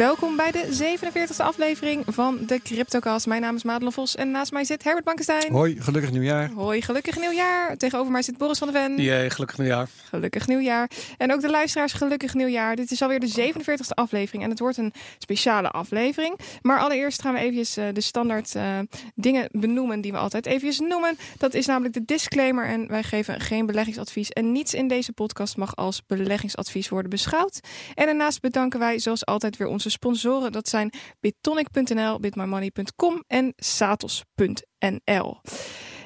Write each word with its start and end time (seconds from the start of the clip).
Welkom 0.00 0.36
bij 0.36 0.50
de 0.50 0.96
47e 0.98 1.36
aflevering 1.36 2.04
van 2.06 2.38
de 2.46 2.60
CryptoCast. 2.62 3.26
Mijn 3.26 3.40
naam 3.40 3.54
is 3.54 3.62
Madelon 3.62 3.92
Vos 3.92 4.14
en 4.14 4.30
naast 4.30 4.52
mij 4.52 4.64
zit 4.64 4.84
Herbert 4.84 5.04
Bankenstein. 5.04 5.52
Hoi, 5.52 5.80
gelukkig 5.80 6.10
nieuwjaar. 6.10 6.50
Hoi, 6.50 6.82
gelukkig 6.82 7.18
nieuwjaar. 7.18 7.76
Tegenover 7.76 8.12
mij 8.12 8.22
zit 8.22 8.38
Boris 8.38 8.58
van 8.58 8.72
der 8.72 8.82
Ven. 8.82 9.02
Jee, 9.02 9.30
gelukkig 9.30 9.58
nieuwjaar. 9.58 9.88
Gelukkig 10.08 10.46
nieuwjaar. 10.46 10.90
En 11.18 11.32
ook 11.32 11.40
de 11.40 11.50
luisteraars, 11.50 11.92
gelukkig 11.92 12.34
nieuwjaar. 12.34 12.76
Dit 12.76 12.90
is 12.90 13.02
alweer 13.02 13.20
de 13.20 13.52
47e 13.52 13.94
aflevering 13.94 14.44
en 14.44 14.50
het 14.50 14.58
wordt 14.58 14.76
een 14.76 14.92
speciale 15.18 15.70
aflevering. 15.70 16.38
Maar 16.62 16.78
allereerst 16.78 17.22
gaan 17.22 17.34
we 17.34 17.40
eventjes 17.40 17.78
uh, 17.78 17.84
de 17.92 18.00
standaard 18.00 18.54
uh, 18.54 18.78
dingen 19.14 19.48
benoemen 19.52 20.00
die 20.00 20.12
we 20.12 20.18
altijd 20.18 20.46
eventjes 20.46 20.78
noemen. 20.78 21.18
Dat 21.38 21.54
is 21.54 21.66
namelijk 21.66 21.94
de 21.94 22.04
disclaimer 22.04 22.66
en 22.66 22.88
wij 22.88 23.02
geven 23.02 23.40
geen 23.40 23.66
beleggingsadvies. 23.66 24.30
En 24.30 24.52
niets 24.52 24.74
in 24.74 24.88
deze 24.88 25.12
podcast 25.12 25.56
mag 25.56 25.76
als 25.76 26.02
beleggingsadvies 26.06 26.88
worden 26.88 27.10
beschouwd. 27.10 27.60
En 27.94 28.06
daarnaast 28.06 28.40
bedanken 28.40 28.78
wij 28.78 28.98
zoals 28.98 29.26
altijd 29.26 29.56
weer 29.56 29.68
onze 29.68 29.89
sponsoren. 29.90 30.52
Dat 30.52 30.68
zijn 30.68 30.92
bitonic.nl, 31.20 32.20
bitmymoney.com 32.20 33.24
en 33.26 33.52
satos.nl. 33.56 35.40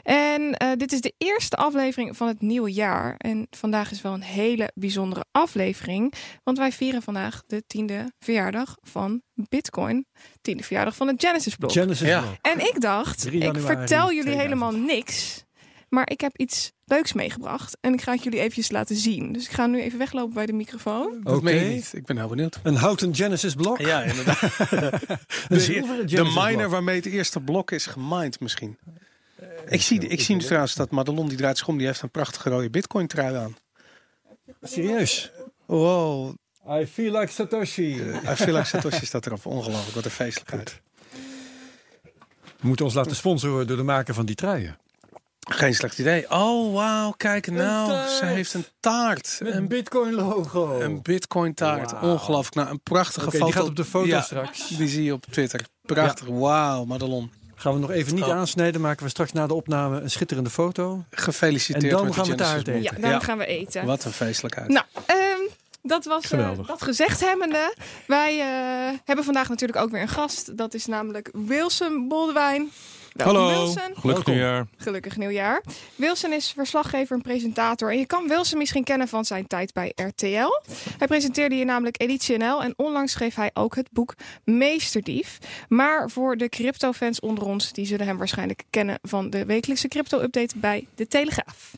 En 0.02 0.42
uh, 0.62 0.72
dit 0.76 0.92
is 0.92 1.00
de 1.00 1.14
eerste 1.18 1.56
aflevering 1.56 2.16
van 2.16 2.28
het 2.28 2.40
nieuwe 2.40 2.72
jaar. 2.72 3.14
En 3.16 3.46
vandaag 3.50 3.90
is 3.90 4.02
wel 4.02 4.12
een 4.12 4.22
hele 4.22 4.70
bijzondere 4.74 5.24
aflevering. 5.30 6.12
Want 6.42 6.58
wij 6.58 6.72
vieren 6.72 7.02
vandaag 7.02 7.42
de 7.46 7.62
tiende 7.66 8.12
verjaardag 8.18 8.76
van 8.80 9.22
Bitcoin. 9.34 10.06
Tiende 10.40 10.62
verjaardag 10.62 10.96
van 10.96 11.08
het 11.08 11.24
Genesis 11.24 11.56
blok. 11.56 11.72
Genesis 11.72 12.08
Ja. 12.08 12.24
En 12.40 12.60
ik 12.60 12.80
dacht, 12.80 13.26
ik 13.32 13.58
vertel 13.58 14.06
jullie 14.08 14.22
2000. 14.22 14.40
helemaal 14.42 14.72
niks. 14.72 15.44
Maar 15.88 16.10
ik 16.10 16.20
heb 16.20 16.38
iets 16.38 16.72
leuks 16.86 17.12
meegebracht. 17.12 17.76
En 17.80 17.92
ik 17.92 18.02
ga 18.02 18.12
het 18.12 18.22
jullie 18.22 18.38
eventjes 18.38 18.70
laten 18.70 18.96
zien. 18.96 19.32
Dus 19.32 19.44
ik 19.44 19.50
ga 19.50 19.66
nu 19.66 19.80
even 19.80 19.98
weglopen 19.98 20.34
bij 20.34 20.46
de 20.46 20.52
microfoon. 20.52 21.20
Dat 21.22 21.34
Oké. 21.34 21.44
meen 21.44 21.64
je 21.64 21.74
niet. 21.74 21.92
Ik 21.94 22.04
ben 22.04 22.16
heel 22.16 22.28
benieuwd. 22.28 22.60
Een 22.62 22.76
houten 22.76 23.14
Genesis 23.14 23.54
blok. 23.54 23.78
Ja, 23.78 24.02
inderdaad. 24.02 24.42
Een 24.70 25.18
de, 25.48 25.60
zilveren 25.60 26.06
de 26.06 26.16
Genesis 26.16 26.34
miner 26.34 26.56
blok. 26.56 26.70
waarmee 26.70 26.96
het 26.96 27.06
eerste 27.06 27.40
blok 27.40 27.70
is 27.70 27.86
gemined 27.86 28.40
misschien. 28.40 28.78
Ik 29.68 29.82
zie, 29.82 30.06
ik 30.08 30.20
zie 30.20 30.34
nu 30.36 30.42
trouwens 30.42 30.74
dat 30.74 30.90
Madelon 30.90 31.28
die 31.28 31.36
draait 31.36 31.58
schom, 31.58 31.78
die 31.78 31.86
heeft 31.86 32.02
een 32.02 32.10
prachtige 32.10 32.50
rode 32.50 32.70
bitcoin 32.70 33.06
trui 33.06 33.36
aan. 33.36 33.56
Serieus. 34.62 35.32
Wow, 35.66 36.34
I 36.68 36.86
feel 36.86 37.12
like 37.18 37.32
Satoshi. 37.32 37.94
I 38.30 38.34
feel 38.34 38.54
like 38.54 38.66
Satoshi 38.66 39.06
staat 39.06 39.26
erop. 39.26 39.46
Ongelooflijk, 39.46 39.94
wat 39.94 40.04
een 40.04 40.10
feestelijkheid. 40.10 40.80
We 42.60 42.70
moeten 42.70 42.84
ons 42.84 42.94
laten 42.94 43.16
sponsoren 43.16 43.66
door 43.66 43.76
de 43.76 43.82
maker 43.82 44.14
van 44.14 44.26
die 44.26 44.34
truien. 44.34 44.78
Geen 45.50 45.74
slecht 45.74 45.98
idee. 45.98 46.30
Oh, 46.30 46.74
wauw, 46.74 47.10
kijk 47.16 47.50
nou. 47.50 48.08
Ze 48.08 48.24
heeft 48.24 48.54
een 48.54 48.64
taart. 48.80 49.38
Met 49.42 49.52
Een, 49.52 49.56
een 49.58 49.68
Bitcoin 49.68 50.14
logo. 50.14 50.80
een 50.80 51.02
bitcoin 51.02 51.54
taart. 51.54 51.90
Wauw. 51.92 52.12
Ongelooflijk. 52.12 52.54
Nou, 52.54 52.68
een 52.68 52.80
prachtige 52.82 53.30
foto. 53.30 53.44
die 53.44 53.54
gaat 53.54 53.64
op 53.66 53.76
de 53.76 53.84
foto 53.84 54.06
Ja, 54.06 54.20
straks. 54.22 54.68
Die 54.68 54.88
zie 54.88 55.04
je 55.04 55.12
op 55.12 55.24
Twitter. 55.30 55.60
Prachtig. 55.82 56.26
Wauw, 56.28 56.84
Madelon. 56.84 57.30
Gaan 57.54 57.72
we 57.72 57.78
nog 57.78 57.90
even 57.90 58.14
niet 58.14 58.24
Oh. 58.24 58.30
aansnijden. 58.30 58.80
Maken 58.80 59.04
we 59.04 59.10
straks 59.10 59.32
na 59.32 59.46
de 59.46 59.54
opname 59.54 60.00
een 60.00 60.10
schitterende 60.10 60.50
foto. 60.50 61.04
Gefeliciteerd 61.10 61.84
En 61.84 61.90
dan 61.90 62.04
met 62.04 62.12
de 62.14 62.20
gaan 62.20 62.28
we 62.30 62.34
taart 62.36 62.68
eten. 62.68 62.82
Ja, 62.82 62.90
dan 63.00 63.10
Ja. 63.10 63.20
gaan 63.20 63.38
we 63.38 63.46
eten. 63.46 63.86
Wat 63.86 64.04
een 64.04 64.12
feestelijkheid. 64.12 64.68
Nou, 64.68 64.84
ehm, 65.06 65.18
dat 65.82 66.04
was 66.04 66.22
eh, 66.22 66.28
Geweldig. 66.28 66.66
dat 66.66 66.82
gezegd 66.82 67.20
hebbende. 67.20 67.74
Wij 68.06 68.40
eh, 68.40 68.98
hebben 69.04 69.24
vandaag 69.24 69.48
natuurlijk 69.48 69.80
ook 69.82 69.90
weer 69.90 70.00
een 70.02 70.08
gast. 70.08 70.56
Dat 70.56 70.74
is 70.74 70.86
namelijk 70.86 71.30
Wilson 71.32 72.08
Boldewijn. 72.08 72.70
Welkom, 73.14 73.36
Hallo, 73.36 73.48
Wilson. 73.48 73.82
gelukkig 73.82 74.02
Welkom. 74.02 74.32
nieuwjaar. 74.32 74.66
Gelukkig 74.76 75.16
nieuwjaar. 75.16 75.62
Wilson 75.96 76.32
is 76.32 76.52
verslaggever 76.52 77.16
en 77.16 77.22
presentator. 77.22 77.90
En 77.92 77.98
je 77.98 78.06
kan 78.06 78.28
Wilson 78.28 78.58
misschien 78.58 78.84
kennen 78.84 79.08
van 79.08 79.24
zijn 79.24 79.46
tijd 79.46 79.72
bij 79.72 79.92
RTL. 79.94 80.60
Hij 80.98 81.06
presenteerde 81.06 81.54
hier 81.54 81.64
namelijk 81.64 82.00
Editie 82.00 82.36
NL. 82.36 82.62
En 82.62 82.74
onlangs 82.76 83.12
schreef 83.12 83.34
hij 83.34 83.50
ook 83.52 83.74
het 83.74 83.88
boek 83.90 84.14
Meesterdief. 84.44 85.38
Maar 85.68 86.10
voor 86.10 86.36
de 86.36 86.48
crypto-fans 86.48 87.20
onder 87.20 87.44
ons, 87.44 87.72
die 87.72 87.86
zullen 87.86 88.06
hem 88.06 88.18
waarschijnlijk 88.18 88.62
kennen 88.70 88.98
van 89.02 89.30
de 89.30 89.44
wekelijkse 89.44 89.88
crypto-update 89.88 90.58
bij 90.58 90.86
De 90.94 91.08
Telegraaf. 91.08 91.72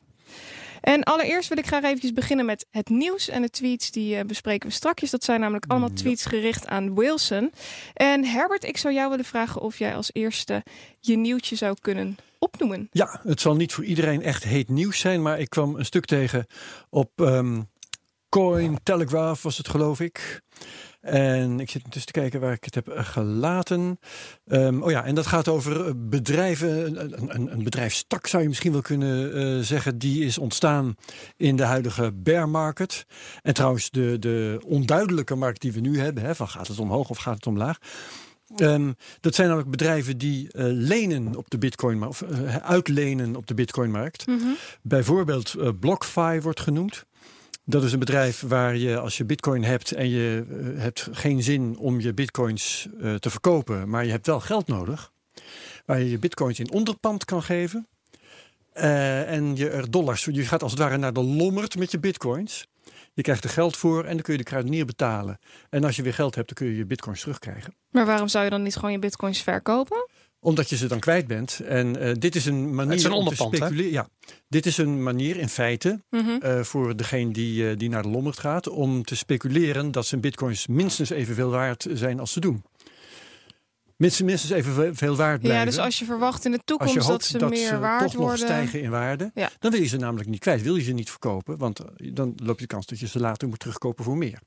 En 0.87 1.03
allereerst 1.03 1.49
wil 1.49 1.59
ik 1.59 1.67
graag 1.67 1.83
eventjes 1.83 2.13
beginnen 2.13 2.47
met 2.47 2.67
het 2.71 2.89
nieuws 2.89 3.29
en 3.29 3.43
de 3.43 3.51
tweets 3.51 3.91
die 3.91 4.17
eh, 4.17 4.25
bespreken 4.25 4.69
we 4.69 4.75
strakjes. 4.75 5.11
Dat 5.11 5.25
zijn 5.25 5.41
namelijk 5.41 5.65
allemaal 5.69 5.93
tweets 5.93 6.25
gericht 6.25 6.67
aan 6.67 6.95
Wilson. 6.95 7.53
En 7.95 8.25
Herbert, 8.25 8.65
ik 8.65 8.77
zou 8.77 8.95
jou 8.95 9.11
willen 9.11 9.25
vragen 9.25 9.61
of 9.61 9.79
jij 9.79 9.97
als 9.97 10.11
eerste 10.13 10.63
je 11.01 11.17
nieuwtje 11.17 11.57
zou 11.57 11.77
kunnen 11.81 12.17
opnoemen. 12.39 12.89
Ja, 12.93 13.21
het 13.23 13.41
zal 13.41 13.57
niet 13.57 13.73
voor 13.73 13.85
iedereen 13.85 14.23
echt 14.23 14.45
heet 14.45 14.69
nieuws 14.69 14.99
zijn. 14.99 15.23
Maar 15.23 15.39
ik 15.39 15.51
kwam 15.51 15.77
een 15.77 15.85
stuk 15.85 16.05
tegen 16.05 16.47
op 16.91 17.11
ehm 17.17 17.61
Coin 18.29 18.79
Telegraph 18.83 19.43
was 19.43 19.59
het 19.59 19.69
geloof 19.69 20.01
ik. 20.01 20.41
En 21.07 21.61
ik 21.61 21.71
zit 21.71 21.85
intussen 21.85 22.13
te 22.13 22.21
kijken 22.21 22.41
waar 22.41 22.53
ik 22.53 22.65
het 22.65 22.75
heb 22.75 22.89
eh, 22.89 23.05
gelaten. 23.05 23.99
Ehm, 24.47 24.83
oh 24.83 24.91
ja, 24.91 25.05
en 25.05 25.15
dat 25.15 25.27
gaat 25.27 25.49
over 25.49 25.87
eh, 25.87 25.93
bedrijven. 25.97 26.87
Een, 27.01 27.35
een, 27.35 27.53
een 27.53 27.65
bedrijfstak 27.65 28.27
zou 28.27 28.43
je 28.43 28.49
misschien 28.49 28.73
wel 28.73 28.81
kunnen 28.81 29.35
eh, 29.35 29.63
zeggen. 29.63 29.99
Die 29.99 30.25
is 30.25 30.39
ontstaan 30.39 30.95
in 31.37 31.57
de 31.57 31.65
huidige 31.65 32.13
bear 32.15 32.49
market. 32.49 33.07
En 33.43 33.55
trouwens 33.55 33.91
de, 33.91 34.19
de 34.19 34.61
onduidelijke 34.65 35.35
markt 35.35 35.61
die 35.61 35.73
we 35.73 35.81
nu 35.81 35.99
hebben. 35.99 36.23
Hè, 36.23 36.35
van 36.35 36.49
gaat 36.49 36.69
het 36.69 36.79
omhoog 36.79 37.11
of 37.11 37.19
gaat 37.19 37.35
het 37.35 37.47
omlaag? 37.47 37.79
Ehm, 38.57 38.93
dat 39.21 39.35
zijn 39.35 39.49
namelijk 39.49 39.71
bedrijven 39.71 40.19
die 40.19 40.49
lenen 40.59 41.37
op 41.37 41.51
de 41.51 41.59
bitcoin, 41.59 42.07
of 42.07 42.23
uitlenen 42.63 43.37
op 43.37 43.47
de 43.47 43.55
bitcoinmarkt. 43.55 44.25
Bijvoorbeeld 44.83 45.55
eh, 45.55 45.69
BlockFi 45.81 46.41
wordt 46.41 46.61
genoemd. 46.61 47.05
Dat 47.69 47.83
is 47.83 47.93
een 47.93 47.99
bedrijf 47.99 48.41
waar 48.41 48.77
je 48.77 48.99
als 48.99 49.17
je 49.17 49.25
bitcoin 49.25 49.65
hebt 49.65 49.93
en 49.93 50.09
je 50.09 50.45
eh, 50.49 50.83
hebt 50.83 51.09
geen 51.13 51.43
zin 51.43 51.77
om 51.79 52.01
je 52.01 52.15
bitcoins 52.15 52.89
eh, 53.01 53.15
te 53.15 53.31
verkopen, 53.31 53.89
maar 53.89 54.05
je 54.05 54.11
hebt 54.11 54.27
wel 54.27 54.41
geld 54.41 54.67
nodig. 54.67 55.13
Waar 55.85 55.99
je 55.99 56.11
je 56.11 56.19
bitcoins 56.19 56.59
in 56.59 56.71
onderpand 56.71 57.25
kan 57.25 57.43
geven. 57.43 57.87
Eh, 58.73 59.33
en 59.33 59.57
je 59.57 59.71
er 59.71 59.91
dollars, 59.91 60.25
je 60.25 60.45
gaat 60.45 60.63
als 60.63 60.73
het 60.73 60.81
ware 60.81 60.97
naar 60.97 61.13
de 61.13 61.23
lommerd 61.23 61.79
met 61.79 61.91
je 61.91 61.99
bitcoins. 61.99 62.67
Je 63.15 63.23
krijgt 63.23 63.45
er 63.45 63.51
geld 63.51 63.77
voor 63.77 64.05
en 64.05 64.13
dan 64.13 64.23
kun 64.23 64.33
je 64.33 64.39
de 64.39 64.45
kruidenier 64.45 64.85
betalen. 64.87 65.39
En 65.71 65.85
als 65.85 65.97
je 65.97 66.03
weer 66.03 66.15
geld 66.15 66.35
hebt, 66.35 66.47
dan 66.47 66.57
kun 66.57 66.67
je 66.67 66.77
je 66.77 66.87
bitcoins 66.87 67.21
terugkrijgen 67.21 67.75
Maar 67.91 68.07
waarom 68.07 68.29
zou 68.29 68.45
je 68.45 68.51
dan 68.51 68.63
niet 68.63 68.75
gewoon 68.75 68.93
je 68.93 68.99
bitcoins 68.99 69.43
verkopen? 69.43 70.09
Omdat 70.47 70.69
je 70.71 70.77
ze 70.77 70.87
dan 70.87 70.99
kwijt 71.01 71.27
bent. 71.27 71.61
En 71.61 71.97
eh, 72.01 72.13
dit 72.19 72.35
is 72.35 72.47
een 72.47 72.75
manier 72.75 72.91
Het 72.91 72.99
is 73.01 73.05
een 73.05 73.13
om 73.13 73.29
te 73.29 73.43
onderpand, 73.45 73.75
hè? 73.79 73.83
Ja, 73.83 74.09
dit 74.49 74.67
is 74.67 74.79
een 74.79 75.03
manier 75.03 75.37
in 75.37 75.49
feite 75.49 76.03
Mhm. 76.11 76.29
eh, 76.41 76.61
voor 76.61 76.97
degene 76.97 77.33
die, 77.33 77.71
eh, 77.71 77.77
die 77.77 77.89
naar 77.89 78.03
de 78.03 78.09
lommerd 78.09 78.39
gaat, 78.39 78.69
om 78.69 79.03
te 79.05 79.17
speculeren 79.17 79.93
dat 79.93 80.07
zijn 80.07 80.21
bitcoins 80.21 80.67
minstens 80.67 81.11
evenveel 81.11 81.51
waard 81.51 81.87
zijn 81.93 82.21
als 82.21 82.33
ze 82.33 82.41
doen. 82.41 82.65
Minstens, 83.97 84.29
minstens 84.29 84.53
evenveel 84.53 85.17
waard 85.17 85.41
blijven. 85.41 85.61
Ja, 85.61 85.67
dus 85.71 85.79
als 85.79 85.99
je 85.99 86.05
verwacht 86.05 86.45
in 86.45 86.51
de 86.51 86.57
Als 86.57 86.67
toekomst 86.67 87.09
dat 87.09 87.25
ze 87.25 87.39
dat 87.39 87.51
meer 87.51 87.69
ze 87.69 87.79
waard 87.79 88.03
toch 88.03 88.13
nog 88.13 88.21
worden. 88.23 88.39
stijgen 88.47 88.83
in 88.83 88.91
waarde, 88.91 89.31
Ja. 89.35 89.51
dan 89.59 89.71
wil 89.71 89.81
je 89.81 89.87
ze 89.87 89.97
namelijk 89.97 90.29
niet 90.29 90.41
kwijt. 90.41 90.63
Wil 90.63 90.77
je 90.77 90.83
ze 90.83 90.93
niet 90.93 91.11
verkopen, 91.11 91.59
want 91.59 91.79
eh, 91.79 91.87
dan 92.13 92.33
loop 92.37 92.61
je 92.61 92.67
de 92.67 92.75
kans 92.75 92.87
dat 92.87 92.99
je 92.99 93.07
ze 93.07 93.21
later 93.21 93.49
moet 93.49 93.59
terugkopen 93.59 94.05
voor 94.05 94.17
meer. 94.17 94.39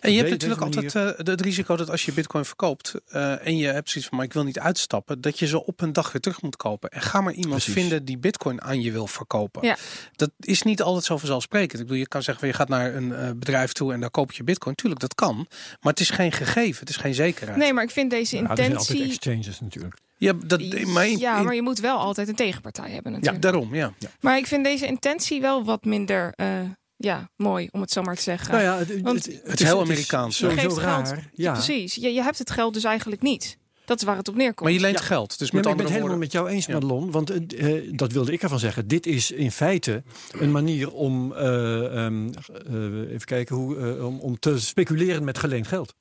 En 0.00 0.12
je 0.12 0.18
hebt 0.18 0.30
natuurlijk 0.30 0.60
altijd 0.60 0.94
eh, 0.94 1.10
het 1.16 1.40
risico 1.40 1.76
dat 1.76 1.90
als 1.90 2.04
je 2.04 2.12
bitcoin 2.12 2.44
verkoopt 2.44 2.94
eh, 3.06 3.46
en 3.46 3.56
je 3.56 3.66
hebt 3.66 3.90
zoiets 3.90 4.08
van 4.08 4.18
maar 4.18 4.26
ik 4.26 4.32
wil 4.32 4.44
niet 4.44 4.58
uitstappen, 4.58 5.20
dat 5.20 5.38
je 5.38 5.46
ze 5.46 5.64
op 5.66 5.80
een 5.80 5.92
dag 5.92 6.12
weer 6.12 6.20
terug 6.20 6.42
moet 6.42 6.56
kopen. 6.56 6.90
En 6.90 7.00
ga 7.00 7.20
maar 7.20 7.32
iemand 7.32 7.62
Precies. 7.62 7.72
vinden 7.82 8.04
die 8.04 8.18
bitcoin 8.18 8.62
aan 8.62 8.80
je 8.80 8.92
wil 8.92 9.06
verkopen. 9.06 9.66
Ja. 9.66 9.76
Dat 10.16 10.30
is 10.40 10.62
niet 10.62 10.82
altijd 10.82 11.04
zo 11.04 11.16
vanzelfsprekend. 11.16 11.72
Ik 11.80 11.86
bedoel, 11.86 11.96
je 12.00 12.08
kan 12.08 12.22
zeggen 12.22 12.38
van 12.40 12.48
je 12.48 12.54
gaat 12.54 12.68
naar 12.68 12.94
een 12.94 13.14
eh, 13.14 13.30
bedrijf 13.36 13.72
toe 13.72 13.92
en 13.92 14.00
daar 14.00 14.10
koop 14.10 14.32
je 14.32 14.44
bitcoin. 14.44 14.74
Tuurlijk, 14.74 15.00
dat 15.00 15.14
kan. 15.14 15.36
Maar 15.80 15.92
het 15.92 16.00
is 16.00 16.10
geen 16.10 16.32
gegeven, 16.32 16.80
het 16.80 16.88
is 16.88 16.96
geen 16.96 17.14
zekerheid. 17.14 17.58
Nee, 17.58 17.72
maar 17.72 17.84
ik 17.84 17.90
vind 17.90 18.10
deze 18.10 18.40
Nou, 18.40 18.56
zijn 18.56 18.72
altijd 18.88 19.08
exchanges 19.08 19.60
natuurlijk. 19.60 19.94
Ja, 20.18 20.32
dat, 20.46 20.86
maar 20.86 21.08
in- 21.08 21.18
ja, 21.18 21.38
in- 21.38 21.44
maar 21.44 21.54
je 21.54 21.62
moet 21.62 21.78
wel 21.80 21.98
altijd 21.98 22.28
een 22.28 22.34
tegenpartij 22.34 22.90
hebben 22.90 23.12
ja, 23.12 23.18
natuurlijk. 23.18 23.42
daarom, 23.44 23.74
ja. 23.74 23.92
Maar 24.20 24.36
ik 24.38 24.46
vind 24.46 24.64
deze 24.64 24.86
intentie 24.86 25.40
wel 25.40 25.64
wat 25.64 25.84
minder 25.84 26.32
eh, 26.34 26.48
ja, 26.96 27.30
mooi, 27.36 27.68
om 27.70 27.80
het 27.80 27.90
zo 27.90 28.02
maar 28.02 28.16
te 28.16 28.22
zeggen. 28.22 28.50
Nou 28.52 28.64
ja, 28.64 28.78
het, 28.78 29.00
Want- 29.00 29.24
Het 29.44 29.60
is 29.60 29.66
heel 29.66 29.80
Amerikaans. 29.80 30.38
Je 30.38 30.44
Sowieso 30.48 30.68
geld. 30.68 30.78
raar. 30.80 31.30
Ja. 31.34 31.52
Precies. 31.52 31.94
Je, 31.94 32.12
je 32.12 32.22
hebt 32.22 32.38
het 32.38 32.50
geld 32.50 32.74
dus 32.74 32.84
eigenlijk 32.84 33.22
niet. 33.22 33.58
Dat 33.84 33.98
is 33.98 34.04
waar 34.04 34.16
het 34.16 34.28
op 34.28 34.34
neerkomt. 34.34 34.60
Maar 34.60 34.72
je 34.72 34.80
leent 34.80 34.98
Ja. 34.98 35.04
geld. 35.04 35.38
Dus 35.38 35.50
Nee, 35.50 35.50
met 35.52 35.62
maar 35.62 35.70
ik 35.72 35.76
ben 35.76 35.86
het 35.86 35.94
helemaal 35.96 36.18
met 36.18 36.32
jou 36.32 36.48
eens, 36.48 36.66
Ja. 36.66 36.72
Madelon. 36.72 37.10
Want 37.10 37.54
eh, 37.54 37.90
dat 37.92 38.12
wilde 38.12 38.32
ik 38.32 38.42
ervan 38.42 38.58
zeggen. 38.58 38.88
Dit 38.88 39.06
is 39.06 39.30
in 39.30 39.50
feite 39.50 40.02
een 40.30 40.50
manier 40.50 40.92
om, 40.92 41.32
eh, 41.32 42.04
ehm, 42.04 42.28
eh, 42.66 43.10
even 43.12 43.24
kijken, 43.26 43.56
hoe, 43.56 44.04
om, 44.04 44.20
om 44.20 44.38
te 44.38 44.60
speculeren 44.60 45.24
met 45.24 45.38
geleend 45.38 45.66
geld. 45.66 45.94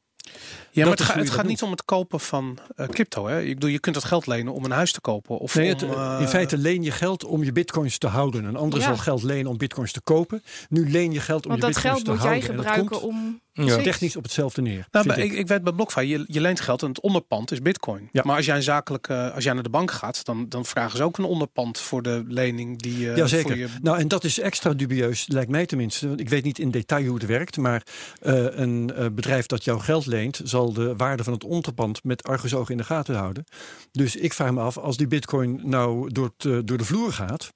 Ja, 0.72 0.86
maar 0.86 0.96
Dat 0.96 1.00
het, 1.00 1.08
ga- 1.08 1.16
het 1.18 1.26
dat 1.26 1.36
gaat 1.36 1.46
niet 1.46 1.62
om 1.62 1.72
het 1.72 1.86
kopen 1.86 2.20
van 2.20 2.58
eh, 2.76 2.88
crypto. 2.88 3.28
Hè? 3.28 3.42
Ik 3.42 3.54
bedoel, 3.54 3.70
je 3.70 3.80
kunt 3.80 3.96
dat 3.96 4.04
geld 4.04 4.28
lenen 4.28 4.54
om 4.54 4.66
een 4.66 4.72
huis 4.72 4.92
te 4.92 5.02
kopen. 5.02 5.38
Of 5.38 5.56
Nee, 5.56 5.74
om, 5.74 5.80
het, 5.90 5.96
eh, 5.98 6.18
in 6.22 6.28
feite 6.28 6.58
leen 6.58 6.84
je 6.84 6.92
geld 6.92 7.24
om 7.26 7.44
je 7.44 7.52
bitcoins 7.52 7.98
te 7.98 8.08
houden. 8.08 8.44
Een 8.44 8.56
ander 8.56 8.80
Ja. 8.80 8.86
zal 8.86 8.98
geld 8.98 9.24
lenen 9.24 9.52
om 9.52 9.58
bitcoins 9.58 9.92
te 9.92 10.02
kopen. 10.02 10.44
Nu 10.70 10.90
leen 10.92 11.12
je 11.12 11.20
geld 11.20 11.44
om 11.46 11.50
Want 11.52 11.62
je 11.64 11.68
dat 11.72 11.76
bitcoins 11.82 12.04
geld 12.04 12.06
te 12.06 12.12
moet 12.12 12.22
jij 12.22 12.30
houden. 12.30 12.50
En 12.50 12.56
dat 12.56 12.66
gebruiken 12.66 13.00
komt- 13.00 13.14
om 13.14 13.42
Precies. 13.64 13.84
technisch 13.84 14.16
op 14.16 14.24
hetzelfde 14.24 14.62
neer. 14.62 14.88
Nou, 14.92 15.08
bij- 15.08 15.18
ik. 15.18 15.32
ik, 15.32 15.38
ik 15.38 15.48
weet 15.48 15.64
bij 15.64 15.74
BlockFi, 15.74 16.02
je, 16.02 16.24
je 16.28 16.42
leent 16.42 16.60
geld 16.60 16.82
en 16.82 16.88
het 16.88 17.00
onderpand 17.02 17.52
is 17.52 17.62
bitcoin. 17.62 18.10
Ja. 18.12 18.22
Maar 18.26 18.36
als 18.36 18.46
jij, 18.46 18.56
een 18.56 18.64
zakelijk, 18.64 19.10
als 19.10 19.44
jij 19.44 19.54
naar 19.54 19.64
de 19.64 19.70
bank 19.70 19.92
gaat, 19.92 20.26
dan, 20.26 20.46
dan 20.50 20.66
vragen 20.66 20.98
ze 20.98 21.04
ook 21.04 21.18
een 21.18 21.24
onderpand 21.26 21.80
voor 21.80 22.02
de 22.02 22.24
lening 22.28 22.82
die 22.82 23.00
je 23.00 23.08
voor 23.08 23.18
Jazeker. 23.18 23.58
je... 23.58 23.68
Nou, 23.82 24.00
en 24.00 24.08
dat 24.08 24.24
is 24.24 24.40
extra 24.40 24.74
dubieus, 24.74 25.28
lijkt 25.28 25.52
mij 25.52 25.66
tenminste. 25.66 26.08
Want 26.08 26.20
ik 26.20 26.30
weet 26.30 26.44
niet 26.44 26.60
in 26.60 26.72
detail 26.72 27.06
hoe 27.06 27.14
het 27.18 27.26
werkt. 27.26 27.58
Maar 27.58 27.84
eh, 28.22 28.46
een 28.50 28.94
eh, 28.96 29.06
bedrijf 29.12 29.46
dat 29.46 29.64
jouw 29.64 29.80
geld 29.80 30.06
leent, 30.06 30.42
zal 30.44 30.74
de 30.74 30.96
waarde 30.96 31.24
van 31.24 31.34
het 31.34 31.44
onderpand 31.44 32.04
met 32.04 32.24
argusogen 32.24 32.72
in 32.72 32.78
de 32.78 32.84
gaten 32.84 33.16
houden. 33.16 33.44
Dus 33.92 34.16
ik 34.16 34.34
vraag 34.34 34.52
me 34.52 34.62
af, 34.62 34.78
als 34.78 34.98
die 34.98 35.08
bitcoin 35.08 35.60
nou 35.64 36.12
door, 36.12 36.32
het, 36.38 36.68
door 36.68 36.78
de 36.78 36.86
vloer 36.86 37.14
gaat. 37.14 37.54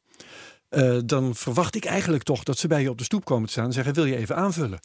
eh, 0.69 0.98
dan 1.06 1.36
verwacht 1.36 1.75
ik 1.75 1.86
eigenlijk 1.86 2.24
toch 2.24 2.44
dat 2.44 2.57
ze 2.57 2.68
bij 2.68 2.81
je 2.81 2.90
op 2.90 2.98
de 2.98 3.04
stoep 3.04 3.25
komen 3.25 3.46
te 3.46 3.51
staan 3.51 3.66
en 3.66 3.74
zeggen: 3.74 3.94
Wil 3.94 4.06
je 4.06 4.16
even 4.16 4.36
aanvullen? 4.36 4.80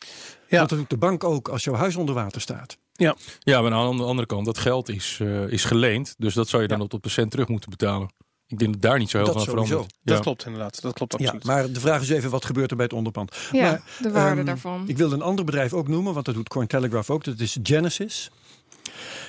Ja. 0.54 0.66
Dat 0.66 0.78
doet 0.78 0.90
de 0.90 0.96
bank 0.96 1.24
ook 1.24 1.48
als 1.48 1.64
jouw 1.64 1.74
huis 1.74 1.96
onder 1.96 2.14
water 2.14 2.40
staat. 2.40 2.76
Ja, 2.92 3.60
maar 3.62 3.72
aan 3.72 3.96
de 3.96 4.02
andere 4.02 4.26
kant, 4.26 4.46
dat 4.46 4.58
geld 4.58 4.88
is, 4.88 5.18
eh, 5.20 5.48
is 5.48 5.64
geleend. 5.64 6.14
Dus 6.18 6.34
dat 6.34 6.48
zou 6.48 6.62
je 6.62 6.68
dan 6.68 6.80
op 6.80 7.02
de 7.02 7.08
cent 7.08 7.30
terug 7.30 7.48
moeten 7.48 7.70
betalen. 7.70 8.08
Ik 8.46 8.58
denk 8.58 8.72
dat 8.72 8.82
daar 8.82 8.98
niet 8.98 9.10
zo 9.10 9.16
heel 9.16 9.26
veel 9.26 9.34
aan 9.36 9.40
sowieso. 9.42 9.66
verandert. 9.66 9.94
Dat 10.02 10.16
Ja. 10.16 10.22
klopt 10.22 10.44
inderdaad. 10.44 10.80
Dat 10.82 10.92
klopt 10.94 11.12
Ja, 11.12 11.18
absoluut. 11.18 11.44
maar 11.44 11.72
de 11.72 11.80
vraag 11.80 12.02
is 12.02 12.08
even: 12.08 12.30
wat 12.30 12.44
gebeurt 12.44 12.70
er 12.70 12.76
bij 12.76 12.84
het 12.84 12.94
onderpand? 12.94 13.36
Ja, 13.52 13.62
Maar, 13.70 13.82
de 14.02 14.10
waarde 14.10 14.36
Ehm, 14.36 14.46
daarvan. 14.46 14.84
Ik 14.88 14.96
wilde 14.96 15.14
een 15.14 15.22
ander 15.22 15.44
bedrijf 15.44 15.72
ook 15.72 15.88
noemen, 15.88 16.12
want 16.14 16.26
dat 16.26 16.34
doet 16.34 16.48
Cointelegraph 16.48 17.10
ook. 17.10 17.24
Dat 17.24 17.40
is 17.40 17.56
Genesis. 17.62 18.30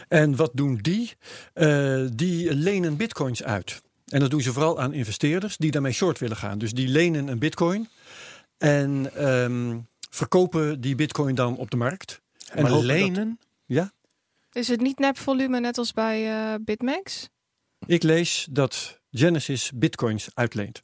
En 0.08 0.36
wat 0.36 0.52
doen 0.54 0.80
die? 0.82 1.14
Eh, 1.54 2.02
die 2.14 2.54
lenen 2.56 2.98
bitcoins 2.98 3.44
uit. 3.44 3.82
En 4.06 4.20
dat 4.20 4.30
doen 4.30 4.42
ze 4.42 4.54
vooral 4.54 4.80
aan 4.80 4.94
investeerders 4.94 5.58
die 5.58 5.72
daarmee 5.72 5.92
short 5.92 6.20
willen 6.20 6.38
gaan. 6.38 6.58
Dus 6.58 6.72
die 6.72 6.88
lenen 6.88 7.28
een 7.28 7.40
bitcoin 7.40 7.90
en 8.58 9.10
ehm, 9.16 9.78
verkopen 10.16 10.82
die 10.82 10.96
bitcoin 10.96 11.36
dan 11.36 11.58
op 11.58 11.72
de 11.72 11.78
markt. 11.78 12.22
En 12.52 12.62
maar 12.62 12.72
dat- 12.72 12.84
lenen? 12.84 13.40
ja, 13.66 13.92
Is 14.52 14.68
het 14.68 14.82
niet 14.82 15.00
nepvolume 15.00 15.60
net 15.60 15.78
als 15.78 15.92
bij 15.94 16.32
eh, 16.32 16.54
Bitmax? 16.62 17.30
ik 17.86 18.04
lees 18.04 18.48
dat 18.52 19.00
Genesis 19.12 19.72
bitcoins 19.76 20.28
uitleent. 20.34 20.84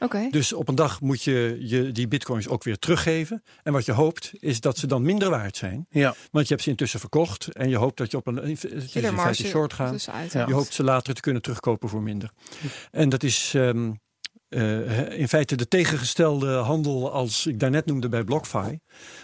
Oké. 0.00 0.28
Dus 0.30 0.52
op 0.52 0.68
een 0.68 0.74
dag 0.74 1.00
moet 1.00 1.22
je, 1.22 1.56
je 1.60 1.92
die 1.92 2.08
bitcoins 2.08 2.48
ook 2.48 2.64
weer 2.64 2.78
teruggeven. 2.78 3.42
En 3.62 3.72
wat 3.72 3.84
je 3.84 3.92
hoopt 3.92 4.30
is 4.38 4.60
dat 4.60 4.78
ze 4.78 4.86
dan 4.86 5.02
minder 5.02 5.30
waard 5.30 5.56
zijn. 5.56 5.86
Ja. 5.90 6.14
Want 6.30 6.46
je 6.46 6.52
hebt 6.52 6.62
ze 6.64 6.70
intussen 6.70 7.00
verkocht 7.00 7.46
en 7.48 7.68
je 7.68 7.76
hoopt 7.76 7.96
dat 7.96 8.10
je 8.10 8.16
op 8.16 8.26
een, 8.26 8.36
het 8.36 8.64
is 8.64 8.94
in 8.96 9.14
feite 9.18 9.46
short 9.46 9.72
gaan. 9.72 9.90
tussenuit. 9.92 10.32
Ja. 10.32 10.46
Je 10.46 10.52
hoopt 10.52 10.72
ze 10.72 10.84
later 10.84 11.14
te 11.14 11.20
kunnen 11.20 11.42
terugkopen 11.42 11.88
voor 11.88 12.02
minder. 12.02 12.30
En 12.90 13.08
dat 13.08 13.22
is 13.22 13.52
ehm, 13.54 13.92
eh, 14.54 15.18
in 15.18 15.28
feite 15.28 15.56
de 15.56 15.68
tegengestelde 15.68 16.52
handel 16.52 17.12
als 17.12 17.46
ik 17.46 17.60
daarnet 17.60 17.86
noemde 17.86 18.08
bij 18.08 18.24
BlockFi. 18.24 18.78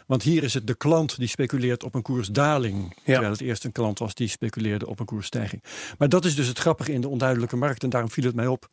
Want 0.07 0.23
hier 0.23 0.43
is 0.43 0.55
het 0.55 0.67
de 0.67 0.75
klant 0.75 1.19
die 1.19 1.29
speculeert 1.29 1.85
op 1.85 1.95
een 1.95 2.03
koersdaling. 2.03 2.97
Terwijl 3.05 3.31
het 3.31 3.41
eerst 3.41 3.65
een 3.65 3.73
klant 3.73 3.99
was 3.99 4.15
die 4.15 4.29
speculeerde 4.29 4.87
op 4.87 5.01
een 5.01 5.07
koersstijging. 5.07 5.63
Maar 5.99 6.09
dat 6.09 6.25
is 6.25 6.35
dus 6.35 6.47
het 6.47 6.59
grappige 6.59 6.93
in 6.93 7.01
de 7.01 7.09
onduidelijke 7.09 7.57
markt. 7.57 7.83
En 7.83 7.91
daarom 7.91 8.11
viel 8.11 8.25
het 8.25 8.35
mij 8.35 8.47
op 8.47 8.69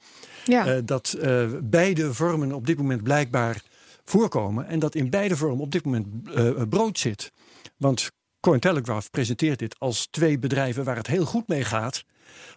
Ja. 0.46 0.66
eh, 0.66 0.82
dat 0.86 1.14
eh, 1.14 1.46
beide 1.64 2.14
vormen 2.14 2.52
op 2.54 2.68
dit 2.68 2.78
moment 2.78 3.04
blijkbaar 3.04 3.62
voorkomen. 4.04 4.68
En 4.68 4.80
dat 4.80 4.96
in 4.96 5.10
beide 5.10 5.36
vormen 5.36 5.60
op 5.60 5.72
dit 5.72 5.86
moment 5.86 6.08
eh, 6.36 6.52
brood 6.70 7.00
zit. 7.00 7.32
Want 7.78 8.10
Cointelegraph 8.40 9.10
presenteert 9.10 9.60
dit 9.60 9.80
als 9.80 10.08
twee 10.10 10.40
bedrijven 10.40 10.84
waar 10.84 10.96
het 10.96 11.08
heel 11.08 11.26
goed 11.26 11.48
mee 11.48 11.64
gaat. 11.64 12.04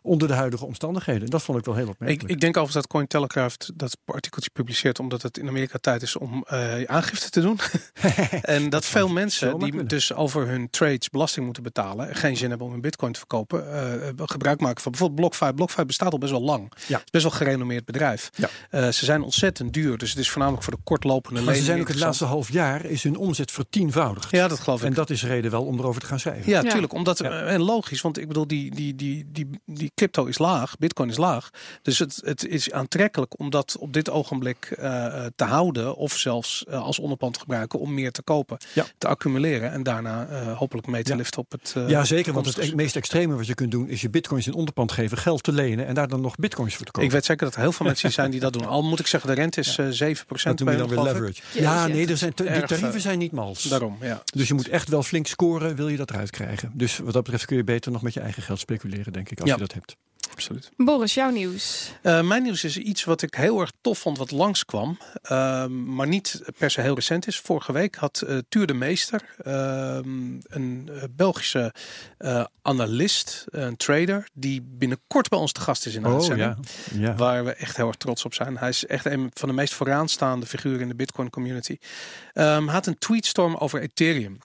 Onder 0.03 0.29
de 0.29 0.35
huidige 0.35 0.65
omstandigheden. 0.65 1.31
Dat 1.31 1.43
vond 1.43 1.59
ik 1.59 1.65
wel 1.65 1.75
heel 1.75 1.85
Ik, 1.85 1.91
opmerkelijk. 1.91 2.35
ik 2.35 2.41
denk 2.41 2.57
overigens 2.57 2.87
dat 2.87 2.87
Cointelegraph 2.87 3.57
dat 3.75 3.97
artikeltje 4.05 4.51
publiceert 4.53 4.99
omdat 4.99 5.23
het 5.23 5.39
in 5.39 5.49
Amerika 5.49 5.79
tijd 5.79 6.03
is 6.03 6.17
om 6.17 6.45
eh, 6.49 6.83
aangifte 6.85 7.31
te 7.31 7.41
doen. 7.41 7.59
en 8.43 8.71
dat 8.71 8.85
veel 8.85 9.09
mensen 9.09 9.59
die 9.59 9.69
kunnen. 9.69 9.89
dus 9.89 10.13
over 10.15 10.47
hun 10.49 10.71
trades 10.71 11.09
belasting 11.09 11.45
moeten 11.45 11.63
betalen, 11.63 12.09
en 12.09 12.15
geen 12.15 12.37
zin 12.37 12.49
hebben 12.49 12.67
om 12.67 12.73
hun 12.73 12.81
bitcoin 12.83 13.13
te 13.13 13.19
verkopen, 13.19 13.73
eh, 13.73 14.09
gebruik 14.17 14.61
maken 14.61 14.83
van 14.83 14.91
bijvoorbeeld 14.91 15.21
BlockFi. 15.21 15.53
BlockFi 15.55 15.85
bestaat 15.85 16.13
al 16.13 16.19
best 16.19 16.33
wel 16.33 16.43
lang. 16.43 16.73
Ja. 16.87 16.97
Het 16.97 17.05
is 17.05 17.11
best 17.11 17.25
wel 17.25 17.33
een 17.33 17.39
gerenommeerd 17.39 17.85
bedrijf. 17.85 18.31
Ja. 18.35 18.49
Eh, 18.71 18.89
ze 18.89 19.05
zijn 19.05 19.23
ontzettend 19.23 19.73
duur, 19.73 19.99
dus 19.99 20.11
het 20.11 20.19
is 20.19 20.31
voornamelijk 20.31 20.65
voor 20.65 20.73
de 20.73 20.81
kortlopende 20.85 21.41
maar 21.41 21.55
ze 21.55 21.61
leningen 21.61 21.67
zijn 21.67 21.81
ook 21.81 21.89
het 21.89 21.99
laatste 22.07 22.25
half 22.25 22.53
jaar 22.53 22.85
is 22.85 23.03
hun 23.03 23.17
omzet 23.17 23.51
vertienvoudigd. 23.51 24.31
Ja, 24.31 24.49
dat 24.49 24.61
geloof 24.61 24.81
ik. 24.81 24.87
En 24.87 24.95
dat 24.95 25.11
is 25.11 25.25
reden 25.25 25.51
wel 25.51 25.65
om 25.65 25.79
erover 25.79 26.01
te 26.01 26.07
gaan 26.07 26.21
schrijven. 26.21 26.51
Ja, 26.51 26.61
Ja. 26.63 26.71
tuurlijk. 26.71 26.93
Omdat, 26.93 27.19
Ja. 27.19 27.43
En 27.43 27.61
logisch, 27.63 28.01
want 28.01 28.19
ik 28.19 28.29
bedoel, 28.29 28.47
die, 28.47 28.75
die, 28.75 28.95
die, 28.95 29.25
die, 29.33 29.60
die 29.65 29.93
crypto 29.95 30.25
is 30.25 30.39
laag, 30.39 30.79
bitcoin 30.79 31.09
is 31.09 31.17
laag. 31.17 31.51
Dus 31.83 31.99
het, 31.99 32.21
het 32.25 32.47
is 32.47 32.73
aantrekkelijk 32.73 33.39
om 33.39 33.51
dat 33.51 33.77
op 33.79 33.93
dit 33.93 34.11
ogenblik 34.11 34.65
eh, 34.79 35.07
eh, 35.07 35.31
te 35.37 35.45
houden. 35.45 35.97
Of 35.97 36.17
zelfs 36.17 36.65
eh, 36.65 36.83
als 36.83 36.99
onderpand 36.99 37.35
te 37.35 37.41
gebruiken 37.41 37.79
om 37.79 37.95
meer 37.95 38.13
te 38.13 38.23
kopen. 38.23 38.57
Ja. 38.75 38.87
Te 38.99 39.07
accumuleren 39.09 39.73
en 39.73 39.83
daarna 39.83 40.27
eh, 40.27 40.59
hopelijk 40.59 40.87
mee 40.87 41.03
te 41.03 41.11
Ja. 41.11 41.17
liften 41.17 41.41
op 41.41 41.51
het... 41.53 41.73
eh, 41.77 41.89
Ja, 41.89 42.05
zeker. 42.05 42.33
Want 42.33 42.47
het 42.47 42.59
e- 42.59 42.75
meest 42.75 42.97
extreme 42.97 43.35
wat 43.37 43.47
je 43.47 43.55
kunt 43.55 43.71
doen 43.71 43.89
is 43.89 44.01
je 44.01 44.11
bitcoins 44.11 44.47
in 44.47 44.55
onderpand 44.55 44.93
geven, 44.93 45.19
geld 45.19 45.43
te 45.43 45.53
lenen 45.53 45.87
en 45.87 45.95
daar 45.95 46.09
dan 46.09 46.21
nog 46.21 46.37
bitcoins 46.37 46.75
voor 46.75 46.85
te 46.87 46.91
kopen. 46.93 47.09
Ik 47.09 47.15
weet 47.15 47.25
zeker 47.25 47.45
dat 47.45 47.55
er 47.55 47.61
heel 47.61 47.73
veel 47.73 47.87
mensen 47.87 48.13
zijn 48.13 48.31
die 48.31 48.41
dat 48.41 48.53
doen. 48.53 48.67
Al 48.77 48.83
moet 48.83 48.99
ik 49.01 49.07
zeggen, 49.07 49.29
de 49.31 49.37
rente 49.37 49.61
is 49.61 49.79
eh 49.79 49.87
7% 49.87 49.93
dat 50.43 50.59
je 50.59 50.65
bij 50.65 50.77
dan 50.77 50.89
weer 50.89 51.01
leverage. 51.03 51.43
Ja, 51.53 51.87
nee, 51.87 52.07
er 52.07 52.17
zijn, 52.17 52.33
die 52.35 52.47
tarieven 52.65 53.01
zijn 53.01 53.19
niet 53.19 53.33
mals. 53.33 53.63
Daarom, 53.63 53.97
ja. 54.01 54.23
Dus 54.35 54.49
je 54.49 54.55
moet 54.55 54.69
echt 54.69 54.89
wel 54.89 55.03
flink 55.03 55.27
scoren, 55.27 55.77
wil 55.77 55.89
je 55.89 55.97
dat 55.97 56.11
eruit 56.11 56.31
krijgen. 56.31 56.71
Dus 56.75 56.99
wat 56.99 57.13
dat 57.13 57.23
betreft 57.23 57.45
kun 57.45 57.57
je 57.57 57.65
beter 57.65 57.93
nog 57.93 58.03
met 58.03 58.15
je 58.15 58.21
eigen 58.21 58.43
geld 58.43 58.59
speculeren, 58.59 59.13
denk 59.13 59.31
ik, 59.31 59.41
als 59.41 59.50
Ja. 59.51 59.57
je 59.57 59.61
dat 59.61 59.73
hebt. 59.73 59.97
Absoluut. 60.31 60.71
Boris, 60.77 61.15
jouw 61.15 61.31
nieuws. 61.31 61.93
Eh, 62.03 62.23
mijn 62.23 62.43
nieuws 62.43 62.65
is 62.65 62.77
iets 62.77 63.05
wat 63.05 63.23
ik 63.23 63.35
heel 63.35 63.61
erg 63.61 63.73
tof 63.81 63.99
vond, 63.99 64.19
wat 64.19 64.31
langskwam. 64.31 64.99
ehm, 65.23 65.95
maar 65.95 66.07
niet 66.07 66.43
per 66.59 66.71
se 66.71 66.81
heel 66.81 66.95
recent 66.95 67.27
is. 67.27 67.39
Vorige 67.41 67.73
week 67.73 67.95
had 67.95 68.21
eh 68.21 68.39
Tuur 68.49 68.67
de 68.67 68.75
Meester, 68.75 69.35
ehm, 69.43 70.39
een 70.43 70.91
eh, 70.93 71.03
Belgische 71.11 71.75
eh, 72.19 72.45
analist, 72.63 73.45
een 73.51 73.77
trader, 73.77 74.29
die 74.33 74.63
binnenkort 74.63 75.29
bij 75.29 75.39
ons 75.39 75.53
te 75.53 75.61
gast 75.61 75.87
is 75.87 75.95
in 75.95 76.03
de 76.03 76.09
Oh 76.09 76.15
uitzending. 76.15 76.57
ja. 76.93 76.99
ja. 77.01 77.15
Waar 77.15 77.45
we 77.45 77.53
echt 77.53 77.77
heel 77.77 77.87
erg 77.87 77.97
trots 77.97 78.25
op 78.25 78.35
zijn. 78.35 78.59
Hij 78.59 78.69
is 78.69 78.87
echt 78.87 79.05
een 79.05 79.31
van 79.35 79.49
de 79.49 79.55
meest 79.55 79.75
vooraanstaande 79.75 80.47
figuren 80.47 80.81
in 80.81 80.89
de 80.89 80.95
Bitcoin 80.95 81.31
community. 81.31 81.77
Ehm, 82.33 82.65
hij 82.65 82.75
had 82.75 82.87
een 82.87 82.99
tweetstorm 82.99 83.55
over 83.57 83.81
Ethereum. 83.81 84.39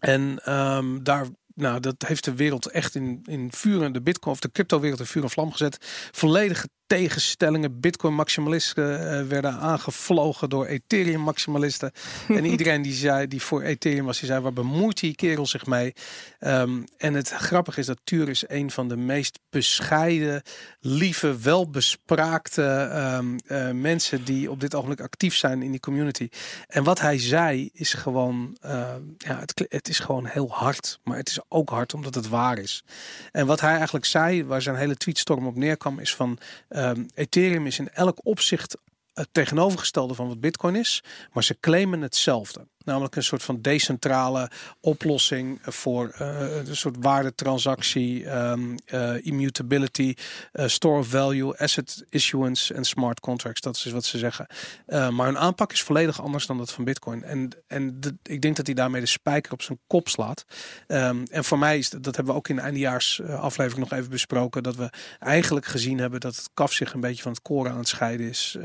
En 0.00 0.38
ehm, 0.44 1.02
daar, 1.02 1.26
nou, 1.54 1.80
dat 1.80 2.04
heeft 2.06 2.24
de 2.24 2.34
wereld 2.34 2.66
echt 2.66 2.94
in, 2.94 3.20
in 3.24 3.52
vuur 3.52 3.82
en 3.82 3.92
de 3.92 4.02
Bitcoin 4.02 4.34
of 4.34 4.40
de 4.40 4.52
crypto-wereld 4.52 5.00
in 5.00 5.06
vuur 5.06 5.22
en 5.22 5.30
vlam 5.30 5.50
gezet. 5.50 5.76
Volledige 6.10 6.68
tegenstellingen. 6.98 7.80
Bitcoin-maximalisten 7.80 9.10
eh, 9.10 9.26
werden 9.26 9.52
aangevlogen 9.52 10.48
door 10.48 10.66
Ethereum-maximalisten. 10.66 11.92
en 12.28 12.44
iedereen 12.44 12.82
die 12.82 12.92
zei, 12.92 13.28
die 13.28 13.42
voor 13.42 13.62
Ethereum 13.62 14.04
was, 14.04 14.18
die 14.18 14.28
zei: 14.28 14.40
waar 14.40 14.52
bemoeit 14.52 15.00
die 15.00 15.14
kerel 15.14 15.46
zich 15.46 15.66
mee? 15.66 15.92
Ehm, 16.38 16.82
en 16.96 17.14
het 17.14 17.28
grappige 17.28 17.80
is 17.80 17.86
dat 17.86 18.00
Tuur 18.04 18.28
is 18.28 18.44
een 18.46 18.70
van 18.70 18.88
de 18.88 18.96
meest 18.96 19.38
bescheiden, 19.50 20.42
lieve, 20.80 21.38
welbespraakte 21.38 22.62
ehm, 22.92 23.36
eh, 23.46 23.70
mensen 23.70 24.24
die 24.24 24.50
op 24.50 24.60
dit 24.60 24.74
ogenblik 24.74 25.00
actief 25.00 25.34
zijn 25.34 25.62
in 25.62 25.70
die 25.70 25.80
community. 25.80 26.28
En 26.66 26.84
wat 26.84 27.00
hij 27.00 27.18
zei 27.18 27.70
is 27.72 27.94
gewoon, 27.94 28.56
ehm, 28.60 29.00
ja, 29.18 29.38
het, 29.38 29.66
het 29.68 29.88
is 29.88 29.98
gewoon 29.98 30.26
heel 30.26 30.50
hard, 30.50 30.98
maar 31.04 31.16
het 31.16 31.28
is 31.28 31.40
ook 31.48 31.70
hard 31.70 31.94
omdat 31.94 32.14
het 32.14 32.28
waar 32.28 32.58
is. 32.58 32.84
En 33.30 33.46
wat 33.46 33.60
hij 33.60 33.74
eigenlijk 33.74 34.04
zei, 34.04 34.44
waar 34.44 34.62
zijn 34.62 34.76
hele 34.76 34.96
tweetstorm 34.96 35.46
op 35.46 35.56
neerkwam, 35.56 35.98
is 35.98 36.14
van 36.14 36.38
ehm, 36.82 37.04
Ethereum 37.14 37.66
is 37.66 37.78
in 37.78 37.88
elk 37.88 38.18
opzicht 38.26 38.76
het 39.14 39.28
tegenovergestelde 39.32 40.14
van 40.14 40.28
wat 40.28 40.40
Bitcoin 40.40 40.76
is, 40.76 41.02
maar 41.32 41.44
ze 41.44 41.60
claimen 41.60 42.00
hetzelfde. 42.00 42.66
Namelijk 42.84 43.16
een 43.16 43.22
soort 43.22 43.42
van 43.42 43.60
decentrale 43.60 44.50
oplossing 44.80 45.58
voor 45.62 46.08
eh, 46.08 46.56
een 46.66 46.76
soort 46.76 46.96
waardetransactie, 47.00 48.24
eh, 48.26 49.14
immutability, 49.22 50.14
eh, 50.52 50.66
store 50.66 50.98
of 50.98 51.06
value, 51.06 51.56
asset 51.58 52.04
issuance 52.08 52.74
en 52.74 52.84
smart 52.84 53.20
contracts. 53.20 53.60
Dat 53.60 53.76
is 53.76 53.90
wat 53.92 54.04
ze 54.04 54.18
zeggen. 54.18 54.46
Maar 54.86 55.26
hun 55.26 55.38
aanpak 55.38 55.72
is 55.72 55.82
volledig 55.82 56.22
anders 56.22 56.46
dan 56.46 56.58
dat 56.58 56.72
van 56.72 56.84
Bitcoin. 56.84 57.22
En, 57.24 57.50
en 57.66 58.00
de- 58.00 58.16
ik 58.22 58.40
denk 58.42 58.56
dat 58.56 58.66
hij 58.66 58.74
daarmee 58.74 59.00
de 59.00 59.06
spijker 59.06 59.52
op 59.52 59.62
zijn 59.62 59.78
kop 59.86 60.08
slaat. 60.08 60.44
Ehm, 60.86 61.22
en 61.30 61.44
voor 61.44 61.58
mij 61.58 61.78
is 61.78 61.90
dat, 61.90 62.02
dat 62.02 62.16
hebben 62.16 62.32
we 62.32 62.38
ook 62.38 62.48
in 62.48 62.56
de 62.56 62.62
eindejaars 62.62 63.20
eh, 63.20 63.40
aflevering 63.40 63.88
nog 63.88 63.98
even 63.98 64.10
besproken. 64.10 64.62
Dat 64.62 64.76
we 64.76 64.90
eigenlijk 65.18 65.66
gezien 65.66 65.98
hebben 65.98 66.20
dat 66.20 66.36
het 66.36 66.50
kaf 66.54 66.72
zich 66.72 66.92
een 66.92 67.00
beetje 67.00 67.22
van 67.22 67.32
het 67.32 67.42
koren 67.42 67.72
aan 67.72 67.78
het 67.78 67.88
scheiden 67.88 68.28
is. 68.28 68.56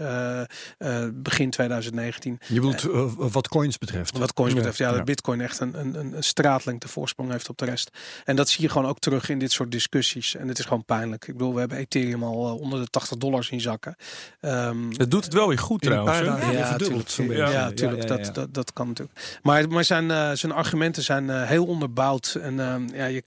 begin 1.13 1.49
2019. 1.49 2.39
Je 2.47 2.53
bedoelt 2.53 2.83
eh, 2.89 3.31
wat 3.31 3.47
coins 3.47 3.77
betreft. 3.77 4.06
Wat 4.11 4.33
coins 4.33 4.51
Ja, 4.51 4.57
betreft, 4.57 4.77
ja, 4.77 4.89
ja. 4.89 4.95
dat 4.95 5.05
Bitcoin 5.05 5.41
echt 5.41 5.59
een, 5.59 5.79
een, 5.79 5.95
een 5.95 6.23
straatlengte 6.23 6.87
voorsprong 6.87 7.31
heeft 7.31 7.49
op 7.49 7.57
de 7.57 7.65
rest. 7.65 7.89
En 8.25 8.35
dat 8.35 8.49
zie 8.49 8.61
je 8.61 8.69
gewoon 8.69 8.87
ook 8.89 8.99
terug 8.99 9.29
in 9.29 9.39
dit 9.39 9.51
soort 9.51 9.71
discussies. 9.71 10.35
En 10.35 10.47
het 10.47 10.59
is 10.59 10.65
gewoon 10.65 10.85
pijnlijk. 10.85 11.27
Ik 11.27 11.33
bedoel, 11.37 11.53
we 11.53 11.59
hebben 11.59 11.77
Ethereum 11.77 12.23
al 12.23 12.47
eh, 12.47 12.59
onder 12.61 12.79
de 12.79 12.87
80 12.87 13.17
dollar 13.17 13.43
zien 13.43 13.61
zakken. 13.61 13.95
Ehm, 14.39 14.89
Het 14.97 15.11
doet 15.11 15.23
het 15.23 15.33
wel 15.33 15.47
weer 15.47 15.57
goed 15.59 15.81
In 15.83 15.89
trouwens. 15.89 16.19
ja, 16.19 16.67
verdubbeld. 16.67 17.13
tuurlijk. 17.15 17.39
Ja, 17.39 17.71
tuurlijk. 17.71 18.03
ja, 18.09 18.15
ja. 18.15 18.23
Dat, 18.23 18.35
dat, 18.35 18.53
dat 18.53 18.73
kan 18.73 18.87
natuurlijk. 18.87 19.39
Maar, 19.41 19.67
maar 19.69 19.83
zijn, 19.83 20.11
eh, 20.11 20.31
zijn 20.31 20.51
argumenten 20.51 21.03
zijn 21.03 21.29
eh, 21.29 21.43
heel 21.43 21.65
onderbouwd. 21.65 22.37
En 22.41 22.59
ehm, 22.59 22.87
ja, 22.95 23.05
je, 23.05 23.23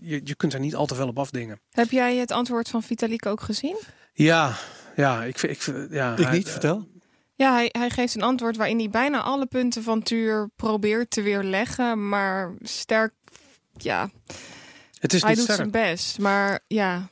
je, 0.00 0.20
je 0.24 0.34
kunt 0.34 0.52
er 0.54 0.60
niet 0.60 0.74
al 0.74 0.86
te 0.86 0.94
veel 0.94 1.08
op 1.08 1.18
afdingen. 1.18 1.60
Heb 1.70 1.90
jij 1.90 2.16
het 2.16 2.30
antwoord 2.32 2.68
van 2.68 2.82
Vitalik 2.82 3.26
ook 3.26 3.40
gezien? 3.40 3.76
Ja, 4.12 4.52
ja, 4.96 5.24
ik 5.24 5.38
vind... 5.38 5.52
Ik, 5.66 5.90
ja, 5.90 6.16
Ik 6.16 6.24
hij- 6.24 6.36
niet, 6.36 6.48
vertel. 6.50 6.88
Ja, 7.38 7.52
hij, 7.52 7.68
hij 7.72 7.90
geeft 7.90 8.14
een 8.14 8.22
antwoord 8.22 8.56
waarin 8.56 8.78
hij 8.78 8.90
bijna 8.90 9.20
alle 9.20 9.46
punten 9.46 9.82
van 9.82 10.02
Tuur 10.02 10.50
probeert 10.56 11.10
te 11.10 11.22
weerleggen. 11.22 12.08
Maar 12.08 12.54
sterk, 12.62 13.12
ja, 13.76 14.10
Het 14.98 15.12
is 15.12 15.22
hij 15.22 15.34
doet 15.34 15.42
sterk. 15.42 15.56
zijn 15.58 15.70
best. 15.70 16.18
Maar 16.18 16.60
ja, 16.66 17.08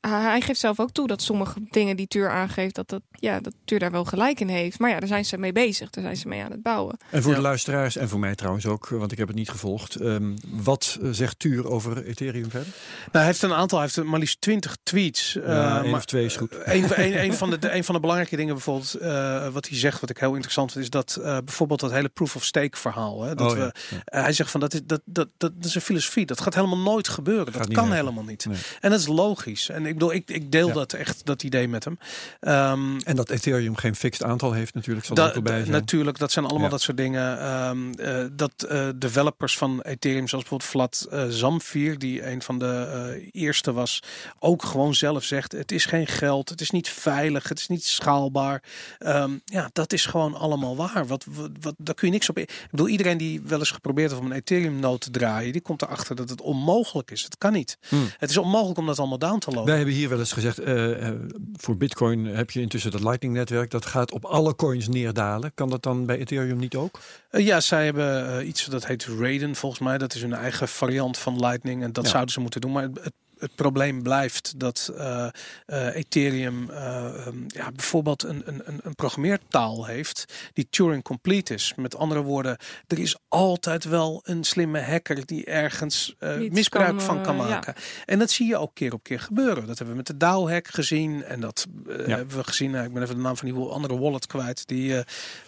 hij, 0.00 0.40
geeft 0.40 0.60
zelf 0.60 0.80
ook 0.80 0.90
toe 0.92 1.06
dat 1.06 1.22
sommige 1.22 1.58
dingen 1.70 1.96
die 1.96 2.06
Tuur 2.06 2.30
aangeeft, 2.30 2.74
dat, 2.74 2.88
dat, 2.88 3.02
ja, 3.10 3.40
dat 3.40 3.52
Tuur 3.64 3.78
daar 3.78 3.90
wel 3.90 4.04
gelijk 4.04 4.40
in 4.40 4.48
heeft. 4.48 4.78
Maar 4.78 4.90
ja, 4.90 4.98
daar 4.98 5.08
zijn 5.08 5.24
ze 5.24 5.38
mee 5.38 5.52
bezig. 5.52 5.90
Daar 5.90 6.04
zijn 6.04 6.16
ze 6.16 6.28
mee 6.28 6.42
aan 6.42 6.50
het 6.50 6.62
bouwen. 6.62 6.96
En 7.10 7.22
voor 7.22 7.30
Ja. 7.30 7.36
de 7.36 7.42
luisteraars 7.42 7.96
en 7.96 8.08
voor 8.08 8.18
mij 8.18 8.34
trouwens 8.34 8.66
ook, 8.66 8.88
want 8.88 9.12
ik 9.12 9.18
heb 9.18 9.26
het 9.28 9.36
niet 9.36 9.48
gevolgd. 9.50 9.94
ehm, 9.94 10.32
wat 10.50 10.98
eh, 11.02 11.08
zegt 11.12 11.38
Tuur 11.38 11.68
over 11.70 12.04
Ethereum 12.06 12.50
verder? 12.50 12.68
Nou, 12.68 13.08
hij 13.12 13.24
heeft 13.24 13.42
een 13.42 13.52
aantal, 13.54 13.78
hij 13.78 13.90
heeft 13.94 14.08
maar 14.08 14.18
liefst 14.18 14.40
20 14.40 14.76
tweets. 14.82 15.32
Ja, 15.32 15.40
eh, 15.40 15.80
één 15.82 15.90
maar 15.90 15.98
of 16.00 16.04
twee 16.04 16.24
is 16.24 16.36
goed. 16.36 16.52
Een, 16.64 17.00
een, 17.02 17.22
een, 17.24 17.34
van 17.34 17.50
de, 17.50 17.58
de- 17.58 17.72
een 17.74 17.84
van 17.84 17.94
de 17.94 18.00
belangrijke 18.00 18.36
dingen 18.36 18.54
bijvoorbeeld, 18.54 18.94
eh, 18.94 19.48
wat 19.48 19.68
hij 19.68 19.78
zegt, 19.78 20.00
wat 20.00 20.10
ik 20.10 20.18
heel 20.18 20.32
interessant 20.34 20.72
vind, 20.72 20.84
is 20.84 20.90
dat 20.90 21.16
eh, 21.16 21.38
bijvoorbeeld 21.44 21.80
dat 21.80 21.90
hele 21.90 22.08
proof 22.08 22.36
of 22.36 22.44
stake 22.44 22.76
verhaal. 22.78 23.22
Hè, 23.22 23.34
dat 23.34 23.50
Oh, 23.52 23.56
ja. 23.58 23.72
we, 23.90 24.00
hij 24.04 24.32
zegt 24.32 24.50
van 24.50 24.60
dat 24.60 24.74
is, 24.74 24.80
dat, 24.84 25.00
dat, 25.04 25.28
dat, 25.36 25.52
is 25.60 25.74
een 25.74 25.80
filosofie. 25.80 26.26
Dat 26.26 26.40
gaat 26.40 26.54
helemaal 26.54 26.78
nooit 26.78 27.08
gebeuren. 27.08 27.44
Dat 27.52 27.56
Gaat 27.56 27.72
kan 27.72 27.92
helemaal 27.92 28.24
niet. 28.24 28.46
Nee. 28.46 28.58
En 28.80 28.90
dat 28.90 29.00
is 29.00 29.06
logisch. 29.06 29.68
En 29.74 29.86
ik 29.86 29.92
bedoel, 29.92 30.12
ik, 30.12 30.30
ik 30.30 30.52
deel 30.52 30.66
Ja. 30.68 30.74
dat 30.74 30.92
echt, 30.92 31.24
dat 31.26 31.42
idee 31.42 31.68
met 31.68 31.84
hem. 31.84 31.98
Ehm, 32.40 32.98
En 33.04 33.16
dat 33.16 33.30
Ethereum 33.30 33.76
geen 33.76 33.94
fixed 33.96 34.22
aantal 34.26 34.52
heeft 34.52 34.74
natuurlijk, 34.74 35.06
zal 35.06 35.16
Da- 35.16 35.22
er 35.22 35.28
ook 35.28 35.34
wel 35.34 35.42
bij 35.42 35.58
da- 35.58 35.60
zijn. 35.64 35.72
natuurlijk, 35.76 36.18
dat 36.18 36.32
zijn 36.32 36.44
allemaal 36.44 36.64
Ja. 36.64 36.70
dat 36.70 36.80
soort 36.80 36.96
dingen. 36.96 37.38
Ehm, 37.40 37.92
eh, 37.92 38.24
dat 38.32 38.62
eh, 38.62 38.88
developers 38.96 39.56
van 39.58 39.80
Ethereum, 39.80 40.28
zoals 40.28 40.44
bijvoorbeeld 40.48 40.70
Vlad 40.70 41.06
eh, 41.10 41.24
Zamfir, 41.28 41.98
die 41.98 42.26
een 42.26 42.42
van 42.42 42.58
de 42.58 43.28
eerste 43.32 43.72
was, 43.72 44.02
ook 44.38 44.64
gewoon 44.64 44.94
zelf 44.94 45.24
zegt: 45.24 45.52
het 45.52 45.72
is 45.72 45.84
geen 45.86 46.06
geld, 46.06 46.48
het 46.48 46.60
is 46.60 46.70
niet 46.70 46.88
veilig, 46.88 47.48
het 47.48 47.58
is 47.58 47.68
niet 47.68 47.84
schaalbaar. 47.84 48.62
Ehm, 48.98 49.30
ja, 49.44 49.70
dat 49.72 49.92
is 49.92 50.06
gewoon 50.06 50.34
allemaal 50.34 50.76
waar. 50.76 51.06
Wat, 51.06 51.24
wat, 51.30 51.50
wat, 51.60 51.74
daar 51.78 51.94
kun 51.94 52.06
je 52.06 52.12
niks 52.12 52.28
op. 52.28 52.38
Ik 52.38 52.66
bedoel, 52.70 52.88
iedereen 52.88 53.16
die 53.18 53.40
wel 53.44 53.58
eens 53.58 53.70
geprobeerd 53.70 54.10
heeft 54.10 54.22
om 54.22 54.30
een 54.30 54.36
Ethereum-nood 54.36 55.00
te 55.00 55.10
draaien, 55.10 55.52
die 55.52 55.60
komt 55.60 55.82
erachter 55.82 56.16
dat 56.16 56.28
het 56.30 56.40
onmogelijk 56.40 57.10
is. 57.10 57.22
Het 57.22 57.38
kan 57.38 57.52
niet. 57.52 57.78
Hmm. 57.88 58.06
Het 58.18 58.30
is 58.30 58.36
onmogelijk 58.36 58.78
om 58.78 58.86
dat 58.86 58.98
allemaal 58.98 59.18
down 59.18 59.38
te 59.38 59.50
lopen. 59.50 59.63
Wij 59.64 59.76
hebben 59.76 59.94
hier 59.94 60.08
wel 60.08 60.18
eens 60.18 60.32
gezegd, 60.32 60.58
eh, 60.58 61.08
eh, 61.08 61.14
voor 61.56 61.76
Bitcoin 61.76 62.24
heb 62.26 62.50
je 62.50 62.60
intussen 62.60 62.90
dat 62.90 63.02
Lightning-netwerk. 63.02 63.70
Dat 63.70 63.86
gaat 63.86 64.12
op 64.12 64.24
alle 64.24 64.54
coins 64.56 64.88
neerdalen. 64.88 65.52
Kan 65.54 65.70
dat 65.70 65.82
dan 65.82 66.06
bij 66.06 66.18
Ethereum 66.18 66.56
niet 66.58 66.74
ook? 66.74 66.98
Eh, 67.30 67.46
ja, 67.46 67.60
zij 67.60 67.84
hebben 67.84 68.46
iets 68.48 68.64
dat 68.66 68.86
heet 68.86 69.06
Raiden 69.18 69.54
volgens 69.54 69.80
mij. 69.80 69.98
Dat 69.98 70.14
is 70.14 70.20
hun 70.20 70.32
eigen 70.32 70.68
variant 70.68 71.18
van 71.18 71.38
Lightning. 71.40 71.82
En 71.82 71.92
dat 71.92 72.04
Ja. 72.04 72.10
zouden 72.10 72.32
ze 72.32 72.40
moeten 72.40 72.60
doen. 72.60 72.72
Maar 72.72 72.82
het, 72.82 72.98
het, 73.02 73.12
het 73.44 73.54
probleem 73.54 74.02
blijft 74.02 74.54
dat 74.60 74.90
eh, 74.96 75.26
eh, 75.66 75.94
Ethereum 75.96 76.70
eh, 76.70 77.26
ehm, 77.26 77.36
ja, 77.46 77.72
bijvoorbeeld 77.72 78.22
een, 78.22 78.42
een, 78.44 78.62
een- 78.64 78.80
een 78.82 78.94
programmeertaal 78.94 79.86
heeft 79.86 80.24
die 80.52 80.66
Turing 80.70 81.02
complete 81.02 81.54
is. 81.54 81.72
Met 81.76 81.96
andere 81.96 82.22
woorden, 82.22 82.56
er 82.86 82.98
is 82.98 83.16
altijd 83.28 83.84
wel 83.84 84.20
een 84.24 84.44
slimme 84.44 84.80
hacker 84.80 85.26
die 85.26 85.44
ergens 85.44 86.14
eh, 86.18 86.36
misbruik 86.50 86.88
kan, 86.88 87.00
van 87.00 87.22
kan 87.22 87.36
ja. 87.36 87.42
maken. 87.42 87.74
En 88.04 88.18
dat 88.18 88.30
zie 88.30 88.46
je 88.46 88.56
ook 88.56 88.74
keer 88.74 88.92
op 88.92 89.02
keer 89.02 89.20
gebeuren. 89.20 89.66
Dat 89.66 89.78
hebben 89.78 89.88
we 89.88 89.94
met 89.96 90.06
de 90.06 90.16
DAO-hack 90.16 90.68
gezien. 90.68 91.24
En 91.24 91.40
dat 91.40 91.66
Ja. 92.06 92.16
hebben 92.16 92.36
we 92.36 92.44
gezien. 92.44 92.70
nou, 92.70 92.86
ik 92.86 92.92
ben 92.92 93.02
even 93.02 93.14
de 93.16 93.22
naam 93.22 93.36
van 93.36 93.48
die 93.52 93.58
andere 93.64 93.98
wallet 93.98 94.26
kwijt. 94.26 94.66
Die, 94.68 94.94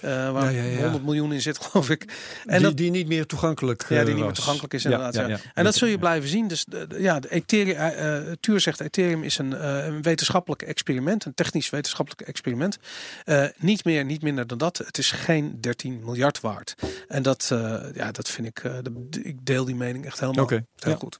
waar 0.00 0.32
Ja, 0.32 0.48
ja, 0.50 0.62
ja. 0.62 0.82
100 0.82 1.04
miljoen 1.04 1.32
in 1.32 1.40
zit, 1.42 1.58
geloof 1.64 1.90
ik. 1.90 2.02
En 2.44 2.56
die, 2.58 2.66
dat, 2.66 2.76
die 2.76 2.90
niet 2.90 3.08
meer 3.08 3.26
toegankelijk 3.26 3.86
ja, 3.88 4.04
die 4.04 4.14
niet 4.14 4.24
meer 4.24 4.32
toegankelijk 4.32 4.74
is 4.74 4.84
inderdaad. 4.84 5.14
Ja, 5.14 5.20
ja, 5.22 5.28
ja. 5.28 5.38
En 5.54 5.64
dat 5.64 5.74
zul 5.74 5.88
je 5.88 5.98
blijven 5.98 6.28
zien. 6.28 6.48
Dus 6.48 6.66
ja, 6.98 7.20
de 7.20 7.30
Ethereum, 7.30 7.76
eh, 7.94 8.32
Tuur 8.40 8.60
zegt 8.60 8.80
Ethereum 8.80 9.22
is 9.22 9.38
een, 9.38 9.54
eh, 9.54 9.86
een 9.86 10.02
wetenschappelijk 10.02 10.62
experiment, 10.62 11.24
een 11.24 11.34
technisch 11.34 11.70
wetenschappelijk 11.70 12.28
experiment. 12.28 12.78
Eh, 13.24 13.44
niet 13.56 13.84
meer, 13.84 14.04
niet 14.04 14.22
minder 14.22 14.46
dan 14.46 14.58
dat. 14.58 14.78
Het 14.78 14.98
is 14.98 15.10
geen 15.10 15.60
13 15.60 16.00
miljard 16.04 16.40
waard. 16.40 16.74
En 17.08 17.22
dat, 17.22 17.48
eh, 17.52 17.82
ja, 17.94 18.10
dat 18.10 18.28
vind 18.30 18.46
ik, 18.46 18.58
eh, 18.58 18.72
de- 18.82 19.20
ik 19.22 19.46
deel 19.46 19.64
die 19.64 19.74
mening 19.74 20.06
echt 20.06 20.20
helemaal. 20.20 20.44
Oké, 20.44 20.64
Heel 20.76 20.92
ja. 20.92 20.98
goed. 20.98 21.18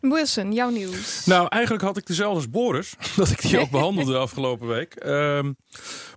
Wilson, 0.00 0.52
jouw 0.52 0.70
nieuws. 0.70 1.24
Nou, 1.26 1.46
eigenlijk 1.48 1.84
had 1.84 1.96
ik 1.96 2.06
dezelfde 2.06 2.36
als 2.36 2.50
Boris. 2.50 2.94
Dat 3.16 3.30
ik 3.30 3.40
die 3.42 3.58
ook 3.58 3.70
behandelde 3.70 4.12
de 4.12 4.18
afgelopen 4.26 4.66
week. 4.68 4.94
Ehm, 4.94 5.52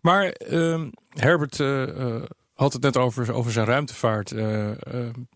maar 0.02 0.26
ehm, 0.30 0.90
Herbert 1.10 1.58
had 2.54 2.74
het 2.74 2.82
net 2.82 2.98
over, 2.98 3.34
over 3.34 3.52
zijn 3.52 3.66
ruimtevaart 3.66 4.32
eh, 4.32 4.70
eh, 4.72 4.76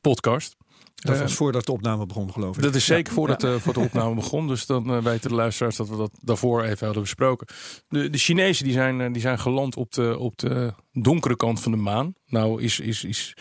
podcast. 0.02 0.56
Dat 1.04 1.16
Eh, 1.16 1.22
was 1.22 1.34
voordat 1.34 1.66
de 1.66 1.72
opname 1.72 2.06
begon, 2.06 2.32
geloof 2.32 2.56
ik. 2.58 2.64
Dat 2.64 2.76
is 2.76 2.86
zeker 2.86 3.08
Ja. 3.08 3.14
voordat 3.18 3.44
eh, 3.44 3.56
voor 3.56 3.74
de 3.74 3.80
opname 3.80 4.16
begon. 4.16 4.48
Dus 4.48 4.66
dan 4.66 4.90
eh, 4.94 4.98
weten 5.04 5.30
de 5.30 5.36
luisteraars 5.36 5.76
dat 5.76 5.90
we 5.90 5.96
dat 5.98 6.12
daarvoor 6.22 6.64
even 6.64 6.86
hadden 6.86 7.04
besproken. 7.04 7.48
De, 7.88 8.10
de 8.10 8.18
Chinezen 8.18 8.64
die 8.66 8.74
zijn, 8.74 9.12
die 9.14 9.22
zijn 9.22 9.40
geland 9.40 9.76
op 9.76 9.92
de, 9.92 10.18
op 10.20 10.38
de 10.38 10.74
donkere 10.92 11.36
kant 11.36 11.62
van 11.62 11.72
de 11.72 11.78
maan. 11.78 12.14
Nou 12.26 12.62
is, 12.62 12.80
is, 12.80 13.04
is 13.04 13.34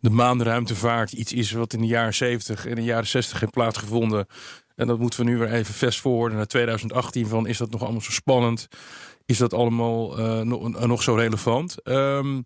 de 0.00 0.10
maanruimtevaart 0.10 1.12
iets 1.12 1.32
is 1.32 1.52
wat 1.52 1.72
in 1.72 1.80
de 1.80 1.86
jaren 1.86 2.14
70 2.14 2.66
en 2.66 2.74
de 2.74 2.82
jaren 2.84 3.06
60 3.06 3.40
heeft 3.40 3.52
plaatsgevonden. 3.52 4.26
En 4.76 4.86
dat 4.86 4.98
moeten 4.98 5.20
we 5.24 5.30
nu 5.30 5.38
weer 5.38 5.52
even 5.52 5.74
fast 5.74 6.00
forwarden 6.00 6.36
naar 6.36 6.46
2018. 6.46 7.26
Van 7.26 7.46
is 7.46 7.58
dat 7.58 7.70
nog 7.70 7.82
allemaal 7.82 8.00
zo 8.00 8.10
spannend? 8.10 8.68
Is 9.26 9.38
dat 9.38 9.54
allemaal 9.54 10.16
nog, 10.44 10.86
nog 10.86 11.02
zo 11.02 11.14
relevant? 11.14 11.82
Ehm, 11.82 12.40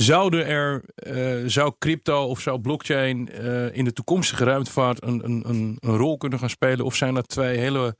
Zouden 0.00 0.46
er, 0.46 0.82
eh, 0.94 1.36
zou 1.46 1.72
crypto 1.78 2.24
of 2.24 2.40
zou 2.40 2.60
blockchain 2.60 3.30
eh, 3.32 3.76
in 3.76 3.84
de 3.84 3.92
toekomstige 3.92 4.44
ruimtevaart 4.44 5.02
een, 5.02 5.24
een, 5.24 5.42
een, 5.48 5.76
een 5.80 5.96
rol 5.96 6.16
kunnen 6.16 6.38
gaan 6.38 6.50
spelen? 6.50 6.84
Of 6.84 6.94
zijn 6.94 7.14
dat 7.14 7.28
twee 7.28 7.58
hele 7.58 7.96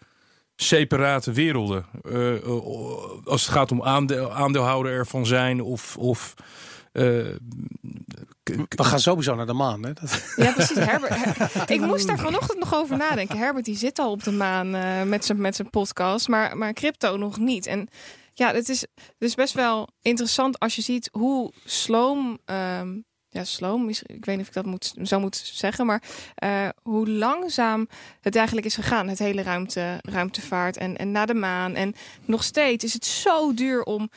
separate 0.57 1.33
werelden? 1.33 1.87
Eh, 2.03 2.33
als 3.25 3.43
het 3.43 3.53
gaat 3.53 3.73
om 3.73 3.83
aandeel, 3.83 4.33
aandeelhouder 4.33 4.93
ervan 4.93 5.27
zijn 5.27 5.61
of. 5.63 5.97
of 5.97 6.35
eh, 6.93 7.03
We 8.77 8.85
gaan 8.85 9.01
sowieso 9.01 9.35
naar 9.35 9.47
de 9.47 9.53
maan. 9.53 9.85
Hè? 9.85 9.93
Dat, 9.93 10.33
Ja, 10.37 10.53
precies. 10.53 10.77
Herbert, 10.79 11.15
Her- 11.25 11.71
ik 11.71 11.81
moest 11.81 12.07
daar 12.07 12.19
vanochtend 12.19 12.59
nog 12.59 12.75
over 12.75 12.97
nadenken. 12.97 13.39
Herbert 13.39 13.65
die 13.65 13.77
zit 13.77 13.99
al 13.99 14.11
op 14.11 14.23
de 14.25 14.33
maan 14.33 14.75
eh, 14.75 15.03
met 15.03 15.25
zijn 15.25 15.41
met 15.41 15.57
zijn 15.57 15.71
podcast, 15.71 16.29
maar, 16.29 16.57
maar 16.57 16.73
crypto 16.73 17.17
nog 17.17 17.39
niet. 17.39 17.67
En 17.67 17.89
ja, 18.39 18.55
het 18.55 18.69
is, 18.69 18.85
is 19.19 19.35
best 19.35 19.55
wel 19.55 19.89
interessant 20.03 20.59
als 20.59 20.77
je 20.77 20.83
ziet 20.83 21.09
hoe 21.13 21.53
sloom, 21.65 22.39
ehm, 22.45 23.01
ja, 23.29 23.45
sloom, 23.45 23.89
ik 23.89 24.25
weet 24.25 24.37
niet 24.37 24.41
of 24.41 24.47
ik 24.47 24.53
dat 24.53 24.67
moet, 24.67 24.95
zo 25.03 25.21
moet 25.21 25.37
zeggen, 25.37 25.87
maar 25.87 26.03
eh, 26.35 26.69
hoe 26.83 27.09
langzaam 27.09 27.89
het 28.21 28.37
eigenlijk 28.37 28.67
is 28.67 28.75
gegaan, 28.75 29.09
het 29.09 29.19
hele 29.19 29.43
ruimte, 29.43 29.99
ruimtevaart 30.01 30.77
en, 30.77 30.97
en 30.97 31.11
naar 31.11 31.27
de 31.27 31.35
maan. 31.35 31.75
En 31.75 31.95
nog 32.25 32.45
steeds 32.45 32.85
is 32.85 32.93
het 32.93 33.05
zo 33.05 33.55
duur 33.55 33.83
om. 33.83 34.11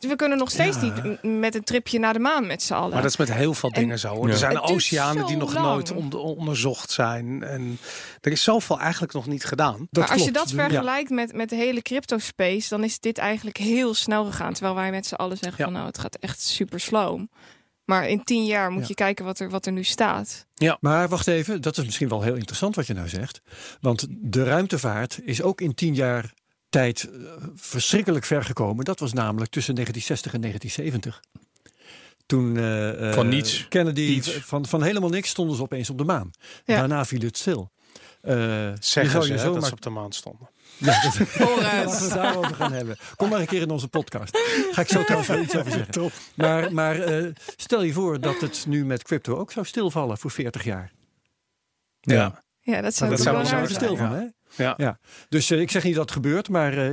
We 0.00 0.16
kunnen 0.16 0.38
nog 0.38 0.50
steeds 0.50 0.76
Ja. 0.80 0.82
niet 1.02 1.22
met 1.22 1.54
een 1.54 1.64
tripje 1.64 1.98
naar 1.98 2.12
de 2.12 2.18
maan 2.18 2.46
met 2.46 2.62
z'n 2.62 2.72
allen. 2.74 2.92
maar 2.92 3.02
dat 3.02 3.10
is 3.10 3.16
met 3.16 3.32
heel 3.32 3.54
veel 3.54 3.70
En- 3.70 3.80
dingen 3.80 3.98
zo. 3.98 4.08
Hoor. 4.14 4.26
Ja. 4.26 4.32
Er 4.32 4.38
zijn 4.38 4.60
oceanen 4.60 5.26
die 5.26 5.36
nog 5.36 5.54
lang. 5.54 5.66
nooit 5.66 5.92
onder- 5.92 6.18
onderzocht 6.20 6.90
zijn. 6.90 7.42
En 7.42 7.78
er 8.20 8.32
is 8.32 8.42
zoveel 8.42 8.80
eigenlijk 8.80 9.12
nog 9.12 9.26
niet 9.26 9.44
gedaan. 9.44 9.86
Dat 9.90 10.04
maar 10.04 10.12
als 10.12 10.24
je 10.24 10.30
dat 10.32 10.50
Ja. 10.50 10.56
vergelijkt 10.68 11.10
met, 11.10 11.32
met 11.34 11.48
de 11.48 11.56
hele 11.56 11.82
crypto 11.82 12.18
space, 12.18 12.68
dan 12.68 12.84
is 12.84 13.00
dit 13.00 13.18
eigenlijk 13.18 13.56
heel 13.56 13.94
snel 13.94 14.24
gegaan. 14.24 14.52
Terwijl 14.52 14.74
wij 14.74 14.90
met 14.90 15.06
z'n 15.06 15.14
allen 15.14 15.36
zeggen 15.36 15.58
Ja. 15.58 15.64
van 15.64 15.72
nou, 15.72 15.86
het 15.86 15.98
gaat 15.98 16.16
echt 16.16 16.40
super 16.40 16.80
sloom. 16.80 17.30
Maar 17.84 18.08
in 18.08 18.24
tien 18.24 18.44
jaar 18.44 18.70
moet 18.70 18.80
Ja. 18.82 18.88
je 18.88 18.94
kijken 18.94 19.24
wat 19.24 19.38
er, 19.38 19.50
wat 19.50 19.66
er 19.66 19.72
nu 19.72 19.84
staat. 19.84 20.46
Maar 20.80 21.08
wacht 21.08 21.26
even, 21.26 21.60
dat 21.60 21.78
is 21.78 21.84
misschien 21.84 22.08
wel 22.08 22.22
heel 22.22 22.34
interessant 22.34 22.74
wat 22.74 22.86
je 22.86 22.94
nou 22.94 23.08
zegt. 23.08 23.40
Want 23.80 24.06
de 24.10 24.44
ruimtevaart 24.44 25.18
is 25.24 25.42
ook 25.42 25.60
in 25.60 25.74
tien 25.74 25.94
jaar 25.94 26.32
tijd 26.76 27.08
eh, 27.10 27.20
verschrikkelijk 27.54 28.24
ver 28.24 28.44
gekomen. 28.44 28.84
Dat 28.84 29.00
was 29.00 29.12
namelijk 29.12 29.50
tussen 29.50 29.74
1960 29.74 30.32
en 30.34 30.40
1970. 30.40 31.20
Toen 32.26 32.56
eh, 32.56 33.08
eh, 33.08 33.14
Van 33.14 33.28
niets. 33.28 33.68
Kennedy, 33.68 34.00
Iets. 34.00 34.30
van, 34.32 34.66
van 34.66 34.82
helemaal 34.82 35.10
niks 35.10 35.28
stonden 35.28 35.56
ze 35.56 35.62
opeens 35.62 35.90
op 35.90 35.98
de 35.98 36.04
maan. 36.04 36.30
Ja. 36.64 36.76
Daarna 36.76 37.04
viel 37.04 37.20
het 37.20 37.36
stil. 37.38 37.70
Eh, 38.20 38.34
je 38.36 38.76
Zeggen 38.80 39.12
zou 39.12 39.24
ze 39.24 39.32
je 39.32 39.38
zomaar 39.38 39.54
dat 39.54 39.66
ze 39.66 39.72
op 39.72 39.80
de 39.82 39.90
maan 39.90 40.12
stonden. 40.12 40.48
Ja, 40.76 41.02
dat- 41.02 41.12
Vooruit. 41.28 41.62
Laten 41.86 41.98
we 41.98 42.04
het 42.04 42.12
daarover 42.14 42.54
gaan 42.54 42.72
hebben. 42.72 42.96
Kom 43.16 43.28
maar 43.28 43.40
een 43.40 43.46
keer 43.46 43.60
in 43.62 43.70
onze 43.70 43.88
podcast. 43.88 44.38
Ga 44.72 44.80
ik 44.80 44.88
zo 44.88 45.02
trouwens 45.02 45.28
wel 45.28 45.42
iets 45.42 45.56
over 45.56 45.70
zeggen. 45.72 46.10
Maar, 46.34 46.72
maar 46.72 47.00
eh, 47.00 47.32
stel 47.56 47.82
je 47.82 47.92
voor 47.92 48.20
dat 48.20 48.40
het 48.40 48.64
nu 48.68 48.84
met 48.84 49.02
crypto 49.02 49.36
ook 49.36 49.52
zou 49.52 49.66
stilvallen 49.66 50.18
voor 50.18 50.30
40 50.30 50.64
jaar. 50.64 50.92
ja. 52.00 52.44
Ja, 52.60 52.80
dat 52.80 52.94
zou 52.94 53.10
Dat 53.10 53.22
Daar 53.24 53.46
zou 53.46 53.60
wel 53.60 53.68
stil 53.70 53.96
van, 53.96 54.10
ja. 54.10 54.16
hè? 54.16 54.26
Ja. 54.56 54.74
Ja. 54.76 54.98
Dus 55.28 55.50
eh, 55.50 55.60
ik 55.60 55.70
zeg 55.70 55.84
niet 55.84 55.94
dat 55.94 56.02
het 56.02 56.12
gebeurt, 56.12 56.48
maar 56.48 56.72
eh, 56.72 56.88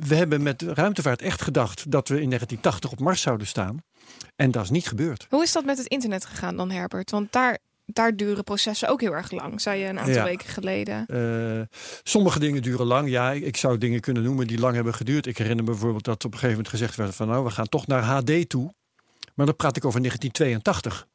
we 0.00 0.14
hebben 0.14 0.42
met 0.42 0.62
ruimtevaart 0.62 1.22
echt 1.22 1.42
gedacht 1.42 1.90
dat 1.90 2.08
we 2.08 2.14
in 2.20 2.28
1980 2.28 2.90
op 2.92 3.00
Mars 3.00 3.20
zouden 3.20 3.46
staan. 3.46 3.82
En 4.36 4.50
dat 4.50 4.62
is 4.64 4.70
niet 4.70 4.88
gebeurd. 4.88 5.26
Hoe 5.30 5.42
is 5.42 5.52
dat 5.52 5.64
met 5.64 5.78
het 5.78 5.86
internet 5.86 6.24
gegaan 6.24 6.56
dan, 6.56 6.70
Herbert? 6.70 7.10
Want 7.10 7.32
daar, 7.32 7.58
daar 7.86 8.16
duren 8.16 8.44
processen 8.44 8.88
ook 8.88 9.00
heel 9.00 9.12
erg 9.14 9.30
lang, 9.30 9.60
zei 9.60 9.80
je 9.80 9.86
een 9.88 9.98
aantal 9.98 10.14
Ja. 10.14 10.24
weken 10.24 10.48
geleden. 10.48 11.06
Eh, 11.06 11.78
sommige 12.02 12.38
dingen 12.38 12.62
duren 12.62 12.86
lang. 12.86 13.08
Ja, 13.10 13.30
ik, 13.32 13.42
ik 13.42 13.56
zou 13.56 13.78
dingen 13.78 14.00
kunnen 14.00 14.22
noemen 14.22 14.46
die 14.46 14.58
lang 14.58 14.74
hebben 14.74 14.94
geduurd. 14.94 15.26
Ik 15.26 15.38
herinner 15.38 15.64
me 15.64 15.70
bijvoorbeeld 15.70 16.04
dat 16.04 16.16
op 16.24 16.32
een 16.32 16.38
gegeven 16.38 16.50
moment 16.50 16.68
gezegd 16.68 16.96
werd 16.96 17.14
van 17.14 17.28
nou, 17.28 17.44
we 17.44 17.50
gaan 17.50 17.68
toch 17.68 17.86
naar 17.86 18.02
HD 18.02 18.48
toe. 18.48 18.74
Maar 19.34 19.46
dan 19.46 19.56
praat 19.56 19.76
ik 19.76 19.84
over 19.84 20.00
1982. 20.00 21.06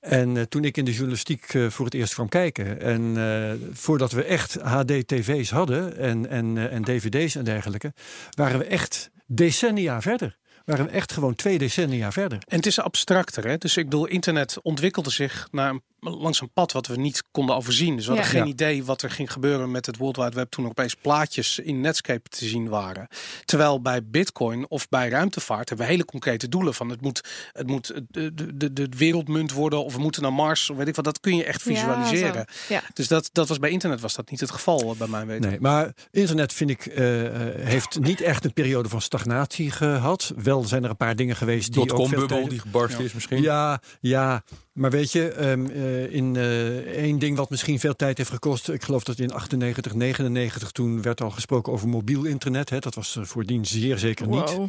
En 0.00 0.36
eh, 0.36 0.42
toen 0.42 0.64
ik 0.64 0.76
in 0.76 0.84
de 0.84 0.92
journalistiek 0.92 1.54
eh, 1.54 1.66
voor 1.66 1.84
het 1.84 1.94
eerst 1.94 2.14
kwam 2.14 2.28
kijken. 2.28 2.80
En 2.80 3.16
eh, 3.16 3.68
voordat 3.72 4.12
we 4.12 4.24
echt 4.24 4.54
HD-tv's 4.54 5.50
hadden 5.50 5.96
en, 5.96 6.28
en, 6.28 6.70
en 6.70 6.84
dvd's 6.84 7.34
en 7.34 7.44
dergelijke, 7.44 7.92
waren 8.30 8.58
we 8.58 8.64
echt 8.64 9.10
decennia 9.26 10.00
verder. 10.00 10.36
waren 10.64 10.84
we 10.84 10.90
echt 10.90 11.12
gewoon 11.12 11.34
twee 11.34 11.58
decennia 11.58 12.12
verder. 12.12 12.38
En 12.48 12.56
het 12.56 12.66
is 12.66 12.80
abstracter. 12.80 13.46
Hè? 13.46 13.58
Dus 13.58 13.76
ik 13.76 13.84
bedoel, 13.84 14.06
internet 14.06 14.58
ontwikkelde 14.62 15.10
zich 15.10 15.48
naar 15.50 15.70
een, 15.70 15.82
langs 16.00 16.40
een 16.40 16.52
pad 16.52 16.72
wat 16.72 16.86
we 16.86 16.96
niet 16.96 17.22
konden 17.30 17.56
overzien. 17.56 17.96
Dus 17.96 18.06
we 18.06 18.12
hadden 18.12 18.32
Ja. 18.32 18.38
geen 18.40 18.48
idee 18.50 18.84
wat 18.84 19.02
er 19.02 19.10
ging 19.10 19.32
gebeuren 19.32 19.70
met 19.70 19.86
het 19.86 19.96
World 19.96 20.16
Wide 20.16 20.30
Web 20.34 20.50
toen 20.50 20.64
er 20.64 20.70
opeens 20.70 20.94
plaatjes 20.94 21.58
in 21.58 21.80
Netscape 21.80 22.28
te 22.28 22.44
zien 22.44 22.68
waren. 22.68 23.08
Terwijl 23.44 23.80
bij 23.82 24.04
Bitcoin 24.04 24.68
of 24.68 24.88
bij 24.88 25.08
ruimtevaart 25.08 25.68
hebben 25.68 25.86
we 25.86 25.92
hele 25.92 26.04
concrete 26.04 26.48
doelen 26.48 26.74
van 26.74 26.88
het 26.88 27.00
moet, 27.00 27.28
het 27.52 27.66
moet 27.66 27.94
de, 28.08 28.34
de, 28.34 28.56
de, 28.56 28.72
de 28.72 28.88
wereldmunt 28.96 29.52
worden 29.52 29.84
of 29.84 29.94
we 29.94 30.00
moeten 30.00 30.22
naar 30.22 30.32
Mars. 30.32 30.70
Of 30.70 30.76
weet 30.76 30.88
ik 30.88 30.94
wat, 30.94 31.04
dat 31.04 31.20
kun 31.20 31.36
je 31.36 31.44
echt 31.44 31.62
visualiseren. 31.62 32.46
Ja. 32.68 32.82
dus 32.94 33.08
dat, 33.08 33.28
dat 33.32 33.48
was 33.48 33.58
bij 33.58 33.70
internet 33.70 34.00
was 34.00 34.14
dat 34.14 34.30
niet 34.30 34.40
het 34.40 34.50
geval 34.50 34.80
eh, 34.92 34.98
bij 34.98 35.08
mijn 35.08 35.26
weten. 35.26 35.50
Nee, 35.50 35.60
maar 35.60 35.92
internet 36.10 36.52
vind 36.52 36.70
ik 36.70 36.86
eh, 36.86 37.26
eh, 37.26 37.66
heeft 37.66 38.00
niet 38.00 38.20
echt 38.20 38.44
een 38.44 38.52
periode 38.52 38.88
van 38.88 39.00
stagnatie 39.00 39.70
gehad. 39.70 40.32
Wel 40.36 40.64
zijn 40.64 40.84
er 40.84 40.90
een 40.90 40.96
paar 40.96 41.16
dingen 41.16 41.36
geweest 41.36 41.72
die 41.72 41.92
ook 41.94 42.08
veel 42.08 42.26
tijden- 42.26 42.48
die 42.48 42.58
gebarst 42.60 42.98
is 42.98 43.12
misschien. 43.12 43.42
Ja, 43.42 43.80
ja. 44.00 44.42
Maar 44.78 44.90
weet 44.90 45.12
je, 45.12 45.28
ehm, 45.28 45.66
eh, 45.66 46.12
in 46.12 46.36
eh, 46.36 46.76
één 46.76 47.18
ding 47.18 47.36
wat 47.36 47.50
misschien 47.50 47.78
veel 47.78 47.96
tijd 47.96 48.18
heeft 48.18 48.30
gekost. 48.30 48.68
Ik 48.68 48.82
geloof 48.82 49.04
dat 49.04 49.18
in 49.18 49.32
98, 49.32 49.94
99 49.94 50.70
toen 50.70 51.02
werd 51.02 51.20
al 51.20 51.30
gesproken 51.30 51.72
over 51.72 51.88
mobiel 51.88 52.24
internet. 52.24 52.70
Hè. 52.70 52.78
Dat 52.78 52.94
was 52.94 53.16
er 53.16 53.26
voordien 53.26 53.66
zeer 53.66 53.98
zeker 53.98 54.28
niet. 54.28 54.54
Wow. 54.54 54.68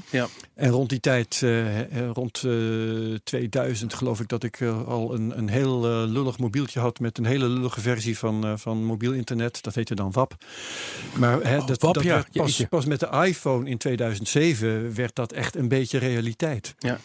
En 0.55 0.69
rond 0.69 0.89
die 0.89 0.99
tijd, 0.99 1.39
eh, 1.43 1.79
eh, 1.79 2.09
rond 2.13 2.43
eh, 2.43 2.51
2000 3.23 3.93
geloof 3.93 4.19
ik 4.19 4.27
dat 4.27 4.43
ik 4.43 4.59
eh, 4.59 4.87
al 4.87 5.13
een, 5.13 5.37
een 5.37 5.49
heel 5.49 5.85
eh, 5.85 6.11
lullig 6.11 6.37
mobieltje 6.37 6.79
had 6.79 6.99
met 6.99 7.17
een 7.17 7.25
hele 7.25 7.47
lullige 7.47 7.81
versie 7.81 8.17
van, 8.17 8.45
eh, 8.45 8.53
van 8.55 8.85
mobiel 8.85 9.11
internet. 9.11 9.63
Dat 9.63 9.75
heette 9.75 9.95
dan 9.95 10.11
WAP. 10.11 10.35
Maar 11.13 11.41
hè, 11.41 11.57
Oh, 11.57 11.67
dat, 11.67 11.81
WAP, 11.81 11.93
dat 11.93 12.03
ja. 12.03 12.13
werd 12.13 12.31
pas, 12.31 12.65
pas 12.69 12.85
met 12.85 12.99
de 12.99 13.09
iPhone 13.25 13.69
in 13.69 13.77
2007 13.77 14.95
werd 14.95 15.15
dat 15.15 15.31
echt 15.31 15.55
een 15.55 15.67
beetje 15.67 15.97
realiteit. 15.97 16.75
Ja. 16.79 16.99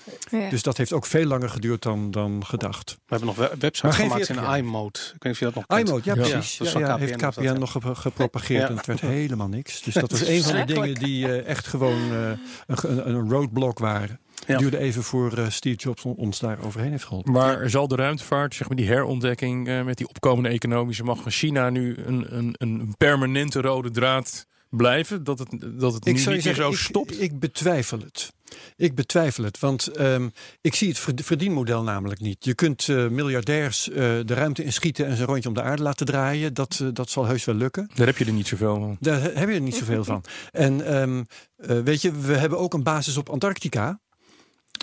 Dus 0.50 0.62
dat 0.62 0.76
heeft 0.76 0.92
ook 0.92 1.06
veel 1.06 1.26
langer 1.26 1.50
geduurd 1.50 1.82
dan, 1.82 2.10
dan 2.10 2.46
gedacht. 2.46 2.93
We 2.94 3.00
hebben 3.16 3.26
nog 3.28 3.36
Maar 3.36 3.48
websites 3.58 3.96
gemaakt 3.96 4.26
40 4.26 4.46
in 4.48 4.54
iMode. 4.64 4.98
Ik 4.98 5.22
weet 5.22 5.22
niet 5.22 5.32
of 5.32 5.38
je 5.38 5.44
dat 5.44 5.54
nog 5.54 5.66
kent. 5.66 5.88
iMode, 5.88 6.02
ja, 6.04 6.14
Ja. 6.14 6.20
precies. 6.20 6.56
Ja, 6.58 6.64
dat 6.64 6.66
is 6.66 6.72
Ja, 6.72 6.72
van 6.72 6.80
ja, 6.80 6.94
KPN 6.94 7.00
heeft 7.00 7.16
KPN 7.52 7.58
nog 7.58 7.70
gep- 7.72 7.94
gepropageerd 7.96 8.62
Ja. 8.62 8.68
en 8.68 8.76
het 8.76 8.86
werd 8.86 9.00
helemaal 9.00 9.48
niks. 9.48 9.82
Dus 9.82 9.94
dat 9.94 10.10
was 10.10 10.26
een 10.26 10.42
van 10.42 10.54
de 10.56 10.64
dingen 10.64 10.94
die 10.94 11.26
eh, 11.26 11.46
echt 11.46 11.66
gewoon 11.66 12.12
eh, 12.12 12.30
een, 12.66 12.76
een, 12.90 13.08
een 13.08 13.30
roadblock 13.30 13.78
waren. 13.78 14.20
Ja. 14.46 14.58
Duurde 14.58 14.78
even 14.78 15.02
voor 15.02 15.38
eh, 15.38 15.48
Steve 15.48 15.76
Jobs 15.76 16.04
on- 16.04 16.14
ons 16.16 16.38
daar 16.38 16.58
overheen 16.64 16.90
heeft 16.90 17.04
geholpen. 17.04 17.32
Maar 17.32 17.70
zal 17.70 17.88
de 17.88 17.96
ruimtevaart, 17.96 18.54
zeg 18.54 18.68
maar 18.68 18.76
die 18.76 18.86
herontdekking 18.86 19.68
eh, 19.68 19.82
met 19.82 19.96
die 19.96 20.08
opkomende 20.08 20.48
economische 20.48 21.04
macht 21.04 21.22
van 21.22 21.32
China 21.32 21.70
nu 21.70 21.96
een, 22.06 22.36
een, 22.36 22.54
een 22.58 22.94
permanente 22.96 23.60
rode 23.60 23.90
draad 23.90 24.46
blijven? 24.70 25.24
Dat 25.24 25.38
het, 25.38 25.48
dat 25.78 25.94
het 25.94 26.04
nu 26.04 26.12
niet 26.12 26.20
zo 26.54 26.70
ik, 26.70 26.76
stopt? 26.76 27.20
Ik 27.20 27.38
betwijfel 27.38 27.98
het. 27.98 28.32
Ik 28.76 28.94
betwijfel 28.94 29.44
het, 29.44 29.58
want 29.58 29.86
ehm, 29.86 30.28
ik 30.60 30.74
zie 30.74 30.88
het 30.88 30.98
verd- 30.98 31.24
verdienmodel 31.24 31.82
namelijk 31.82 32.20
niet. 32.20 32.44
Je 32.44 32.54
kunt 32.54 32.88
eh, 32.88 33.08
miljardairs 33.08 33.88
eh, 33.90 33.96
de 33.96 34.34
ruimte 34.34 34.64
inschieten 34.64 35.06
en 35.06 35.14
ze 35.16 35.20
een 35.22 35.28
rondje 35.28 35.48
om 35.48 35.54
de 35.54 35.62
aarde 35.62 35.82
laten 35.82 36.06
draaien. 36.06 36.54
Dat, 36.54 36.78
eh, 36.82 36.88
dat 36.92 37.10
zal 37.10 37.26
heus 37.26 37.44
wel 37.44 37.54
lukken. 37.54 37.90
Daar 37.94 38.06
heb 38.06 38.16
je 38.18 38.24
er 38.24 38.32
niet 38.32 38.46
zoveel 38.46 38.74
van. 38.74 38.96
Daar 39.00 39.20
he- 39.20 39.32
heb 39.34 39.48
je 39.48 39.54
er 39.54 39.60
niet 39.60 39.74
zoveel 39.76 40.04
van. 40.04 40.24
En 40.52 40.86
ehm, 40.86 41.22
eh, 41.56 41.78
weet 41.80 42.02
je, 42.02 42.12
we 42.12 42.34
hebben 42.34 42.58
ook 42.58 42.74
een 42.74 42.82
basis 42.82 43.16
op 43.16 43.28
Antarctica. 43.28 44.00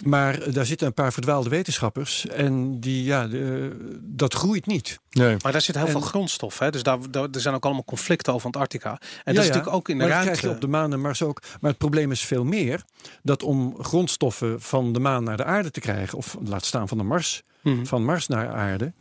Maar 0.03 0.51
daar 0.51 0.65
zitten 0.65 0.87
een 0.87 0.93
paar 0.93 1.13
verdwaalde 1.13 1.49
wetenschappers. 1.49 2.27
En 2.27 2.79
die, 2.79 3.03
ja, 3.03 3.27
de- 3.27 3.99
dat 4.01 4.33
groeit 4.33 4.65
niet. 4.65 4.99
Nee. 5.11 5.35
Maar 5.41 5.51
daar 5.51 5.61
zit 5.61 5.75
heel 5.75 5.85
En- 5.85 5.91
veel 5.91 6.01
grondstof. 6.01 6.59
Hè? 6.59 6.69
Dus 6.71 6.83
daar, 6.83 6.97
daar, 7.11 7.27
er 7.31 7.41
zijn 7.41 7.55
ook 7.55 7.63
allemaal 7.65 7.83
conflicten 7.83 8.33
over 8.33 8.45
Antarctica. 8.45 8.89
En 8.89 8.97
Ja, 8.99 9.07
dat 9.23 9.33
is 9.33 9.33
ja. 9.35 9.41
natuurlijk 9.47 9.75
ook 9.75 9.89
in 9.89 9.97
de 9.97 10.03
maar 10.03 10.13
dat 10.13 10.17
ruimte. 10.23 10.39
krijg 10.39 10.53
je 10.53 10.59
op 10.59 10.71
de 10.71 10.77
maan 10.77 10.93
en 10.93 11.01
Mars 11.01 11.21
ook. 11.23 11.41
Maar 11.61 11.69
het 11.69 11.79
probleem 11.79 12.11
is 12.11 12.21
veel 12.21 12.43
meer 12.43 12.83
dat 13.23 13.43
om 13.43 13.75
grondstoffen 13.83 14.61
van 14.61 14.93
de 14.93 14.99
maan 14.99 15.23
naar 15.23 15.37
de 15.37 15.43
aarde 15.43 15.71
te 15.71 15.79
krijgen, 15.79 16.17
of 16.17 16.37
laat 16.43 16.65
staan 16.65 16.87
van 16.87 16.97
de 16.97 17.03
Mars, 17.03 17.41
Mhm. 17.63 17.85
van 17.85 18.05
Mars 18.05 18.27
naar 18.27 18.49
aarde, 18.49 18.93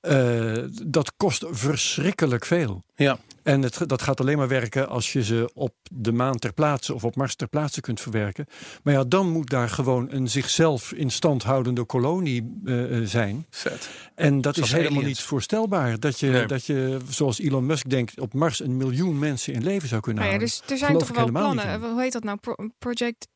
eh, 0.00 0.56
dat 0.86 1.12
kost 1.16 1.44
verschrikkelijk 1.50 2.44
veel. 2.44 2.82
Ja. 2.94 3.18
En 3.48 3.62
het, 3.62 3.78
dat 3.88 4.02
gaat 4.02 4.20
alleen 4.20 4.36
maar 4.38 4.48
werken 4.48 4.88
als 4.88 5.12
je 5.12 5.24
ze 5.24 5.50
op 5.54 5.74
de 5.92 6.12
maan 6.12 6.36
ter 6.38 6.52
plaatse 6.52 6.94
of 6.94 7.04
op 7.04 7.16
Mars 7.16 7.34
ter 7.34 7.48
plaatse 7.48 7.80
kunt 7.80 8.00
verwerken. 8.00 8.46
Maar 8.82 8.94
ja, 8.94 9.04
dan 9.04 9.28
moet 9.30 9.50
daar 9.50 9.68
gewoon 9.68 10.06
een 10.10 10.28
zichzelf 10.28 10.92
in 10.92 11.10
stand 11.10 11.42
houdende 11.42 11.84
kolonie 11.84 12.60
eh, 12.64 12.96
eh, 12.98 13.06
zijn. 13.06 13.46
Vet. 13.50 13.90
En 14.14 14.40
dat 14.40 14.54
Zoals 14.54 14.68
is 14.70 14.74
helemaal 14.76 14.98
aliens. 14.98 15.18
niet 15.18 15.26
voorstelbaar. 15.26 16.00
Dat 16.00 16.20
je, 16.20 16.26
Nee. 16.30 16.46
dat 16.46 16.64
je, 16.66 16.98
zoals 17.08 17.38
Elon 17.40 17.66
Musk 17.66 17.88
denkt, 17.90 18.20
op 18.20 18.34
Mars 18.34 18.60
een 18.60 18.76
miljoen 18.76 19.18
mensen 19.18 19.52
in 19.52 19.62
leven 19.62 19.88
zou 19.88 20.00
kunnen 20.00 20.22
Nou 20.22 20.34
ja, 20.34 20.38
houden. 20.38 20.58
dus 20.66 20.70
er 20.72 20.78
zijn 20.78 20.90
Geloof 20.90 21.06
toch 21.06 21.16
wel 21.16 21.30
plannen. 21.30 21.80
Hoe 21.90 22.00
heet 22.00 22.12
dat 22.12 22.24
nou? 22.24 22.38
Pro- 22.38 22.56
Project 22.78 23.26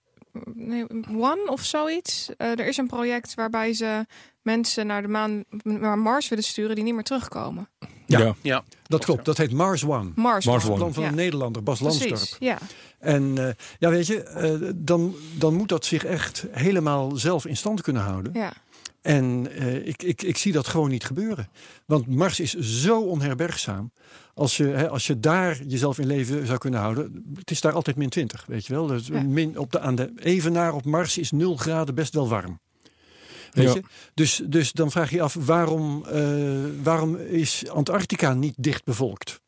One 1.17 1.43
of 1.51 1.65
zoiets. 1.65 2.31
Eh, 2.37 2.51
er 2.51 2.67
is 2.67 2.77
een 2.77 2.87
project 2.87 3.35
waarbij 3.35 3.73
ze 3.73 4.07
mensen 4.43 4.87
naar 4.87 5.03
de 5.03 5.09
maan, 5.09 5.45
naar 5.63 5.99
Mars 5.99 6.29
willen 6.29 6.45
sturen 6.45 6.75
die 6.75 6.85
niet 6.85 6.95
meer 6.95 7.03
terugkomen. 7.03 7.69
Ja. 8.07 8.19
Ja. 8.19 8.35
Ja. 8.43 8.65
Dat 8.87 9.05
klopt, 9.05 9.25
dat 9.25 9.37
heet 9.37 9.53
Mars 9.53 9.85
One. 9.85 10.11
Mars, 10.15 10.47
Mars 10.47 10.65
One. 10.67 10.77
Plan 10.77 10.93
van 10.95 11.03
Ja. 11.03 11.09
een 11.09 11.15
Nederlander, 11.15 11.63
Bas 11.63 11.79
Precies, 11.79 12.37
ja. 12.39 12.59
En 12.99 13.47
eh, 13.49 13.55
ja, 13.79 13.91
weet 13.91 14.07
je, 14.07 14.23
eh, 14.23 14.71
dan, 14.75 15.15
dan 15.39 15.55
moet 15.55 15.69
dat 15.69 15.85
zich 15.85 16.05
echt 16.05 16.45
helemaal 16.51 17.11
zelf 17.17 17.47
in 17.47 17.57
stand 17.57 17.81
kunnen 17.83 18.03
houden. 18.03 18.33
ja. 18.35 18.53
En 19.03 19.49
eh, 19.53 19.87
ik, 19.87 20.03
ik, 20.03 20.23
ik 20.23 20.37
zie 20.37 20.53
dat 20.53 20.67
gewoon 20.67 20.91
niet 20.91 21.05
gebeuren. 21.05 21.49
Want 21.87 22.07
Mars 22.07 22.41
is 22.41 22.59
zo 22.59 23.01
onherbergzaam. 23.01 23.93
Als 24.35 24.57
je, 24.57 24.65
hè, 24.65 24.89
als 24.89 25.07
je 25.07 25.21
daar 25.21 25.63
jezelf 25.67 25.99
in 25.99 26.07
leven 26.07 26.47
zou 26.47 26.59
kunnen 26.59 26.81
houden. 26.81 27.25
Het 27.35 27.51
is 27.51 27.61
daar 27.61 27.73
altijd 27.73 27.97
min 27.97 28.09
20, 28.09 28.45
weet 28.47 28.67
je 28.67 28.73
wel. 28.75 28.87
Dus 28.87 29.07
Ja. 29.07 29.23
min 29.23 29.59
op 29.59 29.73
de, 29.73 29.81
aan 29.81 29.95
de 29.95 30.13
evenaar 30.17 30.75
op 30.75 30.85
Mars 30.85 31.19
is 31.19 31.31
0 31.31 31.57
graden 31.57 31.95
best 31.95 32.15
wel 32.15 32.29
warm. 32.29 32.61
Weet 33.51 33.67
Ja. 33.67 33.75
je? 33.75 33.83
Dus, 34.15 34.43
dus 34.47 34.73
dan 34.73 34.91
vraag 34.91 35.11
je 35.11 35.17
je 35.17 35.23
af, 35.23 35.35
waarom, 35.41 36.05
eh, 36.07 36.23
waarom 36.83 37.17
is 37.17 37.69
Antarctica 37.69 38.35
niet 38.35 38.55
dicht 38.57 38.85
bevolkt? 38.85 39.41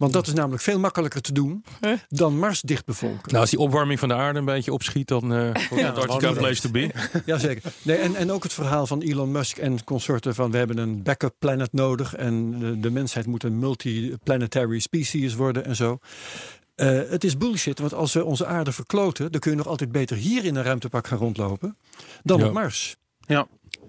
Want 0.00 0.12
dat 0.12 0.26
is 0.26 0.32
namelijk 0.32 0.62
veel 0.62 0.78
makkelijker 0.78 1.20
te 1.20 1.32
doen 1.32 1.64
dan 2.08 2.38
Mars 2.38 2.60
dicht 2.60 2.84
bevolken. 2.84 3.20
Nou, 3.28 3.40
als 3.40 3.50
die 3.50 3.58
opwarming 3.58 3.98
van 3.98 4.08
de 4.08 4.14
aarde 4.14 4.38
een 4.38 4.44
beetje 4.44 4.72
opschiet, 4.72 5.08
dan 5.08 5.32
eh 5.32 5.40
wordt 5.68 5.70
Ja, 5.70 5.88
Antarctica 5.88 6.28
een 6.28 6.36
place 6.36 6.60
to 6.60 6.70
be. 6.70 6.90
Jazeker. 7.26 7.72
Nee, 7.82 7.96
en, 7.96 8.14
en 8.14 8.32
ook 8.32 8.42
het 8.42 8.52
verhaal 8.52 8.86
van 8.86 9.00
Elon 9.00 9.30
Musk 9.32 9.56
en 9.56 9.84
consorten 9.84 10.34
van 10.34 10.50
we 10.50 10.56
hebben 10.56 10.78
een 10.78 11.02
backup 11.02 11.34
planet 11.38 11.72
nodig 11.72 12.14
en 12.14 12.58
de, 12.58 12.80
de 12.80 12.90
mensheid 12.90 13.26
moet 13.26 13.42
een 13.44 13.58
multiplanetary 13.58 14.78
species 14.78 15.34
worden 15.34 15.64
en 15.64 15.76
zo. 15.76 15.98
Eh, 16.74 16.86
het 17.08 17.24
is 17.24 17.36
bullshit, 17.36 17.78
want 17.78 17.94
als 17.94 18.12
we 18.12 18.24
onze 18.24 18.46
aarde 18.46 18.72
verkloten, 18.72 19.32
dan 19.32 19.40
kun 19.40 19.50
je 19.50 19.56
nog 19.56 19.66
altijd 19.66 19.92
beter 19.92 20.16
hier 20.16 20.44
in 20.44 20.54
een 20.56 20.62
ruimtepak 20.64 21.06
gaan 21.06 21.18
rondlopen 21.18 21.76
dan 22.22 22.38
Ja. 22.38 22.46
op 22.46 22.52
Mars. 22.52 22.96
Ja. 23.26 23.46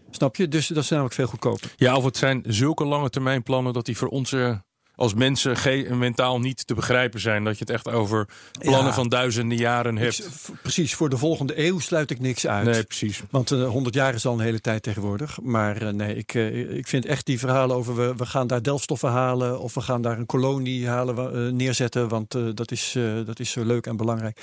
Snap 0.10 0.36
je? 0.36 0.48
Dus 0.48 0.68
dat 0.68 0.84
is 0.84 0.90
namelijk 0.90 1.16
veel 1.16 1.28
goedkoper. 1.28 1.74
Ja, 1.76 1.96
of 1.96 2.04
het 2.04 2.18
zijn 2.18 2.44
zulke 2.48 2.86
lange 2.86 3.10
termijn 3.10 3.44
plannen 3.44 3.74
dat 3.74 3.86
die 3.86 3.98
voor 3.98 4.08
ons 4.08 4.32
eh, 4.32 4.56
als 5.02 5.14
mensen 5.14 5.58
ge- 5.58 5.88
mentaal 5.92 6.40
niet 6.40 6.68
te 6.68 6.74
begrijpen 6.74 7.20
zijn. 7.20 7.44
Dat 7.44 7.54
je 7.58 7.60
het 7.60 7.70
echt 7.74 7.88
over 7.88 8.28
plannen 8.60 8.86
Ja. 8.86 8.94
van 8.94 9.10
duizenden 9.10 9.58
jaren 9.58 9.98
Ik- 9.98 10.04
hebt. 10.04 10.50
precies, 10.62 10.96
voor 10.96 11.10
de 11.10 11.18
volgende 11.18 11.66
eeuw 11.66 11.80
sluit 11.80 12.10
ik 12.12 12.20
niks 12.20 12.48
uit. 12.48 12.66
Nee, 12.66 12.84
precies. 12.84 13.22
Want 13.30 13.52
eh, 13.52 13.68
100 13.68 13.96
jaar 13.96 14.14
is 14.14 14.26
al 14.26 14.34
een 14.34 14.40
hele 14.40 14.60
tijd 14.62 14.84
tegenwoordig. 14.84 15.42
Maar 15.42 15.82
eh, 15.82 15.94
nee, 15.94 16.16
ik, 16.16 16.34
eh, 16.34 16.78
ik 16.78 16.88
vind 16.88 17.06
echt 17.06 17.26
die 17.26 17.40
verhalen 17.40 17.76
over 17.76 17.96
we, 17.96 18.14
we 18.18 18.26
gaan 18.26 18.48
daar 18.48 18.62
delfstoffen 18.62 19.10
halen 19.10 19.60
of 19.60 19.74
we 19.74 19.82
gaan 19.82 20.02
daar 20.02 20.18
een 20.18 20.26
kolonie 20.26 20.88
halen, 20.88 21.56
neerzetten, 21.56 22.08
want 22.08 22.32
dat, 22.56 22.72
is, 22.72 22.96
dat 23.26 23.40
is 23.40 23.52
zo 23.52 23.66
leuk 23.66 23.86
en 23.88 23.98
belangrijk. 23.98 24.40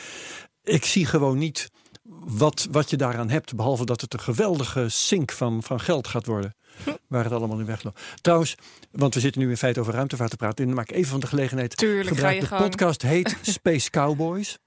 Ik 0.64 0.84
zie 0.84 1.06
gewoon 1.06 1.38
niet 1.38 1.70
wat, 2.24 2.68
wat 2.70 2.90
je 2.90 2.96
daaraan 2.96 3.30
hebt, 3.30 3.56
behalve 3.56 3.84
dat 3.84 4.00
het 4.00 4.12
een 4.12 4.20
geweldige 4.20 4.88
sink 4.88 5.32
van, 5.32 5.62
van 5.62 5.80
geld 5.80 6.08
gaat 6.08 6.26
worden. 6.26 6.54
Waar 7.08 7.24
het 7.24 7.32
allemaal 7.32 7.58
in 7.58 7.66
wegloopt. 7.66 8.00
Trouwens, 8.20 8.54
want 8.90 9.14
we 9.14 9.20
zitten 9.20 9.40
nu 9.40 9.50
in 9.50 9.56
feite 9.56 9.80
over 9.80 9.94
ruimtevaart 9.94 10.30
te 10.30 10.36
praten. 10.36 10.58
En 10.58 10.66
dan 10.66 10.74
maak 10.74 10.88
ik 10.88 10.96
even 10.96 11.10
van 11.10 11.20
de 11.20 11.26
gelegenheid 11.26 11.76
Tuurlijk 11.76 12.08
ga 12.08 12.14
gebruik. 12.14 12.34
je 12.34 12.40
De 12.40 12.46
gang. 12.46 12.62
podcast 12.62 13.02
heet 13.12 13.36
Space 13.42 13.90
Cowboys. 13.90 14.58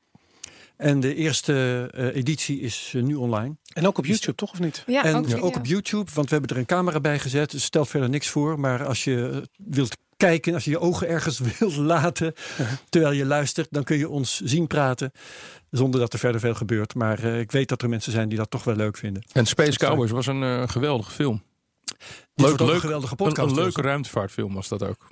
En 0.77 0.99
de 0.99 1.15
eerste 1.15 1.87
eh, 1.93 2.15
editie 2.15 2.59
is 2.59 2.91
eh, 2.95 3.03
nu 3.03 3.15
online. 3.15 3.55
En 3.73 3.87
ook 3.87 3.97
op 3.97 4.05
YouTube, 4.05 4.35
toch 4.35 4.51
of 4.51 4.59
niet? 4.59 4.83
Ja, 4.87 5.03
en 5.03 5.15
ook, 5.15 5.43
ook, 5.43 5.55
op 5.55 5.65
YouTube, 5.65 6.11
want 6.13 6.29
we 6.29 6.35
hebben 6.35 6.55
er 6.55 6.57
een 6.57 6.65
camera 6.65 6.99
bij 6.99 7.19
gezet. 7.19 7.51
Dus 7.51 7.63
stelt 7.63 7.89
verder 7.89 8.09
niks 8.09 8.29
voor. 8.29 8.59
Maar 8.59 8.85
als 8.85 9.03
je 9.03 9.29
eh, 9.31 9.37
wilt 9.57 9.97
kijken, 10.21 10.53
als 10.53 10.63
je 10.63 10.71
je 10.71 10.79
ogen 10.79 11.07
ergens 11.07 11.39
wilt 11.59 11.75
laten 11.75 12.33
terwijl 12.89 13.13
je 13.13 13.25
luistert, 13.25 13.67
dan 13.71 13.83
kun 13.83 13.97
je 13.97 14.09
ons 14.09 14.41
zien 14.43 14.67
praten. 14.67 15.11
Zonder 15.69 15.99
dat 15.99 16.13
er 16.13 16.19
verder 16.19 16.41
veel 16.41 16.53
gebeurt. 16.55 16.95
Maar 16.95 17.23
eh, 17.23 17.39
ik 17.39 17.51
weet 17.51 17.69
dat 17.69 17.81
er 17.81 17.89
mensen 17.89 18.11
zijn 18.11 18.29
die 18.29 18.37
dat 18.37 18.49
toch 18.51 18.63
wel 18.63 18.75
leuk 18.75 18.97
vinden. 18.97 19.23
En 19.33 19.45
Space 19.45 19.77
Cowboys 19.77 20.11
was 20.11 20.27
een 20.27 20.43
eh, 20.43 20.63
geweldige 20.67 21.11
film. 21.11 21.43
Dit 22.35 22.47
Leuk, 22.47 22.59
leuk. 22.59 22.69
een 22.73 22.79
geweldige 22.79 23.15
podcast. 23.15 23.49
een 23.49 23.55
leuke 23.55 23.75
dus. 23.81 23.85
ruimtevaartfilm 23.85 24.53
was 24.53 24.67
dat 24.67 24.83
ook. 24.83 25.07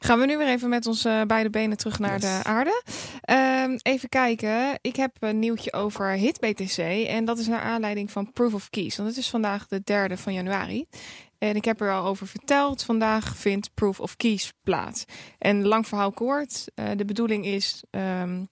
Gaan 0.00 0.18
we 0.18 0.26
nu 0.26 0.36
weer 0.38 0.48
even 0.48 0.68
met 0.68 0.86
onze 0.86 1.24
beide 1.26 1.50
benen 1.50 1.76
terug 1.76 1.98
naar 1.98 2.12
Yes. 2.12 2.20
de 2.20 2.40
aarde. 2.42 2.82
Ehm, 3.20 3.78
even 3.82 4.08
kijken. 4.08 4.78
Ik 4.80 4.96
heb 4.96 5.16
een 5.20 5.38
nieuwtje 5.38 5.72
over 5.72 6.10
HitBTC. 6.10 6.76
En 7.08 7.24
dat 7.24 7.38
is 7.38 7.46
naar 7.46 7.60
aanleiding 7.60 8.10
van 8.10 8.32
Proof 8.32 8.54
of 8.54 8.70
Keys. 8.70 8.96
Want 8.96 9.08
het 9.08 9.18
is 9.18 9.28
vandaag 9.30 9.66
de 9.66 9.80
derde 9.84 10.16
van 10.16 10.32
januari. 10.32 10.86
En 11.42 11.56
ik 11.56 11.64
heb 11.64 11.80
er 11.80 11.92
al 11.92 12.06
over 12.06 12.26
verteld. 12.26 12.82
Vandaag 12.82 13.36
vindt 13.36 13.74
Proof 13.74 14.00
of 14.00 14.16
Keys 14.16 14.52
plaats. 14.62 15.04
En 15.38 15.66
lang 15.66 15.86
verhaal 15.86 16.12
kort. 16.12 16.64
eh, 16.74 16.90
de 16.96 17.04
bedoeling 17.04 17.46
is 17.46 17.84
ehm, 17.90 18.44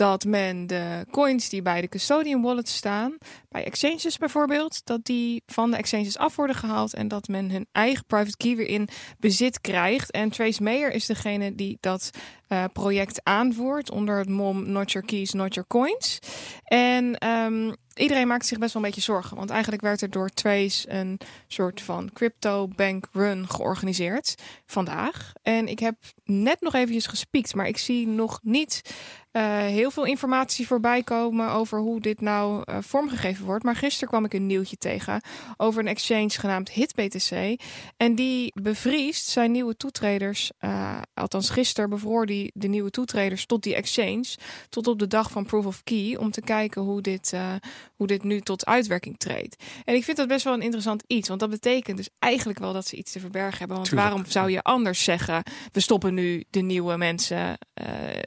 dat 0.00 0.24
men 0.24 0.66
de 0.66 1.06
coins 1.10 1.48
die 1.48 1.62
bij 1.62 1.80
de 1.80 1.88
custodian 1.88 2.42
wallet 2.42 2.68
staan, 2.68 3.18
bij 3.48 3.64
exchanges 3.64 4.18
bijvoorbeeld, 4.18 4.80
dat 4.84 5.04
die 5.04 5.42
van 5.46 5.70
de 5.70 5.76
exchanges 5.76 6.18
af 6.18 6.36
worden 6.36 6.56
gehaald 6.56 6.94
en 6.94 7.08
dat 7.08 7.28
men 7.28 7.50
hun 7.50 7.66
eigen 7.72 8.04
private 8.06 8.36
key 8.36 8.56
weer 8.56 8.66
in 8.66 8.88
bezit 9.18 9.60
krijgt. 9.60 10.10
En 10.10 10.30
Trace 10.30 10.62
Mayer 10.62 10.92
is 10.92 11.06
degene 11.06 11.54
die 11.54 11.78
dat 11.80 12.10
uh, 12.48 12.64
project 12.72 13.20
aanvoert 13.22 13.90
onder 13.90 14.18
het 14.18 14.28
mom 14.28 14.70
Not 14.70 14.92
Your 14.92 15.06
Keys, 15.06 15.32
Not 15.32 15.54
Your 15.54 15.68
Coins. 15.68 16.18
En 16.64 17.28
um, 17.28 17.74
iedereen 17.94 18.26
maakt 18.26 18.46
zich 18.46 18.58
best 18.58 18.72
wel 18.72 18.82
een 18.82 18.88
beetje 18.88 19.12
zorgen. 19.12 19.36
Want 19.36 19.50
eigenlijk 19.50 19.82
werd 19.82 20.00
er 20.00 20.10
door 20.10 20.28
Trace 20.28 20.90
een 20.90 21.20
soort 21.46 21.82
van 21.82 22.10
crypto 22.12 22.68
bank 22.68 23.08
run 23.12 23.48
georganiseerd 23.48 24.34
vandaag. 24.66 25.32
En 25.42 25.68
ik 25.68 25.78
heb 25.78 25.94
net 26.24 26.60
nog 26.60 26.74
eventjes 26.74 27.06
gespiekt, 27.06 27.54
maar 27.54 27.68
ik 27.68 27.78
zie 27.78 28.06
nog 28.06 28.40
niet 28.42 28.82
heel 29.32 29.90
veel 29.90 30.04
informatie 30.04 30.66
voorbij 30.66 31.02
komen 31.02 31.50
over 31.50 31.78
hoe 31.78 32.00
dit 32.00 32.20
nou 32.20 32.62
uh, 32.64 32.76
vormgegeven 32.80 33.44
wordt. 33.44 33.64
Maar 33.64 33.76
gisteren 33.76 34.08
kwam 34.08 34.24
ik 34.24 34.32
een 34.32 34.46
nieuwtje 34.46 34.76
tegen 34.76 35.20
over 35.56 35.80
een 35.80 35.88
exchange 35.88 36.30
genaamd 36.30 36.70
HitBTC. 36.70 37.60
En 37.96 38.14
die 38.14 38.52
bevriest 38.62 39.26
zijn 39.26 39.52
nieuwe 39.52 39.76
toetreders. 39.76 40.50
Uh, 40.60 41.00
althans, 41.14 41.50
gisteren 41.50 41.90
bevroor 41.90 42.26
die 42.26 42.50
de 42.54 42.68
nieuwe 42.68 42.90
toetreders 42.90 43.46
tot 43.46 43.62
die 43.62 43.74
exchange. 43.74 44.24
Tot 44.68 44.86
op 44.86 44.98
de 44.98 45.06
dag 45.06 45.30
van 45.30 45.46
Proof 45.46 45.66
of 45.66 45.82
Key. 45.82 46.16
Om 46.16 46.30
te 46.30 46.40
kijken 46.40 46.82
hoe 46.82 47.00
dit, 47.00 47.36
hoe 48.00 48.08
dit 48.08 48.22
nu 48.22 48.40
tot 48.40 48.66
uitwerking 48.66 49.18
treedt. 49.18 49.64
En 49.84 49.94
ik 49.94 50.04
vind 50.04 50.16
dat 50.16 50.28
best 50.28 50.44
wel 50.44 50.54
een 50.54 50.62
interessant 50.62 51.04
iets. 51.06 51.28
Want 51.28 51.40
dat 51.40 51.50
betekent 51.50 51.96
dus 51.96 52.08
eigenlijk 52.18 52.58
wel 52.58 52.72
dat 52.72 52.86
ze 52.86 52.96
iets 52.96 53.12
te 53.12 53.20
verbergen 53.20 53.58
hebben. 53.58 53.76
Want 53.76 53.88
Tuurlijk. 53.88 54.08
waarom 54.08 54.30
zou 54.30 54.50
je 54.50 54.62
anders 54.62 55.04
zeggen? 55.04 55.42
We 55.72 55.80
stoppen 55.80 56.14
nu 56.14 56.44
de 56.50 56.60
nieuwe 56.60 56.96
mensen. 56.96 57.58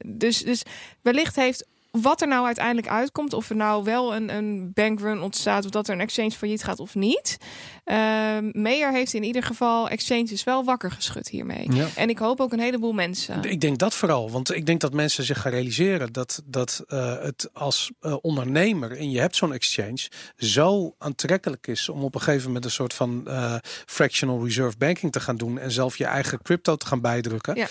dus, 0.05 0.37
dus 0.37 0.63
wellicht 1.01 1.35
heeft 1.35 1.65
wat 2.01 2.21
er 2.21 2.27
nou 2.27 2.45
uiteindelijk 2.45 2.87
uitkomt, 2.87 3.33
of 3.33 3.49
er 3.49 3.55
nou 3.55 3.83
wel 3.83 4.15
een, 4.15 4.35
een 4.35 4.71
bankrun 4.73 5.21
ontstaat, 5.21 5.65
of 5.65 5.71
dat 5.71 5.87
er 5.87 5.93
een 5.93 6.01
exchange 6.01 6.31
failliet 6.31 6.63
gaat 6.63 6.79
of 6.79 6.95
niet. 6.95 7.37
Uh, 7.85 8.37
Meyer 8.51 8.91
heeft 8.91 9.13
in 9.13 9.23
ieder 9.23 9.43
geval 9.43 9.89
exchanges 9.89 10.43
wel 10.43 10.63
wakker 10.63 10.91
geschud 10.91 11.27
hiermee. 11.27 11.73
Ja. 11.73 11.87
En 11.95 12.09
ik 12.09 12.17
hoop 12.17 12.39
ook 12.39 12.53
een 12.53 12.59
heleboel 12.59 12.93
mensen. 12.93 13.43
Ik 13.43 13.61
denk 13.61 13.77
dat 13.77 13.93
vooral, 13.93 14.31
want 14.31 14.55
ik 14.55 14.65
denk 14.65 14.81
dat 14.81 14.93
mensen 14.93 15.23
zich 15.23 15.41
gaan 15.41 15.51
realiseren 15.51 16.13
dat, 16.13 16.41
dat 16.45 16.83
uh, 16.87 17.21
het 17.21 17.49
als 17.53 17.91
uh, 18.01 18.15
ondernemer 18.21 18.97
en 18.97 19.11
je 19.11 19.19
hebt 19.19 19.35
zo'n 19.35 19.53
exchange 19.53 20.09
zo 20.37 20.95
aantrekkelijk 20.97 21.67
is 21.67 21.89
om 21.89 22.03
op 22.03 22.15
een 22.15 22.21
gegeven 22.21 22.47
moment 22.47 22.65
een 22.65 22.71
soort 22.71 22.93
van 22.93 23.23
uh, 23.27 23.55
fractional 23.85 24.43
reserve 24.43 24.77
banking 24.77 25.11
te 25.11 25.19
gaan 25.19 25.37
doen 25.37 25.59
en 25.59 25.71
zelf 25.71 25.97
je 25.97 26.05
eigen 26.05 26.41
crypto 26.41 26.75
te 26.75 26.85
gaan 26.85 27.01
bijdrukken. 27.01 27.55
Ja. 27.55 27.67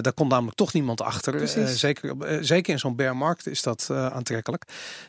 daar 0.00 0.12
komt 0.12 0.30
namelijk 0.30 0.56
toch 0.56 0.72
niemand 0.72 1.00
achter. 1.00 1.48
zeker, 1.68 2.38
zeker 2.44 2.72
in 2.72 2.78
zo'n 2.78 2.96
bear 2.96 3.16
markt 3.16 3.46
is 3.46 3.62
dat 3.62 3.90
aantrekkelijk. 3.90 4.64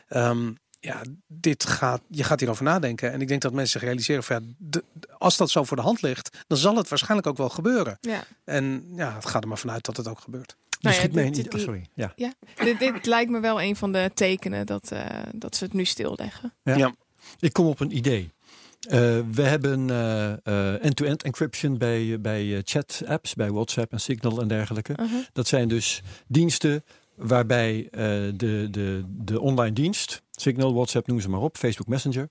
Um, 0.08 0.58
ja, 0.80 1.02
dit 1.26 1.66
gaat, 1.66 2.00
je 2.08 2.24
gaat 2.24 2.40
hierover 2.40 2.64
nadenken. 2.64 3.12
En 3.12 3.20
ik 3.20 3.28
denk 3.28 3.42
dat 3.42 3.52
mensen 3.52 3.80
zich 3.80 3.88
realiseren 3.88 4.22
van 4.22 4.36
ja, 4.36 4.52
de, 4.58 4.84
als 5.18 5.36
dat 5.36 5.50
zo 5.50 5.64
voor 5.64 5.76
de 5.76 5.82
hand 5.82 6.02
ligt, 6.02 6.44
dan 6.46 6.58
zal 6.58 6.76
het 6.76 6.88
waarschijnlijk 6.88 7.28
ook 7.28 7.36
wel 7.36 7.48
gebeuren. 7.48 7.98
Ja. 8.00 8.24
En 8.44 8.92
ja, 8.94 9.14
het 9.14 9.26
gaat 9.26 9.42
er 9.42 9.48
maar 9.48 9.58
vanuit 9.58 9.84
dat 9.84 9.96
het 9.96 10.08
ook 10.08 10.20
gebeurt. 10.20 10.56
Nou 10.80 10.96
ja, 10.96 11.02
dit, 11.02 11.12
dit, 11.12 11.34
dit, 11.34 11.54
oh, 11.54 11.60
sorry. 11.60 11.86
Ja. 11.94 12.12
ja 12.16 12.32
dit, 12.54 12.78
dit, 12.78 13.06
lijkt 13.06 13.30
me 13.30 13.40
wel 13.40 13.62
een 13.62 13.76
van 13.76 13.92
de 13.92 14.10
tekenen 14.14 14.66
dat, 14.66 14.90
uh, 14.92 15.00
dat 15.34 15.56
ze 15.56 15.64
het 15.64 15.72
nu 15.72 15.84
stilleggen. 15.84 16.52
Ja. 16.62 16.76
ja. 16.76 16.94
Ik 17.38 17.52
kom 17.52 17.66
op 17.66 17.80
een 17.80 17.96
idee. 17.96 18.34
Uh, 18.86 18.92
we 19.32 19.42
hebben 19.42 19.90
end-to-end 19.90 21.00
uh, 21.00 21.08
-end 21.08 21.22
encryption 21.22 21.78
bij, 21.78 22.20
bij 22.20 22.60
chat-apps, 22.64 23.34
bij 23.34 23.50
WhatsApp 23.50 23.92
en 23.92 24.00
Signal 24.00 24.40
en 24.40 24.48
dergelijke. 24.48 24.92
Uh 25.00 25.10
-huh. 25.10 25.24
Dat 25.32 25.46
zijn 25.46 25.68
dus 25.68 26.02
diensten 26.26 26.84
waarbij 27.14 27.76
uh, 27.76 27.90
de, 28.36 28.68
de, 28.70 29.04
de 29.06 29.40
online 29.40 29.72
dienst, 29.72 30.22
Signal, 30.40 30.74
WhatsApp, 30.74 31.06
noem 31.06 31.20
ze 31.20 31.28
maar 31.28 31.40
op, 31.40 31.56
Facebook 31.56 31.88
Messenger, 31.88 32.28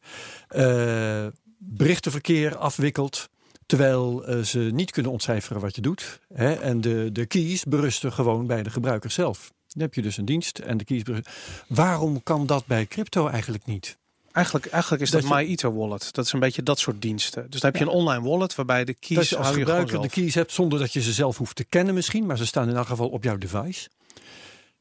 uh, 0.56 1.28
berichtenverkeer 1.58 2.58
afwikkelt. 2.58 3.30
Terwijl 3.66 4.30
uh, 4.30 4.44
ze 4.44 4.60
niet 4.60 4.92
kunnen 4.92 5.12
ontcijferen 5.12 5.62
wat 5.62 5.76
je 5.76 5.82
doet. 5.82 6.20
Hè? 6.34 6.54
En 6.54 6.82
de, 6.82 7.10
de 7.12 7.26
keys 7.26 7.64
berusten 7.64 8.14
gewoon 8.14 8.48
bij 8.48 8.64
de 8.64 8.70
gebruiker 8.70 9.12
zelf. 9.12 9.54
Dan 9.68 9.82
heb 9.82 9.94
je 9.94 10.02
dus 10.02 10.18
een 10.18 10.26
dienst 10.26 10.60
en 10.60 10.78
de 10.78 10.84
keys 10.84 11.04
berusten. 11.04 11.34
Waarom 11.68 12.24
kan 12.24 12.46
dat 12.46 12.66
bij 12.66 12.86
crypto 12.86 13.28
eigenlijk 13.28 13.66
niet? 13.66 13.98
Eigenlijk, 14.32 14.66
eigenlijk 14.66 15.04
is 15.04 15.12
dat, 15.12 15.22
dat 15.22 15.30
je... 15.30 15.36
MyEther 15.36 15.76
wallet. 15.76 16.14
Dat 16.14 16.26
is 16.26 16.32
een 16.32 16.40
beetje 16.40 16.64
dat 16.64 16.80
soort 16.80 17.02
diensten. 17.02 17.50
Dus 17.50 17.62
dan 17.62 17.72
heb 17.72 17.80
je 17.80 17.86
een 17.88 17.94
online 17.94 18.22
wallet 18.30 18.56
waarbij 18.56 18.86
de 18.86 18.94
keys 18.94 19.18
dat 19.18 19.30
je 19.30 19.38
als 19.38 19.48
je 19.48 19.54
gebruiker 19.54 19.90
gewoon 19.90 20.04
de 20.04 20.10
keys 20.10 20.36
hebt 20.36 20.52
zonder 20.52 20.80
dat 20.80 20.94
je 20.94 21.02
ze 21.02 21.14
zelf 21.14 21.38
hoeft 21.38 21.56
te 21.56 21.64
kennen 21.64 21.94
misschien. 21.94 22.26
Maar 22.26 22.38
ze 22.38 22.46
staan 22.46 22.70
in 22.70 22.76
elk 22.76 22.88
geval 22.88 23.10
op 23.10 23.24
jouw 23.24 23.38
device. 23.38 23.90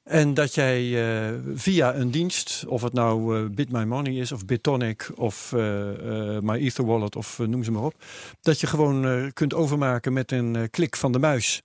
En 0.04 0.34
dat 0.34 0.54
jij 0.54 0.82
uh, 0.82 1.38
via 1.54 1.94
een 1.94 2.10
dienst, 2.10 2.64
of 2.66 2.82
het 2.82 2.92
nou 2.92 3.38
uh, 3.38 3.48
Bit 3.50 3.72
My 3.72 3.84
Money 3.84 4.14
is, 4.14 4.32
of 4.32 4.44
Bitonic, 4.44 5.10
of 5.14 5.52
uh, 5.54 5.60
My 6.40 6.54
Ether 6.58 6.84
of 7.16 7.38
noem 7.38 7.64
ze 7.64 7.70
maar 7.70 7.82
op, 7.82 7.94
dat 8.40 8.60
je 8.60 8.66
gewoon 8.66 9.30
kunt 9.32 9.54
overmaken 9.54 10.12
met 10.12 10.32
een 10.32 10.68
klik 10.70 10.96
van 10.96 11.12
de 11.12 11.18
muis 11.18 11.62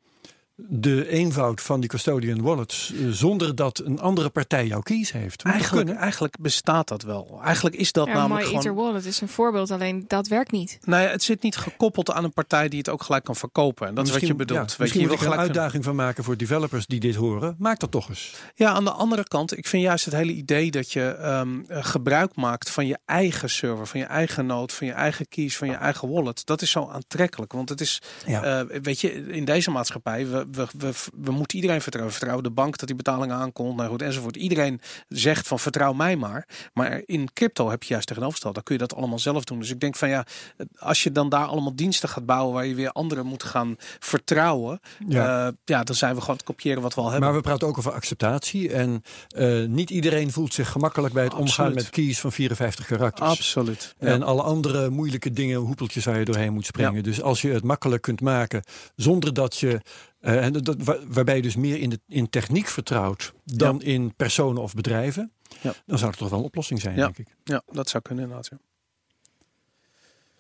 de 0.67 1.09
eenvoud 1.09 1.61
van 1.61 1.79
die 1.79 1.89
custodian 1.89 2.41
wallets 2.41 2.91
uh, 2.93 3.11
zonder 3.11 3.55
dat 3.55 3.81
een 3.85 3.99
andere 3.99 4.29
partij 4.29 4.67
jouw 4.67 4.81
keys 4.81 5.11
heeft. 5.11 5.41
Eigenlijk, 5.41 5.89
eigenlijk 5.89 6.35
bestaat 6.39 6.87
dat 6.87 7.01
wel. 7.01 7.39
Eigenlijk 7.43 7.75
is 7.75 7.91
dat 7.91 8.07
ja, 8.07 8.13
namelijk 8.13 8.47
My 8.47 8.55
Ether 8.55 8.69
gewoon... 8.69 8.85
Wallet 8.85 9.05
is 9.05 9.21
een 9.21 9.29
voorbeeld, 9.29 9.71
alleen 9.71 10.05
dat 10.07 10.27
werkt 10.27 10.51
niet. 10.51 10.77
Nou 10.83 11.03
ja, 11.03 11.09
het 11.09 11.23
zit 11.23 11.41
niet 11.41 11.57
gekoppeld 11.57 12.11
aan 12.11 12.23
een 12.23 12.33
partij 12.33 12.69
die 12.69 12.79
het 12.79 12.89
ook 12.89 13.03
gelijk 13.03 13.23
kan 13.23 13.35
verkopen. 13.35 13.87
En 13.87 13.95
dat 13.95 14.07
is 14.07 14.13
wat 14.13 14.27
je 14.27 14.35
bedoelt. 14.35 14.59
Ja, 14.59 14.65
Weet 14.65 14.79
misschien 14.79 15.01
je, 15.01 15.07
je 15.07 15.13
ik 15.13 15.19
wil 15.19 15.31
er 15.31 15.33
een 15.33 15.43
uitdaging 15.43 15.83
van 15.83 15.95
maken 15.95 16.23
voor 16.23 16.37
developers 16.37 16.85
die 16.85 16.99
dit 16.99 17.15
horen. 17.15 17.55
Maak 17.57 17.79
dat 17.79 17.91
toch 17.91 18.09
eens. 18.09 18.33
Ja, 18.55 18.71
aan 18.71 18.83
de 18.83 18.91
andere 18.91 19.23
kant, 19.27 19.57
ik 19.57 19.67
vind 19.67 19.83
juist 19.83 20.05
het 20.05 20.13
hele 20.13 20.31
idee 20.31 20.71
dat 20.71 20.91
je 20.91 21.17
um, 21.23 21.65
gebruik 21.69 22.35
maakt 22.35 22.69
van 22.69 22.87
je 22.87 22.97
eigen 23.05 23.49
server, 23.49 23.87
van 23.87 23.99
je 23.99 24.05
eigen 24.05 24.45
node, 24.45 24.73
van 24.73 24.87
je 24.87 24.93
eigen 24.93 25.27
keys, 25.27 25.57
van 25.57 25.67
je 25.67 25.75
eigen 25.75 26.09
wallet. 26.09 26.45
Dat 26.45 26.61
is 26.61 26.71
zo 26.71 26.87
aantrekkelijk. 26.87 27.51
Want 27.51 27.69
het 27.69 27.81
is, 27.81 28.01
ja. 28.25 28.61
uh, 28.61 28.79
weet 28.81 29.01
je, 29.01 29.27
in 29.27 29.45
deze 29.45 29.71
maatschappij, 29.71 30.27
we, 30.27 30.47
we, 30.51 30.67
we, 30.77 30.91
we 31.21 31.31
moeten 31.31 31.57
iedereen 31.57 31.81
vertrouwen. 31.81 32.13
Vertrouwen 32.13 32.45
de 32.45 32.51
bank 32.53 32.77
dat 32.77 32.87
die 32.87 32.97
betalingen 32.97 33.35
aankomt, 33.35 33.75
nou 33.75 33.89
goed, 33.89 34.01
enzovoort. 34.01 34.35
Iedereen 34.35 34.81
zegt 35.07 35.47
van 35.47 35.59
vertrouw 35.59 35.93
mij 35.93 36.15
maar. 36.15 36.47
Maar 36.73 37.01
in 37.05 37.29
crypto 37.33 37.69
heb 37.69 37.83
je 37.83 37.89
juist 37.89 38.07
tegenovergesteld. 38.07 38.53
Dan 38.53 38.63
kun 38.63 38.75
je 38.75 38.81
dat 38.81 38.95
allemaal 38.95 39.19
zelf 39.19 39.43
doen. 39.43 39.59
Dus 39.59 39.69
ik 39.69 39.79
denk 39.79 39.95
van 39.95 40.09
ja, 40.09 40.25
als 40.77 41.03
je 41.03 41.11
dan 41.11 41.29
daar 41.29 41.45
allemaal 41.45 41.75
diensten 41.75 42.09
gaat 42.09 42.25
bouwen 42.25 42.53
waar 42.53 42.65
je 42.65 42.75
weer 42.75 42.91
anderen 42.91 43.25
moet 43.25 43.43
gaan 43.43 43.75
vertrouwen. 43.99 44.79
Ja, 45.07 45.47
uh, 45.47 45.53
ja 45.65 45.83
dan 45.83 45.95
zijn 45.95 46.15
we 46.15 46.21
gewoon 46.21 46.35
het 46.35 46.45
kopiëren 46.45 46.81
wat 46.81 46.95
we 46.95 47.01
al 47.01 47.09
hebben. 47.09 47.27
Maar 47.27 47.37
we 47.37 47.43
praten 47.43 47.67
ook 47.67 47.77
over 47.77 47.91
acceptatie. 47.91 48.71
En 48.71 49.03
uh, 49.37 49.67
niet 49.67 49.89
iedereen 49.89 50.31
voelt 50.31 50.53
zich 50.53 50.69
gemakkelijk 50.69 51.13
bij 51.13 51.23
het 51.23 51.33
Absoluut. 51.33 51.57
omgaan 51.57 51.73
met 51.73 51.89
keys 51.89 52.19
van 52.19 52.31
54 52.31 52.85
karakters. 52.85 53.29
Absoluut. 53.29 53.95
Ja. 53.99 54.07
En 54.07 54.23
alle 54.23 54.41
andere 54.41 54.89
moeilijke 54.89 55.31
dingen, 55.31 55.59
hoepeltjes 55.59 56.05
waar 56.05 56.19
je 56.19 56.25
doorheen 56.25 56.53
moet 56.53 56.65
springen. 56.65 56.95
Ja. 56.95 57.01
Dus 57.01 57.21
als 57.21 57.41
je 57.41 57.49
het 57.49 57.63
makkelijk 57.63 58.01
kunt 58.01 58.21
maken 58.21 58.63
zonder 58.95 59.33
dat 59.33 59.57
je 59.57 59.81
Uh, 60.21 60.45
en 60.45 60.53
dat, 60.53 60.75
waar, 60.83 60.97
waarbij 61.07 61.35
je 61.35 61.41
dus 61.41 61.55
meer 61.55 61.79
in, 61.79 61.89
de, 61.89 61.99
in 62.07 62.29
techniek 62.29 62.67
vertrouwt 62.67 63.33
dan 63.43 63.75
Ja. 63.79 63.85
in 63.91 64.15
personen 64.15 64.61
of 64.61 64.73
bedrijven, 64.73 65.31
Ja. 65.61 65.73
dan 65.85 65.97
zou 65.97 66.09
het 66.09 66.19
toch 66.19 66.29
wel 66.29 66.39
een 66.39 66.45
oplossing 66.45 66.81
zijn, 66.81 66.95
Ja. 66.95 67.03
denk 67.05 67.17
ik. 67.17 67.35
Ja, 67.43 67.61
dat 67.71 67.89
zou 67.89 68.03
kunnen 68.03 68.23
inderdaad. 68.23 68.49
Ja. 68.51 68.57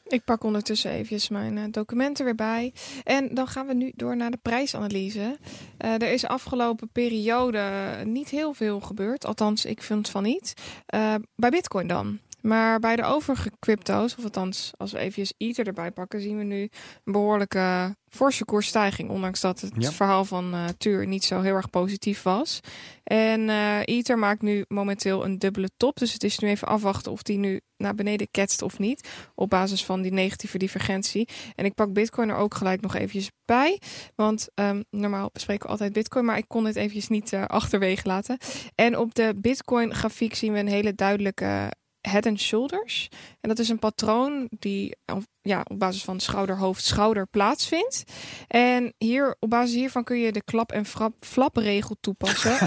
Ik 0.07 0.23
pak 0.23 0.43
ondertussen 0.43 0.91
even 0.91 1.33
mijn 1.33 1.57
uh, 1.57 1.63
documenten 1.71 2.25
weer 2.25 2.35
bij. 2.35 2.73
En 3.03 3.33
dan 3.33 3.47
gaan 3.47 3.67
we 3.67 3.73
nu 3.73 3.91
door 3.95 4.15
naar 4.17 4.31
de 4.31 4.39
prijsanalyse. 4.41 5.37
Uh, 5.85 5.93
er 5.93 6.11
is 6.11 6.25
afgelopen 6.25 6.89
periode 6.91 7.91
niet 8.05 8.29
heel 8.29 8.53
veel 8.53 8.79
gebeurd. 8.79 9.25
Althans, 9.25 9.65
ik 9.65 9.83
vind 9.83 10.09
van 10.09 10.23
niet. 10.23 10.53
Uh, 10.95 11.15
bij 11.35 11.49
Bitcoin 11.49 11.87
dan. 11.87 12.19
Maar 12.41 12.79
bij 12.79 12.95
de 12.95 13.03
overige 13.03 13.51
crypto's, 13.59 14.15
of 14.17 14.23
althans 14.23 14.71
als 14.77 14.91
we 14.91 14.97
even 14.97 15.27
Ether 15.37 15.67
erbij 15.67 15.91
pakken, 15.91 16.21
zien 16.21 16.37
we 16.37 16.43
nu 16.43 16.61
een 17.03 17.11
behoorlijke 17.13 17.95
forse 18.09 18.45
koersstijging. 18.45 19.09
Ondanks 19.09 19.39
dat 19.41 19.61
het 19.61 19.71
Ja. 19.77 19.91
verhaal 19.91 20.25
van 20.25 20.53
uh, 20.53 20.65
Tuur 20.77 21.07
niet 21.07 21.23
zo 21.23 21.41
heel 21.41 21.55
erg 21.55 21.69
positief 21.69 22.21
was. 22.21 22.59
En 23.03 23.39
uh, 23.41 23.79
Ether 23.85 24.19
maakt 24.19 24.41
nu 24.41 24.65
momenteel 24.67 25.25
een 25.25 25.37
dubbele 25.39 25.69
top. 25.77 25.97
Dus 25.97 26.13
het 26.13 26.23
is 26.23 26.39
nu 26.39 26.47
even 26.47 26.67
afwachten 26.67 27.11
of 27.11 27.23
die 27.23 27.37
nu 27.37 27.61
naar 27.77 27.95
beneden 27.95 28.27
ketst 28.31 28.61
of 28.61 28.79
niet. 28.79 29.09
Op 29.35 29.49
basis 29.49 29.85
van 29.85 30.01
die 30.01 30.11
negatieve 30.11 30.57
divergentie. 30.57 31.27
En 31.55 31.65
ik 31.65 31.73
pak 31.73 31.93
Bitcoin 31.93 32.29
er 32.29 32.35
ook 32.35 32.53
gelijk 32.53 32.81
nog 32.81 32.95
eventjes 32.95 33.31
bij. 33.45 33.81
Want 34.15 34.47
um, 34.55 34.83
normaal 34.89 35.29
bespreken 35.33 35.65
we 35.65 35.71
altijd 35.71 35.93
Bitcoin. 35.93 36.25
Maar 36.25 36.37
ik 36.37 36.47
kon 36.47 36.63
dit 36.63 36.75
eventjes 36.75 37.07
niet 37.07 37.31
uh, 37.31 37.45
achterwege 37.45 38.07
laten. 38.07 38.37
En 38.75 38.97
op 38.97 39.15
de 39.15 39.33
Bitcoin 39.41 39.93
grafiek 39.95 40.35
zien 40.35 40.53
we 40.53 40.59
een 40.59 40.67
hele 40.67 40.93
duidelijke 40.95 41.71
head 42.01 42.25
and 42.25 42.39
shoulders. 42.39 43.09
En 43.41 43.49
dat 43.49 43.59
is 43.59 43.69
een 43.69 43.79
patroon 43.79 44.47
die 44.59 44.95
ja, 45.41 45.63
op 45.67 45.79
basis 45.79 46.03
van 46.03 46.19
schouder, 46.19 46.57
hoofd, 46.57 46.83
schouder 46.83 47.27
plaatsvindt. 47.27 48.03
En 48.47 48.93
hier, 48.97 49.35
op 49.39 49.49
basis 49.49 49.75
hiervan 49.75 50.03
kun 50.03 50.19
je 50.19 50.31
de 50.31 50.43
klap- 50.43 50.71
en 50.71 50.85
flapregel 51.19 51.95
toepassen. 52.01 52.53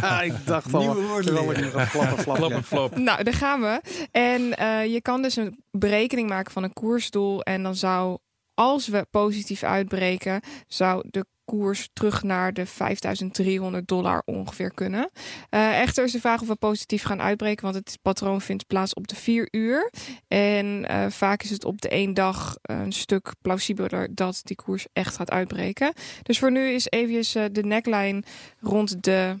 ik 0.28 0.46
dacht 0.46 0.74
al, 0.74 0.80
Nieuwe 0.80 1.06
woorden 1.06 1.36
een 1.36 1.72
en 1.72 1.86
flap. 1.86 2.36
Klap 2.36 2.50
en 2.50 2.64
flap. 2.64 2.96
nou, 2.96 3.22
daar 3.22 3.34
gaan 3.34 3.60
we. 3.60 3.80
En 4.10 4.40
uh, 4.60 4.86
je 4.86 5.00
kan 5.02 5.22
dus 5.22 5.36
een 5.36 5.64
berekening 5.70 6.28
maken 6.28 6.52
van 6.52 6.62
een 6.62 6.72
koersdoel. 6.72 7.42
En 7.42 7.62
dan 7.62 7.74
zou, 7.74 8.18
als 8.54 8.88
we 8.88 9.06
positief 9.10 9.62
uitbreken, 9.62 10.40
zou 10.66 11.04
de 11.10 11.26
koers 11.50 11.88
terug 11.92 12.22
naar 12.22 12.52
de 12.52 12.66
5300 12.66 13.88
dollar 13.88 14.22
ongeveer 14.24 14.74
kunnen. 14.74 15.10
Eh, 15.48 15.80
echter 15.80 16.04
is 16.04 16.12
de 16.12 16.20
vraag 16.20 16.40
of 16.40 16.48
we 16.48 16.54
positief 16.54 17.02
gaan 17.02 17.20
uitbreken, 17.20 17.62
want 17.62 17.74
het 17.74 17.98
patroon 18.02 18.40
vindt 18.40 18.66
plaats 18.66 18.94
op 18.94 19.08
de 19.08 19.16
vier 19.16 19.48
uur. 19.50 19.92
En 20.28 20.88
eh, 20.88 21.06
vaak 21.08 21.42
is 21.42 21.50
het 21.50 21.64
op 21.64 21.80
de 21.80 21.88
één 21.88 22.14
dag 22.14 22.56
een 22.62 22.92
stuk 22.92 23.32
plausibeler 23.42 24.14
dat 24.14 24.40
die 24.44 24.56
koers 24.56 24.86
echt 24.92 25.16
gaat 25.16 25.30
uitbreken. 25.30 25.92
Dus 26.22 26.38
voor 26.38 26.50
nu 26.50 26.68
is 26.68 26.86
even 26.88 27.42
uh, 27.42 27.48
de 27.52 27.64
neckline 27.64 28.22
rond 28.60 29.02
de 29.02 29.40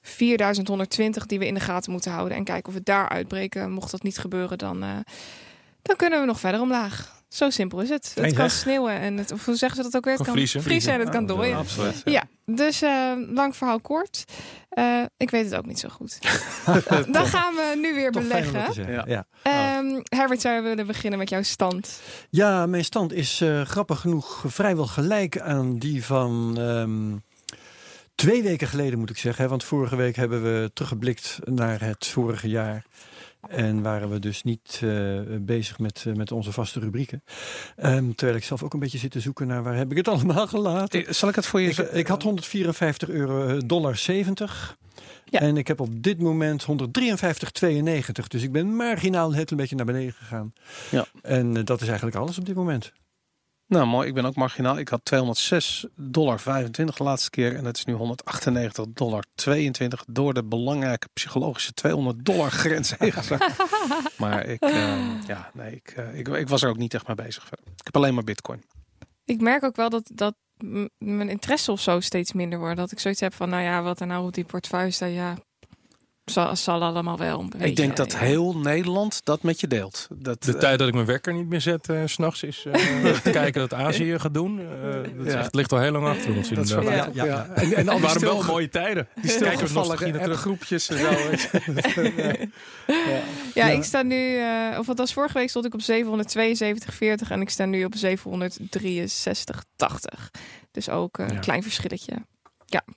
4120 0.00 1.26
die 1.26 1.38
we 1.38 1.46
in 1.46 1.54
de 1.54 1.60
gaten 1.60 1.92
moeten 1.92 2.12
houden. 2.12 2.36
En 2.36 2.44
kijken 2.44 2.68
of 2.68 2.74
we 2.74 2.82
daar 2.82 3.08
uitbreken. 3.08 3.70
Mocht 3.70 3.90
dat 3.90 4.02
niet 4.02 4.18
gebeuren, 4.18 4.58
dan, 4.58 4.80
dan 5.82 5.96
kunnen 5.96 6.20
we 6.20 6.26
nog 6.26 6.40
verder 6.40 6.60
omlaag. 6.60 7.19
Zo 7.30 7.50
simpel 7.50 7.80
is 7.80 7.88
het. 7.88 8.12
het 8.20 8.34
kan 8.34 8.50
sneeuwen 8.50 8.92
en 8.92 9.16
het, 9.16 9.32
of 9.32 9.44
hoe 9.44 9.56
zeggen 9.56 9.76
ze 9.76 9.82
dat 9.82 9.96
ook 9.96 10.04
weer? 10.04 10.14
Het 10.14 10.22
kan, 10.22 10.32
vriezen. 10.34 10.62
vriezen 10.62 10.92
en 10.92 11.00
het 11.00 11.08
kan 11.08 11.26
dooien. 11.26 11.56
absoluut. 11.56 12.02
Ja, 12.04 12.24
dus 12.44 12.82
uh, 12.82 13.12
lang 13.28 13.56
verhaal 13.56 13.80
kort. 13.80 14.24
Uh, 14.78 15.02
ik 15.16 15.30
weet 15.30 15.44
het 15.44 15.54
ook 15.54 15.66
niet 15.66 15.78
zo 15.78 15.88
goed. 15.88 16.18
dan 17.16 17.26
gaan 17.26 17.54
we 17.54 17.78
nu 17.80 17.94
weer 17.94 18.10
Toch 18.10 18.22
beleggen. 18.22 18.92
Ja. 18.92 19.04
Ja. 19.06 19.78
Um, 19.78 20.02
Herbert, 20.08 20.40
zou 20.40 20.54
je 20.54 20.62
willen 20.62 20.86
beginnen 20.86 21.18
met 21.18 21.30
jouw 21.30 21.42
stand? 21.42 22.00
Ja, 22.30 22.66
mijn 22.66 22.84
stand 22.84 23.12
is 23.12 23.40
uh, 23.40 23.62
grappig 23.62 24.00
genoeg 24.00 24.44
vrijwel 24.46 24.86
gelijk 24.86 25.40
aan 25.40 25.78
die 25.78 26.04
van... 26.04 26.58
Um, 26.58 27.22
Twee 28.14 28.42
weken 28.42 28.68
geleden 28.68 28.98
moet 28.98 29.10
ik 29.10 29.18
zeggen, 29.18 29.48
want 29.48 29.64
vorige 29.64 29.96
week 29.96 30.16
hebben 30.16 30.42
we 30.42 30.70
teruggeblikt 30.74 31.38
naar 31.44 31.80
het 31.80 32.06
vorige 32.06 32.48
jaar. 32.48 32.84
En 33.48 33.82
waren 33.82 34.10
we 34.10 34.18
dus 34.18 34.42
niet 34.42 34.80
uh, 34.84 35.20
bezig 35.40 35.78
met, 35.78 36.04
uh, 36.06 36.14
met 36.14 36.32
onze 36.32 36.52
vaste 36.52 36.80
rubrieken. 36.80 37.22
Um, 37.84 38.14
terwijl 38.14 38.38
ik 38.38 38.44
zelf 38.44 38.62
ook 38.62 38.72
een 38.72 38.80
beetje 38.80 38.98
zit 38.98 39.10
te 39.10 39.20
zoeken 39.20 39.46
naar 39.46 39.62
waar 39.62 39.76
heb 39.76 39.90
ik 39.90 39.96
het 39.96 40.08
allemaal 40.14 40.46
gelaten. 40.46 41.14
Zal 41.14 41.28
ik 41.28 41.34
het 41.34 41.46
voor 41.46 41.60
je 41.60 41.68
ik, 41.68 41.78
ik 41.78 42.06
had 42.06 42.22
154 42.22 43.08
euro, 43.08 43.58
dollar 43.66 43.96
70. 43.96 44.78
Ja. 45.24 45.40
En 45.40 45.56
ik 45.56 45.66
heb 45.66 45.80
op 45.80 46.02
dit 46.02 46.20
moment 46.20 46.66
153,92. 46.66 48.26
Dus 48.28 48.42
ik 48.42 48.52
ben 48.52 48.76
marginaal 48.76 49.30
net 49.30 49.50
een 49.50 49.56
beetje 49.56 49.76
naar 49.76 49.86
beneden 49.86 50.12
gegaan. 50.12 50.52
Ja. 50.90 51.06
En 51.22 51.56
uh, 51.56 51.64
dat 51.64 51.80
is 51.80 51.86
eigenlijk 51.86 52.16
alles 52.16 52.38
op 52.38 52.44
dit 52.46 52.54
moment. 52.54 52.92
Nou, 53.70 53.86
mooi. 53.86 54.08
Ik 54.08 54.14
ben 54.14 54.24
ook 54.24 54.34
marginaal. 54.34 54.78
Ik 54.78 54.88
had 54.88 55.00
206,25 55.14 55.90
dollar 55.94 56.40
de 56.44 56.92
laatste 56.96 57.30
keer. 57.30 57.56
En 57.56 57.64
het 57.64 57.76
is 57.76 57.84
nu 57.84 57.94
198,22 57.94 57.98
dollar 58.88 59.24
door 60.06 60.34
de 60.34 60.44
belangrijke 60.44 61.08
psychologische 61.12 61.72
200 61.72 62.24
dollar 62.24 62.50
grens 62.50 62.94
heen 62.98 63.12
maar 64.18 64.46
ik, 64.46 64.64
uh, 64.64 65.22
ja, 65.26 65.50
nee, 65.54 65.74
ik, 65.74 65.94
uh, 65.98 66.18
ik, 66.18 66.28
ik, 66.28 66.48
was 66.48 66.62
er 66.62 66.68
ook 66.68 66.76
niet 66.76 66.94
echt 66.94 67.06
mee 67.06 67.16
bezig. 67.16 67.44
Ik 67.52 67.84
heb 67.84 67.96
alleen 67.96 68.14
maar 68.14 68.24
bitcoin. 68.24 68.64
Ik 69.24 69.40
merk 69.40 69.64
ook 69.64 69.76
wel 69.76 69.90
dat, 69.90 70.10
dat 70.14 70.34
mijn 70.98 71.28
interesse 71.28 71.72
of 71.72 71.80
zo 71.80 72.00
steeds 72.00 72.32
minder 72.32 72.58
wordt. 72.58 72.76
Dat 72.76 72.92
ik 72.92 72.98
zoiets 72.98 73.20
heb 73.20 73.34
van, 73.34 73.48
nou 73.48 73.62
ja, 73.62 73.82
wat 73.82 74.00
er 74.00 74.06
nou 74.06 74.26
op 74.26 74.34
die 74.34 74.44
portefeuille 74.44 74.90
staat, 74.90 75.12
ja, 75.12 75.36
zal, 76.30 76.56
zal 76.56 76.82
allemaal 76.82 77.18
wel. 77.18 77.44
Ik 77.58 77.76
denk 77.76 77.96
dat 77.96 78.16
heel 78.16 78.56
Nederland 78.58 79.20
dat 79.24 79.42
met 79.42 79.60
je 79.60 79.66
deelt. 79.66 80.06
Dat, 80.14 80.42
de 80.42 80.52
uh, 80.52 80.58
tijd 80.58 80.78
dat 80.78 80.88
ik 80.88 80.94
mijn 80.94 81.06
wekker 81.06 81.32
niet 81.34 81.48
meer 81.48 81.60
zet, 81.60 81.88
uh, 81.88 82.02
s'nachts, 82.04 82.42
is 82.42 82.64
uh, 82.66 82.72
te 83.22 83.30
kijken 83.30 83.60
dat 83.60 83.74
Azië 83.74 84.18
gaat 84.18 84.34
doen. 84.34 84.56
dat 85.16 85.26
is 85.26 85.32
Ja. 85.32 85.38
echt, 85.38 85.54
ligt 85.54 85.72
al 85.72 85.78
heel 85.78 85.92
lang 85.92 86.06
achter 86.06 86.36
ons. 86.36 86.48
dat 86.48 86.68
ja. 86.68 87.08
Ja. 87.12 87.24
ja. 87.24 87.46
En, 87.54 87.74
en 87.74 87.88
al 87.88 88.00
waren 88.00 88.20
wel 88.20 88.42
mooie 88.42 88.68
tijden. 88.68 89.08
die 89.14 89.22
Kijken 89.22 89.48
we 89.48 89.56
stilgevallen 89.66 89.96
terug. 90.12 90.40
groepjes 90.40 90.88
en 90.88 90.98
zo. 90.98 91.10
ja. 92.16 92.34
Ja. 92.86 93.20
Ja, 93.54 93.66
ik 93.68 93.84
sta 93.84 94.02
nu, 94.02 94.36
uh, 94.38 94.78
of 94.78 94.88
althans 94.88 95.12
vorige 95.12 95.38
week 95.38 95.48
stond 95.48 95.64
ik 95.64 95.74
op 95.74 95.80
772,40 95.80 97.28
en 97.28 97.40
ik 97.40 97.50
sta 97.50 97.64
nu 97.64 97.84
op 97.84 97.94
763,80. 97.94 98.00
Dus 100.70 100.88
ook 100.88 101.18
een 101.18 101.32
Ja. 101.32 101.38
klein 101.38 101.62
verschilletje. 101.62 102.12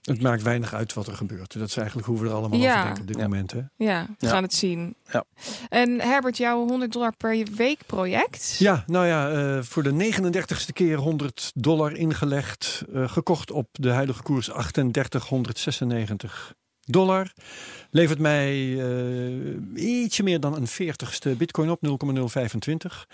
Het 0.01 0.21
maakt 0.21 0.41
weinig 0.41 0.73
uit 0.73 0.93
wat 0.93 1.07
er 1.07 1.15
gebeurt. 1.15 1.59
Dat 1.59 1.67
is 1.67 1.77
eigenlijk 1.77 2.07
hoe 2.07 2.19
we 2.19 2.27
er 2.27 2.33
allemaal 2.33 2.59
Ja. 2.59 2.71
over 2.73 2.83
denken 2.83 3.01
op 3.01 3.07
dit 3.07 3.17
Ja. 3.17 3.23
moment. 3.23 3.51
Hè? 3.51 3.59
Ja, 3.75 4.05
we 4.19 4.25
Ja. 4.25 4.29
gaan 4.29 4.43
het 4.43 4.53
zien. 4.53 4.95
Ja. 5.11 5.23
En 5.69 6.01
Herbert, 6.01 6.37
jouw 6.37 6.67
100 6.67 6.91
dollar 6.93 7.15
per 7.17 7.45
week 7.55 7.79
project. 7.85 8.55
Ja, 8.59 8.83
nou 8.87 9.05
ja, 9.07 9.31
uh, 9.55 9.61
voor 9.63 9.83
de 9.83 9.91
39ste 9.91 10.73
keer 10.73 10.97
100 10.97 11.51
dollar 11.55 11.93
ingelegd. 11.95 12.83
Uh, 12.93 13.09
gekocht 13.09 13.51
op 13.51 13.67
de 13.71 13.89
huidige 13.89 14.23
koers 14.23 14.49
3896 14.49 16.53
dollar. 16.85 17.31
Levert 17.89 18.19
mij 18.19 18.55
uh, 18.55 20.01
ietsje 20.03 20.23
meer 20.23 20.39
dan 20.39 20.55
een 20.55 20.67
40ste 20.67 21.37
bitcoin 21.37 21.69
op, 21.69 21.81
0,025. 21.81 23.07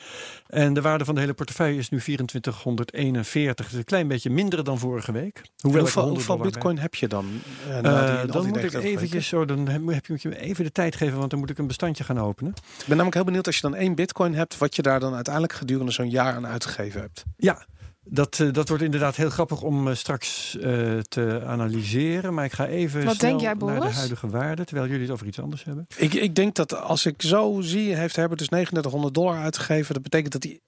En 0.48 0.74
de 0.74 0.82
waarde 0.82 1.06
van 1.06 1.16
de 1.16 1.22
hele 1.22 1.34
portefeuille 1.34 1.78
is 1.78 1.90
nu 1.90 2.00
2441. 2.02 3.70
Dus 3.70 3.78
een 3.78 3.84
klein 3.84 4.08
beetje 4.08 4.30
minder 4.30 4.64
dan 4.64 4.80
vorige 4.80 5.12
week. 5.12 5.42
Hoeveel, 5.60 5.82
hoeveel, 5.82 6.08
hoeveel 6.08 6.38
bitcoin 6.38 6.78
heb 6.78 6.96
je 6.96 7.08
dan? 7.08 7.42
Uh, 7.68 8.22
dan 8.26 8.48
moet 8.48 8.64
ik 8.64 8.74
eventjes, 8.74 9.28
zo, 9.28 9.46
dan 9.46 9.68
heb 9.68 10.06
je, 10.06 10.12
moet 10.12 10.22
je 10.22 10.40
even 10.40 10.64
de 10.64 10.72
tijd 10.72 10.96
geven, 10.96 11.18
want 11.18 11.30
dan 11.30 11.40
moet 11.40 11.50
ik 11.50 11.58
een 11.58 11.68
bestandje 11.68 12.04
gaan 12.04 12.20
openen. 12.20 12.52
Ik 12.52 12.78
ben 12.78 12.90
namelijk 12.90 13.16
heel 13.16 13.24
benieuwd 13.24 13.46
als 13.46 13.56
je 13.56 13.62
dan 13.62 13.76
één 13.76 13.96
bitcoin 13.96 14.34
hebt, 14.34 14.58
wat 14.58 14.76
je 14.76 14.82
daar 14.82 15.00
dan 15.00 15.16
uiteindelijk 15.16 15.54
gedurende 15.54 15.92
zo'n 15.92 16.10
jaar 16.10 16.34
aan 16.34 16.48
uitgegeven 16.48 17.02
hebt. 17.02 17.24
Ja, 17.38 17.66
dat, 18.12 18.40
uh, 18.40 18.54
dat 18.54 18.68
wordt 18.68 18.84
inderdaad 18.84 19.16
heel 19.16 19.30
grappig 19.30 19.62
om 19.62 19.88
uh, 19.88 19.96
straks 19.96 20.56
uh, 20.56 21.00
te 21.00 21.42
analyseren. 21.46 22.34
Maar 22.34 22.46
ik 22.46 22.54
ga 22.54 22.68
even 22.68 23.06
Wat 23.06 23.16
snel 23.16 23.30
denk 23.30 23.42
jij, 23.42 23.54
naar 23.54 23.80
de 23.82 23.88
huidige 23.94 24.30
waarde. 24.30 24.66
Terwijl 24.66 24.88
jullie 24.88 25.04
het 25.04 25.12
over 25.12 25.28
iets 25.28 25.40
anders 25.40 25.64
hebben. 25.64 25.88
Ik, 25.98 26.14
ik 26.14 26.36
denk 26.36 26.56
dat 26.56 26.82
als 26.82 27.06
ik 27.06 27.22
zo 27.22 27.58
zie, 27.62 27.96
heeft 27.96 28.16
Herbert 28.16 28.40
dus 28.40 28.48
3900 28.48 29.14
dollar 29.14 29.38
uitgegeven. 29.44 29.94
Dat 29.94 30.04
betekent 30.04 30.32
dat 30.34 30.44
hij 30.44 30.60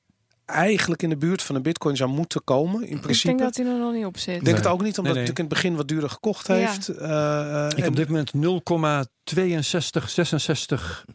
eigenlijk 0.46 1.04
in 1.04 1.10
de 1.10 1.18
buurt 1.18 1.42
van 1.42 1.56
een 1.56 1.62
bitcoin 1.62 1.96
zou 1.96 2.10
moeten 2.10 2.44
komen. 2.44 2.88
In 2.88 3.00
principe. 3.00 3.32
Ik 3.32 3.38
denk 3.38 3.50
dat 3.56 3.66
hij 3.66 3.74
er 3.74 3.80
nog 3.80 3.94
niet 3.94 4.06
op 4.06 4.18
zit. 4.18 4.28
Ik 4.28 4.34
denk 4.44 4.56
Nee. 4.58 4.66
het 4.66 4.74
ook 4.74 4.82
niet, 4.82 4.98
omdat 4.98 5.14
Nee, 5.14 5.24
nee. 5.24 5.32
het 5.32 5.38
natuurlijk 5.38 5.40
in 5.40 5.46
het 5.46 5.54
begin 5.54 5.76
wat 5.76 5.88
duurder 5.88 6.10
gekocht 6.10 6.48
Ja. 6.48 6.54
heeft. 6.54 6.90
Uh, 6.90 7.68
Ik 7.70 7.78
heb 7.78 7.88
op 7.88 7.96
dit 7.96 8.08
moment 8.10 8.34
0,6266 8.34 11.06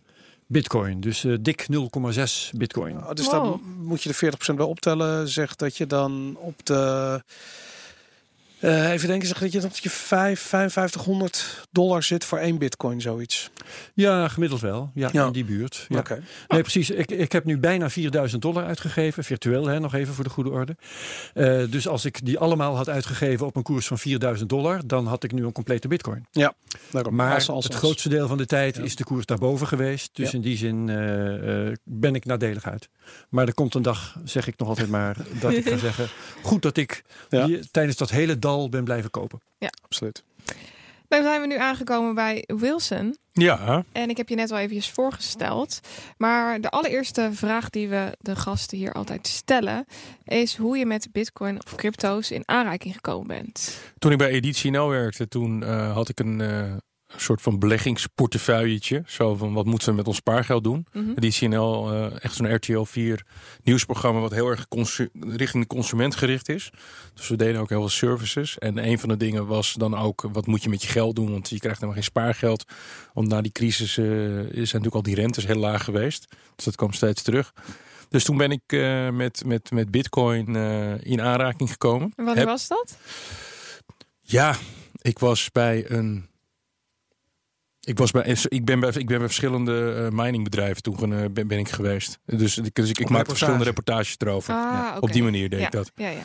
bitcoin. 0.47 1.01
Dus 1.01 1.25
uh, 1.25 1.37
dik 1.41 1.67
0,6 1.73 2.51
bitcoin. 2.57 2.97
Oh, 2.97 3.11
dus 3.13 3.27
Wow. 3.27 3.35
dan 3.35 3.61
moet 3.79 4.03
je 4.03 4.09
de 4.09 4.33
40% 4.53 4.55
bij 4.55 4.65
optellen. 4.67 5.29
Zegt 5.29 5.59
dat 5.59 5.77
je 5.77 5.87
dan 5.87 6.37
op 6.41 6.67
de... 6.67 7.23
Uh, 8.61 8.91
even 8.93 9.09
denken, 9.09 9.29
zeg 9.29 9.39
dat 9.39 9.53
je 9.53 9.63
op 9.65 9.77
je 9.77 9.91
5, 9.91 10.41
5500 10.41 11.67
dollar 11.71 12.03
zit 12.03 12.25
voor 12.25 12.39
één 12.39 12.59
bitcoin, 12.59 13.01
zoiets. 13.01 13.51
Ja, 13.95 14.29
gemiddeld 14.29 14.61
wel. 14.61 14.91
Ja, 14.95 15.09
Ja. 15.13 15.27
in 15.27 15.33
die 15.33 15.45
buurt. 15.45 15.85
Ja. 15.89 15.99
Oké. 15.99 16.23
Nee, 16.49 16.61
precies. 16.61 16.91
Ik, 16.91 17.11
ik 17.11 17.33
heb 17.33 17.45
nu 17.45 17.59
bijna 17.59 17.91
4000 17.91 18.43
dollar 18.43 18.65
uitgegeven. 18.65 19.25
Virtueel, 19.25 19.67
hè, 19.67 19.81
nog 19.81 19.95
even 19.95 20.15
voor 20.15 20.25
de 20.25 20.31
goede 20.31 20.51
orde. 20.51 20.77
Uh, 21.35 21.63
dus 21.71 21.89
als 21.89 22.05
ik 22.05 22.25
die 22.27 22.39
allemaal 22.39 22.77
had 22.77 22.89
uitgegeven 22.89 23.47
op 23.47 23.57
een 23.57 23.63
koers 23.63 23.87
van 23.87 23.99
4000 23.99 24.49
dollar, 24.49 24.81
dan 24.87 25.07
had 25.07 25.25
ik 25.25 25.33
nu 25.33 25.45
een 25.45 25.53
complete 25.53 25.89
bitcoin. 25.89 26.27
Daarom. 26.91 27.15
Maar 27.15 27.35
Als- 27.35 27.49
als- 27.49 27.65
het 27.65 27.75
grootste 27.75 28.09
deel 28.09 28.29
van 28.29 28.37
de 28.37 28.47
tijd 28.47 28.77
Ja. 28.77 28.83
is 28.83 28.97
de 28.97 29.05
koers 29.05 29.27
daarboven 29.27 29.67
geweest. 29.67 30.11
Dus 30.13 30.31
Ja. 30.31 30.37
in 30.37 30.41
die 30.43 30.57
zin 30.57 30.89
uh, 30.89 31.67
uh, 31.67 31.73
ben 31.85 32.15
ik 32.15 32.25
nadelig 32.25 32.65
uit. 32.65 32.89
Maar 33.29 33.47
er 33.47 33.55
komt 33.55 33.75
een 33.75 33.83
dag, 33.83 34.17
zeg 34.25 34.47
ik 34.47 34.59
nog 34.59 34.69
altijd 34.69 34.89
maar, 34.89 35.17
dat 35.41 35.53
ik 35.53 35.69
ga 35.69 35.77
zeggen... 35.89 36.07
goed 36.43 36.63
dat 36.63 36.77
ik 36.77 37.05
Ja. 37.29 37.47
die, 37.47 37.71
tijdens 37.71 37.97
dat 37.97 38.11
hele 38.11 38.39
dal 38.47 38.69
ben 38.69 38.85
blijven 38.85 39.11
kopen. 39.11 39.41
Absoluut. 39.85 40.25
Dan 41.09 41.23
zijn 41.23 41.41
we 41.41 41.47
nu 41.47 41.57
aangekomen 41.59 42.15
bij 42.15 42.45
Wilson. 42.47 43.17
Ja, 43.33 43.85
En 43.93 44.11
ik 44.11 44.17
heb 44.17 44.29
je 44.29 44.35
net 44.35 44.51
al 44.51 44.59
eventjes 44.59 44.91
voorgesteld. 44.91 45.81
Maar 46.17 46.61
de 46.61 46.69
allereerste 46.71 47.31
vraag 47.33 47.71
die 47.71 47.89
we 47.89 48.17
de 48.21 48.37
gasten 48.37 48.79
hier 48.79 48.93
altijd 48.93 49.27
stellen... 49.27 49.85
is 50.25 50.57
hoe 50.57 50.79
je 50.79 50.87
met 50.87 51.09
bitcoin 51.13 51.65
of 51.65 51.75
crypto's 51.75 52.31
in 52.31 52.43
aanraking 52.45 52.95
gekomen 52.95 53.27
bent. 53.27 53.79
toen 53.99 54.13
ik 54.13 54.19
bij 54.19 54.31
Editie 54.31 54.71
NL 54.71 54.89
werkte, 54.89 55.29
toen 55.29 55.63
uh, 55.63 55.93
had 55.93 56.09
ik 56.09 56.21
een 56.21 56.39
uh, 56.41 56.73
soort 57.17 57.43
van 57.43 57.59
beleggingsportefeuilletje. 57.59 59.03
Zo 59.07 59.35
van, 59.35 59.53
wat 59.53 59.65
moeten 59.65 59.89
we 59.89 59.95
met 59.95 60.07
ons 60.07 60.17
spaargeld 60.17 60.65
doen? 60.65 60.87
Mhm. 60.93 61.11
Editie 61.11 61.49
NL, 61.49 61.93
uh, 61.93 62.25
echt 62.25 62.35
zo'n 62.35 62.55
RTL 62.55 62.83
4 62.83 63.25
nieuwsprogramma... 63.63 64.21
wat 64.21 64.33
heel 64.33 64.49
erg 64.49 64.67
richting 65.21 65.63
de 65.63 65.75
consument 65.75 66.15
gericht 66.15 66.49
is. 66.49 66.71
Dus 67.15 67.29
we 67.29 67.37
deden 67.37 67.61
ook 67.61 67.69
heel 67.69 67.79
veel 67.79 67.89
services. 67.89 68.59
En 68.59 68.89
een 68.89 68.99
van 68.99 69.09
de 69.09 69.17
dingen 69.17 69.47
was 69.47 69.73
dan 69.73 69.97
ook, 69.97 70.29
wat 70.33 70.47
moet 70.47 70.63
je 70.63 70.69
met 70.69 70.83
je 70.83 70.89
geld 70.89 71.17
doen? 71.17 71.31
Want 71.31 71.49
je 71.49 71.59
krijgt 71.59 71.81
helemaal 71.81 72.03
geen 72.03 72.11
spaargeld. 72.11 72.65
Want 73.15 73.29
na 73.29 73.41
die 73.41 73.53
crisis 73.53 73.97
uh, 73.97 74.07
zijn 74.07 74.51
natuurlijk 74.53 74.95
al 74.95 75.03
die 75.03 75.15
rentes 75.15 75.47
heel 75.47 75.57
laag 75.57 75.85
geweest. 75.85 76.27
Dus 76.57 76.65
dat 76.65 76.77
kwam 76.77 76.93
steeds 76.93 77.23
terug. 77.23 77.53
Dus 78.09 78.25
toen 78.25 78.37
ben 78.37 78.51
ik 78.51 78.63
uh, 78.67 79.11
met, 79.11 79.43
met, 79.47 79.71
met 79.71 79.91
bitcoin 79.91 80.57
in 81.03 81.21
aanraking 81.21 81.71
gekomen. 81.71 82.13
En 82.17 82.25
wat 82.25 82.37
Heb- 82.37 82.47
was 82.47 82.69
dat? 82.69 82.97
Ja, 84.21 84.57
ik 85.03 85.19
was 85.19 85.51
bij 85.53 85.91
een. 85.91 86.27
Ik, 87.87 87.99
was 87.99 88.11
bij, 88.11 88.37
ik, 88.49 88.65
ben 88.65 88.81
bij, 88.81 88.89
ik 88.89 89.07
ben 89.07 89.19
bij 89.19 89.27
verschillende 89.27 90.09
uh, 90.13 90.19
miningbedrijven 90.19 90.83
toen 90.83 91.11
uh, 91.11 91.25
ben, 91.31 91.49
ben 91.49 91.59
ik 91.59 91.69
geweest. 91.69 92.19
Dus, 92.25 92.55
dus 92.73 92.91
ik, 92.91 92.99
ik 92.99 93.09
maak 93.09 93.27
verschillende 93.27 93.65
reportages 93.65 94.15
erover. 94.19 94.55
Ah, 94.55 94.61
ja. 94.61 94.97
Op 95.01 95.13
die 95.13 95.23
manier 95.23 95.49
deed 95.49 95.61
ja. 95.61 95.67
ik 95.67 95.73
dat. 95.73 95.93
Ja, 95.95 96.09
ja. 96.09 96.23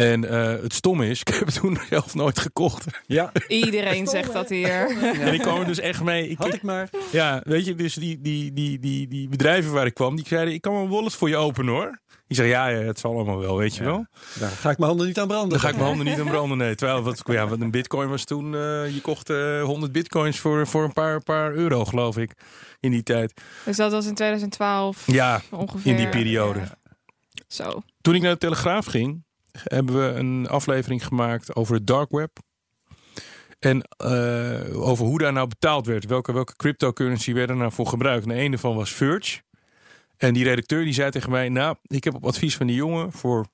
En 0.00 0.24
eh, 0.24 0.62
het 0.62 0.74
stom 0.74 1.02
is, 1.02 1.20
ik 1.24 1.28
heb 1.28 1.46
het 1.46 1.54
toen 1.60 1.78
zelf 1.90 2.14
nooit 2.14 2.38
gekocht. 2.38 2.84
Ja, 3.06 3.32
Iedereen 3.48 4.06
zegt 4.06 4.32
dat 4.32 4.48
hier. 4.48 5.02
En 5.20 5.34
ik 5.34 5.40
kwam 5.40 5.60
er 5.60 5.66
dus 5.66 5.78
echt 5.80 6.02
mee. 6.02 6.28
Ik, 6.28 6.38
had 6.38 6.54
ik 6.54 6.62
maar. 6.62 6.88
ja, 7.12 7.40
weet 7.44 7.64
je, 7.66 7.74
dus 7.74 7.94
die, 7.94 8.20
die, 8.20 8.52
die, 8.52 8.78
die, 8.78 9.08
die 9.08 9.28
bedrijven 9.28 9.72
waar 9.72 9.86
ik 9.86 9.94
kwam, 9.94 10.16
die 10.16 10.26
zeiden, 10.28 10.54
ik 10.54 10.60
kan 10.60 10.72
wel 10.72 10.82
een 10.82 10.88
wallet 10.88 11.14
voor 11.14 11.28
je 11.28 11.36
openen 11.36 11.72
hoor. 11.74 11.98
Die 12.26 12.36
zei, 12.38 12.48
ja, 12.48 12.68
ja, 12.68 12.78
het 12.78 12.98
zal 12.98 13.14
allemaal 13.14 13.38
wel, 13.38 13.56
weet 13.56 13.74
je 13.76 13.82
Ja. 13.82 13.88
wel. 13.88 14.06
Daar 14.38 14.50
ga 14.50 14.70
ik 14.70 14.76
mijn 14.78 14.88
handen 14.90 15.06
niet 15.06 15.18
aan 15.18 15.26
branden. 15.28 15.48
Dan 15.50 15.60
ga 15.60 15.68
ik 15.68 15.74
mijn 15.74 15.86
handen 15.86 16.06
niet 16.06 16.18
aan 16.20 16.26
branden, 16.26 16.58
nee. 16.58 16.74
Terwijl, 16.74 17.02
wat, 17.02 17.22
ja, 17.24 17.46
wat 17.48 17.60
een 17.60 17.70
bitcoin 17.70 18.08
was 18.08 18.24
toen, 18.24 18.44
eh, 18.54 18.94
je 18.94 19.00
kocht 19.02 19.30
eh 19.30 19.62
100 19.62 19.92
bitcoins 19.92 20.38
voor, 20.38 20.66
voor 20.66 20.84
een 20.84 20.92
paar, 20.92 21.22
paar 21.22 21.52
euro, 21.52 21.84
geloof 21.84 22.16
ik, 22.18 22.32
in 22.80 22.90
die 22.90 23.02
tijd. 23.02 23.40
Dus 23.64 23.76
dat 23.76 23.92
was 23.92 24.06
in 24.06 24.14
2012 24.14 25.02
Ja, 25.06 25.40
ongeveer. 25.50 25.90
in 25.90 25.96
die 25.96 26.08
periode. 26.08 26.58
Ja. 26.58 26.78
Zo. 27.48 27.82
Toen 28.00 28.14
ik 28.14 28.22
naar 28.22 28.32
de 28.32 28.38
Telegraaf 28.38 28.86
ging, 28.86 29.24
hebben 29.52 29.94
we 29.94 30.18
een 30.18 30.48
aflevering 30.48 31.06
gemaakt 31.06 31.54
over 31.54 31.74
het 31.74 31.86
dark 31.86 32.10
web. 32.10 32.38
En 33.58 33.82
eh, 33.82 34.82
over 34.82 35.06
hoe 35.06 35.18
daar 35.18 35.32
nou 35.32 35.48
betaald 35.48 35.86
werd. 35.86 36.04
Welke, 36.04 36.32
welke 36.32 36.56
cryptocurrency 36.56 37.32
werden 37.32 37.56
nou 37.56 37.72
voor 37.72 37.86
gebruikt. 37.86 38.24
En 38.24 38.38
een 38.38 38.50
daarvan 38.50 38.76
was 38.76 38.92
Verge. 38.92 39.40
En 40.16 40.34
die 40.34 40.44
redacteur 40.44 40.84
die 40.84 40.92
zei 40.92 41.10
tegen 41.10 41.30
mij... 41.30 41.48
Nou, 41.48 41.76
ik 41.82 42.04
heb 42.04 42.14
op 42.14 42.26
advies 42.26 42.56
van 42.56 42.66
die 42.66 42.76
jongen 42.76 43.12
voor 43.12 43.46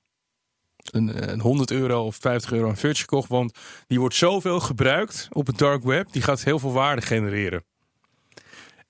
een, 0.91 1.31
een 1.31 1.39
100 1.39 1.71
euro 1.71 2.05
of 2.05 2.15
50 2.15 2.51
euro 2.51 2.69
een 2.69 2.77
Verge 2.77 2.99
gekocht. 2.99 3.29
Want 3.29 3.57
die 3.87 3.99
wordt 3.99 4.15
zoveel 4.15 4.59
gebruikt 4.59 5.27
op 5.31 5.47
het 5.47 5.57
dark 5.57 5.83
web. 5.83 6.11
Die 6.11 6.21
gaat 6.21 6.43
heel 6.43 6.59
veel 6.59 6.71
waarde 6.71 7.01
genereren. 7.01 7.63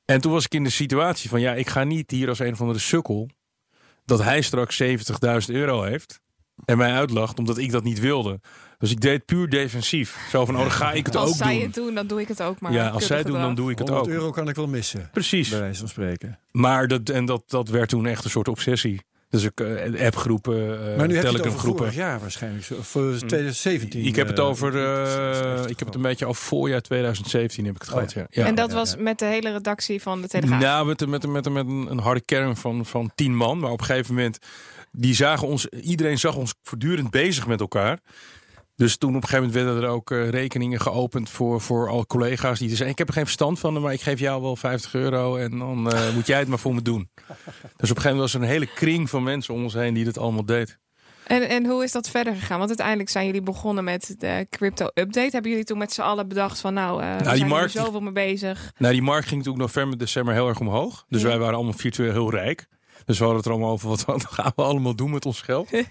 En 0.06 0.22
toen 0.22 0.32
was 0.32 0.46
ik 0.46 0.54
in 0.54 0.64
de 0.64 0.70
situatie 0.70 1.30
van... 1.30 1.42
Ja, 1.42 1.54
ik 1.54 1.68
ga 1.68 1.84
niet 1.84 2.12
hier 2.12 2.30
als 2.30 2.40
een 2.40 2.54
of 2.54 2.62
andere 2.62 2.80
sukkel 2.80 3.30
dat 4.06 4.24
hij 4.24 4.42
straks 4.42 4.84
70.000 4.84 4.90
euro 5.48 5.84
heeft. 5.84 6.20
En 6.68 6.78
mij 6.78 6.92
uitlacht 6.94 7.40
omdat 7.40 7.58
ik 7.58 7.72
dat 7.72 7.84
niet 7.84 8.00
wilde. 8.00 8.40
Dus 8.78 8.92
ik 8.92 9.02
deed 9.02 9.14
het 9.14 9.26
puur 9.26 9.50
defensief. 9.50 10.18
Zo 10.30 10.46
van, 10.46 10.56
oh, 10.56 10.62
dan 10.62 10.72
ga 10.72 10.92
ik 10.92 11.06
het 11.06 11.16
Als 11.16 11.30
ook 11.30 11.36
zij 11.36 11.54
doen. 11.54 11.62
het 11.62 11.74
doen, 11.74 11.94
dan 11.94 12.08
doe 12.08 12.22
ik 12.22 12.28
het 12.28 12.42
ook 12.42 12.60
maar. 12.60 12.72
ja, 12.74 12.90
als 12.90 13.06
zij 13.06 13.18
het 13.18 13.28
doen, 13.28 13.40
dan 13.42 13.56
doe 13.56 13.72
ik 13.72 13.78
het 13.80 13.88
100 13.90 14.10
ook. 14.10 14.16
euro 14.20 14.32
kan 14.32 14.50
ik 14.50 14.56
wel 14.56 14.68
missen. 14.68 15.10
Precies. 15.12 15.50
Bij 15.50 15.60
wijze 15.60 15.80
van 15.80 15.88
spreken. 15.90 16.40
Maar 16.52 16.88
dat, 16.88 17.10
en 17.10 17.26
dat, 17.26 17.44
dat 17.48 17.70
werd 17.70 17.90
toen 17.90 18.06
echt 18.06 18.24
een 18.24 18.30
soort 18.30 18.48
obsessie. 18.48 19.02
Dus 19.30 19.44
ik 19.44 19.60
eh, 19.60 20.06
appgroepen, 20.06 20.80
eh 20.92 20.98
maar 20.98 21.08
nu 21.08 21.14
heb 21.16 21.24
je 21.24 21.30
het 21.30 21.42
Telegram 21.42 21.48
over 21.48 21.60
groepen. 21.60 21.78
vorig 21.84 21.96
jaar 21.96 22.20
waarschijnlijk. 22.20 22.66
voor 22.82 23.16
2017. 23.18 24.06
Ik 24.06 24.16
heb 24.16 24.28
het 24.28 24.40
eh, 24.40 24.46
over, 24.46 24.76
eh, 24.76 25.70
ik 25.70 25.80
heb 25.80 25.88
het 25.88 25.96
een 25.96 26.02
beetje 26.02 26.26
over 26.26 26.44
voorjaar 26.44 26.82
2017 26.82 27.66
heb 27.66 27.76
ik 27.76 27.82
het 27.82 27.90
Oh 27.90 27.96
gehad. 27.96 28.14
ja. 28.14 28.26
Ja. 28.30 28.42
Ja. 28.42 28.48
En 28.48 28.56
dat 28.56 28.70
ja, 28.70 28.76
was 28.76 28.92
ja. 28.92 29.02
met 29.02 29.20
de 29.20 29.26
hele 29.26 29.52
redactie 29.52 30.02
van 30.02 30.22
de 30.22 30.28
Telegraaf. 30.28 30.62
Nou, 30.62 30.86
met, 30.88 31.08
met, 31.08 31.28
met, 31.28 31.50
met 31.50 31.66
een, 31.68 31.88
een 31.92 32.00
harde 32.00 32.22
kern 32.22 32.56
van, 32.58 32.86
van 32.86 33.12
tien 33.16 33.36
man. 33.36 33.60
Maar 33.60 33.72
op 33.72 33.80
een 33.80 33.86
gegeven 33.86 34.16
moment, 34.16 34.40
die 34.98 35.14
zagen 35.16 35.48
ons, 35.48 35.66
iedereen 35.68 36.20
zag 36.20 36.36
ons 36.36 36.54
voortdurend 36.64 37.10
bezig 37.12 37.48
met 37.48 37.60
elkaar. 37.60 38.00
Dus 38.76 38.98
toen 38.98 39.16
op 39.16 39.22
een 39.24 39.30
gegeven 39.30 39.46
moment 39.48 39.64
werden 39.66 39.84
er 39.84 39.90
ook 39.96 40.12
eh, 40.12 40.30
rekeningen 40.30 40.80
geopend 40.82 41.30
voor, 41.30 41.62
voor 41.62 41.90
alle 41.90 42.06
collega's. 42.06 42.60
Die 42.60 42.68
zeiden, 42.70 42.88
ik 42.90 42.98
heb 42.98 43.08
er 43.08 43.14
geen 43.14 43.24
verstand 43.24 43.60
van, 43.60 43.82
maar 43.82 43.94
ik 43.94 44.02
geef 44.02 44.20
jou 44.20 44.42
wel 44.42 44.56
50 44.56 44.94
euro. 44.94 45.36
En 45.36 45.58
dan 45.60 45.92
eh, 45.92 46.14
moet 46.16 46.28
jij 46.28 46.40
het 46.40 46.48
maar 46.48 46.60
voor 46.60 46.76
me 46.76 46.82
doen. 46.82 47.10
Dus 47.16 47.28
op 47.28 47.38
een 47.78 47.88
gegeven 47.88 48.04
moment 48.04 48.20
was 48.20 48.34
er 48.34 48.42
een 48.42 48.48
hele 48.48 48.68
kring 48.74 49.10
van 49.10 49.24
mensen 49.24 49.54
om 49.54 49.64
ons 49.64 49.74
heen 49.74 49.94
die 49.94 50.04
dit 50.04 50.18
allemaal 50.18 50.46
deed. 50.46 50.78
En, 51.28 51.50
en 51.50 51.66
hoe 51.66 51.84
is 51.84 51.92
dat 51.92 52.10
verder 52.10 52.34
gegaan? 52.36 52.58
Want 52.58 52.70
uiteindelijk 52.70 53.10
zijn 53.10 53.26
jullie 53.26 53.42
begonnen 53.42 53.84
met 53.84 54.16
de 54.18 54.48
crypto 54.50 54.86
update. 54.86 55.30
Hebben 55.32 55.52
jullie 55.52 55.66
toen 55.66 55.78
met 55.78 55.94
z'n 55.94 56.02
allen 56.02 56.28
bedacht 56.28 56.60
van 56.60 56.74
nou, 56.74 57.02
eh 57.02 57.12
we 57.12 57.18
die 57.18 57.26
zijn 57.28 57.42
er 57.42 57.48
markt- 57.48 57.72
zoveel 57.72 58.00
mee 58.00 58.12
bezig. 58.12 58.72
Nou, 58.78 58.94
die 58.94 59.02
markt 59.02 59.28
ging 59.28 59.38
natuurlijk 59.38 59.64
november, 59.74 59.98
december 59.98 60.34
heel 60.34 60.48
erg 60.48 60.60
omhoog. 60.60 61.06
Dus 61.10 61.22
Ja. 61.22 61.28
wij 61.28 61.38
waren 61.38 61.56
allemaal 61.56 61.74
virtueel 61.74 62.12
heel 62.12 62.32
rijk. 62.32 62.68
Dus 63.08 63.18
we 63.18 63.24
hadden 63.24 63.36
het 63.36 63.46
er 63.46 63.52
allemaal 63.52 63.72
over, 63.72 63.90
wat, 63.90 64.06
wat 64.06 64.26
gaan 64.38 64.52
we 64.56 64.62
allemaal 64.62 64.96
doen 64.96 65.12
met 65.12 65.26
ons 65.26 65.42
geld? 65.42 65.70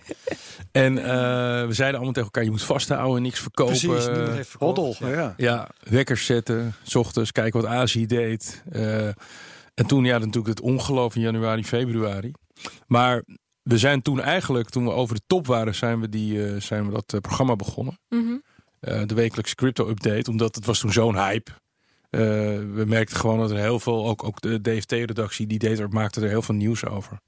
en 0.72 0.98
eh, 0.98 1.66
we 1.66 1.72
zeiden 1.72 1.94
allemaal 1.94 2.12
tegen 2.12 2.22
elkaar, 2.22 2.44
je 2.44 2.50
moet 2.50 2.62
vasthouden, 2.62 3.22
niks 3.22 3.40
verkopen. 3.40 3.78
Precies, 3.78 4.06
niemand. 4.06 4.52
Hoddel, 4.58 4.96
ja. 4.98 5.34
Ja, 5.36 5.70
wekkers 5.80 6.26
zetten, 6.26 6.74
s 6.82 6.94
ochtends 6.94 7.32
kijken 7.32 7.60
wat 7.60 7.70
Azië 7.70 8.06
deed. 8.06 8.62
Eh, 8.70 9.06
en 9.74 9.86
toen 9.86 10.04
ja, 10.04 10.18
natuurlijk 10.18 10.46
het 10.46 10.60
ongeloof 10.60 11.14
in 11.14 11.20
januari, 11.20 11.64
februari. 11.64 12.32
Maar 12.86 13.22
we 13.62 13.78
zijn 13.78 14.02
toen 14.02 14.20
eigenlijk, 14.20 14.68
toen 14.68 14.84
we 14.84 14.90
over 14.90 15.14
de 15.14 15.22
top 15.26 15.46
waren, 15.46 15.74
zijn 15.74 16.00
we, 16.00 16.08
die, 16.08 16.46
eh, 16.46 16.60
zijn 16.60 16.86
we 16.86 16.92
dat 16.92 17.20
programma 17.20 17.56
begonnen. 17.56 17.98
Mhm. 18.08 18.36
Eh, 18.80 19.02
de 19.06 19.14
wekelijkse 19.14 19.54
crypto 19.54 19.88
update, 19.88 20.30
omdat 20.30 20.54
het 20.54 20.66
was 20.66 20.78
toen 20.78 20.92
zo'n 20.92 21.16
hype. 21.16 21.50
Eh, 22.10 22.20
we 22.74 22.84
merkten 22.86 23.16
gewoon 23.16 23.38
dat 23.38 23.50
er 23.50 23.56
heel 23.56 23.80
veel, 23.80 24.06
ook, 24.06 24.24
ook 24.24 24.40
de 24.40 24.60
DFT-redactie, 24.60 25.46
die 25.46 25.58
deed 25.58 25.78
er, 25.78 25.88
maakte 25.88 26.20
er 26.20 26.28
heel 26.28 26.42
veel 26.42 26.54
nieuws 26.54 26.84
over. 26.84 27.20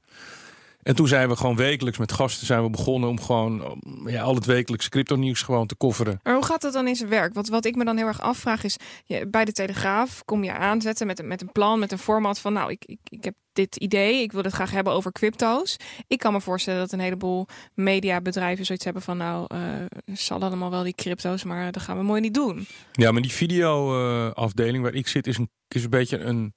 En 0.89 0.95
toen 0.95 1.09
zijn 1.09 1.29
we 1.29 1.37
gewoon 1.37 1.57
wekelijks 1.57 1.99
met 1.99 2.13
gasten 2.13 2.47
zijn 2.47 2.63
we 2.63 2.71
begonnen 2.71 3.09
om 3.09 3.21
gewoon 3.21 3.81
ja, 4.07 4.23
al 4.23 4.35
het 4.35 4.45
wekelijkse 4.45 4.89
crypto 4.89 5.17
nieuws 5.17 5.43
gewoon 5.43 5.67
te 5.67 5.75
kofferen. 5.75 6.21
Maar 6.23 6.35
hoe 6.35 6.45
gaat 6.45 6.61
dat 6.61 6.73
dan 6.73 6.89
in 6.89 6.97
zijn 6.97 7.09
werk? 7.09 7.35
Want 7.35 7.49
wat 7.49 7.65
ik 7.65 7.77
me 7.77 7.85
dan 7.85 7.97
heel 7.97 8.07
erg 8.07 8.21
afvraag 8.21 8.65
is, 8.65 8.77
je, 9.05 9.27
bij 9.29 9.45
de 9.45 9.53
Telegraaf 9.53 10.25
kom 10.25 10.45
je 10.45 10.53
aanzetten 10.53 11.07
met, 11.07 11.19
een- 11.19 11.27
met 11.29 11.41
een 11.43 11.53
plan, 11.53 11.79
met 11.79 11.93
een 11.93 11.99
format 11.99 12.39
van 12.41 12.53
nou, 12.53 12.71
ik, 12.71 12.85
ik, 12.85 12.99
ik 13.09 13.25
heb 13.25 13.35
dit 13.53 13.77
idee, 13.77 14.23
ik 14.23 14.33
wil 14.33 14.43
het 14.43 14.53
graag 14.53 14.71
hebben 14.71 14.93
over 14.93 15.13
crypto's. 15.13 15.77
Ik 16.07 16.19
kan 16.19 16.33
me 16.33 16.41
voorstellen 16.41 16.81
dat 16.81 16.93
een 16.93 17.01
heleboel 17.01 17.47
mediabedrijven 17.75 18.65
zoiets 18.65 18.85
hebben 18.85 19.03
van 19.03 19.17
nou, 19.17 19.45
eh 19.49 20.15
zal 20.17 20.41
allemaal 20.41 20.71
wel 20.71 20.83
die 20.83 20.95
crypto's, 20.95 21.45
maar 21.45 21.73
dat 21.73 21.83
gaan 21.83 21.97
we 21.97 22.03
mooi 22.03 22.21
niet 22.21 22.35
doen. 22.35 22.67
Ja, 22.93 23.13
maar 23.13 23.23
die 23.23 23.33
video-afdeling 23.33 24.83
waar 24.83 24.95
ik 24.95 25.09
zit 25.09 25.27
is 25.27 25.39
een, 25.39 25.51
is 25.69 25.85
een 25.85 25.91
beetje 25.91 26.19
een 26.19 26.55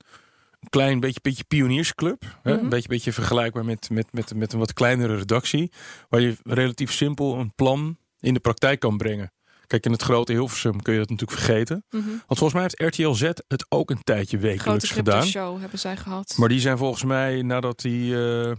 klein 0.69 0.99
beetje, 0.99 1.19
beetje 1.21 1.43
pioniersclub. 1.43 2.23
Hè? 2.41 2.53
Mhm. 2.53 2.63
Een 2.63 2.69
beetje, 2.69 2.87
beetje 2.87 3.13
vergelijkbaar 3.13 3.65
met, 3.65 3.89
met, 3.89 4.13
met, 4.13 4.35
met 4.35 4.53
een 4.53 4.59
wat 4.59 4.73
kleinere 4.73 5.15
redactie. 5.15 5.71
Waar 6.09 6.21
je 6.21 6.37
relatief 6.43 6.91
simpel 6.91 7.37
een 7.37 7.53
plan 7.55 7.97
in 8.19 8.33
de 8.33 8.39
praktijk 8.39 8.79
kan 8.79 8.97
brengen. 8.97 9.31
Kijk, 9.67 9.85
in 9.85 9.91
het 9.91 10.01
grote 10.01 10.31
Hilversum 10.31 10.81
kun 10.81 10.93
je 10.93 10.99
dat 10.99 11.09
natuurlijk 11.09 11.39
vergeten. 11.39 11.85
Mhm. 11.89 12.07
Want 12.07 12.39
volgens 12.39 12.53
mij 12.53 12.61
heeft 12.61 12.95
RTL 12.95 13.11
Z 13.11 13.21
het 13.47 13.65
ook 13.69 13.89
een 13.89 14.03
tijdje 14.03 14.37
Grote 14.37 14.51
wekelijks 14.53 14.91
gedaan. 14.91 15.25
show 15.25 15.59
hebben 15.59 15.79
zij 15.79 15.97
gehad. 15.97 16.33
Maar 16.37 16.49
die 16.49 16.59
zijn 16.59 16.77
volgens 16.77 17.03
mij 17.03 17.41
nadat 17.41 17.79
die... 17.79 18.15
eh 18.15 18.51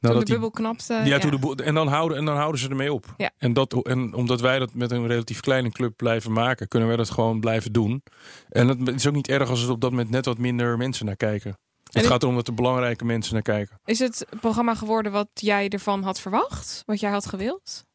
Toen 0.00 0.18
de 0.18 0.24
bubbel 0.24 0.50
knapte. 0.50 1.00
ja, 1.04 1.18
Toen 1.18 1.40
de 1.40 1.62
en, 1.62 1.74
dan 1.74 1.88
houden, 1.88 2.18
en 2.18 2.24
dan 2.24 2.36
houden 2.36 2.60
ze 2.60 2.68
ermee 2.68 2.92
op. 2.92 3.14
Ja. 3.16 3.30
En, 3.38 3.52
dat, 3.52 3.72
en 3.86 4.14
omdat 4.14 4.40
wij 4.40 4.58
dat 4.58 4.74
met 4.74 4.90
een 4.90 5.06
relatief 5.06 5.40
kleine 5.40 5.70
club 5.70 5.96
blijven 5.96 6.32
maken, 6.32 6.68
kunnen 6.68 6.88
wij 6.88 6.96
dat 6.96 7.10
gewoon 7.10 7.40
blijven 7.40 7.72
doen. 7.72 8.02
En 8.48 8.68
het 8.68 8.94
is 8.94 9.06
ook 9.06 9.14
niet 9.14 9.28
erg 9.28 9.50
als 9.50 9.60
het 9.60 9.70
op 9.70 9.80
dat 9.80 9.90
moment 9.90 10.10
net 10.10 10.24
wat 10.24 10.38
minder 10.38 10.76
mensen 10.76 11.06
naar 11.06 11.16
kijken. 11.16 11.58
Het 11.92 12.06
gaat 12.06 12.22
erom 12.22 12.34
dat 12.34 12.48
er 12.48 12.54
belangrijke 12.54 13.04
mensen 13.04 13.32
naar 13.34 13.42
kijken. 13.42 13.80
Is 13.84 13.98
het 13.98 14.26
programma 14.40 14.74
geworden 14.74 15.12
wat 15.12 15.28
jij 15.34 15.68
ervan 15.68 16.02
had 16.02 16.20
verwacht? 16.20 16.82
Wat 16.86 17.00
jij 17.00 17.10
had 17.10 17.26
gewild? 17.26 17.86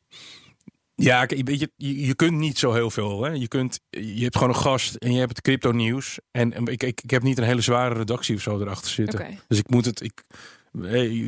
Ja, 0.96 1.26
je, 1.28 1.70
je, 1.78 2.06
je 2.06 2.16
kunt 2.16 2.38
niet 2.38 2.58
zo 2.58 2.74
heel 2.74 2.90
veel. 2.90 3.24
Hè? 3.24 3.32
Je, 3.32 3.48
kunt, 3.48 3.80
je 3.90 4.24
hebt 4.24 4.38
gewoon 4.38 4.54
een 4.54 4.62
gast 4.62 4.96
en 4.96 5.14
je 5.14 5.20
hebt 5.20 5.30
het 5.30 5.42
crypto 5.42 5.72
nieuws. 5.72 6.20
En, 6.32 6.54
en 6.54 6.66
ik, 6.66 6.84
ik, 6.84 7.02
ik 7.02 7.10
heb 7.10 7.24
niet 7.24 7.38
een 7.38 7.44
hele 7.44 7.62
zware 7.62 7.94
redactie 7.94 8.36
of 8.36 8.42
zo 8.42 8.60
erachter 8.60 8.92
zitten. 8.92 9.40
Dus 9.48 9.58
ik 9.58 9.70
moet 9.70 9.86
het. 9.86 10.02
Ik, 10.02 10.24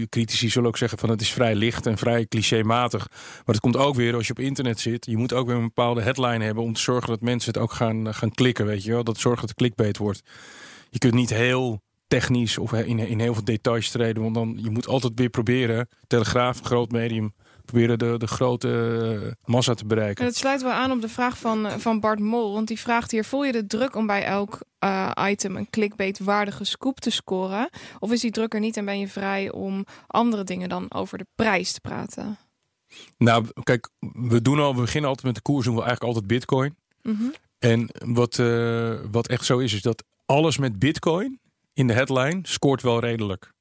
critici 0.09 0.49
zullen 0.49 0.67
ook 0.67 0.77
zeggen 0.77 0.97
van 0.97 1.09
het 1.09 1.21
is 1.21 1.31
vrij 1.31 1.55
licht 1.55 1.85
en 1.85 1.97
vrij 1.97 2.25
clichématig. 2.25 3.07
Maar 3.09 3.55
het 3.55 3.59
komt 3.59 3.77
ook 3.77 3.95
weer 3.95 4.15
als 4.15 4.27
je 4.27 4.33
op 4.33 4.39
internet 4.39 4.79
zit. 4.79 5.05
Je 5.05 5.17
moet 5.17 5.33
ook 5.33 5.47
weer 5.47 5.55
een 5.55 5.61
bepaalde 5.61 6.01
headline 6.01 6.43
hebben 6.43 6.63
om 6.63 6.73
te 6.73 6.81
zorgen 6.81 7.09
dat 7.09 7.21
mensen 7.21 7.53
het 7.53 7.61
ook 7.61 7.71
gaan, 7.71 8.13
gaan 8.13 8.31
klikken. 8.31 8.65
Weet 8.65 8.83
je 8.83 8.91
wel? 8.91 9.03
Dat 9.03 9.17
zorgt 9.17 9.39
dat 9.39 9.49
het 9.49 9.57
clickbait 9.57 9.97
wordt. 9.97 10.21
Je 10.89 10.97
kunt 10.99 11.13
niet 11.13 11.29
heel 11.29 11.81
technisch 12.07 12.57
of 12.57 12.73
in, 12.73 12.99
in 12.99 13.19
heel 13.19 13.33
veel 13.33 13.43
details 13.43 13.89
treden. 13.89 14.23
Want 14.23 14.35
dan 14.35 14.59
je 14.61 14.69
moet 14.69 14.87
altijd 14.87 15.13
weer 15.15 15.29
proberen. 15.29 15.87
Telegraaf, 16.07 16.61
groot 16.61 16.91
medium. 16.91 17.33
Proberen 17.65 17.99
de, 17.99 18.15
de 18.17 18.27
grote 18.27 18.69
eh, 19.23 19.51
massa 19.51 19.73
te 19.73 19.81
En 19.81 19.87
bereiken. 19.87 20.25
het 20.25 20.35
sluit 20.35 20.61
wel 20.61 20.71
aan 20.71 20.91
op 20.91 21.01
de 21.01 21.09
vraag 21.09 21.37
van, 21.37 21.65
eh, 21.65 21.77
van 21.77 21.99
Bart 21.99 22.19
Mol. 22.19 22.53
Want 22.53 22.67
die 22.67 22.79
vraagt 22.79 23.11
hier: 23.11 23.25
voel 23.25 23.43
je 23.43 23.51
de 23.51 23.67
druk 23.67 23.95
om 23.95 24.07
bij 24.07 24.23
elk 24.23 24.59
eh, 24.79 25.11
item 25.27 25.55
een 25.55 25.69
clickbait-waardige 25.69 26.63
scoop 26.63 26.99
te 26.99 27.09
scoren? 27.09 27.69
Of 27.99 28.11
is 28.11 28.21
die 28.21 28.31
druk 28.31 28.53
er 28.53 28.59
niet 28.59 28.77
en 28.77 28.85
ben 28.85 28.99
je 28.99 29.07
vrij 29.07 29.51
om 29.51 29.85
andere 30.07 30.43
dingen 30.43 30.69
dan 30.69 30.93
over 30.93 31.17
de 31.17 31.27
prijs 31.35 31.71
te 31.71 31.81
praten? 31.81 32.37
Nou, 33.17 33.45
kijk, 33.63 33.89
we 34.13 34.41
doen 34.41 34.59
al, 34.59 34.75
we 34.75 34.81
beginnen 34.81 35.09
altijd 35.09 35.25
met 35.27 35.35
de 35.35 35.41
koers, 35.41 35.65
doen 35.65 35.75
we 35.75 35.81
eigenlijk 35.81 36.13
altijd 36.13 36.31
bitcoin. 36.31 36.75
Mhm. 37.01 37.23
En 37.59 37.89
wat, 38.05 38.35
wat 39.11 39.27
echt 39.27 39.45
zo 39.45 39.57
is, 39.57 39.73
is 39.73 39.81
dat 39.81 40.03
alles 40.25 40.57
met 40.57 40.79
bitcoin 40.79 41.39
in 41.73 41.87
de 41.87 41.93
headline 41.93 42.39
scoort 42.43 42.81
wel 42.81 42.99
redelijk. 42.99 43.53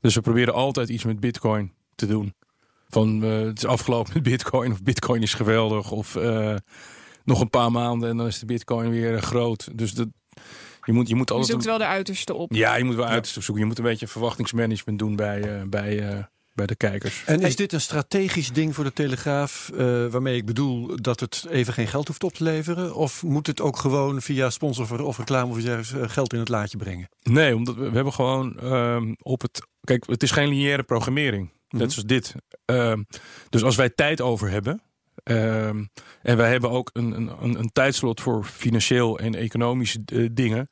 Dus 0.00 0.14
we 0.14 0.20
proberen 0.20 0.54
altijd 0.54 0.88
iets 0.88 1.04
met 1.04 1.20
bitcoin 1.20 1.72
te 1.94 2.06
doen. 2.06 2.34
Van 2.88 3.24
eh, 3.24 3.40
het 3.40 3.58
is 3.58 3.66
afgelopen 3.66 4.12
met 4.14 4.22
bitcoin 4.22 4.72
of 4.72 4.82
bitcoin 4.82 5.22
is 5.22 5.34
geweldig 5.34 5.90
of 5.90 6.16
eh, 6.16 6.54
nog 7.24 7.40
een 7.40 7.50
paar 7.50 7.72
maanden 7.72 8.08
en 8.08 8.16
dan 8.16 8.26
is 8.26 8.38
de 8.38 8.46
bitcoin 8.46 8.90
weer 8.90 9.14
eh, 9.14 9.22
groot. 9.22 9.68
Dus 9.78 9.92
dat, 9.92 10.08
je 10.88 10.94
moet, 10.94 11.08
je 11.08 11.14
moet 11.14 11.28
Je 11.28 11.34
altijd... 11.34 11.52
zoekt 11.52 11.64
wel 11.64 11.78
de 11.78 11.86
uiterste 11.86 12.34
op. 12.34 12.52
Ja, 12.54 12.76
je 12.76 12.84
moet 12.84 12.94
wel 12.94 13.06
uitzoeken. 13.06 13.58
Je 13.58 13.64
moet 13.64 13.78
een 13.78 13.84
beetje 13.84 14.06
verwachtingsmanagement 14.06 14.98
doen 14.98 15.16
bij, 15.16 15.42
eh, 15.42 15.62
bij, 15.66 16.08
eh, 16.08 16.24
bij 16.54 16.66
de 16.66 16.74
kijkers. 16.74 17.22
En 17.26 17.40
is 17.40 17.56
dit 17.56 17.72
een 17.72 17.80
strategisch 17.80 18.52
ding 18.52 18.74
voor 18.74 18.84
de 18.84 18.92
Telegraaf, 18.92 19.70
eh, 19.70 20.06
waarmee 20.06 20.36
ik 20.36 20.46
bedoel 20.46 20.96
dat 20.96 21.20
het 21.20 21.46
even 21.50 21.72
geen 21.72 21.86
geld 21.86 22.06
hoeft 22.06 22.24
op 22.24 22.32
te 22.32 22.44
leveren? 22.44 22.94
Of 22.94 23.22
moet 23.22 23.46
het 23.46 23.60
ook 23.60 23.76
gewoon 23.76 24.22
via 24.22 24.50
sponsor 24.50 25.04
of 25.04 25.18
reclame 25.18 25.50
of 25.50 25.56
iets 25.56 25.66
dergelijks, 25.66 26.12
geld 26.12 26.32
in 26.32 26.38
het 26.38 26.48
laadje 26.48 26.78
brengen? 26.78 27.08
Nee, 27.22 27.56
omdat 27.56 27.74
we, 27.74 27.88
we 27.88 27.94
hebben 27.94 28.12
gewoon 28.12 28.58
ehm, 28.60 29.14
op 29.22 29.40
het. 29.40 29.66
Kijk, 29.80 30.06
het 30.06 30.22
is 30.22 30.30
geen 30.30 30.48
lineaire 30.48 30.82
programmering. 30.82 31.50
Net 31.68 31.92
zoals 31.92 32.08
dit. 32.08 32.34
Ehm, 32.64 33.02
dus 33.48 33.62
als 33.64 33.76
wij 33.76 33.90
tijd 33.90 34.20
over 34.20 34.50
hebben. 34.50 34.82
ehm, 35.24 35.84
en 36.22 36.36
wij 36.36 36.50
hebben 36.50 36.70
ook 36.70 36.90
een, 36.92 37.12
een, 37.12 37.42
een, 37.42 37.58
een 37.58 37.72
tijdslot 37.72 38.20
voor 38.20 38.44
financieel 38.44 39.18
en 39.18 39.34
economische 39.34 40.02
eh, 40.04 40.28
dingen. 40.32 40.70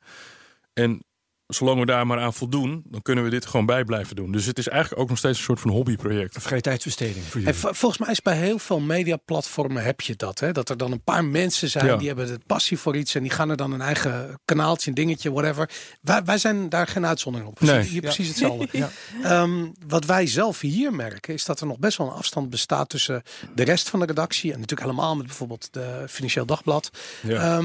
En 0.73 1.03
zolang 1.47 1.79
we 1.79 1.85
daar 1.85 2.07
maar 2.07 2.19
aan 2.19 2.33
voldoen, 2.33 2.83
dan 2.85 3.01
kunnen 3.01 3.23
we 3.23 3.29
dit 3.29 3.45
gewoon 3.45 3.65
bij 3.65 3.83
blijven 3.83 4.15
doen. 4.15 4.31
Dus 4.31 4.45
het 4.45 4.57
is 4.57 4.67
eigenlijk 4.67 5.01
ook 5.01 5.09
nog 5.09 5.17
steeds 5.17 5.37
een 5.37 5.43
soort 5.43 5.59
van 5.59 5.71
hobbyproject. 5.71 6.35
Een 6.35 6.41
vrije 6.41 6.61
tijdsbesteding 6.61 7.25
voor 7.25 7.41
En 7.41 7.53
jullie. 7.53 7.59
volgens 7.75 7.97
mij 7.97 8.11
is 8.11 8.21
bij 8.21 8.37
heel 8.37 8.59
veel 8.59 8.79
mediaplatformen 8.79 9.83
heb 9.83 10.01
je 10.01 10.15
dat. 10.15 10.39
Hè? 10.39 10.51
Dat 10.51 10.69
er 10.69 10.77
dan 10.77 10.91
een 10.91 11.01
paar 11.03 11.25
mensen 11.25 11.69
zijn 11.69 11.85
Ja. 11.85 11.97
die 11.97 12.07
hebben 12.07 12.27
de 12.27 12.39
passie 12.47 12.77
voor 12.77 12.95
iets 12.97 13.15
en 13.15 13.21
die 13.21 13.31
gaan 13.31 13.49
er 13.49 13.57
dan 13.57 13.71
een 13.71 13.81
eigen 13.81 14.39
kanaaltje, 14.45 14.89
een 14.89 14.95
dingetje, 14.95 15.31
whatever. 15.31 15.69
Wij, 16.01 16.23
wij 16.23 16.37
zijn 16.37 16.69
daar 16.69 16.87
geen 16.87 17.05
uitzondering 17.05 17.49
op. 17.49 17.59
We 17.59 17.65
Nee. 17.65 17.81
hier 17.81 17.93
Ja. 17.93 17.99
precies 18.01 18.27
hetzelfde. 18.33 18.67
Ja. 18.71 18.89
Ehm, 19.23 19.65
wat 19.87 20.05
wij 20.05 20.27
zelf 20.27 20.59
hier 20.59 20.93
merken 20.93 21.33
is 21.33 21.45
dat 21.45 21.59
er 21.59 21.67
nog 21.67 21.79
best 21.79 21.97
wel 21.97 22.07
een 22.07 22.13
afstand 22.13 22.49
bestaat 22.49 22.89
tussen 22.89 23.23
de 23.55 23.63
rest 23.63 23.89
van 23.89 23.99
de 23.99 24.05
redactie 24.05 24.53
en 24.53 24.59
natuurlijk 24.59 24.89
helemaal 24.89 25.15
met 25.15 25.25
bijvoorbeeld 25.25 25.67
de 25.73 26.05
Financieel 26.07 26.45
Dagblad. 26.45 26.89
Ja. 27.23 27.57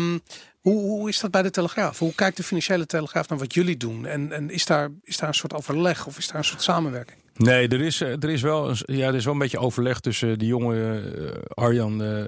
Hoe, 0.62 1.08
is 1.08 1.20
dat 1.20 1.30
bij 1.30 1.42
de 1.42 1.50
Telegraaf? 1.50 1.98
Hoe 1.98 2.14
kijkt 2.14 2.36
de 2.36 2.42
Financiële 2.42 2.86
Telegraaf 2.86 3.28
naar 3.28 3.38
wat 3.38 3.54
jullie 3.54 3.76
doen? 3.76 4.06
En, 4.06 4.32
en 4.32 4.50
is, 4.50 4.66
daar, 4.66 4.88
is 5.02 5.16
daar 5.16 5.28
een 5.28 5.34
soort 5.34 5.54
overleg 5.54 6.06
of 6.06 6.18
is 6.18 6.26
daar 6.26 6.36
een 6.36 6.44
soort 6.44 6.62
samenwerking? 6.62 7.18
Nee, 7.36 7.68
er 7.68 7.80
is, 7.80 8.00
eh, 8.00 8.08
er 8.22 8.30
is, 8.30 8.42
wel, 8.42 8.74
ja, 8.84 9.06
er 9.08 9.14
is 9.14 9.24
wel 9.24 9.32
een 9.32 9.38
beetje 9.38 9.58
overleg 9.58 10.00
tussen 10.00 10.38
die 10.38 10.48
jonge 10.48 11.00
eh, 11.00 11.42
Arjan, 11.64 12.02
eh, 12.02 12.24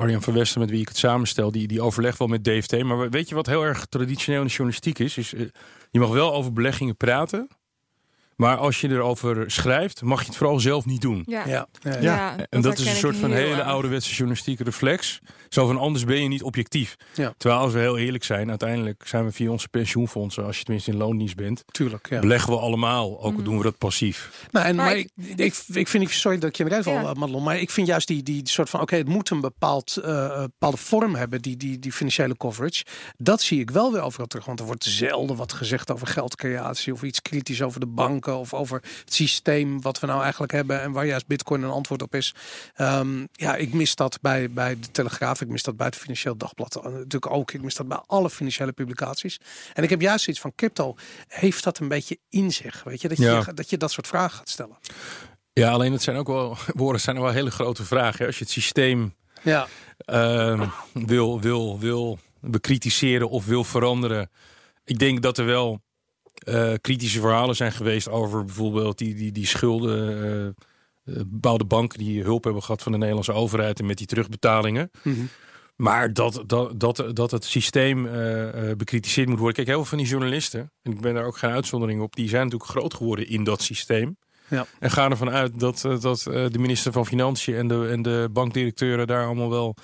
Arjan 0.00 0.22
van 0.22 0.34
Westen, 0.34 0.60
met 0.60 0.70
wie 0.70 0.80
ik 0.80 0.88
het 0.88 0.96
samenstel. 0.96 1.50
Die, 1.52 1.66
die 1.66 1.80
overlegt 1.82 2.18
wel 2.18 2.28
met 2.28 2.44
DFT. 2.44 2.82
Maar 2.82 2.98
we- 2.98 3.08
weet 3.08 3.28
je 3.28 3.34
wat 3.34 3.46
heel 3.46 3.62
erg 3.62 3.86
traditioneel 3.86 4.40
in 4.40 4.46
de 4.46 4.52
journalistiek 4.52 4.98
is? 4.98 5.16
is 5.16 5.34
eh, 5.34 5.40
je 5.90 5.98
mag 6.00 6.10
wel 6.10 6.34
over 6.34 6.52
beleggingen 6.52 6.96
praten. 6.96 7.48
Maar 8.36 8.56
als 8.56 8.80
je 8.80 8.88
erover 8.88 9.50
schrijft, 9.50 10.02
mag 10.02 10.20
je 10.20 10.26
het 10.26 10.36
vooral 10.36 10.60
zelf 10.60 10.84
niet 10.84 11.00
doen. 11.00 11.22
Ja, 11.26 11.46
Ja, 11.48 11.66
ja, 11.82 12.00
Ja. 12.00 12.36
En 12.50 12.60
dat 12.60 12.78
is 12.78 12.86
een 12.86 12.96
soort 12.96 13.16
van 13.16 13.32
hele 13.32 13.54
erg. 13.56 13.66
ouderwetse 13.66 14.10
journalistieke 14.14 14.64
reflex. 14.64 15.20
Zo 15.48 15.66
van 15.66 15.78
anders 15.78 16.04
ben 16.04 16.22
je 16.22 16.28
niet 16.28 16.42
objectief. 16.42 16.96
Ja. 17.14 17.34
Terwijl 17.36 17.60
als 17.60 17.72
we 17.72 17.78
heel 17.78 17.98
eerlijk 17.98 18.24
zijn, 18.24 18.48
uiteindelijk 18.48 19.02
zijn 19.06 19.24
we 19.24 19.32
via 19.32 19.50
onze 19.50 19.68
pensioenfondsen, 19.68 20.44
als 20.44 20.58
je 20.58 20.64
tenminste 20.64 20.90
in 20.90 20.96
loondienst 20.96 21.36
bent, 21.36 21.64
tuurlijk. 21.66 22.08
Ja. 22.10 22.20
beleggen 22.20 22.52
we 22.52 22.58
allemaal. 22.58 23.22
Ook 23.22 23.36
al 23.36 23.42
doen 23.42 23.56
we 23.56 23.62
dat 23.62 23.78
passief. 23.78 24.46
Nou, 24.50 24.66
en, 24.66 24.74
Maar 24.76 24.84
maar 24.86 24.96
ik- 24.96 25.10
ik, 25.36 25.54
ik, 25.72 25.88
vind, 25.88 26.10
sorry 26.10 26.38
dat 26.38 26.48
ik 26.48 26.56
je 26.56 26.62
in 26.62 26.68
de 26.68 26.76
reden 26.76 26.92
val, 26.92 27.02
Ja. 27.02 27.08
eh, 27.10 27.14
Madelon, 27.14 27.42
maar 27.42 27.58
ik 27.60 27.70
vind 27.70 27.86
juist 27.86 28.06
die, 28.06 28.22
die 28.22 28.48
soort 28.48 28.70
van, 28.70 28.80
oké, 28.80 28.96
het 28.96 29.08
moet 29.08 29.30
een 29.30 29.40
bepaald, 29.40 29.96
eh, 29.96 30.40
bepaalde 30.40 30.76
vorm 30.76 31.14
hebben, 31.14 31.42
die, 31.42 31.56
die, 31.56 31.78
die 31.78 31.92
financiële 31.92 32.36
coverage. 32.36 32.84
Dat 33.16 33.40
zie 33.42 33.60
ik 33.60 33.70
wel 33.70 33.92
weer 33.92 34.02
overal 34.02 34.26
terug, 34.26 34.44
want 34.44 34.60
er 34.60 34.66
wordt 34.66 34.84
zelden 34.84 35.36
wat 35.36 35.52
gezegd 35.52 35.90
over 35.92 36.06
geldcreatie 36.06 36.92
of 36.92 37.02
iets 37.02 37.22
kritisch 37.22 37.62
over 37.62 37.80
de 37.80 37.86
of 38.34 38.54
over 38.54 38.82
het 39.04 39.14
systeem 39.14 39.80
wat 39.80 40.00
we 40.00 40.06
nou 40.06 40.22
eigenlijk 40.22 40.52
hebben 40.52 40.80
en 40.82 40.92
waar 40.92 41.06
juist 41.06 41.26
Bitcoin 41.26 41.62
een 41.62 41.70
antwoord 41.70 42.02
op 42.02 42.14
is. 42.14 42.34
Ehm, 42.74 43.24
ja, 43.32 43.54
ik 43.56 43.72
mis 43.72 43.94
dat 43.94 44.18
bij, 44.20 44.50
bij 44.50 44.78
de 44.80 44.90
Telegraaf, 44.90 45.40
ik 45.40 45.48
mis 45.48 45.62
dat 45.62 45.76
bij 45.76 45.86
het 45.86 45.96
Financieel 45.96 46.36
Dagblad, 46.36 46.76
eh, 46.76 46.82
natuurlijk 46.84 47.30
ook, 47.32 47.52
ik 47.52 47.62
mis 47.62 47.74
dat 47.74 47.88
bij 47.88 48.00
alle 48.06 48.30
financiële 48.30 48.72
publicaties. 48.72 49.40
En 49.74 49.82
ik 49.82 49.90
heb 49.90 50.00
juist 50.00 50.28
iets 50.28 50.40
van 50.40 50.52
crypto, 50.54 50.94
heeft 51.28 51.64
dat 51.64 51.78
een 51.78 51.88
beetje 51.88 52.18
in 52.28 52.52
zich, 52.52 52.82
weet 52.84 53.00
je, 53.00 53.08
dat 53.08 53.16
je, 53.18 53.24
Ja. 53.24 53.42
dat, 53.54 53.70
je 53.70 53.76
dat 53.76 53.90
soort 53.92 54.06
vragen 54.06 54.36
gaat 54.38 54.48
stellen. 54.48 54.76
Ja, 55.52 55.70
alleen 55.70 55.92
het 55.92 56.02
zijn 56.02 56.16
ook 56.16 56.26
wel, 56.26 56.56
woorden 56.82 57.00
zijn 57.00 57.16
er 57.16 57.22
wel 57.22 57.30
hele 57.32 57.50
grote 57.50 57.84
vragen. 57.84 58.18
hè. 58.20 58.26
Als 58.26 58.38
je 58.38 58.44
het 58.44 58.52
systeem 58.52 59.14
Ja, 59.42 59.66
ehm, 59.98 60.68
wil, 60.92 61.40
wil, 61.40 61.78
wil 61.78 62.18
bekritiseren 62.40 63.28
of 63.30 63.44
wil 63.46 63.64
veranderen. 63.64 64.30
Ik 64.84 64.98
denk 64.98 65.22
dat 65.22 65.38
er 65.38 65.44
wel 65.44 65.80
eh, 66.38 66.72
kritische 66.80 67.20
verhalen 67.20 67.56
zijn 67.56 67.72
geweest 67.72 68.08
over 68.08 68.44
bijvoorbeeld 68.44 68.98
die, 68.98 69.14
die, 69.14 69.32
die 69.32 69.46
schulden. 69.46 70.22
eh, 70.24 70.46
eh, 70.46 71.22
bepaalde 71.26 71.64
banken 71.64 71.98
die 71.98 72.22
hulp 72.22 72.44
hebben 72.44 72.62
gehad 72.62 72.82
van 72.82 72.92
de 72.92 72.98
Nederlandse 72.98 73.32
overheid 73.32 73.78
en 73.78 73.86
met 73.86 73.98
die 73.98 74.06
terugbetalingen. 74.06 74.90
Mhm. 75.02 75.16
Maar 75.76 76.12
dat, 76.12 76.42
dat, 76.46 76.80
dat, 76.80 77.04
dat 77.12 77.30
het 77.30 77.44
systeem 77.44 78.06
eh, 78.06 78.70
eh, 78.70 78.76
bekritiseerd 78.76 79.28
moet 79.28 79.38
worden. 79.38 79.54
Kijk, 79.54 79.66
heel 79.66 79.76
veel 79.76 79.86
van 79.86 79.98
die 79.98 80.06
journalisten, 80.06 80.70
en 80.82 80.92
ik 80.92 81.00
ben 81.00 81.14
daar 81.14 81.24
ook 81.24 81.38
geen 81.38 81.50
uitzondering 81.50 82.00
op, 82.00 82.16
die 82.16 82.28
zijn 82.28 82.44
natuurlijk 82.44 82.70
groot 82.70 82.94
geworden 82.94 83.28
in 83.28 83.44
dat 83.44 83.62
systeem. 83.62 84.16
Ja. 84.48 84.66
En 84.78 84.90
gaan 84.90 85.10
ervan 85.10 85.30
uit 85.30 85.60
dat, 85.60 85.80
dat 86.00 86.26
eh, 86.26 86.46
de 86.50 86.58
minister 86.58 86.92
van 86.92 87.06
Financiën 87.06 87.54
en 87.54 87.68
de, 87.68 87.88
en 87.90 88.02
de 88.02 88.28
bankdirecteuren 88.32 89.06
daar 89.06 89.26
allemaal 89.26 89.50
wel 89.50 89.76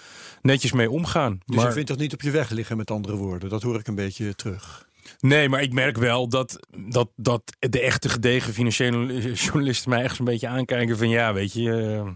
netjes 0.42 0.72
mee 0.72 0.90
omgaan. 0.90 1.40
Dus 1.46 1.56
maar, 1.56 1.66
je 1.66 1.72
vindt 1.72 1.88
dat 1.88 1.98
niet 1.98 2.12
op 2.12 2.22
je 2.22 2.30
weg 2.30 2.50
liggen, 2.50 2.76
met 2.76 2.90
andere 2.90 3.16
woorden. 3.16 3.48
Dat 3.48 3.62
hoor 3.62 3.78
ik 3.78 3.86
een 3.86 3.94
beetje 3.94 4.34
terug. 4.34 4.88
Nee, 5.20 5.48
maar 5.48 5.62
ik 5.62 5.72
merk 5.72 5.96
wel 5.98 6.28
dat, 6.28 6.66
dat, 6.86 7.10
dat 7.16 7.42
de 7.58 7.80
echte 7.80 8.08
gedegen 8.08 8.52
financiële 8.52 9.32
journalisten 9.32 9.90
mij 9.90 10.02
echt 10.02 10.16
zo'n 10.16 10.24
beetje 10.24 10.48
aankijken 10.48 10.98
van 10.98 11.08
ja, 11.08 11.32
weet 11.32 11.52
je, 11.52 11.72
eh, 12.04 12.10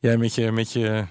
jij 0.00 0.16
met 0.16 0.34
je, 0.34 0.52
met 0.52 0.72
je, 0.72 1.04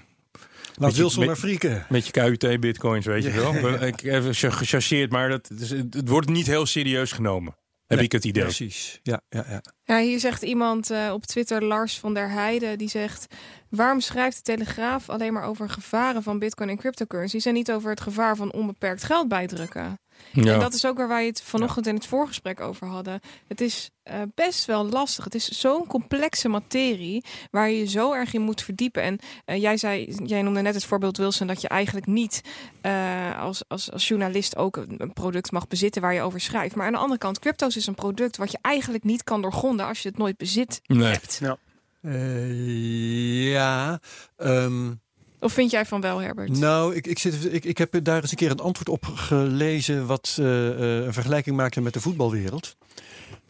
Laat 0.76 0.94
Wilson 0.96 1.18
met- 1.18 1.28
maar 1.28 1.36
frieken. 1.36 1.86
met 1.88 2.06
je 2.06 2.12
KUT 2.12 2.60
bitcoins, 2.60 3.06
weet 3.06 3.22
je 3.24 3.30
wel. 3.30 3.82
Ik 3.82 4.02
even 4.02 4.34
ge- 4.34 4.50
gechargeerd, 4.50 5.10
maar 5.10 5.28
dat, 5.28 5.50
is- 5.58 5.70
het 5.70 6.08
wordt 6.08 6.28
niet 6.28 6.46
heel 6.46 6.66
serieus 6.66 7.12
genomen. 7.12 7.56
Heb 7.86 7.96
Nee, 7.98 8.06
ik 8.06 8.12
het 8.12 8.24
idee. 8.24 8.42
Precies. 8.42 9.00
Ja, 9.02 9.20
ja, 9.28 9.44
ja. 9.48 9.62
Ja, 9.84 9.98
hier 9.98 10.20
zegt 10.20 10.42
iemand 10.42 10.90
eh, 10.90 11.10
op 11.12 11.24
Twitter, 11.26 11.62
Lars 11.64 11.98
van 11.98 12.14
der 12.14 12.30
Heijden, 12.30 12.78
die 12.78 12.88
zegt... 12.88 13.26
waarom 13.68 14.00
schrijft 14.00 14.36
de 14.36 14.42
Telegraaf 14.42 15.08
alleen 15.10 15.32
maar 15.32 15.44
over 15.44 15.68
gevaren 15.70 16.22
van 16.22 16.38
bitcoin 16.38 16.68
en 16.68 16.76
cryptocurrencies... 16.76 17.44
en 17.46 17.54
niet 17.54 17.72
over 17.72 17.90
het 17.90 18.00
gevaar 18.00 18.36
van 18.36 18.52
onbeperkt 18.52 19.02
geld 19.04 19.28
bijdrukken? 19.28 19.98
Ja. 20.32 20.52
En 20.52 20.60
dat 20.60 20.74
is 20.74 20.86
ook 20.86 20.96
waar 20.96 21.08
wij 21.08 21.26
het 21.26 21.42
vanochtend 21.42 21.86
in 21.86 21.94
het 21.94 22.06
voorgesprek 22.06 22.60
over 22.60 22.86
hadden. 22.86 23.20
Het 23.48 23.60
is 23.60 23.90
eh, 24.02 24.20
best 24.34 24.64
wel 24.64 24.88
lastig. 24.88 25.24
Het 25.24 25.34
is 25.34 25.48
zo'n 25.48 25.86
complexe 25.86 26.48
materie 26.48 27.24
waar 27.50 27.70
je 27.70 27.78
je 27.78 27.86
zo 27.86 28.12
erg 28.12 28.34
in 28.34 28.42
moet 28.42 28.62
verdiepen. 28.62 29.02
En 29.02 29.18
eh, 29.44 29.60
jij, 29.60 29.76
zei, 29.76 30.14
jij 30.24 30.42
noemde 30.42 30.60
net 30.60 30.74
het 30.74 30.84
voorbeeld 30.84 31.16
Wilson 31.16 31.46
dat 31.46 31.60
je 31.60 31.68
eigenlijk 31.68 32.06
niet 32.06 32.40
eh, 32.80 33.40
als, 33.40 33.62
als, 33.68 33.92
als 33.92 34.08
journalist 34.08 34.56
ook 34.56 34.76
een, 34.76 35.12
product 35.12 35.52
mag 35.52 35.66
bezitten 35.66 36.02
waar 36.02 36.14
je 36.14 36.22
over 36.22 36.40
schrijft. 36.40 36.74
Maar 36.74 36.86
aan 36.86 36.92
de 36.92 36.98
andere 36.98 37.18
kant, 37.18 37.38
crypto's 37.38 37.76
is 37.76 37.86
een 37.86 37.94
product 37.94 38.36
wat 38.36 38.50
je 38.50 38.58
eigenlijk 38.60 39.04
niet 39.04 39.24
kan 39.24 39.42
doorgronden 39.42 39.86
als 39.86 40.00
je 40.00 40.08
het 40.08 40.18
nooit 40.18 40.36
bezit 40.36 40.80
Nee. 40.86 41.12
hebt. 41.12 41.40
Ja. 41.42 41.58
ehm, 44.36 44.92
Of 45.44 45.52
vind 45.52 45.70
jij 45.70 45.86
van 45.86 46.00
wel, 46.00 46.18
Herbert? 46.18 46.58
nou, 46.58 46.94
ik, 46.94 47.06
ik, 47.06 47.18
zit, 47.18 47.52
ik, 47.54 47.64
ik 47.64 47.78
heb 47.78 48.04
daar 48.04 48.20
eens 48.22 48.30
een 48.30 48.36
keer 48.36 48.50
een 48.50 48.60
antwoord 48.60 48.88
op 48.88 49.04
gelezen... 49.04 50.06
wat 50.06 50.36
eh, 50.40 50.68
eh, 50.98 51.04
een 51.04 51.12
vergelijking 51.12 51.56
maakte 51.56 51.80
met 51.80 51.92
de 51.92 52.00
voetbalwereld. 52.00 52.76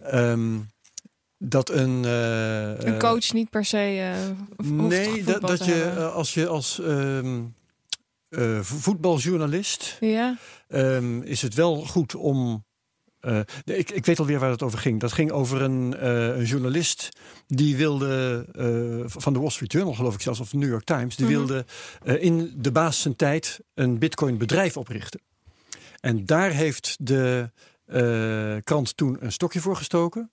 Ehm, 0.03 0.59
dat 1.39 1.71
een... 1.71 2.05
eh, 2.05 2.79
een 2.87 2.99
coach 2.99 3.33
niet 3.33 3.51
per 3.51 3.65
se. 3.65 4.13
hoeft 4.57 4.71
Nee, 4.71 5.25
dat, 5.25 5.41
dat 5.41 5.65
je 5.65 5.73
hebben. 5.73 6.13
als 6.13 6.35
je 6.35 6.47
als 6.47 6.81
ehm, 6.81 7.43
eh, 8.29 8.59
vo- 8.61 8.77
voetbaljournalist 8.79 9.97
ja, 10.01 10.37
ehm, 10.69 11.23
is 11.23 11.43
het 11.43 11.55
wel 11.55 11.77
goed 11.77 12.15
om. 12.15 12.65
Eh, 13.25 13.79
ik, 13.79 13.91
ik 13.91 14.07
weet 14.07 14.19
alweer 14.19 14.39
waar 14.39 14.51
het 14.51 14.63
over 14.63 14.79
ging. 14.79 15.01
Dat 15.01 15.13
ging 15.13 15.31
over 15.31 15.63
een, 15.63 15.97
eh, 15.97 16.27
een 16.27 16.45
journalist 16.45 17.09
die 17.47 17.77
wilde, 17.77 18.45
eh, 18.53 19.11
van 19.21 19.33
de 19.33 19.39
Wall 19.39 19.51
Street 19.51 19.73
Journal 19.73 19.95
geloof 19.95 20.15
ik 20.15 20.21
zelfs, 20.21 20.41
of 20.41 20.51
de 20.51 20.57
New 20.57 20.69
York 20.69 20.85
Times, 20.85 21.17
die 21.17 21.27
Mhm. 21.27 21.35
wilde 21.35 21.65
in 22.21 22.53
de 22.57 22.73
baas 22.73 23.01
zijn 23.01 23.17
tijd 23.17 23.61
een 23.75 23.99
bitcoin 23.99 24.39
bedrijf 24.39 24.77
oprichten. 24.77 25.21
En 26.01 26.27
daar 26.27 26.51
heeft 26.51 26.97
de 27.01 27.51
krant 28.65 28.97
toen 28.97 29.17
een 29.21 29.33
stokje 29.33 29.61
voor 29.61 29.77
gestoken. 29.77 30.31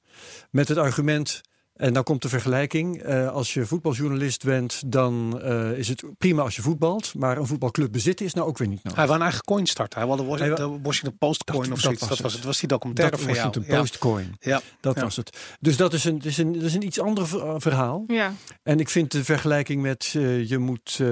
Met 0.49 0.67
het 0.67 0.77
argument, 0.77 1.41
en 1.81 1.93
dan 1.93 2.03
komt 2.03 2.21
de 2.21 2.29
vergelijking. 2.29 3.01
eh, 3.01 3.29
als 3.29 3.53
je 3.53 3.65
voetbaljournalist 3.65 4.43
bent, 4.43 4.81
dan 4.85 5.41
eh, 5.41 5.71
is 5.71 5.87
het 5.87 6.03
prima 6.17 6.41
als 6.41 6.55
je 6.55 6.61
voetbalt. 6.61 7.13
Maar 7.17 7.37
een 7.37 7.47
voetbalclub 7.47 7.91
bezitten 7.91 8.25
is 8.25 8.33
nou 8.33 8.47
ook 8.47 8.57
weer 8.57 8.67
niet 8.67 8.83
nodig. 8.83 8.97
Hij 8.97 9.07
wou 9.07 9.17
een 9.19 9.25
eigen 9.25 9.43
coin 9.43 9.65
starten. 9.65 9.99
Hij 9.99 10.07
wilde 10.07 10.37
de, 10.37 10.53
de 10.55 10.79
Washington 10.83 11.17
Post 11.17 11.43
coin 11.43 11.61
Dat- 11.63 11.71
of 11.71 11.75
dat 11.75 11.83
zoiets. 11.83 11.99
was 12.01 12.09
Dat 12.09 12.19
was 12.19 12.27
het. 12.31 12.33
het. 12.39 12.43
was 12.45 12.59
die 12.59 12.67
documentaire 12.69 13.15
Dat 13.15 13.25
van 13.25 13.33
jou. 13.35 13.45
Washington 13.45 13.75
Ja. 13.75 13.99
Coin. 13.99 14.35
Ja. 14.39 14.61
Dat 14.79 14.95
Ja. 14.95 15.01
was 15.01 15.15
het. 15.15 15.37
Dus 15.59 15.77
dat 15.77 15.93
is 15.93 16.03
een, 16.03 16.15
dat 16.17 16.25
is 16.25 16.37
een, 16.37 16.53
dat 16.53 16.61
is 16.63 16.73
een 16.73 16.85
iets 16.85 16.99
ander 16.99 17.27
ver- 17.27 17.61
verhaal. 17.61 18.03
ja. 18.07 18.33
En 18.63 18.79
ik 18.79 18.89
vind 18.89 19.11
de 19.11 19.23
vergelijking 19.23 19.81
met 19.81 20.13
eh, 20.17 20.49
je 20.49 20.57
moet 20.57 20.97
eh, 21.01 21.07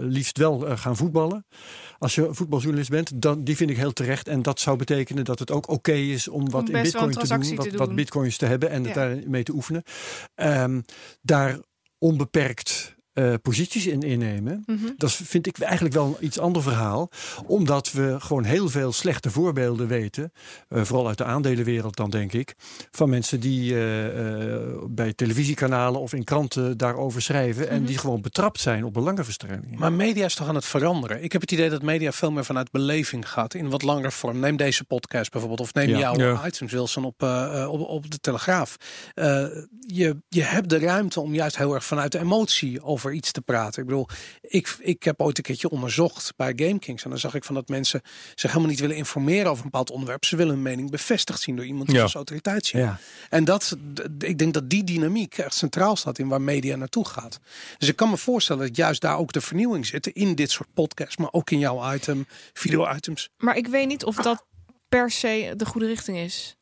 liefst 0.00 0.38
wel 0.38 0.66
eh, 0.66 0.76
gaan 0.78 0.96
voetballen. 0.96 1.44
Als 2.00 2.14
je 2.14 2.28
voetbaljournalist 2.34 2.90
bent, 2.90 3.22
dan, 3.22 3.44
die 3.44 3.56
vind 3.56 3.70
ik 3.70 3.76
heel 3.76 3.92
terecht. 3.92 4.28
En 4.28 4.42
dat 4.42 4.60
zou 4.60 4.76
betekenen 4.76 5.24
dat 5.24 5.38
het 5.38 5.50
ook 5.50 5.68
oké 5.68 5.92
is 5.92 6.28
om 6.28 6.50
wat 6.50 6.68
Om 6.68 6.74
in 6.74 6.82
bitcoin 6.82 7.10
te 7.10 7.26
doen, 7.28 7.56
wat, 7.56 7.70
te 7.70 7.76
wat 7.76 7.86
doen. 7.86 7.96
bitcoins 7.96 8.36
te 8.36 8.46
hebben 8.46 8.70
en 8.70 8.84
het 8.84 8.94
Ja. 8.94 9.08
daarmee 9.08 9.42
te 9.42 9.52
oefenen. 9.52 9.82
Ehm, 10.34 10.80
daar 11.22 11.58
onbeperkt 11.98 12.94
eh, 13.12 13.34
posities 13.42 13.86
in 13.86 14.00
innemen. 14.02 14.62
Mhm. 14.66 14.78
Dat 14.96 15.12
vind 15.12 15.46
ik 15.46 15.58
eigenlijk 15.58 15.94
wel 15.94 16.06
een 16.06 16.24
iets 16.24 16.38
ander 16.38 16.62
verhaal. 16.62 17.10
Omdat 17.46 17.92
we 17.92 18.16
gewoon 18.18 18.44
heel 18.44 18.68
veel 18.68 18.92
slechte 18.92 19.30
voorbeelden 19.30 19.86
weten. 19.88 20.32
eh, 20.68 20.82
vooral 20.84 21.08
uit 21.08 21.18
de 21.18 21.24
aandelenwereld 21.24 21.96
dan, 21.96 22.10
denk 22.10 22.32
ik. 22.32 22.54
Van 22.90 23.08
mensen 23.10 23.40
die 23.40 23.74
eh, 23.74 24.54
eh, 24.54 24.60
bij 24.88 25.12
televisiekanalen 25.12 26.00
of 26.00 26.12
in 26.12 26.24
kranten 26.24 26.78
daarover 26.78 27.22
schrijven. 27.22 27.68
En 27.68 27.76
Mhm. 27.78 27.86
die 27.86 27.98
gewoon 27.98 28.20
betrapt 28.20 28.60
zijn 28.60 28.84
op 28.84 28.92
belangenverstrengeling. 28.94 29.78
Maar 29.78 29.92
media 29.92 30.24
is 30.24 30.34
toch 30.34 30.48
aan 30.48 30.54
het 30.54 30.64
veranderen? 30.64 31.22
Ik 31.22 31.32
heb 31.32 31.40
het 31.40 31.52
idee 31.52 31.70
dat 31.70 31.82
media 31.82 32.12
veel 32.12 32.30
meer 32.32 32.44
vanuit 32.44 32.70
beleving 32.70 33.28
gaat. 33.28 33.54
In 33.54 33.70
wat 33.70 33.82
langere 33.82 34.10
vorm. 34.10 34.38
Neem 34.38 34.56
deze 34.56 34.84
podcast 34.84 35.30
bijvoorbeeld. 35.30 35.60
Of 35.60 35.74
neem 35.74 35.88
Ja. 35.88 35.98
jouw 35.98 36.14
Ja. 36.18 36.46
items 36.46 36.72
Wilson 36.72 37.04
op, 37.04 37.22
op, 37.68 37.80
op 37.80 38.10
de 38.10 38.18
Telegraaf. 38.18 38.76
Eh, 39.14 39.44
je, 39.80 40.16
je 40.28 40.42
hebt 40.42 40.68
de 40.68 40.78
ruimte 40.78 41.20
om 41.20 41.34
juist 41.34 41.56
heel 41.56 41.74
erg 41.74 41.84
vanuit 41.84 42.12
de 42.12 42.18
emotie 42.18 42.84
over 43.00 43.12
iets 43.12 43.32
te 43.32 43.40
praten. 43.40 43.82
Ik 43.82 43.88
bedoel, 43.88 44.08
ik, 44.40 44.76
ik 44.80 45.02
heb 45.02 45.20
ooit 45.20 45.36
een 45.38 45.42
keertje 45.44 45.70
onderzocht 45.70 46.32
bij 46.36 46.52
GameKings. 46.56 47.04
En 47.04 47.10
dan 47.10 47.18
zag 47.18 47.34
ik 47.34 47.44
van 47.44 47.54
dat 47.54 47.68
mensen 47.68 48.02
zich 48.34 48.50
helemaal 48.50 48.70
niet 48.70 48.80
willen 48.80 48.96
informeren 48.96 49.44
over 49.50 49.64
een 49.64 49.70
bepaald 49.70 49.90
onderwerp. 49.90 50.24
Ze 50.24 50.36
willen 50.36 50.54
hun 50.54 50.62
mening 50.62 50.90
bevestigd 50.90 51.40
zien 51.40 51.56
door 51.56 51.64
iemand 51.64 51.86
die 51.86 51.96
Ja. 51.96 52.02
als 52.02 52.14
autoriteit 52.14 52.66
zien. 52.66 52.80
Ja. 52.80 52.98
En 53.28 53.44
dat, 53.44 53.76
ik 54.18 54.38
denk 54.38 54.54
dat 54.54 54.70
die 54.70 54.84
dynamiek 54.84 55.38
echt 55.38 55.54
centraal 55.54 55.96
staat 55.96 56.18
in 56.18 56.28
waar 56.28 56.42
media 56.42 56.76
naartoe 56.76 57.06
gaat. 57.08 57.38
Dus 57.78 57.88
ik 57.88 57.96
kan 57.96 58.10
me 58.10 58.16
voorstellen 58.16 58.66
dat 58.66 58.76
juist 58.76 59.00
daar 59.00 59.18
ook 59.18 59.32
de 59.32 59.40
vernieuwing 59.40 59.86
zit 59.86 60.06
in 60.06 60.34
dit 60.34 60.50
soort 60.50 60.68
podcasts, 60.74 61.16
maar 61.16 61.32
ook 61.32 61.50
in 61.50 61.58
jouw 61.58 61.94
item, 61.94 62.26
video-items. 62.52 63.28
Maar 63.38 63.56
ik 63.56 63.66
weet 63.66 63.86
niet 63.88 64.04
of 64.04 64.16
dat 64.16 64.44
per 64.88 65.10
se 65.10 65.52
de 65.56 65.66
goede 65.66 65.86
richting 65.86 66.18
is. 66.18 66.54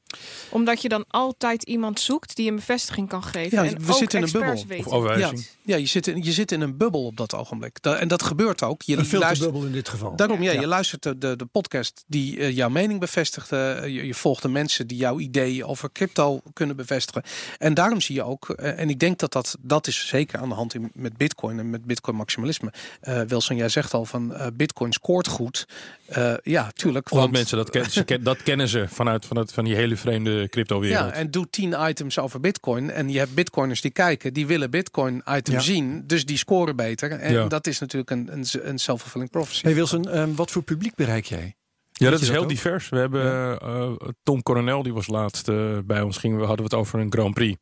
Omdat 0.50 0.82
je 0.82 0.88
dan 0.88 1.04
altijd 1.08 1.62
iemand 1.62 2.00
zoekt 2.00 2.36
die 2.36 2.48
een 2.50 2.56
bevestiging 2.56 3.08
kan 3.08 3.22
geven. 3.22 3.64
Ja, 3.64 3.70
en 3.70 3.84
we 3.84 3.92
ook 3.92 3.98
zitten 3.98 4.18
in 4.18 4.24
een 4.24 4.30
experts 4.34 4.66
bubbel. 4.66 4.92
weten. 4.92 5.30
Of. 5.30 5.36
Ja, 5.36 5.42
je 5.76 5.86
zit, 5.86 6.06
in, 6.06 6.22
je 6.24 6.32
zit 6.32 6.52
in 6.52 6.60
een 6.60 6.76
bubbel 6.76 7.04
op 7.04 7.16
dat 7.16 7.34
ogenblik. 7.34 7.82
Da- 7.82 7.96
en 7.96 8.08
dat 8.08 8.22
gebeurt 8.22 8.62
ook. 8.62 8.82
Je 8.82 8.96
Een 8.96 9.04
filterbubbel 9.04 9.64
in 9.64 9.72
dit 9.72 9.88
geval. 9.88 10.16
daarom, 10.16 10.42
ja, 10.42 10.52
Ja. 10.52 10.60
je 10.60 10.66
luistert 10.66 11.02
de, 11.02 11.18
de, 11.18 11.36
de 11.36 11.44
podcast 11.46 12.04
die 12.06 12.38
eh, 12.38 12.56
jouw 12.56 12.68
mening 12.68 13.00
bevestigt. 13.00 13.52
eh, 13.52 13.82
je, 13.84 14.06
je 14.06 14.14
volgt 14.14 14.42
de 14.42 14.48
mensen 14.48 14.86
die 14.86 14.98
jouw 14.98 15.18
ideeën 15.18 15.64
over 15.64 15.92
crypto 15.92 16.40
kunnen 16.52 16.76
bevestigen. 16.76 17.22
En 17.58 17.74
daarom 17.74 18.00
zie 18.00 18.14
je 18.14 18.22
ook, 18.22 18.48
eh, 18.50 18.78
en 18.78 18.90
ik 18.90 18.98
denk 18.98 19.18
dat, 19.18 19.32
dat 19.32 19.56
dat 19.60 19.86
is 19.86 20.06
zeker 20.06 20.38
aan 20.38 20.48
de 20.48 20.54
hand 20.54 20.74
in, 20.74 20.90
met 20.94 21.16
bitcoin 21.16 21.58
en 21.58 21.70
met 21.70 21.84
bitcoin 21.84 22.16
maximalisme. 22.16 22.72
Eh 23.00 23.20
Wilson, 23.20 23.56
jij 23.56 23.68
zegt 23.68 23.94
al 23.94 24.04
van 24.04 24.34
eh, 24.34 24.46
bitcoin 24.54 24.92
scoort 24.92 25.26
goed. 25.28 25.66
Eh, 26.06 26.32
ja, 26.42 26.70
tuurlijk. 26.74 27.10
Omdat 27.10 27.24
want- 27.26 27.36
mensen 27.38 27.56
dat 27.56 27.70
kennen, 27.70 27.90
ze 27.90 28.04
ken- 28.04 28.22
dat 28.22 28.42
kennen 28.42 28.68
ze 28.68 28.84
vanuit, 28.88 29.26
vanuit 29.26 29.52
van 29.52 29.64
die 29.64 29.74
hele 29.74 29.96
vreemde 29.96 30.48
crypto 30.48 30.80
wereld. 30.80 31.08
Ja, 31.08 31.12
en 31.12 31.30
doe 31.30 31.46
10 31.50 31.74
items 31.88 32.18
over 32.18 32.40
bitcoin. 32.40 32.90
En 32.90 33.08
je 33.08 33.18
hebt 33.18 33.34
bitcoiners 33.34 33.80
die 33.80 33.90
kijken, 33.90 34.32
die 34.32 34.46
willen 34.46 34.70
bitcoin 34.70 35.22
item 35.28 35.54
Ja. 35.54 35.57
Zien. 35.60 36.06
Dus 36.06 36.24
die 36.24 36.36
scoren 36.36 36.76
beter. 36.76 37.10
En 37.10 37.32
Ja. 37.32 37.46
dat 37.46 37.66
is 37.66 37.78
natuurlijk 37.78 38.10
een, 38.10 38.28
een, 38.32 38.44
een 38.68 38.78
self-fulfilling 38.78 39.30
prophecy. 39.30 39.62
Hey 39.64 39.74
Wilson, 39.74 40.08
ehm, 40.08 40.34
wat 40.34 40.50
voor 40.50 40.62
publiek 40.62 40.94
bereik 40.94 41.24
jij? 41.24 41.54
Ja, 41.92 42.10
dat 42.10 42.20
is 42.20 42.26
dat 42.26 42.34
heel 42.34 42.44
ook? 42.44 42.48
divers. 42.48 42.88
We 42.88 42.96
hebben 42.98 43.58
eh, 43.60 43.92
Tom 44.22 44.42
Coronel, 44.42 44.82
die 44.82 44.92
was 44.94 45.06
laatst 45.06 45.48
eh, 45.48 45.78
bij 45.84 46.00
ons. 46.02 46.16
Gingen 46.16 46.38
we 46.38 46.44
hadden 46.46 46.66
we 46.68 46.74
het 46.76 46.80
over 46.84 46.98
een 47.00 47.12
Grand 47.12 47.34
Prix. 47.34 47.58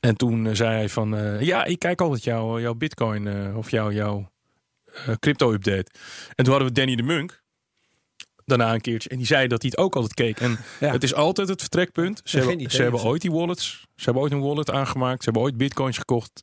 En 0.00 0.16
toen 0.16 0.46
eh, 0.46 0.54
zei 0.54 0.70
hij 0.70 0.88
van, 0.88 1.16
eh, 1.16 1.40
ja, 1.40 1.64
ik 1.64 1.78
kijk 1.78 2.00
altijd 2.00 2.24
jouw 2.24 2.60
jouw 2.60 2.74
Bitcoin 2.74 3.26
eh, 3.26 3.56
of 3.56 3.70
jouw 3.70 3.92
jouw 3.92 4.30
crypto-update. 5.18 5.86
En 6.34 6.44
toen 6.44 6.54
hadden 6.54 6.68
we 6.68 6.74
Danny 6.74 6.94
de 6.96 7.02
Munk. 7.02 7.40
Daarna 8.44 8.74
een 8.74 8.80
keertje. 8.80 9.08
En 9.08 9.16
die 9.16 9.26
zei 9.26 9.46
dat 9.48 9.62
hij 9.62 9.70
het 9.74 9.84
ook 9.84 9.94
altijd 9.94 10.14
keek. 10.14 10.40
En 10.40 10.58
Ja. 10.80 10.92
het 10.92 11.02
is 11.02 11.14
altijd 11.14 11.48
het 11.48 11.60
vertrekpunt. 11.60 12.20
Ze, 12.24 12.36
hebben, 12.36 12.54
idee, 12.54 12.70
ze 12.70 12.82
hebben 12.82 13.00
ooit 13.02 13.20
die 13.22 13.30
wallets. 13.32 13.86
Ze 13.96 14.04
hebben 14.04 14.22
ooit 14.22 14.32
een 14.32 14.40
wallet 14.40 14.70
aangemaakt. 14.70 15.18
Ze 15.18 15.24
hebben 15.24 15.42
ooit 15.42 15.56
bitcoins 15.56 15.98
gekocht. 15.98 16.40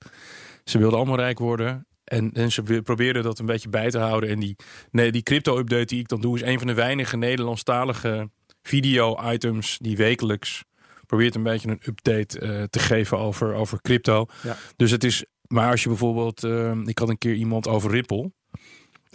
Ze 0.63 0.77
wilden 0.77 0.97
allemaal 0.97 1.17
rijk 1.17 1.39
worden. 1.39 1.87
En, 2.03 2.31
en 2.31 2.51
ze 2.51 2.81
probeerden 2.83 3.23
dat 3.23 3.39
een 3.39 3.45
beetje 3.45 3.69
bij 3.69 3.89
te 3.89 3.97
houden. 3.97 4.29
En 4.29 4.39
die, 4.39 4.55
nee, 4.91 5.11
die 5.11 5.23
crypto-update 5.23 5.85
die 5.85 5.99
ik 5.99 6.07
dan 6.07 6.21
doe... 6.21 6.35
is 6.35 6.41
een 6.41 6.57
van 6.57 6.67
de 6.67 6.73
weinige 6.73 7.17
Nederlandstalige 7.17 8.29
video-items... 8.61 9.77
die 9.81 9.97
wekelijks 9.97 10.63
probeert 11.05 11.35
een 11.35 11.43
beetje 11.43 11.69
een 11.69 11.81
update 11.83 12.39
eh, 12.39 12.63
te 12.63 12.79
geven 12.79 13.17
over, 13.17 13.53
over 13.53 13.81
crypto. 13.81 14.25
Ja. 14.43 14.57
Dus 14.75 14.91
het 14.91 15.03
is... 15.03 15.25
Maar 15.47 15.71
als 15.71 15.83
je 15.83 15.89
bijvoorbeeld... 15.89 16.43
eh, 16.43 16.71
ik 16.85 16.97
had 16.97 17.09
een 17.09 17.17
keer 17.17 17.33
iemand 17.33 17.67
over 17.67 17.91
Ripple. 17.91 18.31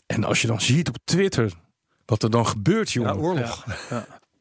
En 0.07 0.25
als 0.25 0.41
je 0.41 0.47
dan 0.47 0.61
ziet 0.61 0.89
op 0.89 0.97
Twitter... 1.05 1.53
wat 2.05 2.23
er 2.23 2.31
dan 2.31 2.47
gebeurt, 2.47 2.91
jongen 2.93 3.15
Ja, 3.15 3.21
oorlog. 3.21 3.65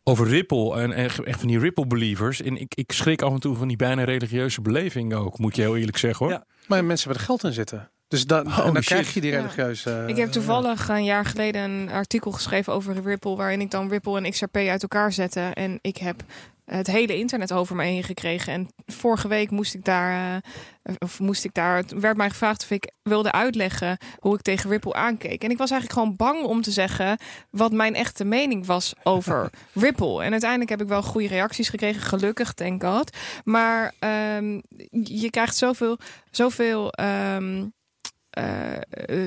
Over 0.03 0.27
Ripple 0.27 0.81
en, 0.81 0.91
echt 0.91 1.15
van 1.39 1.47
die 1.47 1.59
Ripple 1.59 1.87
believers. 1.87 2.41
En 2.41 2.57
ik, 2.57 2.75
ik 2.75 2.91
schrik 2.91 3.21
af 3.21 3.33
en 3.33 3.39
toe 3.39 3.55
van 3.55 3.67
die 3.67 3.77
bijna 3.77 4.03
religieuze 4.03 4.61
beleving 4.61 5.13
ook, 5.13 5.37
moet 5.39 5.55
je 5.55 5.61
heel 5.61 5.77
eerlijk 5.77 5.97
zeggen 5.97 6.25
hoor. 6.25 6.35
Ja. 6.35 6.45
Maar 6.67 6.85
mensen 6.85 7.03
hebben 7.07 7.21
er 7.21 7.27
geld 7.29 7.43
in 7.43 7.53
zitten. 7.53 7.91
Dus 8.07 8.25
dan, 8.25 8.45
en 8.45 8.51
Holy 8.51 8.71
dan 8.73 8.81
krijg 8.81 9.13
je 9.13 9.21
die 9.21 9.31
Ja. 9.31 9.37
religieuze... 9.37 9.89
eh, 9.91 10.07
Ik 10.07 10.15
heb 10.15 10.31
toevallig 10.31 10.89
een 10.89 11.03
jaar 11.03 11.25
geleden 11.25 11.61
een 11.71 11.89
artikel 11.89 12.31
geschreven 12.31 12.73
over 12.73 13.01
Ripple, 13.01 13.35
waarin 13.35 13.61
ik 13.61 13.71
dan 13.71 13.89
Ripple 13.89 14.17
en 14.21 14.31
XRP 14.31 14.55
uit 14.55 14.81
elkaar 14.81 15.11
zette. 15.13 15.39
En 15.39 15.79
ik 15.81 15.97
heb 15.97 16.23
het 16.65 16.87
hele 16.87 17.17
internet 17.17 17.51
over 17.51 17.75
me 17.75 17.83
heen 17.83 18.03
gekregen. 18.03 18.53
En 18.53 18.67
vorige 18.85 19.27
week 19.27 19.51
moest 19.51 19.73
ik 19.73 19.85
daar, 19.85 20.41
eh, 20.83 20.93
of 20.99 21.19
moest 21.19 21.43
ik 21.43 21.53
daar, 21.53 21.77
het 21.77 21.91
werd 21.91 22.17
mij 22.17 22.29
gevraagd 22.29 22.63
of 22.63 22.71
ik 22.71 22.91
wilde 23.03 23.31
uitleggen 23.31 23.97
hoe 24.19 24.35
ik 24.35 24.41
tegen 24.41 24.69
Ripple 24.69 24.93
aankeek. 24.93 25.43
En 25.43 25.51
ik 25.51 25.57
was 25.57 25.71
eigenlijk 25.71 25.99
gewoon 25.99 26.15
bang 26.15 26.43
om 26.43 26.61
te 26.61 26.71
zeggen 26.71 27.17
wat 27.49 27.71
mijn 27.71 27.95
echte 27.95 28.23
mening 28.23 28.65
was 28.65 28.93
over 29.03 29.49
Ripple. 29.73 30.23
En 30.23 30.31
uiteindelijk 30.31 30.69
heb 30.69 30.81
ik 30.81 30.87
wel 30.87 31.03
goede 31.03 31.27
reacties 31.27 31.69
gekregen, 31.69 32.01
gelukkig, 32.01 32.53
thank 32.53 32.83
God. 32.83 33.17
Maar 33.43 33.93
ehm, 33.99 34.59
je 35.03 35.29
krijgt 35.29 35.55
zoveel, 35.55 35.97
zoveel 36.31 36.91
ehm, 36.91 37.03
eh, 37.03 37.61
eh, 37.61 37.67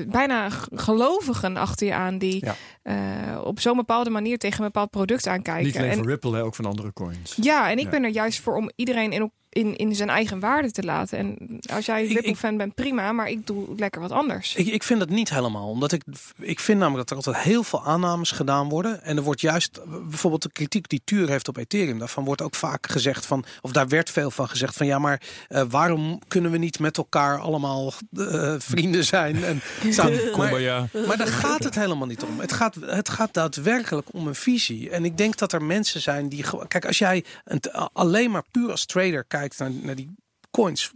bijna 0.07 0.49
g- 0.49 0.67
gelovigen 0.71 1.57
achter 1.57 1.87
je 1.87 1.93
aan 1.93 2.17
die 2.17 2.45
Ja. 2.45 2.55
eh, 2.81 3.41
op 3.43 3.59
zo'n 3.59 3.75
bepaalde 3.75 4.09
manier 4.09 4.37
tegen 4.37 4.59
een 4.59 4.65
bepaald 4.65 4.89
product 4.89 5.25
Niet 5.25 5.33
aankijken. 5.33 5.77
alleen 5.79 5.91
En, 5.91 5.97
voor 5.97 6.07
Ripple, 6.07 6.35
hè, 6.35 6.43
ook 6.43 6.55
van 6.55 6.65
andere 6.65 6.93
coins. 6.93 7.37
ja, 7.41 7.69
en 7.69 7.77
ik 7.77 7.83
Ja. 7.83 7.89
ben 7.89 8.03
er 8.03 8.09
juist 8.09 8.39
voor 8.39 8.55
om 8.55 8.71
iedereen 8.75 9.11
in, 9.11 9.31
in, 9.57 9.75
in 9.75 9.95
zijn 9.95 10.09
eigen 10.09 10.39
waarde 10.39 10.71
te 10.71 10.83
laten. 10.83 11.17
En 11.17 11.37
als 11.73 11.85
jij 11.85 12.07
Ripple-fan 12.07 12.57
bent, 12.57 12.73
prima, 12.75 13.11
maar 13.11 13.29
ik 13.29 13.47
doe 13.47 13.65
lekker 13.77 14.01
wat 14.01 14.11
anders. 14.11 14.55
Ik, 14.55 14.67
ik 14.67 14.83
vind 14.83 14.99
dat 14.99 15.09
niet 15.09 15.29
helemaal. 15.29 15.69
Omdat 15.69 15.91
ik, 15.91 16.01
ik 16.39 16.59
vind 16.59 16.79
namelijk 16.79 17.09
dat 17.09 17.19
er 17.19 17.25
altijd 17.25 17.45
heel 17.45 17.63
veel 17.63 17.85
aannames 17.85 18.31
gedaan 18.31 18.69
worden. 18.69 19.03
En 19.03 19.17
er 19.17 19.23
wordt 19.23 19.41
juist 19.41 19.79
bijvoorbeeld 20.09 20.43
de 20.43 20.51
kritiek 20.51 20.89
die 20.89 21.01
Tuur 21.03 21.29
heeft 21.29 21.47
op 21.47 21.57
Ethereum. 21.57 21.99
Daarvan 21.99 22.25
wordt 22.25 22.41
ook 22.41 22.55
vaak 22.55 22.87
gezegd 22.91 23.25
van, 23.25 23.45
of 23.61 23.71
daar 23.71 23.87
werd 23.87 24.09
veel 24.09 24.31
van 24.31 24.49
gezegd 24.49 24.75
van 24.75 24.85
ja, 24.85 24.99
maar 24.99 25.21
eh, 25.47 25.63
waarom 25.69 26.19
kunnen 26.27 26.51
we 26.51 26.57
niet 26.57 26.79
met 26.79 26.97
elkaar 26.97 27.39
allemaal 27.39 27.93
eh, 28.17 28.55
vrienden 28.57 29.03
zijn? 29.05 29.43
En 29.43 29.61
samen, 29.93 30.31
Kom 30.31 30.39
maar, 30.49 30.59
ja. 30.61 30.87
maar 31.07 31.17
daar 31.17 31.27
gaat 31.27 31.63
het 31.63 31.75
helemaal 31.75 32.07
niet 32.07 32.23
om. 32.23 32.39
Het 32.39 32.53
gaat, 32.53 32.75
het 32.81 33.09
gaat 33.09 33.33
daadwerkelijk 33.33 34.07
om 34.11 34.27
een 34.27 34.35
visie. 34.35 34.89
En 34.89 35.05
ik 35.05 35.17
denk 35.17 35.37
dat 35.37 35.53
er 35.53 35.63
mensen 35.63 36.01
zijn 36.01 36.29
die. 36.29 36.43
gewoon- 36.43 36.67
Kijk, 36.67 36.85
als 36.85 36.97
jij 36.97 37.23
een, 37.45 37.61
alleen 37.93 38.31
maar 38.31 38.43
puur 38.51 38.71
als 38.71 38.85
trader 38.85 39.23
kijkt 39.27 39.46
naar, 39.53 39.85
naar 39.85 39.95
die 39.95 40.15
coins. 40.61 40.91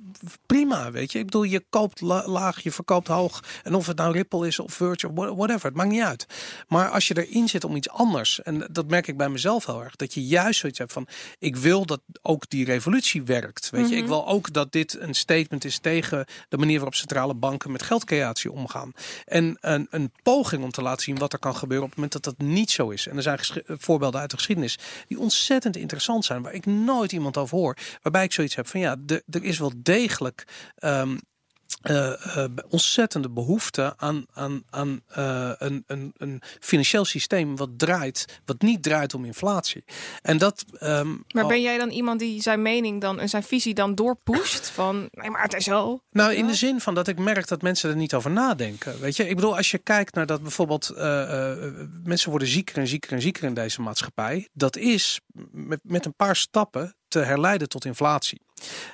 Prima, 0.45 0.91
weet 0.91 1.11
je. 1.11 1.19
Ik 1.19 1.25
bedoel, 1.25 1.43
je 1.43 1.63
koopt 1.69 2.01
la- 2.01 2.27
laag, 2.27 2.63
je 2.63 2.71
verkoopt 2.71 3.07
hoog. 3.07 3.43
En 3.63 3.73
of 3.75 3.87
het 3.87 3.97
nou 3.97 4.13
Ripple 4.13 4.47
is 4.47 4.59
of 4.59 4.73
Virtue, 4.73 5.11
wha- 5.13 5.35
whatever. 5.35 5.65
Het 5.65 5.75
maakt 5.75 5.89
niet 5.89 6.01
uit. 6.01 6.25
Maar 6.67 6.89
als 6.89 7.07
je 7.07 7.25
erin 7.25 7.49
zit 7.49 7.63
om 7.63 7.75
iets 7.75 7.89
anders. 7.89 8.41
En 8.41 8.67
dat 8.71 8.87
merk 8.87 9.07
ik 9.07 9.17
bij 9.17 9.29
mezelf 9.29 9.65
heel 9.65 9.83
erg. 9.83 9.95
Dat 9.95 10.13
je 10.13 10.25
juist 10.25 10.59
zoiets 10.59 10.79
hebt 10.79 10.93
van. 10.93 11.07
Ik 11.39 11.55
wil 11.55 11.85
dat 11.85 12.01
ook 12.21 12.49
die 12.49 12.65
revolutie 12.65 13.23
werkt. 13.23 13.69
Weet 13.69 13.89
je. 13.89 13.95
Ik 13.95 14.07
wil 14.07 14.27
ook 14.27 14.53
dat 14.53 14.71
dit 14.71 14.97
een 14.99 15.13
statement 15.15 15.65
is 15.65 15.77
tegen 15.79 16.25
de 16.49 16.57
manier 16.57 16.75
waarop 16.75 16.95
centrale 16.95 17.33
banken 17.33 17.71
met 17.71 17.81
geldcreatie 17.83 18.51
omgaan. 18.51 18.91
En 19.25 19.57
een, 19.61 19.87
een 19.89 20.11
poging 20.23 20.63
om 20.63 20.71
te 20.71 20.81
laten 20.81 21.03
zien 21.03 21.17
wat 21.17 21.33
er 21.33 21.39
kan 21.39 21.55
gebeuren 21.55 21.85
op 21.85 21.91
het 21.91 21.99
moment 22.01 22.23
dat 22.23 22.37
dat 22.37 22.47
niet 22.47 22.71
zo 22.71 22.89
is. 22.89 23.07
En 23.07 23.15
er 23.17 23.23
zijn 23.23 23.39
voorbeelden 23.67 24.19
uit 24.21 24.29
de 24.29 24.35
geschiedenis 24.37 24.77
die 25.07 25.19
ontzettend 25.19 25.75
interessant 25.75 26.25
zijn, 26.25 26.41
waar 26.41 26.53
ik 26.53 26.65
nooit 26.65 27.11
iemand 27.11 27.37
over 27.37 27.57
hoor. 27.57 27.77
Waarbij 28.01 28.23
ik 28.23 28.33
zoiets 28.33 28.55
heb 28.55 28.67
van 28.67 28.79
ja, 28.79 28.95
de- 28.99 29.23
er 29.29 29.43
is 29.43 29.50
wel 29.57 29.71
degelijk. 29.75 30.47
ehm, 30.75 31.17
eh, 31.81 32.37
eh, 32.43 32.51
ontzettende 32.69 33.29
behoefte 33.29 33.93
aan, 33.97 34.25
aan, 34.33 34.63
aan 34.69 35.01
eh, 35.07 35.51
een, 35.57 35.83
een, 35.87 36.13
een 36.17 36.41
financieel 36.59 37.05
systeem 37.05 37.55
wat 37.55 37.69
draait, 37.77 38.41
wat 38.45 38.61
niet 38.61 38.83
draait 38.83 39.13
om 39.13 39.25
inflatie. 39.25 39.83
En 40.21 40.37
dat. 40.37 40.65
ehm, 40.79 41.15
Maar 41.31 41.47
ben 41.47 41.61
jij 41.61 41.77
dan 41.77 41.89
iemand 41.89 42.19
die 42.19 42.41
zijn 42.41 42.61
mening 42.61 43.01
dan 43.01 43.19
en 43.19 43.29
zijn 43.29 43.43
visie 43.43 43.73
dan 43.73 43.95
doorpusht? 43.95 44.69
Van 44.69 45.09
nee, 45.11 45.29
maar 45.29 45.41
het 45.41 45.53
is 45.53 45.63
zo. 45.63 45.99
Nou, 46.11 46.33
in 46.33 46.47
de 46.47 46.55
zin 46.55 46.81
van 46.81 46.93
dat 46.93 47.07
ik 47.07 47.19
merk 47.19 47.47
dat 47.47 47.61
mensen 47.61 47.89
er 47.89 47.95
niet 47.95 48.13
over 48.13 48.31
nadenken. 48.31 48.99
Weet 48.99 49.15
je, 49.15 49.27
ik 49.27 49.35
bedoel, 49.35 49.57
als 49.57 49.71
je 49.71 49.77
kijkt 49.77 50.15
naar 50.15 50.25
dat 50.25 50.41
bijvoorbeeld 50.41 50.93
mensen 52.03 52.29
worden 52.29 52.47
zieker 52.47 52.77
en 52.77 52.87
zieker 52.87 53.11
en 53.11 53.21
zieker 53.21 53.43
in 53.43 53.53
deze 53.53 53.81
maatschappij. 53.81 54.47
Dat 54.53 54.77
is 54.77 55.19
met, 55.51 55.79
met 55.83 56.05
een 56.05 56.15
paar 56.15 56.35
stappen 56.35 56.95
te 57.07 57.19
herleiden 57.19 57.69
tot 57.69 57.85
inflatie. 57.85 58.41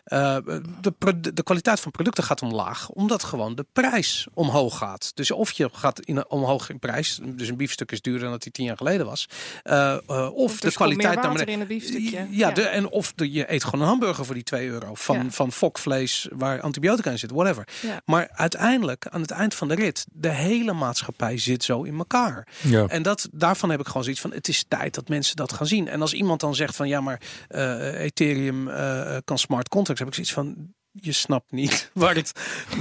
Eh, 0.03 0.37
de, 0.81 0.93
de 1.33 1.43
kwaliteit 1.43 1.79
van 1.79 1.91
producten 1.91 2.23
gaat 2.23 2.41
omlaag, 2.41 2.89
omdat 2.89 3.23
gewoon 3.23 3.55
de 3.55 3.65
prijs 3.73 4.27
omhoog 4.33 4.77
gaat. 4.77 5.11
Dus 5.15 5.31
of 5.31 5.51
je 5.51 5.69
gaat 5.71 5.99
in, 5.99 6.29
omhoog 6.29 6.69
in 6.69 6.79
prijs, 6.79 7.19
dus 7.23 7.47
een 7.47 7.57
biefstuk 7.57 7.91
is 7.91 8.01
duurder 8.01 8.21
dan 8.23 8.31
dat 8.31 8.43
die 8.43 8.51
tien 8.51 8.65
jaar 8.65 8.77
geleden 8.77 9.05
was. 9.05 9.27
eh, 9.63 9.93
eh, 9.93 9.99
of, 10.07 10.31
Of 10.33 10.59
de 10.59 10.71
kwaliteit 10.71 11.05
naar 11.15 11.15
water 11.15 11.31
beneden. 11.31 11.53
in 11.53 11.59
het 11.59 11.67
biefstukje. 11.67 12.27
Ja, 12.29 12.51
De, 12.51 12.61
en 12.61 12.89
of 12.89 13.13
de, 13.13 13.31
je 13.31 13.51
eet 13.53 13.63
gewoon 13.63 13.81
een 13.81 13.87
hamburger 13.87 14.25
voor 14.25 14.33
die 14.35 14.43
2 14.43 14.67
euro 14.67 14.93
van, 14.95 15.15
Ja. 15.23 15.29
van 15.31 15.51
fokvlees 15.51 16.27
waar 16.31 16.61
antibiotica 16.61 17.11
in 17.11 17.19
zit, 17.19 17.31
whatever. 17.31 17.67
Ja. 17.81 18.01
Maar 18.05 18.29
uiteindelijk, 18.31 19.07
aan 19.09 19.21
het 19.21 19.31
eind 19.31 19.53
van 19.53 19.67
de 19.67 19.75
rit, 19.75 20.05
de 20.11 20.29
hele 20.29 20.73
maatschappij 20.73 21.37
zit 21.37 21.63
zo 21.63 21.83
in 21.83 21.97
elkaar. 21.97 22.47
Ja. 22.61 22.85
En 22.87 23.01
dat, 23.01 23.27
daarvan 23.31 23.69
heb 23.69 23.79
ik 23.79 23.87
gewoon 23.87 24.03
zoiets 24.03 24.21
van: 24.21 24.33
het 24.33 24.47
is 24.47 24.65
tijd 24.67 24.95
dat 24.95 25.07
mensen 25.09 25.35
dat 25.35 25.53
gaan 25.53 25.67
zien. 25.67 25.87
En 25.87 26.01
als 26.01 26.13
iemand 26.13 26.39
dan 26.39 26.55
zegt 26.55 26.75
van 26.75 26.87
ja, 26.87 27.01
maar 27.01 27.21
eh, 27.47 27.99
Ethereum 27.99 28.67
eh, 28.69 29.17
kan 29.25 29.37
smart 29.37 29.56
contracts, 29.69 29.99
heb 29.99 30.07
ik 30.07 30.13
zoiets 30.15 30.33
van. 30.33 30.75
Je 30.91 31.11
snapt 31.11 31.51
niet 31.51 31.89
waar 31.93 32.15
het, 32.15 32.31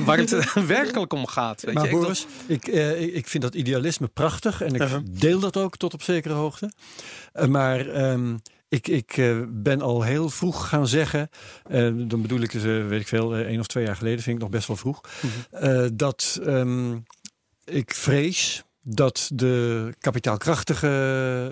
waar 0.04 0.18
het 0.18 0.52
werkelijk 0.66 1.12
om 1.12 1.26
gaat. 1.26 1.62
Weet 1.62 1.74
maar 1.74 1.82
je? 1.84 1.90
Ik 1.90 1.96
Boris, 2.00 2.26
ik, 2.46 2.66
eh, 2.68 3.14
ik- 3.16 3.28
vind 3.28 3.42
dat 3.42 3.54
idealisme 3.54 4.06
prachtig 4.08 4.62
en 4.62 4.74
ik 4.74 4.80
Uh-huh. 4.82 5.00
deel 5.10 5.38
dat 5.40 5.56
ook 5.56 5.76
tot 5.76 5.94
op 5.94 6.02
zekere 6.02 6.34
hoogte. 6.34 6.70
Eh, 7.32 7.46
maar 7.46 7.88
ehm, 7.88 8.36
ik, 8.68 8.88
ik 8.88 9.16
eh, 9.16 9.36
ben 9.48 9.80
al 9.80 10.02
heel 10.02 10.30
vroeg 10.30 10.68
gaan 10.68 10.88
zeggen, 10.88 11.28
eh, 11.68 11.80
dan 11.96 12.22
bedoel 12.22 12.40
ik, 12.40 12.54
eh, 12.54 12.62
weet 12.62 13.00
ik 13.00 13.08
veel, 13.08 13.36
één 13.36 13.60
of 13.60 13.66
twee 13.66 13.84
jaar 13.84 13.96
geleden, 13.96 14.22
vind 14.22 14.36
ik 14.36 14.42
nog 14.42 14.50
best 14.50 14.66
wel 14.66 14.76
vroeg, 14.76 15.00
Mhm. 15.22 15.64
eh, 15.64 15.86
dat 15.92 16.40
ehm, 16.44 16.96
ik 17.64 17.94
vrees 17.94 18.62
dat 18.88 19.30
de 19.32 19.92
kapitaalkrachtige 19.98 20.88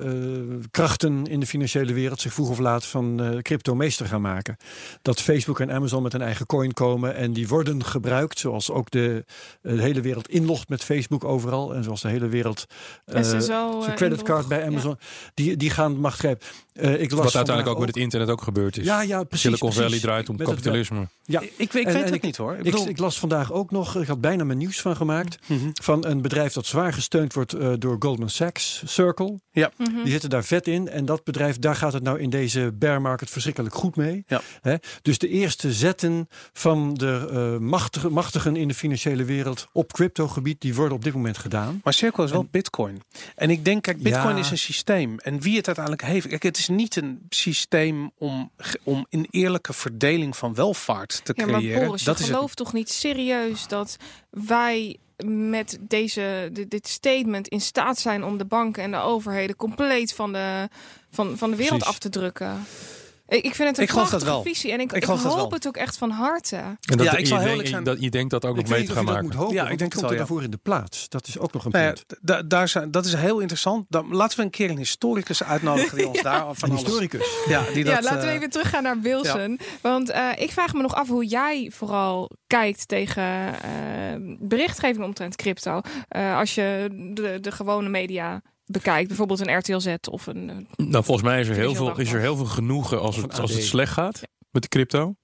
eh, 0.02 0.64
krachten 0.70 1.26
in 1.26 1.40
de 1.40 1.46
financiële 1.46 1.92
wereld 1.92 2.20
zich 2.20 2.32
vroeg 2.32 2.48
of 2.50 2.58
laat 2.58 2.86
van 2.86 3.22
eh, 3.22 3.38
crypto 3.38 3.74
meester 3.74 4.06
gaan 4.06 4.20
maken. 4.20 4.56
Dat 5.02 5.20
Facebook 5.20 5.60
en 5.60 5.70
Amazon 5.72 6.02
met 6.02 6.14
een 6.14 6.22
eigen 6.22 6.46
coin 6.46 6.72
komen 6.72 7.14
en 7.14 7.32
die 7.32 7.48
worden 7.48 7.84
gebruikt, 7.84 8.38
zoals 8.38 8.70
ook 8.70 8.90
de, 8.90 9.24
de 9.62 9.80
hele 9.82 10.00
wereld 10.00 10.28
inlogt 10.28 10.68
met 10.68 10.84
Facebook 10.84 11.24
overal 11.24 11.74
en 11.74 11.84
zoals 11.84 12.00
de 12.00 12.08
hele 12.08 12.28
wereld 12.28 12.64
eh, 13.04 13.22
SSO, 13.22 13.80
zijn 13.82 13.96
creditcard 13.96 14.48
bij 14.48 14.58
Ja. 14.58 14.66
Amazon, 14.66 14.98
die, 15.34 15.56
die 15.56 15.70
gaan 15.70 15.96
macht 15.96 16.18
grijpen. 16.18 16.46
Eh, 16.72 17.00
ik 17.00 17.10
las 17.10 17.24
Wat 17.24 17.34
uiteindelijk 17.34 17.74
ook 17.76 17.84
met 17.84 17.94
het 17.94 18.02
internet 18.04 18.28
ook 18.28 18.42
gebeurd 18.42 18.76
is. 18.78 18.84
Ja, 18.84 19.02
ja, 19.02 19.22
precies. 19.24 19.44
Silicon 19.46 19.72
Valley 19.72 19.98
draait 20.00 20.28
om 20.28 20.36
Met 20.36 20.46
het- 20.46 20.56
kapitalisme. 20.56 21.08
Ja. 21.24 21.40
Ik, 21.40 21.52
ik, 21.56 21.58
ik 21.58 21.72
En- 21.74 21.84
weet 21.84 21.94
en 21.94 22.02
het 22.04 22.14
ik- 22.14 22.22
niet 22.22 22.36
hoor. 22.36 22.56
Ik 22.56 22.62
bedoel, 22.62 22.88
ik 22.88 22.98
las 22.98 23.18
vandaag 23.18 23.52
ook 23.52 23.70
nog, 23.70 23.96
ik 23.96 24.06
had 24.06 24.20
bijna 24.20 24.44
mijn 24.44 24.58
nieuws 24.58 24.80
van 24.80 24.96
gemaakt, 24.96 25.38
Mhm. 25.46 25.68
van 25.72 26.06
een 26.06 26.22
bedrijf 26.22 26.52
dat 26.52 26.66
zwaar 26.66 26.92
gesteund 26.92 27.23
wordt 27.32 27.52
eh, 27.52 27.72
door 27.78 27.96
Goldman 27.98 28.28
Sachs, 28.30 28.82
Circle. 28.86 29.40
Mhm. 29.52 30.02
Die 30.02 30.10
zitten 30.12 30.30
daar 30.30 30.44
vet 30.44 30.66
in. 30.68 30.88
En 30.88 31.04
dat 31.04 31.24
bedrijf, 31.24 31.58
daar 31.58 31.76
gaat 31.76 31.92
het 31.92 32.02
nou 32.02 32.20
in 32.20 32.30
deze 32.30 32.72
bear 32.74 33.00
market 33.00 33.30
verschrikkelijk 33.30 33.74
goed 33.74 33.96
mee. 33.96 34.24
Ja. 34.26 34.40
Hè? 34.60 34.74
Dus 35.02 35.18
de 35.18 35.28
eerste 35.28 35.72
zetten 35.72 36.28
van 36.52 36.94
de 36.94 37.28
eh, 37.32 37.58
machtige, 37.58 38.08
machtigen 38.10 38.56
in 38.56 38.68
de 38.68 38.74
financiële 38.74 39.24
wereld 39.24 39.66
op 39.72 39.92
cryptogebied, 39.92 40.60
die 40.60 40.74
worden 40.74 40.96
op 40.96 41.04
dit 41.04 41.14
moment 41.14 41.38
gedaan. 41.38 41.80
Maar 41.84 41.92
Circle 41.92 42.24
is 42.24 42.30
wel 42.30 42.46
Bitcoin. 42.50 43.02
En 43.34 43.50
ik 43.50 43.64
denk, 43.64 43.82
kijk, 43.82 44.02
Bitcoin 44.02 44.34
Ja. 44.34 44.40
is 44.40 44.50
een 44.50 44.58
systeem. 44.58 45.18
En 45.18 45.40
wie 45.40 45.56
het 45.56 45.66
uiteindelijk 45.66 46.04
heeft. 46.06 46.26
Kijk, 46.26 46.42
het 46.42 46.58
is 46.58 46.68
niet 46.68 46.96
een 46.96 47.26
systeem 47.28 48.10
om, 48.18 48.50
om 48.82 49.06
een 49.10 49.26
eerlijke 49.30 49.72
verdeling 49.72 50.36
van 50.36 50.54
welvaart 50.54 51.20
te 51.24 51.32
Ja, 51.36 51.46
maar 51.46 51.60
creëren. 51.60 51.84
Boris, 51.84 52.00
je 52.00 52.06
dat 52.06 52.18
is 52.18 52.24
het. 52.26 52.34
gelooft 52.34 52.56
toch 52.56 52.72
niet 52.72 52.90
serieus 52.90 53.68
dat 53.68 53.96
wij 54.30 54.96
met 55.26 55.78
deze, 55.80 56.50
dit, 56.68 56.88
statement 56.88 57.48
in 57.48 57.60
staat 57.60 57.98
zijn 57.98 58.24
om 58.24 58.38
de 58.38 58.44
banken 58.44 58.82
en 58.82 58.90
de 58.90 59.00
overheden 59.00 59.56
compleet 59.56 60.14
van 60.14 60.32
de, 60.32 60.68
van, 61.10 61.38
van 61.38 61.50
de 61.50 61.56
wereld 61.56 61.78
Precies. 61.78 61.94
af 61.94 61.98
te 61.98 62.08
drukken? 62.08 62.64
Ik, 63.28 63.54
vind 63.54 63.68
het 63.68 63.76
een 63.78 63.82
Ik 63.82 63.88
dat 63.88 63.96
prachtige 63.96 64.24
wel. 64.24 64.42
visie 64.42 64.72
en 64.72 64.80
ik, 64.80 64.90
Ik 64.90 64.96
ik, 64.96 65.04
geloof 65.04 65.22
dat 65.22 65.30
hoop 65.32 65.40
wel. 65.40 65.50
het 65.50 65.66
ook 65.66 65.76
echt 65.76 65.96
van 65.98 66.10
harte. 66.10 66.56
En 66.56 66.76
dat, 66.96 67.02
Ja, 67.06 67.12
ik 67.12 67.18
je, 67.18 67.26
zal 67.26 67.36
heel 67.38 67.46
denkt- 67.46 67.50
eerlijk 67.50 67.68
zijn. 67.68 67.84
dat, 67.84 68.00
je 68.02 68.10
denkt 68.10 68.30
dat 68.30 68.44
ook 68.44 68.54
nog 68.54 68.64
Ik 68.64 68.70
mee 68.70 68.78
weet 68.78 68.88
te 68.88 68.94
gaan 68.94 69.04
dat 69.04 69.14
maken. 69.14 69.28
moet 69.30 69.38
hopen. 69.38 69.54
Ja, 69.54 69.68
ik 69.68 69.78
denk 69.78 69.80
wat 69.80 69.88
het 69.88 69.92
komt 69.92 70.02
wel, 70.02 70.10
er 70.12 70.16
daarvoor 70.18 70.42
in 70.42 70.50
de 70.50 70.56
plaats? 70.56 71.08
Dat 71.08 71.26
is 71.26 71.38
ook 71.38 71.52
nog 71.52 71.64
een 71.64 71.70
Nou 71.70 71.84
ja, 71.84 71.92
punt. 71.92 72.04
da- 72.20 72.42
daar 72.42 72.68
zijn, 72.68 72.90
dat 72.90 73.06
is 73.06 73.14
heel 73.14 73.38
interessant. 73.40 73.86
Dan, 73.88 74.14
laten 74.14 74.38
we 74.38 74.44
een 74.44 74.50
keer 74.50 74.70
een 74.70 74.76
historicus 74.76 75.42
uitnodigen 75.44 75.96
die 75.98 76.08
ons 76.12 76.22
daar 76.22 76.54
van 76.54 76.70
Een 76.70 76.76
historicus. 76.76 77.28
Ja, 77.48 77.62
die 77.72 77.84
dat, 77.84 77.94
ja, 77.94 78.00
laten 78.02 78.20
we 78.20 78.26
eh, 78.26 78.34
even 78.34 78.50
teruggaan 78.50 78.82
naar 78.82 79.00
Wilson. 79.00 79.58
Want 79.80 80.10
eh, 80.10 80.28
ik 80.36 80.50
vraag 80.52 80.72
me 80.74 80.82
nog 80.82 80.94
af 80.94 81.08
hoe 81.08 81.26
jij 81.26 81.70
vooral 81.74 82.30
kijkt 82.46 82.88
tegen 82.88 83.22
eh, 83.62 84.36
berichtgeving 84.38 85.04
omtrent 85.04 85.36
crypto. 85.36 85.80
Eh, 86.08 86.36
als 86.38 86.54
je 86.54 86.88
de, 87.14 87.38
de 87.40 87.50
gewone 87.52 87.88
media 87.88 88.42
bekijkt, 88.66 89.08
bijvoorbeeld 89.08 89.40
een 89.46 89.56
RTL 89.58 89.78
Z 89.78 89.94
of 90.10 90.26
een... 90.26 90.50
eh, 90.50 90.56
Nou, 90.86 91.04
volgens 91.04 91.26
mij 91.28 91.40
is 91.40 91.48
er 91.48 91.54
heel 91.54 91.74
veel, 91.74 91.98
is 91.98 92.12
er 92.12 92.20
heel 92.20 92.36
veel 92.36 92.44
genoegen 92.46 93.00
als 93.00 93.16
het, 93.16 93.40
als 93.40 93.50
het 93.52 93.62
slecht 93.64 93.92
gaat 93.92 94.22
met 94.50 94.62
de 94.62 94.68
crypto. 94.68 95.14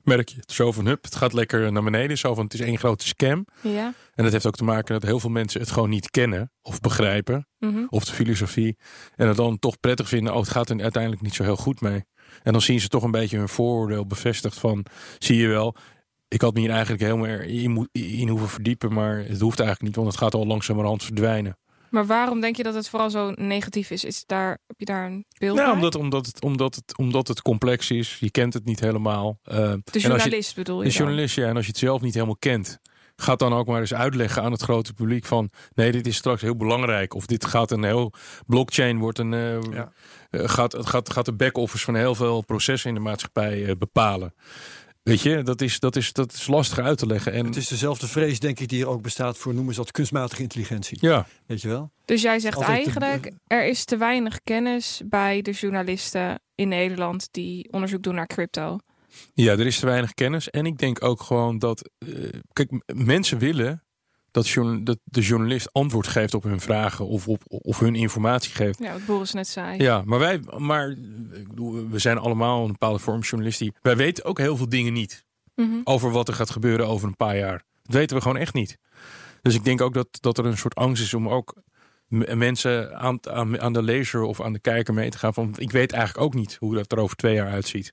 Merk 0.00 0.28
je. 0.28 0.36
Het 0.36 0.52
Zo 0.52 0.72
van, 0.72 0.86
hup, 0.86 1.04
het 1.04 1.14
gaat 1.14 1.32
lekker 1.32 1.72
naar 1.72 1.82
beneden. 1.82 2.18
Zo 2.18 2.34
van, 2.34 2.44
het 2.44 2.54
is 2.54 2.60
één 2.60 2.78
grote 2.78 3.06
scam. 3.06 3.46
ja. 3.62 3.92
En 4.14 4.22
dat 4.24 4.32
heeft 4.32 4.46
ook 4.46 4.56
te 4.56 4.64
maken 4.64 4.92
dat 4.94 5.02
heel 5.02 5.20
veel 5.20 5.30
mensen 5.30 5.60
het 5.60 5.70
gewoon 5.70 5.88
niet 5.90 6.10
kennen 6.10 6.52
of 6.62 6.80
begrijpen. 6.80 7.46
Mhm. 7.58 7.84
Of 7.88 8.04
de 8.04 8.12
filosofie. 8.12 8.76
En 9.16 9.28
het 9.28 9.36
dan 9.36 9.58
toch 9.58 9.80
prettig 9.80 10.08
vinden, 10.08 10.32
oh, 10.32 10.38
het 10.40 10.48
gaat 10.48 10.70
er 10.70 10.80
uiteindelijk 10.82 11.22
niet 11.22 11.34
zo 11.34 11.42
heel 11.42 11.56
goed 11.56 11.80
mee. 11.80 12.04
En 12.42 12.52
dan 12.52 12.60
zien 12.62 12.80
ze 12.80 12.88
toch 12.88 13.02
een 13.02 13.10
beetje 13.10 13.36
hun 13.38 13.48
vooroordeel 13.48 14.06
bevestigd 14.06 14.58
van, 14.58 14.84
zie 15.18 15.36
je 15.36 15.46
wel, 15.48 15.76
ik 16.28 16.40
had 16.40 16.54
me 16.54 16.60
hier 16.60 16.70
eigenlijk 16.70 17.02
helemaal 17.02 17.26
er- 17.26 17.42
in, 17.44 17.70
moet- 17.70 17.88
in 17.92 18.28
hoeven 18.28 18.48
verdiepen, 18.48 18.92
maar 18.92 19.16
het 19.16 19.40
hoeft 19.40 19.58
eigenlijk 19.60 19.82
niet, 19.82 19.96
want 19.96 20.08
het 20.08 20.16
gaat 20.22 20.34
al 20.34 20.46
langzamerhand 20.46 21.04
verdwijnen. 21.04 21.58
Maar 21.90 22.06
waarom 22.06 22.40
denk 22.40 22.56
je 22.56 22.62
dat 22.62 22.74
het 22.74 22.88
vooral 22.88 23.10
zo 23.10 23.30
negatief 23.34 23.90
is? 23.90 24.04
is 24.04 24.22
daar, 24.26 24.48
heb 24.66 24.78
je 24.78 24.84
daar 24.84 25.06
een 25.06 25.24
beeld 25.38 25.56
Nou, 25.56 25.66
bij? 25.68 25.76
omdat, 25.76 25.94
omdat, 25.94 26.26
het, 26.26 26.42
omdat, 26.42 26.74
het, 26.74 26.96
omdat 26.98 27.28
het 27.28 27.42
complex 27.42 27.90
is, 27.90 28.16
je 28.20 28.30
kent 28.30 28.54
het 28.54 28.64
niet 28.64 28.80
helemaal. 28.80 29.38
Eh, 29.42 29.56
De 29.56 29.62
en 29.62 29.72
als 29.84 29.92
je- 29.92 30.00
journalist 30.00 30.54
bedoel 30.54 30.82
je 30.82 30.88
De 30.88 30.96
dan? 30.96 31.04
journalist, 31.06 31.34
ja. 31.36 31.46
En 31.48 31.56
als 31.56 31.64
je 31.64 31.70
het 31.70 31.80
zelf 31.80 32.00
niet 32.00 32.14
helemaal 32.14 32.36
kent, 32.38 32.78
gaat 33.16 33.38
dan 33.38 33.52
ook 33.52 33.66
maar 33.66 33.80
eens 33.80 33.94
uitleggen 33.94 34.42
aan 34.42 34.52
het 34.52 34.62
grote 34.62 34.94
publiek 34.94 35.24
van 35.24 35.50
nee, 35.74 35.92
dit 35.92 36.06
is 36.06 36.16
straks 36.16 36.42
heel 36.42 36.56
belangrijk. 36.56 37.14
Of 37.14 37.26
dit 37.26 37.44
gaat 37.44 37.70
een 37.70 37.84
heel 37.84 38.12
blockchain 38.46 38.98
wordt 38.98 39.18
een 39.18 39.34
eh, 39.34 39.60
Ja. 39.72 39.92
eh, 40.30 40.48
gaat, 40.48 40.72
het 40.72 40.86
gaat, 40.86 41.12
gaat 41.12 41.24
de 41.24 41.32
back-office 41.34 41.84
van 41.84 41.94
heel 41.94 42.14
veel 42.14 42.40
processen 42.44 42.88
in 42.88 42.94
de 42.94 43.00
maatschappij 43.00 43.64
eh, 43.66 43.76
bepalen. 43.78 44.34
Weet 45.02 45.20
je, 45.20 45.42
dat 45.42 45.60
is, 45.60 45.78
dat, 45.80 45.96
is, 45.96 46.12
dat 46.12 46.32
is 46.32 46.46
lastig 46.46 46.78
uit 46.78 46.98
te 46.98 47.06
leggen. 47.06 47.32
En 47.32 47.46
Het 47.46 47.56
is 47.56 47.68
dezelfde 47.68 48.06
vrees, 48.08 48.38
denk 48.40 48.60
ik, 48.60 48.68
die 48.68 48.82
er 48.82 48.88
ook 48.88 49.02
bestaat 49.02 49.38
voor, 49.38 49.54
noemen 49.54 49.74
ze 49.74 49.80
dat, 49.80 49.90
kunstmatige 49.90 50.42
intelligentie. 50.42 50.98
ja, 51.00 51.26
Weet 51.46 51.60
je 51.62 51.68
wel? 51.68 51.90
Dus 52.04 52.22
jij 52.22 52.38
zegt 52.38 52.56
Altijd 52.56 52.84
te- 52.84 53.00
eigenlijk, 53.00 53.34
er 53.46 53.66
is 53.66 53.84
te 53.84 53.96
weinig 53.96 54.40
kennis 54.44 55.00
bij 55.04 55.42
de 55.42 55.50
journalisten 55.50 56.40
in 56.54 56.68
Nederland 56.68 57.28
die 57.30 57.72
onderzoek 57.72 58.02
doen 58.02 58.14
naar 58.14 58.26
crypto. 58.26 58.78
ja, 59.34 59.52
er 59.52 59.66
is 59.66 59.78
te 59.78 59.86
weinig 59.86 60.14
kennis. 60.14 60.50
En 60.50 60.66
ik 60.66 60.78
denk 60.78 61.04
ook 61.04 61.22
gewoon 61.22 61.58
dat. 61.58 61.90
eh, 61.98 62.08
kijk, 62.52 62.70
mensen 62.94 63.38
willen 63.38 63.82
dat, 64.30 64.98
de 65.04 65.20
journalist 65.20 65.72
antwoord 65.72 66.06
geeft 66.06 66.34
op 66.34 66.42
hun 66.42 66.60
vragen 66.60 67.06
of, 67.06 67.28
op, 67.28 67.42
of 67.46 67.78
hun 67.78 67.94
informatie 67.94 68.54
geeft. 68.54 68.78
Ja, 68.78 68.92
wat 68.92 69.06
Boris 69.06 69.32
net 69.32 69.48
zei. 69.48 69.76
Ja, 69.82 70.02
maar 70.04 70.18
wij, 70.18 70.40
maar 70.58 70.88
ik 71.32 71.48
bedoel, 71.48 71.88
we 71.88 71.98
zijn 71.98 72.18
allemaal 72.18 72.64
een 72.64 72.72
bepaalde 72.72 72.98
vorm 72.98 73.20
journalistiek. 73.20 73.76
Wij 73.82 73.96
weten 73.96 74.24
ook 74.24 74.38
heel 74.38 74.56
veel 74.56 74.68
dingen 74.68 74.92
niet 74.92 75.24
Mhm. 75.54 75.80
over 75.84 76.10
wat 76.10 76.28
er 76.28 76.34
gaat 76.34 76.50
gebeuren 76.50 76.86
over 76.86 77.08
een 77.08 77.16
paar 77.16 77.36
jaar. 77.36 77.62
Dat 77.82 77.94
weten 77.94 78.16
we 78.16 78.22
gewoon 78.22 78.36
echt 78.36 78.54
niet. 78.54 78.78
Dus 79.42 79.54
ik 79.54 79.64
denk 79.64 79.80
ook 79.80 79.94
dat, 79.94 80.08
dat 80.20 80.38
er 80.38 80.46
een 80.46 80.56
soort 80.58 80.74
angst 80.74 81.02
is 81.02 81.14
om 81.14 81.28
ook 81.28 81.62
mensen 82.34 82.98
aan, 82.98 83.18
aan, 83.30 83.60
aan 83.60 83.72
de 83.72 83.82
lezer 83.82 84.22
of 84.22 84.40
aan 84.40 84.52
de 84.52 84.58
kijker 84.58 84.94
mee 84.94 85.10
te 85.10 85.18
gaan 85.18 85.34
van 85.34 85.54
ik 85.56 85.70
weet 85.70 85.92
eigenlijk 85.92 86.24
ook 86.24 86.34
niet 86.34 86.56
hoe 86.60 86.74
dat 86.74 86.92
er 86.92 86.98
over 86.98 87.16
twee 87.16 87.34
jaar 87.34 87.50
uitziet. 87.50 87.92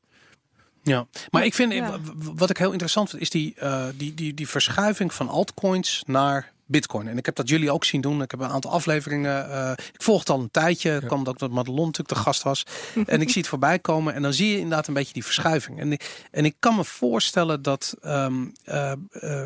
Ja, 0.87 1.07
maar 1.29 1.45
ik 1.45 1.53
vind, 1.53 1.73
Ja. 1.73 1.99
wat 2.17 2.49
ik 2.49 2.57
heel 2.57 2.71
interessant 2.71 3.09
vind, 3.09 3.21
is 3.21 3.29
die, 3.29 3.53
eh, 3.57 3.85
die, 3.95 4.13
die, 4.13 4.33
die 4.33 4.47
verschuiving 4.47 5.13
van 5.13 5.29
altcoins 5.29 6.03
naar 6.05 6.51
Bitcoin. 6.65 7.07
En 7.07 7.17
ik 7.17 7.25
heb 7.25 7.35
dat 7.35 7.49
jullie 7.49 7.71
ook 7.71 7.85
zien 7.85 8.01
doen. 8.01 8.21
Ik 8.21 8.31
heb 8.31 8.39
een 8.39 8.49
aantal 8.49 8.71
afleveringen. 8.71 9.51
eh, 9.51 9.71
ik 9.93 10.03
volg 10.03 10.19
het 10.19 10.29
al 10.29 10.39
een 10.39 10.51
tijdje. 10.51 10.89
Het 10.89 11.05
kwam 11.05 11.25
ook 11.25 11.39
dat 11.39 11.51
Madelon 11.51 11.85
natuurlijk 11.85 12.09
de 12.17 12.23
gast 12.23 12.43
was. 12.43 12.63
en 13.05 13.21
ik 13.21 13.29
zie 13.29 13.41
het 13.41 13.49
voorbij 13.49 13.79
komen. 13.79 14.13
En 14.13 14.21
dan 14.21 14.33
zie 14.33 14.49
je 14.51 14.55
inderdaad 14.57 14.87
een 14.87 14.93
beetje 14.93 15.13
die 15.13 15.23
verschuiving. 15.23 15.79
En, 15.79 15.91
ik- 15.91 16.25
en 16.31 16.45
ik 16.45 16.55
kan 16.59 16.75
me 16.75 16.83
voorstellen 16.83 17.61
dat. 17.61 17.93
ehm, 18.01 18.45
eh, 18.63 18.91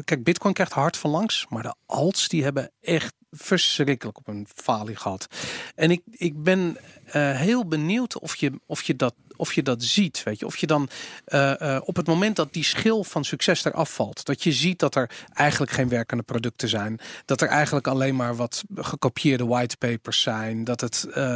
kijk, 0.04 0.24
Bitcoin 0.24 0.54
krijgt 0.54 0.74
hard 0.74 0.98
van 0.98 1.10
langs. 1.10 1.46
Maar 1.50 1.64
de 1.64 1.74
alts 1.86 2.28
die 2.28 2.44
hebben 2.44 2.72
echt 2.82 3.14
verschrikkelijk 3.32 4.18
op 4.18 4.28
een 4.28 4.48
falie 4.56 4.96
gehad. 4.96 5.28
En 5.76 5.92
ik, 5.92 6.02
ik 6.12 6.44
ben 6.44 6.78
heel 7.12 7.66
benieuwd 7.68 8.20
of 8.20 8.36
je, 8.36 8.52
of, 8.66 8.82
je 8.82 8.96
dat, 8.96 9.14
of 9.42 9.54
je 9.54 9.64
dat 9.64 9.84
ziet. 9.84 10.24
Weet 10.24 10.40
je? 10.40 10.46
Of 10.46 10.58
je 10.58 10.68
dan 10.68 10.90
eh, 11.26 11.76
eh, 11.76 11.82
op 11.86 11.96
het 11.96 12.08
moment 12.08 12.36
dat 12.36 12.54
die 12.54 12.64
schil 12.64 13.04
van 13.04 13.24
succes 13.24 13.66
eraf 13.66 13.94
valt. 13.94 14.26
Dat 14.26 14.44
je 14.44 14.52
ziet 14.52 14.80
dat 14.80 14.96
er 14.96 15.10
eigenlijk 15.34 15.72
geen 15.72 15.90
werkende 15.90 16.24
producten 16.24 16.70
zijn. 16.70 17.00
Dat 17.26 17.42
er 17.42 17.48
eigenlijk 17.48 17.88
alleen 17.88 18.16
maar 18.16 18.36
wat 18.36 18.64
gekopieerde 18.76 19.46
whitepapers 19.46 20.22
zijn. 20.22 20.64
Dat 20.64 20.82
het, 20.82 21.08
eh, 21.14 21.36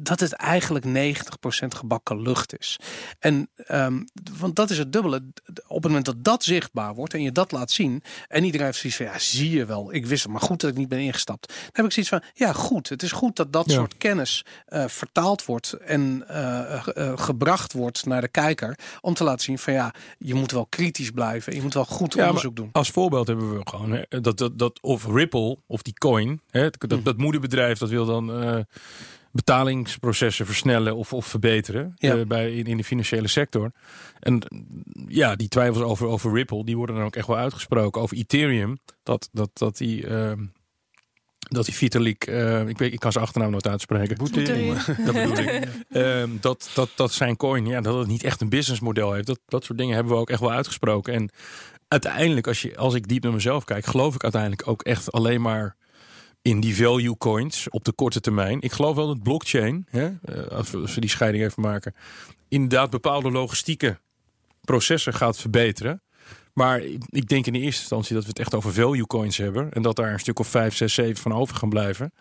dat 0.00 0.20
het 0.20 0.32
eigenlijk 0.32 0.84
90% 0.84 1.74
gebakken 1.74 2.22
lucht 2.22 2.58
is. 2.58 2.78
En 3.18 3.48
ehm, 3.56 4.02
want 4.38 4.56
dat 4.56 4.70
is 4.70 4.78
het 4.78 4.92
dubbele. 4.92 5.22
Op 5.66 5.82
het 5.82 5.86
moment 5.86 6.04
dat 6.04 6.24
dat 6.24 6.44
zichtbaar 6.44 6.94
wordt 6.94 7.14
en 7.14 7.22
je 7.22 7.32
dat 7.32 7.52
laat 7.52 7.70
zien. 7.70 8.02
En 8.28 8.44
iedereen 8.44 8.66
heeft 8.66 8.78
zoiets 8.78 8.98
van 8.98 9.06
ja, 9.06 9.18
zie 9.18 9.50
je 9.50 9.64
wel. 9.64 9.94
Ik 9.94 10.06
wist 10.06 10.22
het, 10.22 10.32
maar 10.32 10.40
goed 10.40 10.60
dat 10.60 10.70
ik 10.70 10.76
niet 10.76 10.88
ben 10.88 10.98
ingestapt. 10.98 11.48
Dan 11.48 11.70
heb 11.72 11.84
ik 11.84 11.92
zoiets 11.92 12.10
van 12.10 12.22
ja, 12.34 12.52
goed. 12.52 12.88
Het 12.88 13.02
is 13.02 13.12
goed 13.12 13.36
dat 13.36 13.52
dat 13.52 13.66
Ja. 13.66 13.74
soort 13.74 13.96
kennis 13.96 14.44
vertaald 14.86 15.44
wordt 15.44 15.72
en 15.72 16.24
gebruikt 17.14 17.44
gebracht 17.46 17.72
wordt 17.72 18.06
naar 18.06 18.20
de 18.20 18.28
kijker. 18.28 18.78
Om 19.00 19.14
te 19.14 19.24
laten 19.24 19.44
zien 19.44 19.58
van 19.58 19.72
ja, 19.72 19.94
je 20.18 20.34
moet 20.34 20.52
wel 20.52 20.66
kritisch 20.66 21.10
blijven. 21.10 21.54
Je 21.54 21.62
moet 21.62 21.74
wel 21.74 21.84
goed 21.84 22.14
Ja, 22.14 22.26
onderzoek 22.26 22.56
doen. 22.56 22.68
Als 22.72 22.90
voorbeeld 22.90 23.26
hebben 23.26 23.54
we 23.58 23.60
gewoon 23.64 23.92
hè, 23.92 24.20
dat, 24.20 24.38
dat, 24.38 24.58
dat 24.58 24.80
of 24.80 25.06
Ripple 25.06 25.58
of 25.66 25.82
die 25.82 25.94
coin, 25.94 26.40
hè, 26.50 26.68
dat, 26.78 27.04
dat 27.04 27.16
moederbedrijf 27.16 27.78
dat 27.78 27.88
wil 27.88 28.06
dan 28.06 28.42
eh, 28.42 28.58
betalingsprocessen 29.32 30.46
versnellen 30.46 30.96
of, 30.96 31.12
of 31.12 31.26
verbeteren 31.26 31.92
Ja. 31.96 32.16
eh, 32.16 32.26
bij, 32.26 32.52
in, 32.54 32.64
in 32.64 32.76
de 32.76 32.84
financiële 32.84 33.28
sector. 33.28 33.72
En 34.20 34.42
ja, 35.08 35.36
die 35.36 35.48
twijfels 35.48 35.84
over, 35.84 36.06
over 36.06 36.32
Ripple, 36.32 36.64
die 36.64 36.76
worden 36.76 36.96
dan 36.96 37.04
ook 37.04 37.16
echt 37.16 37.26
wel 37.26 37.36
uitgesproken. 37.36 38.00
Over 38.02 38.16
Ethereum, 38.16 38.78
dat, 39.02 39.28
dat, 39.32 39.50
dat 39.52 39.76
die, 39.76 40.06
ehm, 40.06 40.44
dat 41.48 41.64
die 41.64 41.74
Vitalik, 41.74 42.26
eh, 42.26 42.68
ik, 42.68 42.78
weet, 42.78 42.92
ik 42.92 42.98
kan 42.98 43.12
zijn 43.12 43.24
achternaam 43.24 43.50
nooit 43.50 43.66
uitspreken. 43.66 44.16
Dat 45.04 45.14
bedoel 45.14 45.38
ik. 45.38 45.64
Ehm, 45.90 46.30
dat, 46.40 46.70
dat, 46.74 46.90
dat 46.94 47.12
zijn 47.12 47.36
coin, 47.36 47.66
ja, 47.66 47.80
dat 47.80 47.98
het 47.98 48.06
niet 48.06 48.24
echt 48.24 48.40
een 48.40 48.48
businessmodel 48.48 49.12
heeft. 49.12 49.26
Dat, 49.26 49.40
dat 49.46 49.64
soort 49.64 49.78
dingen 49.78 49.94
hebben 49.94 50.12
we 50.12 50.18
ook 50.18 50.30
echt 50.30 50.40
wel 50.40 50.52
uitgesproken. 50.52 51.14
En 51.14 51.30
uiteindelijk, 51.88 52.46
als, 52.46 52.62
je, 52.62 52.76
als 52.76 52.94
ik 52.94 53.08
diep 53.08 53.22
naar 53.22 53.32
mezelf 53.32 53.64
kijk, 53.64 53.86
geloof 53.86 54.14
ik 54.14 54.22
uiteindelijk 54.22 54.68
ook 54.68 54.82
echt 54.82 55.12
alleen 55.12 55.40
maar 55.40 55.76
in 56.42 56.60
die 56.60 56.76
value 56.76 57.16
coins 57.18 57.68
op 57.70 57.84
de 57.84 57.92
korte 57.92 58.20
termijn. 58.20 58.60
Ik 58.60 58.72
geloof 58.72 58.96
wel 58.96 59.06
dat 59.06 59.22
blockchain, 59.22 59.86
hè, 59.90 60.06
eh, 60.22 60.46
als, 60.46 60.70
we, 60.70 60.78
als 60.78 60.94
we 60.94 61.00
die 61.00 61.10
scheiding 61.10 61.44
even 61.44 61.62
maken, 61.62 61.94
inderdaad 62.48 62.90
bepaalde 62.90 63.30
logistieke 63.30 63.98
processen 64.60 65.14
gaat 65.14 65.38
verbeteren. 65.38 66.02
Maar 66.58 66.80
ik- 66.80 67.28
denk 67.28 67.46
in 67.46 67.52
de 67.52 67.58
eerste 67.58 67.80
instantie 67.80 68.14
dat 68.14 68.22
we 68.22 68.28
het 68.28 68.38
echt 68.38 68.54
over 68.54 68.72
value 68.72 69.06
coins 69.06 69.36
hebben. 69.36 69.72
En 69.72 69.82
dat 69.82 69.96
daar 69.96 70.12
een 70.12 70.18
stuk 70.20 70.38
of 70.38 70.48
5, 70.48 70.74
6, 70.76 70.94
7 70.94 71.22
van 71.22 71.32
over 71.32 71.56
gaan 71.56 71.68
blijven. 71.68 72.12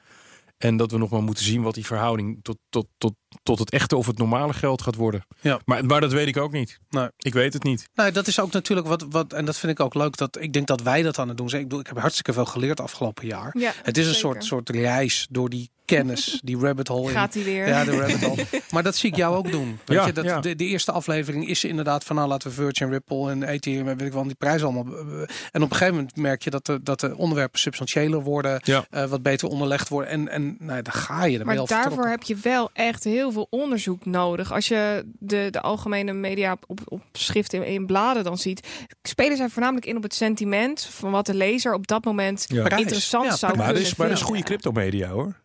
En 0.58 0.78
dat 0.78 0.92
we 0.92 0.98
nog 0.98 1.10
maar 1.10 1.24
moeten 1.24 1.44
zien 1.46 1.62
wat 1.62 1.74
die 1.74 1.86
verhouding 1.86 2.40
tot, 2.42 2.58
tot, 2.70 2.88
tot, 2.98 3.14
tot 3.44 3.60
het 3.60 3.70
echte 3.72 3.96
of 3.96 4.08
het 4.08 4.18
normale 4.18 4.54
geld 4.54 4.82
gaat 4.82 4.96
worden. 4.96 5.26
Ja. 5.42 5.60
Maar, 5.66 5.86
maar 5.86 6.02
dat 6.02 6.12
weet 6.12 6.28
ik 6.28 6.38
ook 6.38 6.52
niet. 6.52 6.80
Nee. 6.90 7.08
Ik 7.18 7.34
weet 7.34 7.54
het 7.54 7.64
niet. 7.64 7.88
Nou, 7.96 8.12
dat 8.12 8.28
is 8.28 8.40
ook 8.40 8.52
natuurlijk 8.52 8.88
wat, 8.88 9.06
wat, 9.10 9.34
en 9.34 9.46
dat 9.46 9.58
vind 9.58 9.72
ik 9.72 9.80
ook 9.80 9.94
leuk. 9.94 10.18
Dat, 10.18 10.42
ik 10.42 10.54
denk 10.54 10.68
dat 10.68 10.82
wij 10.82 11.02
dat 11.02 11.20
aan 11.20 11.28
het 11.28 11.38
doen 11.38 11.50
zijn. 11.50 11.62
Ik, 11.62 11.68
bedoel, 11.68 11.84
ik 11.84 11.90
heb 11.90 12.00
hartstikke 12.00 12.34
veel 12.34 12.46
geleerd 12.46 12.80
afgelopen 12.80 13.28
jaar. 13.28 13.56
Ja, 13.60 13.72
Het 13.84 13.98
is 13.98 14.08
een 14.08 14.14
zeker. 14.14 14.30
soort, 14.30 14.46
soort 14.46 14.70
reis 14.70 15.28
door 15.30 15.50
die 15.50 15.70
kennis, 15.86 16.40
die 16.44 16.58
rabbit 16.58 16.88
hole. 16.88 17.08
in. 17.10 17.16
Gaat 17.18 17.34
hij 17.34 17.44
weer. 17.44 17.68
Ja, 17.68 17.84
de 17.84 17.92
rabbit 17.98 18.24
hole. 18.24 18.46
Maar 18.72 18.84
dat 18.84 18.96
zie 18.96 19.10
ik 19.10 19.16
jou 19.16 19.36
ook 19.36 19.52
doen. 19.52 19.80
Weet 19.86 19.98
Ja, 19.98 20.06
je, 20.06 20.12
dat, 20.14 20.24
ja. 20.26 20.40
de, 20.40 20.56
de 20.56 20.66
eerste 20.66 20.92
aflevering 20.92 21.48
is 21.48 21.64
inderdaad 21.64 22.04
van 22.04 22.16
nou 22.16 22.28
laten 22.28 22.50
we 22.50 22.56
Virgin, 22.56 22.90
Ripple 22.90 23.30
en 23.32 23.44
Ethereum 23.44 23.88
en 23.88 23.98
weet 23.98 24.08
ik 24.08 24.14
wel 24.14 24.24
die 24.24 24.36
prijzen 24.36 24.68
allemaal. 24.68 24.86
eh, 24.98 25.20
En 25.52 25.62
op 25.64 25.70
een 25.72 25.76
gegeven 25.78 25.96
moment 25.96 26.16
merk 26.16 26.44
je 26.44 26.50
dat 26.50 26.66
de, 26.66 26.80
dat 26.84 27.00
de 27.00 27.18
onderwerpen 27.18 27.60
substantiëler 27.60 28.22
worden, 28.22 28.60
Ja. 28.64 28.86
eh, 28.90 29.04
wat 29.06 29.22
beter 29.22 29.48
onderlegd 29.48 29.90
worden. 29.90 30.10
En, 30.12 30.28
en 30.30 30.56
nou, 30.60 30.82
daar 30.82 30.94
ga 30.94 31.24
je. 31.26 31.38
Dan 31.38 31.40
je 31.40 31.46
Maar 31.46 31.56
daarvoor 31.56 31.78
vertrokken. 31.78 32.10
heb 32.10 32.24
je 32.24 32.36
wel 32.36 32.70
echt 32.74 33.04
heel 33.04 33.25
veel 33.32 33.48
onderzoek 33.50 34.06
nodig. 34.06 34.54
Als 34.54 34.68
je 34.68 35.06
de, 35.20 35.48
de 35.52 35.62
algemene 35.62 36.14
media 36.14 36.58
op, 36.68 36.80
op 36.86 37.02
schrift 37.12 37.54
in, 37.54 37.66
in 37.66 37.86
bladen 37.86 38.24
dan 38.24 38.38
ziet, 38.38 38.68
spelen 39.04 39.38
zij 39.38 39.50
voornamelijk 39.50 39.86
in 39.86 39.98
op 39.98 40.04
het 40.04 40.14
sentiment 40.14 40.82
van 40.82 41.12
wat 41.12 41.26
de 41.26 41.34
lezer 41.34 41.74
op 41.74 41.88
dat 41.88 42.06
moment 42.06 42.46
Ja. 42.48 42.70
Interessant 42.78 43.26
Ja, 43.26 43.36
zou 43.36 43.56
Maar 43.56 43.66
kunnen 43.66 43.84
dat 43.84 43.92
is, 43.92 43.98
maar 43.98 44.08
dat 44.08 44.18
is 44.18 44.24
goede 44.24 44.44
cryptomedia 44.44 45.10
hoor. 45.10 45.36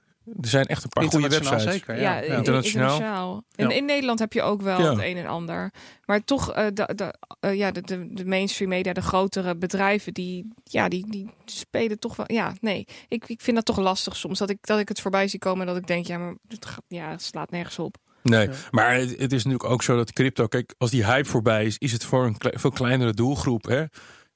Er 0.40 0.48
zijn 0.48 0.66
echt 0.66 0.82
een 0.84 0.88
paar 0.88 1.04
goede 1.04 1.28
websites. 1.28 1.62
zeker. 1.62 1.94
Ja, 1.96 2.00
Ja, 2.00 2.20
in- 2.20 2.30
ja. 2.30 2.36
Internationaal. 2.36 2.90
internationaal. 2.92 3.44
In, 3.54 3.68
Ja. 3.68 3.74
in 3.74 3.84
Nederland 3.84 4.18
heb 4.18 4.32
je 4.32 4.42
ook 4.42 4.62
wel 4.62 4.80
Ja. 4.80 4.90
het 4.90 4.98
een 4.98 5.16
en 5.16 5.26
ander. 5.26 5.72
Maar 6.04 6.24
toch, 6.24 6.52
eh, 6.52 6.66
de, 6.74 6.92
de, 6.94 7.14
eh, 7.40 7.54
ja, 7.56 7.70
de, 7.70 7.80
de, 7.80 8.08
de 8.12 8.24
mainstream 8.24 8.70
media, 8.70 8.92
de 8.92 9.02
grotere 9.02 9.56
bedrijven, 9.56 10.12
die, 10.14 10.48
ja, 10.64 10.88
die, 10.88 11.10
die 11.10 11.30
spelen 11.44 11.98
toch 11.98 12.16
wel. 12.16 12.26
Ja, 12.32 12.52
nee, 12.60 12.86
ik, 13.08 13.24
ik 13.28 13.40
vind 13.40 13.56
dat 13.56 13.64
toch 13.64 13.78
lastig 13.78 14.16
soms. 14.16 14.38
Dat 14.38 14.50
ik, 14.50 14.58
dat 14.60 14.78
ik 14.78 14.88
het 14.88 15.00
voorbij 15.00 15.28
zie 15.28 15.38
komen 15.38 15.60
en 15.60 15.66
dat 15.66 15.76
ik 15.82 15.86
denk, 15.86 16.06
ja, 16.06 16.18
maar 16.18 16.34
het, 16.48 16.66
gaat- 16.66 16.84
ja, 16.88 17.10
het 17.10 17.22
slaat 17.22 17.50
nergens 17.50 17.78
op. 17.78 17.96
Nee, 18.22 18.48
Ja. 18.48 18.54
maar 18.70 18.94
het, 18.94 19.10
het 19.10 19.32
is 19.32 19.44
natuurlijk 19.44 19.70
ook 19.70 19.82
zo 19.82 19.96
dat 19.96 20.12
crypto, 20.12 20.46
kijk, 20.46 20.74
als 20.78 20.90
die 20.90 21.04
hype 21.06 21.28
voorbij 21.28 21.64
is, 21.64 21.78
is 21.78 21.92
het 21.92 22.04
voor 22.04 22.24
een 22.26 22.38
kle- 22.38 22.58
veel 22.58 22.70
kleinere 22.70 23.12
doelgroep. 23.14 23.64
Hè? 23.64 23.84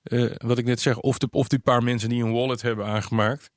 Eh, 0.03 0.31
wat 0.37 0.59
ik 0.59 0.65
net 0.65 0.81
zeg, 0.81 0.99
of, 0.99 1.19
de, 1.19 1.29
of 1.31 1.49
die 1.49 1.59
paar 1.59 1.83
mensen 1.83 2.09
die 2.09 2.23
een 2.25 2.33
wallet 2.33 2.63
hebben 2.63 2.87
aangemaakt, 2.87 3.51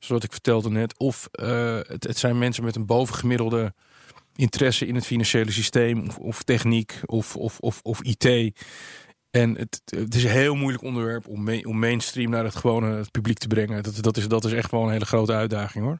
zoals 0.00 0.24
ik 0.24 0.32
vertelde 0.32 0.70
net, 0.70 0.98
of 0.98 1.28
eh, 1.32 1.78
het, 1.86 2.04
het 2.04 2.18
zijn 2.18 2.38
mensen 2.38 2.64
met 2.64 2.76
een 2.76 2.86
bovengemiddelde 2.86 3.74
interesse 4.36 4.86
in 4.86 4.94
het 4.94 5.06
financiële 5.06 5.50
systeem, 5.50 6.06
of, 6.08 6.18
of 6.18 6.42
techniek, 6.42 7.00
of, 7.04 7.36
of, 7.36 7.58
of, 7.58 7.80
of 7.82 8.02
IT. 8.02 8.52
En 9.30 9.56
het, 9.56 9.82
het 9.84 10.14
is 10.14 10.24
een 10.24 10.30
heel 10.30 10.54
moeilijk 10.54 10.84
onderwerp 10.84 11.28
om, 11.28 11.48
om 11.62 11.78
mainstream 11.78 12.30
naar 12.30 12.44
het 12.44 12.54
gewone 12.54 12.96
het 12.96 13.10
publiek 13.10 13.38
te 13.38 13.46
brengen. 13.46 13.82
Dat, 13.82 14.02
dat, 14.02 14.16
is, 14.16 14.28
dat 14.28 14.44
is 14.44 14.52
echt 14.52 14.70
wel 14.70 14.82
een 14.82 14.90
hele 14.90 15.04
grote 15.04 15.32
uitdaging 15.32 15.84
hoor. 15.84 15.98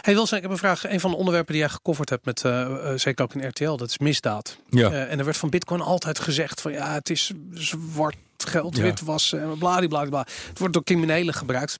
Hey 0.00 0.14
Wilson, 0.14 0.36
ik 0.36 0.42
heb 0.42 0.52
een 0.52 0.58
vraag. 0.58 0.88
Een 0.88 1.00
van 1.00 1.10
de 1.10 1.16
onderwerpen 1.16 1.52
die 1.52 1.62
jij 1.62 1.72
gecoverd 1.72 2.08
hebt 2.08 2.24
met, 2.24 2.44
eh, 2.44 2.62
eh, 2.62 2.98
zeker 2.98 3.24
ook 3.24 3.34
in 3.34 3.48
RTL, 3.48 3.76
dat 3.76 3.88
is 3.88 3.98
misdaad. 3.98 4.58
Ja. 4.70 4.90
Eh, 4.90 5.12
en 5.12 5.18
er 5.18 5.24
werd 5.24 5.36
van 5.36 5.50
Bitcoin 5.50 5.80
altijd 5.80 6.18
gezegd 6.18 6.60
van 6.60 6.72
ja, 6.72 6.92
het 6.92 7.10
is 7.10 7.32
zwart 7.50 8.16
geld, 8.44 8.76
Ja. 8.76 8.82
witwassen 8.82 9.42
en 9.42 9.58
bladibladibla. 9.58 10.26
Het 10.48 10.58
wordt 10.58 10.74
door 10.74 10.84
criminelen 10.84 11.34
gebruikt. 11.34 11.78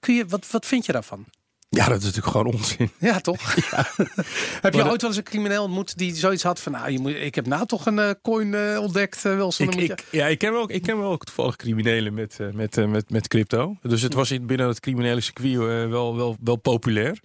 Kun 0.00 0.14
je, 0.14 0.26
wat, 0.26 0.50
wat 0.50 0.66
vind 0.66 0.86
je 0.86 0.92
daarvan? 0.92 1.24
ja, 1.68 1.88
dat 1.88 1.98
is 1.98 2.04
natuurlijk 2.04 2.32
gewoon 2.36 2.52
onzin. 2.54 2.90
Ja, 2.98 3.20
toch? 3.20 3.54
heb 3.54 4.72
je 4.74 4.78
dat- 4.78 4.88
ooit 4.90 5.00
wel 5.00 5.10
eens 5.10 5.16
een 5.18 5.22
crimineel 5.22 5.62
ontmoet 5.62 5.98
die 5.98 6.14
zoiets 6.14 6.42
had 6.42 6.60
van 6.60 6.72
nou, 6.72 6.90
je 6.90 6.98
moet, 6.98 7.14
ik 7.14 7.34
heb 7.34 7.46
nou 7.46 7.66
toch 7.66 7.86
een 7.86 7.98
eh, 7.98 8.10
coin 8.22 8.54
eh, 8.54 8.78
ontdekt, 8.80 9.24
eh, 9.24 9.34
Wilson. 9.34 9.66
Ik, 9.66 9.74
je- 9.74 9.82
ik, 9.82 10.04
ja, 10.10 10.26
ik 10.26 10.38
ken 10.38 10.52
wel, 10.52 10.70
ik 10.70 10.82
ken 10.82 10.98
wel 10.98 11.16
toevallig 11.16 11.56
criminelen 11.56 12.14
met, 12.14 12.38
met, 12.52 12.88
met, 12.88 13.10
met 13.10 13.28
crypto. 13.28 13.76
Dus 13.82 14.02
het 14.02 14.14
was 14.14 14.30
in, 14.30 14.46
binnen 14.46 14.68
het 14.68 14.80
criminele 14.80 15.20
circuit 15.20 15.56
wel, 15.90 16.16
wel, 16.16 16.36
wel 16.42 16.56
populair. 16.56 17.18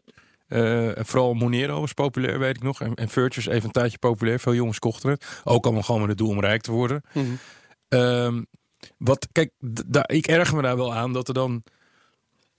Vooral 0.96 1.34
Monero 1.34 1.80
was 1.80 1.94
populair, 1.94 2.40
weet 2.40 2.56
ik 2.56 2.64
nog. 2.64 2.82
En, 2.82 2.94
en 2.94 3.10
Virtus 3.10 3.46
even 3.48 3.64
een 3.66 3.72
tijdje 3.72 3.98
populair. 3.98 4.40
Veel 4.40 4.54
jongens 4.54 4.80
kochten 4.80 5.10
het. 5.10 5.26
Ook 5.44 5.64
allemaal 5.66 5.84
gewoon 5.84 6.00
met 6.02 6.10
het 6.10 6.18
doel 6.18 6.30
om 6.30 6.40
rijk 6.40 6.62
te 6.62 6.72
worden. 6.72 7.02
Mhm. 7.14 7.26
Ehm, 7.88 8.42
wat, 8.98 9.28
kijk, 9.32 9.52
daar- 9.86 10.10
ik 10.12 10.28
erger 10.28 10.56
me 10.56 10.62
daar 10.62 10.78
wel 10.78 10.94
aan 10.94 11.14
dat 11.14 11.28
er 11.28 11.34
dan. 11.34 11.64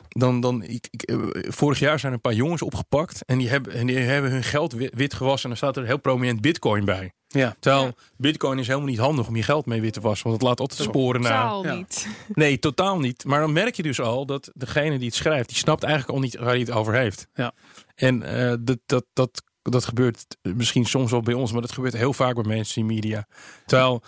Dan, 0.08 0.40
dan, 0.40 0.62
ik, 0.62 0.88
ik, 0.90 1.02
eh, 1.02 1.16
vorig 1.52 1.78
jaar 1.78 1.98
zijn 1.98 2.12
een 2.12 2.20
paar 2.20 2.32
jongens 2.32 2.62
opgepakt. 2.62 3.24
En 3.24 3.38
die 3.38 3.48
hebben, 3.48 3.72
en 3.72 3.86
die 3.86 3.96
hebben 3.98 4.30
hun 4.30 4.42
geld 4.42 4.72
wit, 4.72 4.94
wit 4.94 5.14
gewassen. 5.14 5.42
En 5.50 5.56
dan 5.56 5.68
staat 5.68 5.76
er 5.82 5.88
heel 5.88 5.98
prominent 6.00 6.40
Bitcoin 6.40 6.84
bij. 6.84 7.12
Ja. 7.28 7.56
Terwijl 7.60 7.84
Ja. 7.84 7.92
Bitcoin 8.16 8.58
is 8.58 8.66
helemaal 8.66 8.88
niet 8.88 8.98
handig 8.98 9.26
om 9.28 9.36
je 9.36 9.42
geld 9.42 9.66
mee 9.66 9.80
wit 9.80 9.92
te 9.92 10.00
wassen. 10.00 10.28
Want 10.28 10.40
het 10.40 10.48
laat 10.48 10.60
altijd 10.60 10.88
sporen 10.88 11.20
na. 11.20 11.28
Totaal 11.28 11.64
Ja. 11.64 11.74
niet. 11.74 12.06
Nee, 12.34 12.58
totaal 12.58 12.98
niet. 12.98 13.24
Maar 13.24 13.40
dan 13.40 13.52
merk 13.52 13.74
je 13.74 13.82
dus 13.82 14.00
al 14.00 14.26
dat 14.26 14.50
degene 14.54 14.98
die 14.98 15.06
het 15.06 15.16
schrijft, 15.16 15.48
die 15.48 15.56
snapt 15.58 15.82
eigenlijk 15.82 16.14
al 16.14 16.20
niet 16.22 16.36
waar 16.36 16.48
hij 16.48 16.58
het 16.58 16.70
over 16.70 16.94
heeft. 16.94 17.26
Ja. 17.34 17.52
En 17.94 18.22
eh, 18.22 18.54
dat, 18.60 18.78
dat, 18.86 19.04
dat, 19.12 19.42
dat 19.62 19.84
gebeurt 19.84 20.36
misschien 20.42 20.84
soms 20.84 21.10
wel 21.10 21.22
bij 21.22 21.34
ons, 21.34 21.52
maar 21.52 21.60
dat 21.60 21.72
gebeurt 21.72 21.96
heel 21.96 22.12
vaak 22.12 22.34
bij 22.34 22.44
mainstream 22.44 22.86
media. 22.86 23.26
Terwijl 23.66 24.02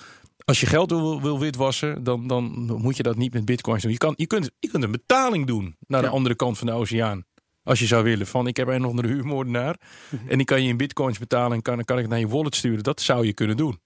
als 0.44 0.60
je 0.60 0.66
geld 0.66 0.90
wil, 0.90 1.22
wil 1.22 1.38
witwassen, 1.40 2.04
dan, 2.04 2.26
dan 2.26 2.44
moet 2.80 2.96
je 2.96 3.02
dat 3.02 3.16
niet 3.16 3.32
met 3.32 3.44
bitcoins 3.44 3.82
doen. 3.82 3.92
Je, 3.92 3.98
kan, 3.98 4.14
je, 4.16 4.26
kunt, 4.26 4.50
je 4.58 4.68
kunt 4.68 4.84
een 4.84 4.90
betaling 4.90 5.46
doen 5.46 5.76
naar 5.86 6.00
de 6.00 6.06
Ja. 6.06 6.12
andere 6.12 6.34
kant 6.34 6.58
van 6.58 6.66
de 6.66 6.72
oceaan. 6.72 7.24
Als 7.62 7.78
je 7.78 7.86
zou 7.86 8.04
willen. 8.04 8.26
Van 8.26 8.46
ik 8.46 8.56
heb 8.56 8.68
een 8.68 8.84
of 8.84 8.90
andere 8.90 9.08
huurmoordenaar. 9.08 9.76
Mhm. 10.10 10.28
En 10.28 10.36
die 10.36 10.46
kan 10.46 10.62
je 10.62 10.68
in 10.68 10.76
bitcoins 10.76 11.18
betalen 11.18 11.52
en 11.56 11.62
kan, 11.62 11.84
kan 11.84 11.96
ik 11.96 12.02
het 12.02 12.10
naar 12.10 12.20
je 12.20 12.28
wallet 12.28 12.54
sturen. 12.54 12.82
Dat 12.82 13.00
zou 13.00 13.26
je 13.26 13.32
kunnen 13.32 13.56
doen. 13.56 13.78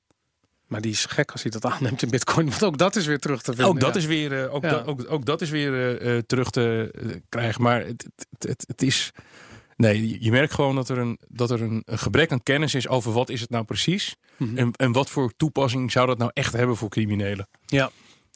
Maar 0.66 0.80
die 0.80 0.90
is 0.90 1.04
gek 1.04 1.32
als 1.32 1.42
hij 1.42 1.50
dat 1.50 1.64
aanneemt 1.64 2.02
in 2.02 2.10
Bitcoin, 2.10 2.48
want 2.50 2.64
ook 2.64 2.78
dat 2.78 2.96
is 2.96 3.06
weer 3.06 3.18
terug 3.18 3.42
te 3.42 3.52
vinden. 3.52 3.66
Ook 3.66 3.80
dat, 3.80 3.94
ja. 3.94 4.00
is 4.00 4.06
weer, 4.06 4.44
eh, 4.44 4.54
ook, 4.54 4.62
Ja. 4.62 4.82
ook, 4.86 5.04
ook 5.08 5.24
dat 5.24 5.40
is 5.40 5.50
weer 5.50 5.74
eh, 5.74 6.16
eh, 6.16 6.22
terug 6.26 6.50
te 6.50 6.90
krijgen. 7.28 7.62
Maar 7.62 7.80
het, 7.84 8.08
het, 8.30 8.48
het, 8.48 8.64
het 8.66 8.82
is. 8.82 9.10
Nee, 9.78 10.08
je- 10.24 10.30
merkt 10.30 10.54
gewoon 10.54 10.74
dat 10.74 10.88
er, 10.88 10.98
een, 10.98 11.18
dat 11.28 11.50
er 11.50 11.62
een, 11.62 11.82
een 11.84 11.98
gebrek 11.98 12.32
aan 12.32 12.42
kennis 12.42 12.74
is 12.74 12.88
over 12.88 13.12
wat 13.12 13.28
is 13.30 13.40
het 13.40 13.50
nou 13.50 13.64
precies. 13.64 14.16
Mhm. 14.36 14.58
En, 14.58 14.72
en 14.72 14.92
wat 14.92 15.10
voor 15.10 15.32
toepassing 15.36 15.92
zou 15.92 16.06
dat 16.06 16.18
nou 16.18 16.30
echt 16.34 16.52
hebben 16.52 16.76
voor 16.76 16.88
criminelen. 16.88 17.48
Ja. 17.66 17.90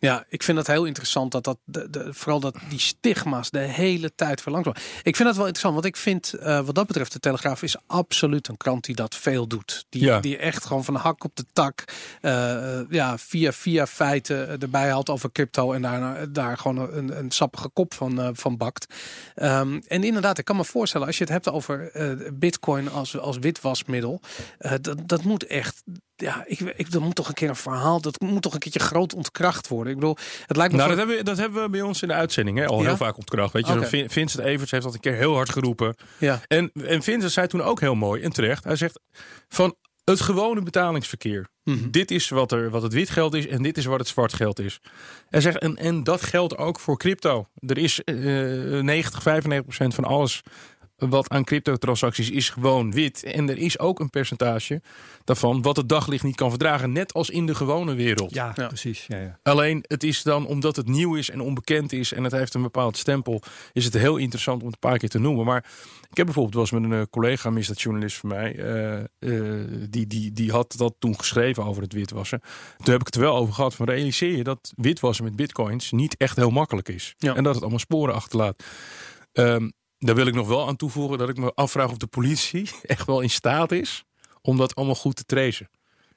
Ja, 0.07 0.25
ik 0.29 0.43
vind 0.43 0.57
dat 0.57 0.67
heel 0.67 0.85
interessant 0.85 1.33
dat 1.33 1.45
dat 1.45 1.59
de, 1.65 1.91
de, 1.91 2.15
vooral 2.15 2.41
dat 2.41 2.57
die 2.69 2.79
stigma's 2.79 3.51
de 3.51 3.59
hele 3.59 4.15
tijd 4.15 4.41
verlangzamen. 4.41 4.81
Ik 5.03 5.17
vind 5.17 5.29
dat 5.29 5.37
wel 5.37 5.47
interessant, 5.47 5.75
want 5.75 5.87
ik 5.87 5.97
vind 5.97 6.33
eh, 6.33 6.61
wat 6.61 6.75
dat 6.75 6.87
betreft 6.87 7.13
de 7.13 7.19
Telegraaf 7.19 7.63
is 7.63 7.77
absoluut 7.87 8.49
een 8.49 8.57
krant 8.57 8.85
die 8.85 8.95
dat 8.95 9.15
veel 9.15 9.47
doet. 9.47 9.85
Die, 9.89 10.03
Ja. 10.05 10.21
die 10.21 10.37
echt 10.37 10.65
gewoon 10.65 10.85
van 10.85 10.95
de 10.95 11.01
hak 11.01 11.25
op 11.25 11.37
de 11.37 11.45
tak, 11.53 11.85
eh, 12.21 12.79
eh, 12.79 12.87
ja, 12.91 13.19
via 13.19 13.53
via 13.53 13.87
feiten 13.87 14.61
erbij 14.61 14.91
haalt 14.91 15.11
over 15.11 15.33
crypto 15.33 15.73
en 15.73 15.83
daar, 15.83 16.33
daar 16.33 16.59
gewoon 16.59 16.79
een, 16.93 17.19
een 17.19 17.31
sappige 17.31 17.69
kop 17.69 17.95
van, 17.95 18.21
eh, 18.21 18.29
van 18.33 18.57
bakt. 18.57 18.95
Ehm, 19.35 19.81
en 19.87 20.05
inderdaad, 20.05 20.39
ik 20.39 20.45
kan 20.45 20.57
me 20.57 20.65
voorstellen 20.65 21.07
als 21.07 21.19
je 21.19 21.25
het 21.25 21.33
hebt 21.33 21.49
over 21.51 21.91
eh, 21.91 22.31
Bitcoin 22.33 22.91
als 22.91 23.19
als 23.19 23.39
witwasmiddel, 23.39 24.21
eh, 24.59 24.73
dat 24.81 24.99
dat 25.09 25.23
moet 25.23 25.47
echt 25.47 25.83
ja, 26.23 26.45
ik, 26.47 26.61
ik, 26.61 26.91
dat 26.91 27.03
moet 27.03 27.15
toch 27.15 27.29
een 27.29 27.35
keer 27.35 27.49
een 27.49 27.57
verhaal, 27.57 28.01
dat 28.01 28.21
moet 28.21 28.43
toch 28.43 28.53
een 28.53 28.59
keertje 28.59 28.81
groot 28.81 29.15
ontkracht 29.15 29.69
worden. 29.69 29.93
Ik 29.93 29.99
bedoel, 29.99 30.17
het 30.47 30.57
lijkt 30.57 30.73
me 30.73 30.79
Nou, 30.79 30.89
dat 30.91 30.99
hebben, 30.99 31.17
we, 31.17 31.23
dat 31.23 31.37
hebben 31.37 31.63
we 31.63 31.69
bij 31.71 31.81
ons 31.83 32.03
in 32.03 32.09
de 32.09 32.15
uitzending 32.15 32.59
hè, 32.59 32.67
al 32.67 32.79
Ja? 32.81 32.87
heel 32.87 32.97
vaak 32.97 33.17
ontkracht. 33.17 33.53
Weet 33.53 33.67
je, 33.67 33.87
Vin- 33.87 34.11
Vincent 34.11 34.45
Evers 34.45 34.71
heeft 34.71 34.83
dat 34.85 34.95
een 34.95 35.01
keer 35.01 35.15
heel 35.15 35.35
hard 35.35 35.51
geroepen. 35.51 35.95
ja, 36.19 36.41
En, 36.49 36.71
en 36.73 37.03
Vincent 37.03 37.33
zei 37.33 37.47
toen 37.47 37.63
ook 37.63 37.81
heel 37.81 37.95
mooi 37.95 38.23
en 38.23 38.33
terecht. 38.33 38.65
Hij 38.65 38.77
zegt 38.77 39.01
van 39.49 39.75
het 40.05 40.21
gewone 40.21 40.63
betalingsverkeer. 40.63 41.49
Mhm. 41.65 41.91
Dit 41.91 42.11
is 42.11 42.29
wat, 42.29 42.53
er, 42.53 42.71
wat 42.71 42.83
het 42.83 42.93
wit 42.93 43.11
geld 43.11 43.35
is 43.35 43.47
en 43.47 43.63
dit 43.63 43.79
is 43.79 43.85
wat 43.85 43.99
het 43.99 44.09
zwart 44.09 44.33
geld 44.33 44.59
is. 44.59 44.81
Hij 45.29 45.41
zegt, 45.41 45.59
en, 45.59 45.77
en 45.77 46.05
dat 46.05 46.23
geldt 46.23 46.57
ook 46.57 46.81
voor 46.81 46.97
crypto. 46.99 47.47
Er 47.67 47.79
is 47.79 48.05
eh 48.05 48.15
90, 48.15 49.23
95 49.23 49.63
procent 49.63 49.95
van 49.95 50.05
alles 50.05 50.41
wat 51.11 51.29
aan 51.31 51.45
cryptotransacties 51.45 52.31
is 52.31 52.51
gewoon 52.51 52.93
wit. 52.93 53.23
En 53.23 53.49
er 53.49 53.59
is 53.59 53.79
ook 53.79 54.01
een 54.01 54.11
percentage 54.11 54.83
daarvan 55.25 55.63
wat 55.63 55.77
het 55.77 55.89
daglicht 55.89 56.25
niet 56.25 56.37
kan 56.37 56.51
verdragen. 56.51 56.93
Net 56.93 57.13
als 57.13 57.31
in 57.31 57.47
de 57.47 57.55
gewone 57.55 57.95
wereld. 57.95 58.35
Ja, 58.35 58.53
Ja. 58.57 58.67
precies. 58.67 59.05
Ja, 59.09 59.19
ja. 59.19 59.39
Alleen 59.43 59.85
het 59.89 60.03
is 60.03 60.23
dan 60.23 60.47
omdat 60.47 60.77
het 60.77 60.89
nieuw 60.89 61.15
is 61.15 61.31
en 61.31 61.41
onbekend 61.41 61.93
is 61.93 62.13
en 62.13 62.25
het 62.25 62.33
heeft 62.33 62.55
een 62.55 62.63
bepaald 62.63 62.97
stempel, 62.97 63.43
is 63.73 63.85
het 63.85 63.95
heel 63.95 64.17
interessant 64.17 64.61
om 64.61 64.67
het 64.67 64.75
een 64.75 64.89
paar 64.91 64.99
keer 64.99 65.09
te 65.09 65.19
noemen. 65.19 65.45
Maar 65.45 65.65
ik 66.11 66.17
heb 66.17 66.27
bijvoorbeeld 66.27 66.55
was 66.55 66.71
met 66.71 66.83
een 66.83 66.93
eh, 66.93 67.03
collega, 67.11 67.51
misdaadjournalist 67.51 68.17
van 68.17 68.29
mij, 68.29 68.57
eh, 68.57 68.99
eh, 68.99 69.69
die, 69.91 70.07
die, 70.07 70.33
die 70.33 70.51
had 70.51 70.75
dat 70.77 70.95
toen 70.99 71.19
geschreven 71.19 71.65
over 71.65 71.83
het 71.83 71.93
witwassen. 71.93 72.41
Toen 72.77 72.93
heb 72.93 73.01
ik 73.01 73.07
het 73.07 73.15
er 73.15 73.21
wel 73.21 73.37
over 73.37 73.55
gehad 73.55 73.75
van 73.75 73.87
realiseer 73.87 74.37
je 74.37 74.45
dat 74.45 74.73
witwassen 74.77 75.25
met 75.25 75.37
bitcoins 75.37 75.91
niet 75.91 76.17
echt 76.17 76.37
heel 76.37 76.51
makkelijk 76.51 76.89
is. 76.89 77.15
Ja. 77.19 77.35
En 77.35 77.43
dat 77.43 77.53
het 77.53 77.63
allemaal 77.63 77.79
sporen 77.81 78.15
achterlaat. 78.15 78.63
Ehm, 79.33 79.69
daar 80.07 80.15
wil 80.15 80.27
ik 80.27 80.35
nog 80.35 80.49
wel 80.49 80.69
aan 80.69 80.77
toevoegen 80.77 81.19
dat 81.19 81.29
ik 81.29 81.37
me 81.37 81.53
afvraag 81.55 81.91
of 81.91 81.97
de 81.97 82.07
politie 82.07 82.71
echt 82.83 83.07
wel 83.07 83.21
in 83.21 83.31
staat 83.31 83.73
is 83.73 84.05
om 84.43 84.57
dat 84.57 84.75
allemaal 84.75 84.95
goed 84.95 85.17
te 85.17 85.25
tracen. 85.25 85.69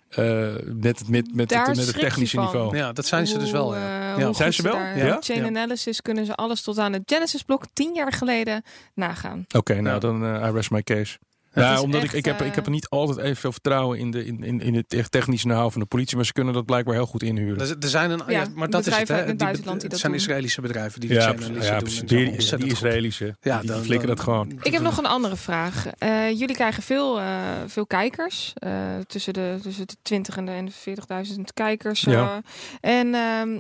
Eh, 0.10 0.54
met, 0.66 1.00
het- 1.00 1.08
met, 1.10 1.36
met, 1.36 1.50
Daar 1.50 1.68
het, 1.68 1.76
met 1.78 1.86
het 1.88 2.00
technische 2.00 2.40
niveau. 2.40 2.78
Ja, 2.78 2.92
dat 2.94 3.06
zijn 3.06 3.28
ze 3.28 3.38
dus 3.38 3.52
wel. 3.52 3.66
Hoe, 3.66 3.76
Ja. 3.76 4.14
eh, 4.14 4.20
Ja. 4.20 4.34
Zijn 4.34 4.54
ze 4.54 4.62
wel? 4.62 4.74
daar- 4.74 4.98
Ja? 4.98 5.18
Chain 5.22 5.40
Ja. 5.40 5.46
analysis 5.48 6.02
kunnen 6.02 6.26
ze 6.26 6.36
alles 6.36 6.62
tot 6.62 6.78
aan 6.78 6.94
het 6.94 7.02
Genesis 7.06 7.42
blok 7.44 7.64
tien 7.74 7.94
jaar 7.94 8.12
geleden 8.14 8.64
nagaan. 8.94 9.46
Oké, 9.56 9.74
nou 9.74 9.88
Ja. 9.88 10.00
dan 10.00 10.26
eh 10.26 10.48
I 10.50 10.52
rest 10.52 10.72
my 10.72 10.82
case. 10.84 11.18
Ja, 11.56 11.82
omdat 11.82 12.02
echt, 12.04 12.12
ik, 12.14 12.18
ik, 12.20 12.26
heb, 12.26 12.40
eh, 12.42 12.48
ik 12.48 12.56
heb 12.56 12.66
er 12.66 12.72
niet 12.72 12.90
altijd 12.90 13.18
evenveel 13.18 13.52
vertrouwen 13.52 14.00
in, 14.00 14.12
de, 14.12 14.26
in, 14.26 14.44
in, 14.44 14.62
in 14.62 14.76
het 14.76 15.12
technische 15.12 15.48
know 15.48 15.72
van 15.72 15.82
de 15.82 15.88
politie. 15.88 16.16
Maar 16.16 16.26
ze 16.26 16.34
kunnen 16.34 16.54
dat 16.54 16.66
blijkbaar 16.66 16.96
heel 16.96 17.06
goed 17.06 17.24
inhuren. 17.24 17.60
Er, 17.70 17.76
er 17.80 17.90
zijn 17.90 18.12
een, 18.12 18.22
ja, 18.28 18.42
Ja, 18.42 18.48
maar 18.56 18.70
dat 18.70 18.88
is 18.88 18.96
het. 18.96 19.08
Hè. 19.08 19.14
in 19.14 19.20
het 19.20 19.28
Die- 19.28 19.38
buitenland 19.38 19.74
die 19.82 19.82
het 19.82 19.92
dat 19.92 20.00
zijn 20.00 20.12
doen. 20.12 20.22
Israëlische 20.22 20.62
bedrijven 20.62 21.00
die 21.00 21.10
de 21.10 21.16
ja, 21.16 21.28
analyse 21.28 21.62
ja, 21.72 21.80
doen. 21.80 21.90
Die, 22.06 22.58
die. 22.58 22.68
Israëlische, 22.72 23.36
Ja, 23.42 23.60
die, 23.60 23.68
dan- 23.68 23.78
die 23.78 23.86
flikken 23.86 24.08
dan- 24.08 24.16
dat 24.16 24.26
gewoon. 24.26 24.52
Ik 24.64 24.72
heb 24.74 24.82
nog 24.82 24.98
een 24.98 25.06
andere 25.06 25.36
vraag. 25.36 25.86
Eh, 25.98 26.30
jullie 26.30 26.56
krijgen 26.56 26.84
veel, 26.84 27.20
eh, 27.20 27.26
veel 27.68 27.88
kijkers. 27.88 28.52
eh, 28.56 28.72
tussen, 29.08 29.34
de, 29.34 29.58
tussen 29.62 29.88
de 29.88 29.96
20 30.02 30.38
en 30.38 30.46
de, 30.46 30.52
en 30.52 30.66
de 30.66 30.72
40.000 30.72 31.54
kijkers. 31.54 32.02
Ja. 32.02 32.42
eh. 32.82 32.92
en 33.00 33.14
ehm, 33.14 33.60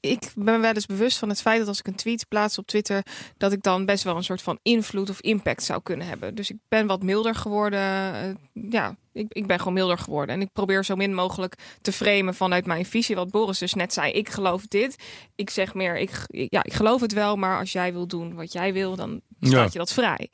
ik, 0.00 0.32
ben 0.36 0.60
wel 0.60 0.72
eens 0.72 0.86
bewust 0.86 1.18
van 1.18 1.28
het 1.28 1.40
feit 1.40 1.58
dat 1.58 1.68
als 1.68 1.78
ik 1.78 1.86
een 1.86 1.94
tweet 1.94 2.28
plaats 2.28 2.58
op 2.58 2.66
Twitter, 2.66 3.02
dat 3.36 3.52
ik 3.52 3.62
dan 3.62 3.84
best 3.84 4.04
wel 4.04 4.16
een 4.16 4.24
soort 4.24 4.42
van 4.42 4.58
invloed 4.62 5.10
of 5.10 5.20
impact 5.20 5.62
zou 5.62 5.82
kunnen 5.82 6.06
hebben. 6.06 6.34
Dus 6.34 6.50
ik 6.50 6.56
ben 6.68 6.86
wat 6.86 7.02
milder 7.02 7.34
geworden. 7.34 7.80
eh, 7.80 8.34
ja, 8.70 8.96
ik, 9.18 9.26
ik 9.32 9.46
ben 9.46 9.58
gewoon 9.58 9.72
milder 9.72 9.98
geworden. 9.98 10.34
En 10.34 10.40
ik 10.40 10.52
probeer 10.52 10.84
zo 10.84 10.96
min 10.96 11.14
mogelijk 11.14 11.54
te 11.80 11.92
framen 11.92 12.34
vanuit 12.34 12.66
mijn 12.66 12.86
visie. 12.86 13.16
Wat 13.16 13.30
Boris 13.30 13.58
dus 13.58 13.74
net 13.74 13.92
zei. 13.92 14.12
Ik 14.12 14.28
geloof 14.28 14.66
dit. 14.66 14.96
Ik 15.34 15.50
zeg 15.50 15.74
meer, 15.74 15.96
ik, 15.96 16.10
ja, 16.28 16.62
ik 16.64 16.72
geloof 16.72 17.00
het 17.00 17.12
wel. 17.12 17.36
Maar 17.36 17.58
als 17.58 17.72
jij 17.72 17.92
wil 17.92 18.06
doen 18.06 18.34
wat 18.34 18.52
jij 18.52 18.72
wil, 18.72 18.96
dan 18.96 19.20
staat 19.40 19.52
Ja. 19.52 19.68
je 19.72 19.78
dat 19.78 19.92
vrij. 19.92 20.30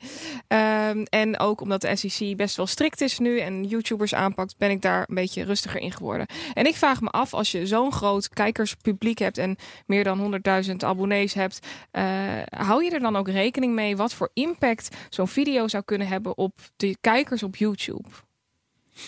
Ehm, 0.47 1.03
en 1.09 1.39
ook 1.39 1.61
omdat 1.61 1.81
de 1.81 1.95
SEC 1.95 2.37
best 2.37 2.55
wel 2.55 2.67
strikt 2.67 3.01
is 3.01 3.19
nu 3.19 3.39
en 3.39 3.63
YouTubers 3.63 4.13
aanpakt, 4.13 4.57
ben 4.57 4.69
ik 4.69 4.81
daar 4.81 5.05
een 5.07 5.15
beetje 5.15 5.43
rustiger 5.43 5.81
in 5.81 5.91
geworden. 5.91 6.27
En 6.53 6.65
ik 6.65 6.75
vraag 6.75 7.01
me 7.01 7.09
af, 7.09 7.33
als 7.33 7.51
je 7.51 7.67
zo'n 7.67 7.91
groot 7.91 8.29
kijkerspubliek 8.29 9.17
hebt 9.19 9.37
en 9.37 9.55
meer 9.85 10.03
dan 10.03 10.19
100.000 10.19 10.83
abonnees 10.83 11.33
hebt, 11.33 11.59
eh, 11.91 12.03
hou 12.49 12.83
je 12.83 12.91
er 12.91 12.99
dan 12.99 13.15
ook 13.15 13.27
rekening 13.29 13.73
mee 13.73 13.97
wat 13.97 14.13
voor 14.13 14.29
impact 14.33 14.95
zo'n 15.09 15.27
video 15.27 15.67
zou 15.67 15.83
kunnen 15.83 16.07
hebben 16.07 16.37
op 16.37 16.53
de 16.75 16.97
kijkers 17.01 17.43
op 17.43 17.55
YouTube? 17.55 18.09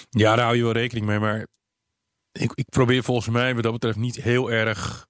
Ja, 0.09 0.35
daar 0.35 0.45
hou 0.45 0.57
je 0.57 0.63
wel 0.63 0.71
rekening 0.71 1.05
mee. 1.05 1.19
Maar 1.19 1.47
ik, 2.31 2.51
ik 2.53 2.69
probeer 2.69 3.03
volgens 3.03 3.29
mij 3.29 3.53
wat 3.53 3.63
dat 3.63 3.71
betreft 3.71 3.97
niet 3.97 4.15
heel 4.15 4.51
erg 4.51 5.07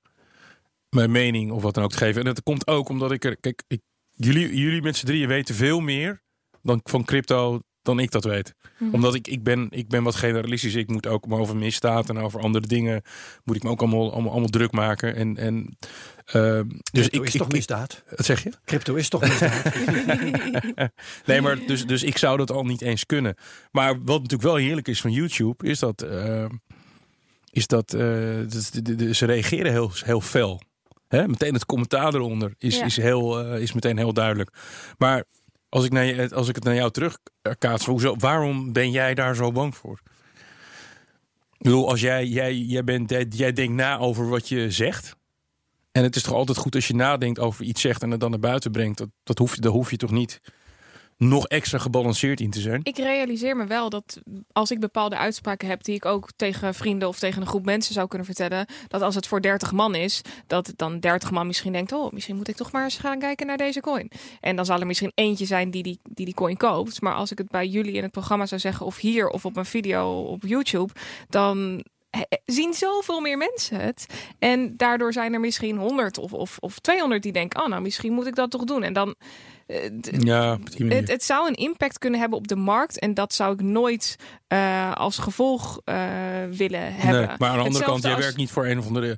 mijn 0.89 1.11
mening 1.11 1.51
of 1.51 1.61
wat 1.61 1.73
dan 1.73 1.83
ook 1.83 1.91
te 1.91 1.97
geven. 1.97 2.19
En 2.19 2.27
dat 2.27 2.43
komt 2.43 2.67
ook 2.67 2.89
omdat 2.89 3.11
ik 3.11 3.25
er... 3.25 3.37
Kijk, 3.37 3.63
ik, 3.67 3.81
jullie, 4.11 4.55
jullie 4.55 4.81
met 4.81 4.95
z'n 4.95 5.05
drieën 5.05 5.27
weten 5.27 5.55
veel 5.55 5.79
meer 5.79 6.21
dan, 6.61 6.79
van 6.83 7.05
crypto 7.05 7.61
dan 7.87 7.99
ik 7.99 8.11
dat 8.11 8.23
weet. 8.23 8.53
Mhm. 8.77 8.93
Omdat 8.93 9.15
ik, 9.15 9.27
ik, 9.27 9.43
ben, 9.43 9.67
ik 9.69 9.87
ben 9.87 10.03
wat 10.03 10.15
generalistisch. 10.15 10.75
Ik 10.75 10.89
moet 10.89 11.07
ook 11.07 11.27
maar 11.27 11.39
over 11.39 11.55
misdaad 11.57 12.09
en 12.09 12.17
over 12.17 12.39
andere 12.41 12.67
dingen... 12.67 13.01
moet 13.43 13.55
ik 13.55 13.63
me 13.63 13.69
ook 13.69 13.81
allemaal, 13.81 14.11
allemaal, 14.13 14.31
allemaal 14.31 14.49
druk 14.49 14.71
maken. 14.71 15.15
En, 15.15 15.37
en, 15.37 15.77
ehm, 16.25 16.67
dus 16.91 17.07
Crypto 17.09 17.19
ik, 17.21 17.27
is 17.27 17.33
ik, 17.33 17.41
toch 17.41 17.51
misdaad? 17.51 18.03
Wat 18.15 18.25
zeg 18.25 18.43
je? 18.43 18.51
Crypto 18.65 18.95
is 18.95 19.09
toch 19.09 19.21
misdaad? 19.21 19.63
Nee, 21.25 21.41
maar 21.41 21.65
dus, 21.65 21.85
dus 21.85 22.03
ik 22.03 22.17
zou 22.17 22.37
dat 22.37 22.51
al 22.51 22.63
niet 22.63 22.81
eens 22.81 23.05
kunnen. 23.05 23.35
Maar 23.71 23.93
wat 24.03 24.15
natuurlijk 24.21 24.41
wel 24.49 24.55
heerlijk 24.55 24.87
is 24.87 25.01
van 25.01 25.11
YouTube, 25.11 25.67
is 25.67 25.79
dat, 25.79 26.01
eh, 26.01 26.45
is 27.51 27.67
dat, 27.67 27.93
eh, 27.93 28.01
dat 28.49 28.69
de- 28.73 28.81
de- 28.81 28.95
de- 28.95 29.13
ze 29.13 29.25
reageren 29.25 29.71
heel, 29.71 29.91
heel 29.95 30.21
fel. 30.21 30.61
Hè? 31.07 31.27
Meteen 31.27 31.53
het 31.53 31.65
commentaar 31.65 32.13
eronder 32.13 32.53
is, 32.57 32.77
Ja. 32.77 32.85
is, 32.85 32.97
heel, 32.97 33.39
eh, 33.39 33.61
is 33.61 33.73
meteen 33.73 33.97
heel 33.97 34.13
duidelijk. 34.13 34.49
Maar 34.97 35.23
als 35.69 35.85
ik, 35.85 35.91
naar 35.91 36.05
je, 36.05 36.35
als 36.35 36.47
ik 36.47 36.55
het 36.55 36.63
naar 36.63 36.75
jou 36.75 36.91
terugkaats, 36.91 37.85
hoezo, 37.85 38.15
waarom 38.17 38.73
ben 38.73 38.91
jij 38.91 39.13
daar 39.13 39.35
zo 39.35 39.51
bang 39.51 39.75
voor? 39.75 40.01
Ik 41.57 41.63
bedoel, 41.63 41.89
als 41.89 42.01
jij, 42.01 42.25
jij, 42.25 42.55
jij, 42.55 42.83
bent, 42.83 43.09
jij, 43.29 43.53
denkt 43.53 43.73
na 43.73 43.97
over 43.97 44.29
wat 44.29 44.49
je 44.49 44.71
zegt. 44.71 45.15
En 45.91 46.03
het 46.03 46.15
is 46.15 46.21
toch 46.21 46.33
altijd 46.33 46.57
goed 46.57 46.75
als 46.75 46.87
je 46.87 46.95
nadenkt 46.95 47.39
over 47.39 47.65
iets 47.65 47.81
zegt 47.81 48.03
en 48.03 48.11
het 48.11 48.19
dan 48.19 48.29
naar 48.29 48.39
buiten 48.39 48.71
brengt. 48.71 48.97
Dat, 48.97 49.09
dat 49.23 49.37
hoef 49.37 49.55
daar 49.55 49.71
hoef 49.71 49.91
je 49.91 49.97
toch 49.97 50.11
niet 50.11 50.41
nog 51.17 51.47
extra 51.47 51.77
gebalanceerd 51.77 52.39
in 52.39 52.49
te 52.49 52.59
zijn. 52.59 52.79
Ik 52.83 52.97
realiseer 52.97 53.57
me 53.57 53.65
wel 53.65 53.89
dat 53.89 54.21
als 54.51 54.71
ik 54.71 54.79
bepaalde 54.79 55.17
uitspraken 55.17 55.67
heb 55.67 55.83
die 55.83 55.95
ik 55.95 56.05
ook 56.05 56.29
tegen 56.35 56.73
vrienden 56.73 57.07
of 57.07 57.19
tegen 57.19 57.41
een 57.41 57.47
groep 57.47 57.65
mensen 57.65 57.93
zou 57.93 58.07
kunnen 58.07 58.27
vertellen, 58.27 58.65
dat 58.87 59.01
als 59.01 59.15
het 59.15 59.27
voor 59.27 59.41
30 59.41 59.71
man 59.71 59.95
is, 59.95 60.21
dat 60.47 60.73
dan 60.75 60.99
30 60.99 61.31
man 61.31 61.47
misschien 61.47 61.71
denkt, 61.71 61.91
oh, 61.91 62.11
misschien 62.11 62.35
moet 62.35 62.47
ik 62.47 62.55
toch 62.55 62.71
maar 62.71 62.83
eens 62.83 62.97
gaan 62.97 63.19
kijken 63.19 63.47
naar 63.47 63.57
deze 63.57 63.79
coin. 63.79 64.11
En 64.39 64.55
dan 64.55 64.65
zal 64.65 64.79
er 64.79 64.87
misschien 64.87 65.11
eentje 65.15 65.45
zijn 65.45 65.71
die 65.71 65.83
die, 65.83 65.99
die, 66.03 66.25
die 66.25 66.33
coin 66.33 66.57
koopt. 66.57 67.01
Maar 67.01 67.13
als 67.13 67.31
ik 67.31 67.37
het 67.37 67.49
bij 67.49 67.67
jullie 67.67 67.93
in 67.93 68.03
het 68.03 68.11
programma 68.11 68.45
zou 68.45 68.61
zeggen, 68.61 68.85
of 68.85 68.97
hier 68.97 69.27
of 69.27 69.45
op 69.45 69.57
een 69.57 69.65
video 69.65 70.21
op 70.21 70.43
YouTube, 70.43 70.93
dan 71.29 71.85
eh, 72.09 72.21
zien 72.45 72.73
zoveel 72.73 73.19
meer 73.19 73.37
mensen 73.37 73.79
het. 73.79 74.05
En 74.39 74.77
daardoor 74.77 75.13
zijn 75.13 75.33
er 75.33 75.39
misschien 75.39 75.77
100 75.77 76.17
of, 76.17 76.33
of, 76.33 76.57
of 76.59 76.79
200 76.79 77.23
die 77.23 77.31
denken, 77.31 77.61
oh, 77.61 77.67
nou, 77.67 77.81
misschien 77.81 78.13
moet 78.13 78.27
ik 78.27 78.35
dat 78.35 78.51
toch 78.51 78.63
doen. 78.63 78.83
En 78.83 78.93
dan. 78.93 79.15
Eh, 79.67 79.89
Ja, 80.19 80.57
manier. 80.79 80.95
het, 80.95 81.07
het 81.11 81.23
zou 81.23 81.47
een 81.47 81.55
impact 81.55 81.97
kunnen 81.97 82.19
hebben 82.19 82.37
op 82.37 82.47
de 82.47 82.55
markt. 82.55 82.99
En 82.99 83.13
dat 83.13 83.33
zou 83.33 83.53
ik 83.53 83.61
nooit 83.61 84.15
eh, 84.47 84.93
als 84.93 85.17
gevolg 85.17 85.81
eh, 85.83 85.95
willen 86.51 86.93
hebben. 86.95 87.27
Nee, 87.27 87.35
maar 87.37 87.49
aan 87.49 87.57
de 87.57 87.63
andere 87.63 87.63
Hetzelfde 87.63 87.85
kant, 87.91 88.03
jij 88.03 88.13
als- 88.13 88.21
werkt 88.23 88.37
niet 88.37 88.51
voor 88.51 88.65
een 88.67 88.79
of 88.79 88.85
andere 88.87 89.17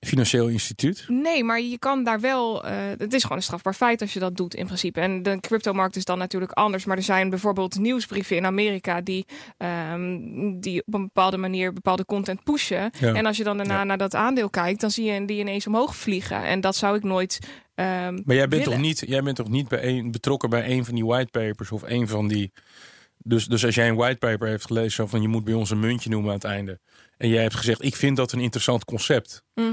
financieel 0.00 0.48
instituut. 0.48 1.04
Nee, 1.08 1.44
maar 1.44 1.60
je 1.60 1.78
kan 1.78 2.04
daar 2.04 2.20
wel. 2.20 2.64
eh, 2.64 2.72
het 2.98 3.12
is 3.14 3.22
gewoon 3.22 3.36
een 3.36 3.42
strafbaar 3.42 3.74
feit 3.74 4.00
als 4.00 4.12
je 4.12 4.18
dat 4.20 4.36
doet 4.36 4.54
in 4.54 4.66
principe. 4.66 5.00
En 5.00 5.22
de 5.22 5.40
cryptomarkt 5.40 5.96
is 5.96 6.04
dan 6.04 6.18
natuurlijk 6.18 6.52
anders. 6.52 6.84
Maar 6.84 6.96
er 6.96 7.02
zijn 7.02 7.30
bijvoorbeeld 7.30 7.78
nieuwsbrieven 7.78 8.36
in 8.36 8.46
Amerika 8.46 9.00
die, 9.00 9.26
ehm, 9.56 10.18
die 10.60 10.82
op 10.86 10.94
een 10.94 11.02
bepaalde 11.02 11.36
manier 11.36 11.72
bepaalde 11.72 12.04
content 12.04 12.42
pushen. 12.42 12.90
Ja. 13.00 13.14
En 13.14 13.26
als 13.26 13.36
je 13.36 13.44
dan 13.44 13.56
daarna 13.56 13.78
Ja. 13.78 13.84
naar 13.84 13.98
dat 13.98 14.14
aandeel 14.14 14.50
kijkt, 14.50 14.80
dan 14.80 14.90
zie 14.90 15.04
je 15.12 15.24
die 15.24 15.38
ineens 15.40 15.66
omhoog 15.66 15.96
vliegen. 15.96 16.42
En 16.44 16.60
dat 16.60 16.76
zou 16.76 16.96
ik 16.96 17.02
nooit. 17.02 17.38
Ehm, 17.74 18.14
Maar 18.24 18.36
jij 18.36 18.48
bent, 18.48 18.50
willen. 18.50 18.64
toch 18.64 18.78
niet, 18.78 19.02
jij 19.06 19.22
bent 19.22 19.36
toch 19.36 19.48
niet 19.48 19.68
bij 19.68 19.84
een, 19.84 20.10
betrokken 20.10 20.50
bij 20.50 20.70
een 20.70 20.84
van 20.84 20.94
die 20.94 21.04
whitepapers 21.04 21.72
of 21.72 21.82
een 21.82 22.08
van 22.08 22.28
die. 22.28 22.52
Dus, 23.18 23.46
dus 23.46 23.64
als 23.64 23.74
jij 23.74 23.88
een 23.88 23.94
whitepaper 23.96 24.48
heeft 24.48 24.66
gelezen, 24.66 24.90
zo 24.90 25.06
van 25.06 25.22
je 25.22 25.28
moet 25.28 25.44
bij 25.44 25.54
ons 25.54 25.70
een 25.70 25.80
muntje 25.80 26.10
noemen 26.10 26.28
aan 26.28 26.36
het 26.36 26.44
einde. 26.44 26.80
En 27.16 27.28
jij 27.28 27.42
hebt 27.42 27.54
gezegd, 27.54 27.84
ik 27.84 27.96
vind 27.96 28.16
dat 28.16 28.32
een 28.32 28.40
interessant 28.40 28.84
concept. 28.84 29.44
Mhm. 29.54 29.68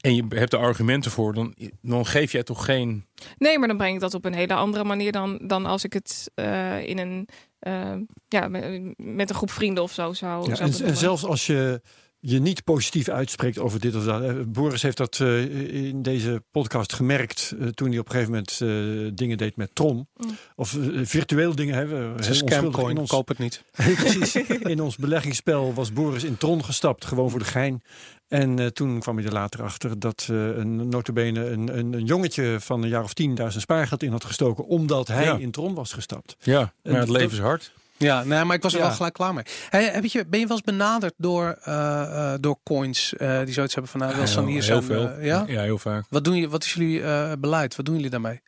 En 0.00 0.14
je 0.14 0.24
hebt 0.28 0.52
er 0.52 0.58
argumenten 0.58 1.10
voor, 1.10 1.34
dan, 1.34 1.54
dan 1.80 2.06
geef 2.06 2.32
jij 2.32 2.42
toch 2.42 2.64
geen. 2.64 3.06
Nee, 3.38 3.58
maar 3.58 3.68
dan 3.68 3.76
breng 3.76 3.94
ik 3.94 4.00
dat 4.00 4.14
op 4.14 4.24
een 4.24 4.34
hele 4.34 4.54
andere 4.54 4.84
manier 4.84 5.12
dan, 5.12 5.38
dan 5.42 5.66
als 5.66 5.84
ik 5.84 5.92
het 5.92 6.30
eh, 6.34 6.88
in 6.88 6.98
een. 6.98 7.28
eh, 7.58 7.92
ja, 8.28 8.48
met, 8.48 8.94
met 8.96 9.28
een 9.30 9.36
groep 9.36 9.50
vrienden 9.50 9.82
of 9.82 9.92
zo 9.92 10.12
zou. 10.12 10.48
Ja, 10.48 10.54
zou 10.54 10.84
en, 10.84 10.96
zelfs 10.96 11.24
als 11.24 11.46
je 11.46 11.80
je 12.24 12.38
niet 12.40 12.64
positief 12.64 13.08
uitspreekt 13.08 13.58
over 13.58 13.80
dit 13.80 13.94
of 13.94 14.04
dat. 14.04 14.22
eh, 14.22 14.34
Boris 14.46 14.82
heeft 14.82 14.96
dat 14.96 15.20
eh, 15.20 15.84
in 15.88 16.02
deze 16.02 16.42
podcast 16.50 16.92
gemerkt 16.92 17.54
eh, 17.60 17.66
toen 17.66 17.88
hij 17.90 17.98
op 17.98 18.06
een 18.06 18.12
gegeven 18.12 18.32
moment 18.32 18.60
eh, 18.60 19.16
dingen 19.16 19.36
deed 19.38 19.56
met 19.56 19.70
Tron. 19.74 19.96
Mm. 20.16 20.36
Of 20.56 20.76
virtueel 21.02 21.54
dingen 21.54 21.74
hebben. 21.74 22.10
Het 22.10 22.20
is 22.20 22.28
een 22.40 22.48
scamcoin, 22.48 22.98
ons, 22.98 23.10
koop 23.10 23.28
het 23.28 23.38
niet. 23.38 23.64
precies. 23.96 24.34
In 24.58 24.80
ons 24.82 24.96
beleggingsspel 24.96 25.74
was 25.74 25.92
Boris 25.92 26.24
in 26.24 26.36
Tron 26.36 26.64
gestapt, 26.64 27.04
gewoon 27.04 27.30
voor 27.30 27.38
de 27.38 27.44
gein. 27.44 27.82
En 28.28 28.58
eh, 28.58 28.66
toen 28.66 29.00
kwam 29.00 29.16
hij 29.16 29.26
er 29.26 29.32
later 29.32 29.62
achter 29.62 29.98
dat 29.98 30.26
eh 30.30 30.36
een 30.36 30.88
notabene 30.88 31.46
een, 31.50 31.78
een, 31.78 31.92
een 31.92 32.04
jongetje 32.04 32.56
van 32.60 32.82
een 32.82 32.88
jaar 32.88 33.02
of 33.04 33.12
tien 33.14 33.34
daar 33.34 33.50
zijn 33.50 33.62
spaargeld 33.62 34.02
in 34.02 34.10
had 34.12 34.24
gestoken, 34.24 34.66
omdat 34.66 35.08
hij 35.08 35.24
Ja. 35.24 35.36
in 35.36 35.50
Tron 35.50 35.74
was 35.74 35.92
gestapt. 35.92 36.36
Ja, 36.40 36.58
maar 36.82 36.92
En 36.94 36.94
het 37.00 37.08
leven 37.08 37.30
is 37.32 37.38
hard. 37.38 37.72
Ja, 38.02 38.24
nee, 38.24 38.44
maar 38.44 38.56
ik 38.56 38.62
was 38.62 38.72
er 38.72 38.78
Ja. 38.78 38.86
wel 38.86 38.94
gelijk 38.94 39.14
klaar 39.14 39.34
mee. 39.34 39.44
Hey, 39.68 39.84
heb 39.84 40.04
je, 40.04 40.26
ben 40.26 40.40
je 40.40 40.46
wel 40.46 40.56
eens 40.56 40.66
benaderd 40.66 41.14
door, 41.16 41.58
eh, 41.62 42.32
eh, 42.32 42.38
door 42.40 42.58
coins 42.62 43.14
eh, 43.14 43.44
die 43.44 43.54
zoiets 43.54 43.74
hebben 43.74 43.92
van 43.92 44.00
nou, 44.00 44.14
heel, 44.14 44.26
San 44.26 44.46
hier 44.46 44.64
heel 44.64 44.82
veel. 44.82 45.20
ja? 45.20 45.44
ja, 45.46 45.62
heel 45.62 45.78
vaak. 45.78 46.04
Wat, 46.10 46.24
doen 46.24 46.36
je, 46.36 46.48
wat 46.48 46.64
is 46.64 46.72
jullie 46.74 47.02
beleid? 47.38 47.76
Wat 47.76 47.84
doen 47.84 47.94
jullie 47.94 48.10
daarmee? 48.10 48.40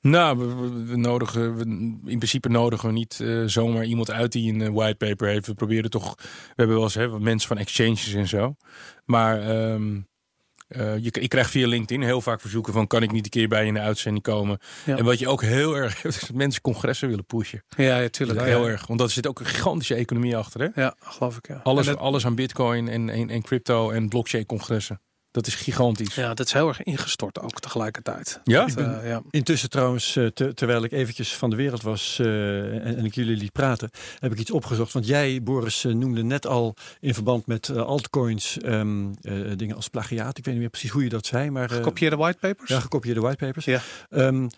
Nou, 0.00 0.38
we, 0.38 0.96
nodigen, 0.96 1.56
we, 1.56 1.64
in 2.10 2.18
principe 2.18 2.48
nodigen 2.48 2.88
we 2.88 2.94
niet 2.94 3.24
zomaar 3.46 3.84
iemand 3.84 4.10
uit 4.10 4.32
die 4.32 4.52
een 4.52 4.72
whitepaper 4.72 5.28
heeft. 5.28 5.46
We 5.46 5.54
proberen 5.54 5.90
toch, 5.90 6.14
we 6.16 6.28
hebben 6.54 6.74
wel 6.74 6.84
eens 6.84 6.94
hè, 6.94 7.08
wat 7.08 7.20
mensen 7.20 7.48
van 7.48 7.58
exchanges 7.58 8.14
en 8.14 8.28
zo. 8.28 8.56
Maar 9.04 9.40
ehm, 9.40 10.00
eh, 10.68 10.96
je, 10.98 11.10
ik 11.10 11.28
krijg 11.28 11.50
via 11.50 11.66
LinkedIn 11.66 12.02
heel 12.02 12.20
vaak 12.20 12.40
verzoeken 12.40 12.72
van 12.72 12.86
kan 12.86 13.02
ik 13.02 13.12
niet 13.12 13.24
een 13.24 13.30
keer 13.30 13.48
bij 13.48 13.60
je 13.60 13.66
in 13.68 13.74
de 13.74 13.80
uitzending 13.80 14.24
komen. 14.24 14.58
Ja. 14.84 14.96
En 14.96 15.04
wat 15.04 15.18
je 15.18 15.28
ook 15.28 15.42
heel 15.42 15.74
erg 15.76 16.02
hebt, 16.02 16.14
is 16.14 16.20
dat 16.26 16.36
mensen 16.36 16.60
congressen 16.62 17.08
willen 17.08 17.26
pushen. 17.26 17.64
Ja, 17.76 17.98
ja 17.98 18.08
tuurlijk. 18.08 18.38
Dat 18.38 18.48
is 18.48 18.54
heel 18.54 18.68
erg. 18.68 18.86
Want 18.86 18.98
daar 18.98 19.10
zit 19.10 19.26
ook 19.26 19.40
een 19.40 19.46
gigantische 19.46 19.94
economie 19.94 20.36
achter. 20.36 20.60
Hè? 20.60 20.82
Ja, 20.82 20.94
geloof 21.00 21.36
ik. 21.36 21.48
Ja. 21.48 21.60
Alles, 21.62 21.86
dat- 21.86 21.98
alles 21.98 22.26
aan 22.26 22.34
bitcoin 22.34 22.88
en, 22.88 23.08
en, 23.08 23.30
en 23.30 23.42
crypto 23.42 23.90
en 23.90 24.08
blockchain 24.08 24.46
congressen. 24.46 25.00
Dat 25.34 25.46
is 25.46 25.54
gigantisch. 25.54 26.14
ja, 26.14 26.34
dat 26.34 26.46
is 26.46 26.52
heel 26.52 26.68
erg 26.68 26.82
ingestort 26.82 27.40
ook 27.40 27.60
tegelijkertijd. 27.60 28.40
Ja? 28.44 28.66
Dat, 28.66 28.76
eh, 28.76 29.08
ja. 29.08 29.22
Intussen 29.30 29.70
trouwens, 29.70 30.16
eh, 30.16 30.26
te- 30.26 30.54
terwijl 30.54 30.84
ik 30.84 30.92
eventjes 30.92 31.34
van 31.36 31.50
de 31.50 31.56
wereld 31.56 31.82
was 31.82 32.18
eh, 32.18 32.26
en, 32.86 32.96
en 32.96 33.04
ik 33.04 33.14
jullie 33.14 33.36
liet 33.36 33.52
praten, 33.52 33.90
heb 34.18 34.32
ik 34.32 34.38
iets 34.38 34.50
opgezocht. 34.50 34.92
Want 34.92 35.06
jij, 35.06 35.42
Boris, 35.42 35.82
noemde 35.82 36.22
net 36.22 36.46
al 36.46 36.74
in 37.00 37.14
verband 37.14 37.46
met 37.46 37.70
altcoins 37.76 38.58
ehm, 38.58 39.06
eh, 39.22 39.34
dingen 39.56 39.76
als 39.76 39.88
plagiaat. 39.88 40.38
Ik 40.38 40.44
weet 40.44 40.54
niet 40.54 40.62
meer 40.62 40.70
precies 40.72 40.90
hoe 40.90 41.02
je 41.02 41.08
dat 41.08 41.26
zei, 41.26 41.50
maar... 41.50 41.70
eh, 41.70 41.76
Gekopieerde 41.76 42.16
whitepapers? 42.16 42.70
Ja, 42.70 42.80
gekopieerde 42.80 43.20
whitepapers. 43.20 43.64
Ja. 43.64 43.80
Ehm, 44.10 44.48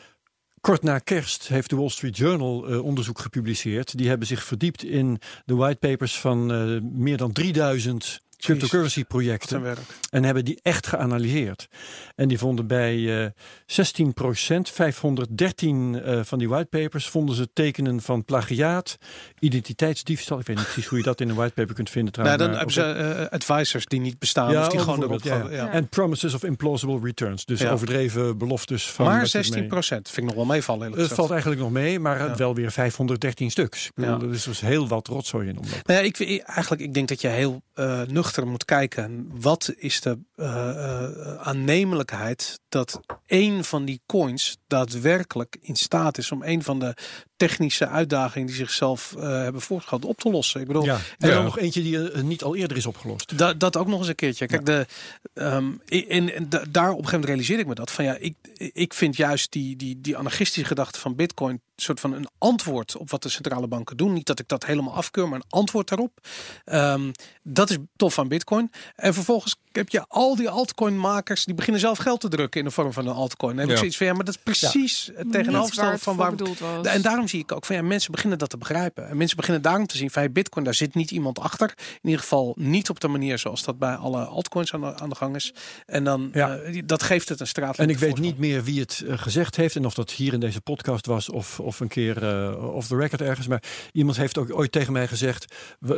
kort 0.60 0.82
na 0.82 0.98
kerst 0.98 1.48
heeft 1.48 1.70
de 1.70 1.76
Wall 1.76 1.88
Street 1.88 2.16
Journal 2.16 2.66
eh, 2.68 2.84
onderzoek 2.84 3.18
gepubliceerd. 3.18 3.98
Die 3.98 4.08
hebben 4.08 4.26
zich 4.26 4.44
verdiept 4.44 4.82
in 4.84 5.20
de 5.44 5.54
whitepapers 5.54 6.18
van 6.20 6.52
eh, 6.52 6.80
meer 6.82 7.16
dan 7.16 7.32
3000 7.32 8.20
cryptocurrency 8.38 9.04
projecten. 9.04 9.76
En 10.10 10.24
hebben 10.24 10.44
die 10.44 10.58
echt 10.62 10.86
geanalyseerd. 10.86 11.68
En 12.14 12.28
die 12.28 12.38
vonden 12.38 12.66
bij 12.66 13.24
eh 13.24 13.30
16% 13.66 14.72
513 14.72 16.02
eh, 16.02 16.20
van 16.24 16.38
die 16.38 16.48
whitepapers 16.48 17.08
vonden 17.08 17.36
ze 17.36 17.48
tekenen 17.52 18.00
van 18.00 18.24
plagiaat, 18.24 18.96
identiteitsdiefstal. 19.38 20.38
Ik 20.38 20.46
weet 20.46 20.56
niet 20.56 20.64
precies 20.64 20.86
hoe 20.86 20.98
je 20.98 21.04
dat 21.04 21.20
in 21.20 21.28
een 21.28 21.34
whitepaper 21.34 21.74
kunt 21.74 21.90
vinden 21.90 22.12
Nou, 22.22 22.36
trouwens. 22.36 22.74
dan 22.74 22.84
maar 22.84 22.94
hebben 22.96 23.14
ze 23.16 23.22
eh, 23.24 23.32
advisors 23.32 23.86
die 23.86 24.00
niet 24.00 24.18
bestaan. 24.18 24.52
Ja, 24.52 24.60
of 24.60 24.68
die 24.68 24.80
gewoon 24.80 25.02
erop. 25.02 25.22
Ja. 25.22 25.70
En 25.70 25.88
promises 25.88 26.34
of 26.34 26.44
implausible 26.44 27.00
returns. 27.02 27.44
Dus 27.44 27.60
Ja. 27.60 27.70
overdreven 27.70 28.38
beloftes 28.38 28.90
van. 28.90 29.04
Maar 29.04 29.14
wat 29.14 29.22
er 29.22 29.28
16 29.28 29.58
mee- 29.58 29.68
procent 29.68 30.08
vind 30.10 30.18
ik 30.18 30.24
nog 30.24 30.34
wel 30.34 30.54
meevallen. 30.54 30.92
Het 30.92 31.12
valt 31.12 31.30
eigenlijk 31.30 31.60
nog 31.60 31.70
mee, 31.70 31.98
maar 32.00 32.36
wel 32.36 32.54
weer 32.54 32.70
513 32.70 33.50
stuks. 33.50 33.90
Ja. 33.94 34.20
Er 34.20 34.32
is 34.32 34.42
dus 34.42 34.60
heel 34.60 34.88
wat 34.88 35.06
rotzooi 35.06 35.48
in 35.48 35.58
omloop. 35.58 35.86
Nou 35.86 35.98
ja, 36.00 36.04
ik, 36.06 36.42
eigenlijk, 36.46 36.82
ik 36.82 36.94
denk 36.94 37.08
dat 37.08 37.20
je 37.20 37.28
heel 37.28 37.62
eh, 37.74 38.00
moet 38.46 38.64
kijken. 38.64 39.30
Wat 39.40 39.72
is 39.76 40.00
de 40.00 40.18
eh, 40.34 40.70
eh, 40.70 41.36
aannemelijkheid 41.36 42.60
dat 42.68 43.00
één 43.26 43.64
van 43.64 43.84
die 43.84 44.00
coins 44.06 44.56
daadwerkelijk 44.66 45.56
in 45.60 45.76
staat 45.76 46.18
is 46.18 46.32
om 46.32 46.42
een 46.42 46.62
van 46.62 46.78
de 46.78 46.94
technische 47.36 47.88
uitdagingen 47.88 48.46
die 48.46 48.56
zichzelf 48.56 49.14
eh, 49.18 49.22
hebben 49.28 49.60
voorgesteld 49.62 50.04
op 50.04 50.18
te 50.18 50.30
lossen. 50.30 50.60
Ik 50.60 50.66
bedoel, 50.66 50.84
Ja. 50.84 50.98
En 51.18 51.28
Ja. 51.28 51.34
dan 51.34 51.44
nog 51.44 51.58
eentje 51.58 51.82
die 51.82 52.10
eh, 52.10 52.22
niet 52.22 52.42
al 52.42 52.56
eerder 52.56 52.76
is 52.76 52.86
opgelost. 52.86 53.38
Da- 53.38 53.54
dat 53.54 53.76
ook 53.76 53.86
nog 53.86 53.98
eens 53.98 54.08
een 54.08 54.14
keertje. 54.14 54.46
Kijk, 54.46 54.66
de, 54.66 54.86
ehm, 55.34 55.70
in, 55.84 56.34
in, 56.34 56.46
da- 56.48 56.64
daar 56.70 56.90
op 56.90 56.98
een 56.98 57.04
gegeven 57.04 57.04
moment 57.04 57.24
realiseerde 57.24 57.62
ik 57.62 57.68
me 57.68 57.74
dat. 57.74 57.90
Van 57.90 58.04
ja, 58.04 58.16
ik, 58.16 58.34
ik 58.72 58.94
vind 58.94 59.16
juist 59.16 59.52
die, 59.52 59.76
die, 59.76 60.00
die 60.00 60.16
anarchistische 60.16 60.64
gedachte 60.68 60.98
van 61.00 61.14
Bitcoin. 61.14 61.60
een 61.76 61.82
soort 61.84 62.00
van 62.00 62.12
een 62.12 62.28
antwoord 62.38 62.96
op 62.96 63.10
wat 63.10 63.22
de 63.22 63.28
centrale 63.28 63.66
banken 63.66 63.96
doen. 63.96 64.12
Niet 64.12 64.26
dat 64.26 64.38
ik 64.38 64.48
dat 64.48 64.64
helemaal 64.66 64.94
afkeur, 64.94 65.28
maar 65.28 65.38
een 65.38 65.44
antwoord 65.48 65.88
daarop. 65.88 66.20
Ehm, 66.64 67.10
dat 67.42 67.70
is 67.70 67.76
tof 67.96 68.18
aan 68.18 68.28
Bitcoin. 68.28 68.70
En 68.94 69.14
vervolgens 69.14 69.56
heb 69.72 69.88
je 69.88 70.04
al 70.08 70.36
die 70.36 70.48
altcoin-makers. 70.48 71.44
die 71.44 71.54
beginnen 71.54 71.80
zelf 71.80 71.98
geld 71.98 72.20
te 72.20 72.28
drukken 72.28 72.60
in 72.60 72.66
de 72.66 72.72
vorm 72.72 72.92
van 72.92 73.06
een 73.06 73.14
altcoin. 73.14 73.50
Dan 73.56 73.60
heb 73.64 73.70
ik 73.72 73.76
zoiets 73.78 73.96
van 73.96 74.06
ja, 74.06 74.12
maar 74.12 74.24
dat 74.24 74.34
is 74.34 74.40
precies 74.42 75.10
het 75.14 75.32
tegenovergestelde 75.32 75.98
van 75.98 76.16
waar. 76.16 76.30
bedoeld 76.30 76.58
was. 76.58 76.86
En 76.86 77.02
daarom 77.02 77.25
zie 77.28 77.40
ik 77.40 77.52
ook 77.52 77.64
van 77.66 77.76
ja, 77.76 77.82
mensen 77.82 78.10
beginnen 78.12 78.38
dat 78.38 78.50
te 78.50 78.56
begrijpen. 78.58 79.08
En 79.08 79.16
mensen 79.16 79.36
beginnen 79.36 79.62
daarom 79.62 79.86
te 79.86 79.96
zien 79.96 80.10
van 80.10 80.22
hey, 80.22 80.32
Bitcoin, 80.32 80.64
daar 80.64 80.74
zit 80.74 80.94
niet 80.94 81.10
iemand 81.10 81.38
achter. 81.38 81.74
In 81.78 82.08
ieder 82.08 82.20
geval 82.20 82.54
niet 82.58 82.90
op 82.90 83.00
de 83.00 83.08
manier 83.08 83.38
zoals 83.38 83.62
dat 83.64 83.78
bij 83.78 83.94
alle 83.94 84.24
altcoins 84.24 84.74
aan 84.74 84.80
de, 84.80 84.94
aan 84.98 85.08
de 85.08 85.14
gang 85.14 85.34
is. 85.34 85.54
En 85.86 86.04
dan 86.04 86.30
Ja. 86.32 86.56
eh, 86.56 86.82
dat 86.86 87.02
geeft 87.02 87.28
het 87.28 87.40
een 87.40 87.46
straat. 87.46 87.78
En 87.78 87.90
ik 87.90 87.98
weet 87.98 88.18
niet 88.18 88.38
meer 88.38 88.64
wie 88.64 88.80
het 88.80 89.04
eh, 89.06 89.18
gezegd 89.18 89.56
heeft. 89.56 89.76
En 89.76 89.84
of 89.86 89.94
dat 89.94 90.10
hier 90.10 90.32
in 90.32 90.40
deze 90.40 90.60
podcast 90.60 91.06
was 91.06 91.30
of, 91.30 91.60
of 91.60 91.80
een 91.80 91.88
keer 91.88 92.22
eh 92.28 92.74
off 92.74 92.88
the 92.88 92.96
record 92.96 93.20
ergens. 93.20 93.46
Maar 93.46 93.62
iemand 93.92 94.16
heeft 94.16 94.38
ook 94.38 94.54
ooit 94.58 94.72
tegen 94.72 94.92
mij 94.92 95.08
gezegd. 95.08 95.54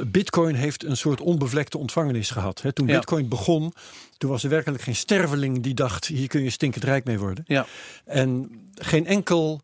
Bitcoin 0.07 0.55
heeft 0.55 0.85
een 0.85 0.97
soort 0.97 1.21
onbevlekte 1.21 1.79
ontvangenis 1.79 2.31
gehad. 2.31 2.63
Hè, 2.63 2.73
toen 2.73 2.87
Ja. 2.87 2.95
Bitcoin 2.95 3.29
begon, 3.29 3.73
toen 4.19 4.31
was 4.31 4.43
er 4.45 4.51
werkelijk 4.51 4.83
geen 4.83 4.97
sterveling 4.97 5.63
die 5.63 5.75
dacht. 5.75 6.07
Hier 6.07 6.29
kun 6.29 6.43
je 6.43 6.51
stinkend 6.51 6.85
rijk 6.85 7.05
mee 7.05 7.19
worden. 7.19 7.45
Ja. 7.47 7.67
En 8.05 8.51
geen 8.75 9.07
enkel 9.07 9.61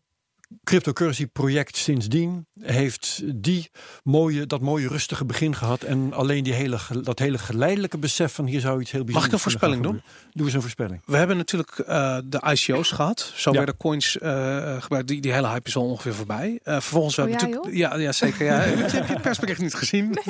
cryptocurrency 0.63 1.27
project 1.27 1.77
sindsdien 1.77 2.45
heeft 2.61 3.21
die 3.35 3.71
mooie, 4.03 4.45
dat 4.45 4.61
mooie 4.61 4.87
rustige 4.87 5.25
begin 5.25 5.55
gehad. 5.55 5.83
En 5.83 6.13
alleen 6.13 6.43
die 6.43 6.53
hele, 6.53 6.77
dat 7.01 7.19
hele 7.19 7.37
geleidelijke 7.37 7.97
besef 7.97 8.33
van 8.33 8.45
hier 8.45 8.59
zou 8.59 8.81
iets 8.81 8.91
heel 8.91 9.03
Mag 9.03 9.07
ik 9.07 9.13
bijzonders 9.13 9.33
een 9.33 9.39
voorspelling 9.39 9.85
gebeuren. 9.85 10.03
Doe 10.33 10.45
eens 10.45 10.55
een 10.55 10.61
voorspelling. 10.61 11.01
We 11.05 11.17
hebben 11.17 11.37
natuurlijk 11.37 11.79
eh, 11.79 12.17
de 12.25 12.41
ICO's 12.51 12.91
gehad. 12.91 13.31
Zo 13.35 13.51
Ja. 13.51 13.57
werden 13.57 13.77
coins 13.77 14.17
eh, 14.17 14.81
gebruikt. 14.81 15.07
Die, 15.07 15.21
die 15.21 15.33
hele 15.33 15.47
hype 15.47 15.67
is 15.67 15.75
al 15.75 15.89
ongeveer 15.89 16.13
voorbij. 16.13 16.59
Eh, 16.63 16.73
vervolgens 16.73 17.15
we 17.15 17.21
Oh 17.21 17.27
hebben 17.27 17.47
ja, 17.47 17.55
natuurlijk. 17.55 17.77
Ja, 17.77 17.97
ja, 17.97 18.11
zeker. 18.11 18.45
Ja. 18.45 18.59
heb 18.95 19.07
je 19.07 19.13
het 19.13 19.21
persbericht 19.21 19.61
niet 19.61 19.73
gezien? 19.73 20.13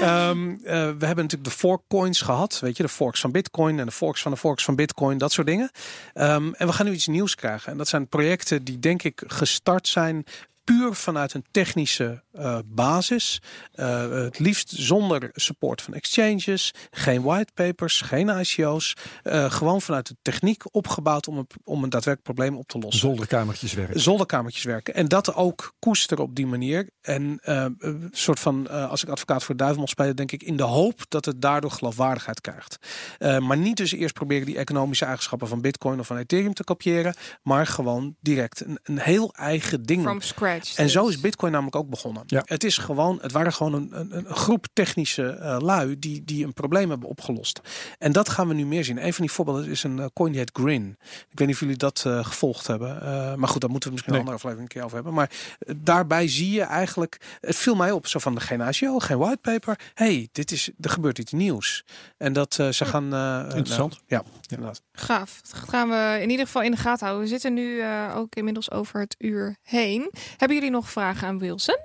Ehm, 0.00 0.50
eh, 0.50 0.56
we 0.98 1.06
hebben 1.06 1.24
natuurlijk 1.24 1.44
de 1.44 1.50
fork 1.50 1.82
coins 1.88 2.20
gehad. 2.20 2.58
Weet 2.60 2.76
je, 2.76 2.82
de 2.82 2.88
forks 2.88 3.20
van 3.20 3.30
Bitcoin 3.30 3.78
en 3.78 3.86
de 3.86 3.92
forks 3.92 4.22
van 4.22 4.32
de 4.32 4.36
forks 4.36 4.64
van 4.64 4.74
Bitcoin. 4.74 5.18
Dat 5.18 5.32
soort 5.32 5.46
dingen. 5.46 5.70
Ehm, 6.14 6.52
en 6.52 6.66
we 6.66 6.72
gaan 6.72 6.86
nu 6.86 6.92
iets 6.92 7.06
nieuws 7.06 7.34
krijgen. 7.34 7.72
En 7.72 7.78
dat 7.78 7.88
zijn 7.88 8.08
projecten 8.08 8.64
die 8.64 8.78
denk 8.78 9.02
ik 9.02 9.22
gestart 9.50 9.88
zijn 9.88 10.24
puur 10.70 10.94
vanuit 10.94 11.34
een 11.34 11.44
technische 11.50 12.22
eh, 12.32 12.58
basis. 12.64 13.42
Eh, 13.72 14.10
het 14.10 14.38
liefst 14.38 14.70
zonder 14.70 15.30
support 15.32 15.82
van 15.82 15.94
exchanges, 15.94 16.74
geen 16.90 17.22
whitepapers, 17.22 18.00
geen 18.00 18.28
ICO's. 18.28 18.96
Eh, 19.22 19.50
gewoon 19.50 19.80
vanuit 19.80 20.06
de 20.06 20.16
techniek 20.22 20.74
opgebouwd 20.74 21.28
om 21.28 21.38
een, 21.38 21.46
om 21.64 21.82
een 21.82 21.90
daadwerkelijk 21.90 22.22
probleem 22.22 22.56
op 22.56 22.68
te 22.68 22.78
lossen. 22.78 23.00
Zolderkamertjes 23.00 23.72
werken. 23.72 24.00
Zolderkamertjes 24.00 24.64
werken. 24.64 24.94
En 24.94 25.08
dat 25.08 25.34
ook 25.34 25.74
koesteren 25.78 26.24
op 26.24 26.34
die 26.34 26.46
manier. 26.46 26.88
En 27.00 27.38
eh, 27.42 27.64
een 27.78 28.08
soort 28.12 28.40
van, 28.40 28.68
eh, 28.68 28.90
als 28.90 29.02
ik 29.02 29.08
advocaat 29.08 29.44
voor 29.44 29.54
de 29.54 29.60
duivel 29.60 29.80
mag 29.80 29.90
spelen, 29.90 30.16
denk 30.16 30.32
ik 30.32 30.42
in 30.42 30.56
de 30.56 30.62
hoop 30.62 31.04
dat 31.08 31.24
het 31.24 31.42
daardoor 31.42 31.70
geloofwaardigheid 31.70 32.40
krijgt. 32.40 32.78
Eh, 33.18 33.38
maar 33.38 33.56
niet 33.56 33.76
dus 33.76 33.92
eerst 33.92 34.14
proberen 34.14 34.46
die 34.46 34.58
economische 34.58 35.04
eigenschappen 35.04 35.48
van 35.48 35.60
Bitcoin 35.60 36.00
of 36.00 36.06
van 36.06 36.16
Ethereum 36.16 36.54
te 36.54 36.64
kopiëren, 36.64 37.14
maar 37.42 37.66
gewoon 37.66 38.16
direct 38.20 38.64
een, 38.64 38.78
een 38.82 38.98
heel 38.98 39.34
eigen 39.34 39.82
ding. 39.82 40.02
From 40.02 40.20
scratch. 40.20 40.59
En 40.76 40.90
zo 40.90 41.08
is 41.08 41.20
Bitcoin 41.20 41.52
namelijk 41.52 41.76
ook 41.76 41.88
begonnen. 41.88 42.22
Ja. 42.26 42.42
Het, 42.44 42.64
is 42.64 42.78
gewoon, 42.78 43.18
het 43.22 43.32
waren 43.32 43.52
gewoon 43.52 43.72
een, 43.74 43.88
een, 43.92 44.16
een 44.16 44.34
groep 44.34 44.66
technische 44.72 45.28
eh, 45.28 45.56
lui 45.60 45.98
die, 45.98 46.24
die 46.24 46.44
een 46.44 46.52
probleem 46.52 46.90
hebben 46.90 47.08
opgelost. 47.08 47.60
En 47.98 48.12
dat 48.12 48.28
gaan 48.28 48.48
we 48.48 48.54
nu 48.54 48.66
meer 48.66 48.84
zien. 48.84 49.04
Een 49.06 49.12
van 49.14 49.24
die 49.24 49.34
voorbeelden 49.34 49.68
is 49.68 49.82
een 49.82 49.98
eh, 49.98 50.06
coin 50.14 50.30
die 50.30 50.40
heet 50.40 50.50
Grin. 50.52 50.96
Ik 51.30 51.38
weet 51.38 51.46
niet 51.46 51.54
of 51.56 51.60
jullie 51.60 51.76
dat 51.76 52.02
eh, 52.06 52.24
gevolgd 52.24 52.66
hebben. 52.66 53.02
Eh, 53.02 53.34
maar 53.34 53.48
goed, 53.48 53.60
daar 53.60 53.70
moeten 53.70 53.88
we 53.88 53.94
misschien 53.94 54.12
Nee. 54.12 54.20
een 54.22 54.28
andere 54.28 54.36
aflevering 54.36 54.60
een 54.60 54.74
keer 54.74 54.82
over 54.84 54.94
hebben. 54.96 55.14
Maar 55.14 55.30
daarbij 55.76 56.28
zie 56.28 56.50
je 56.50 56.62
eigenlijk, 56.62 57.20
het 57.40 57.56
viel 57.56 57.74
mij 57.74 57.90
op, 57.90 58.06
zo 58.06 58.18
van 58.18 58.40
geen 58.40 58.60
ICO, 58.60 58.98
geen 58.98 59.18
whitepaper. 59.18 59.78
hey, 59.94 60.28
dit 60.32 60.50
is, 60.52 60.70
er 60.80 60.90
gebeurt 60.90 61.18
iets 61.18 61.32
nieuws. 61.32 61.84
En 62.16 62.32
dat 62.32 62.58
eh, 62.58 62.68
ze 62.68 62.84
gaan... 62.84 63.14
eh, 63.14 63.42
Interessant. 63.56 64.00
nou, 64.08 64.22
ja, 64.24 64.30
inderdaad. 64.48 64.82
Gaaf. 64.92 65.40
Dat 65.42 65.68
gaan 65.68 65.88
we 65.88 66.18
in 66.22 66.30
ieder 66.30 66.46
geval 66.46 66.62
in 66.62 66.70
de 66.70 66.76
gaten 66.76 67.06
houden. 67.06 67.24
We 67.24 67.32
zitten 67.32 67.54
nu 67.54 67.80
eh, 67.80 68.12
ook 68.16 68.34
inmiddels 68.34 68.70
over 68.70 69.00
het 69.00 69.14
uur 69.18 69.56
heen. 69.62 70.10
Hebben 70.40 70.58
jullie 70.58 70.72
nog 70.72 70.90
vragen 70.90 71.28
aan 71.28 71.38
Wilson? 71.38 71.78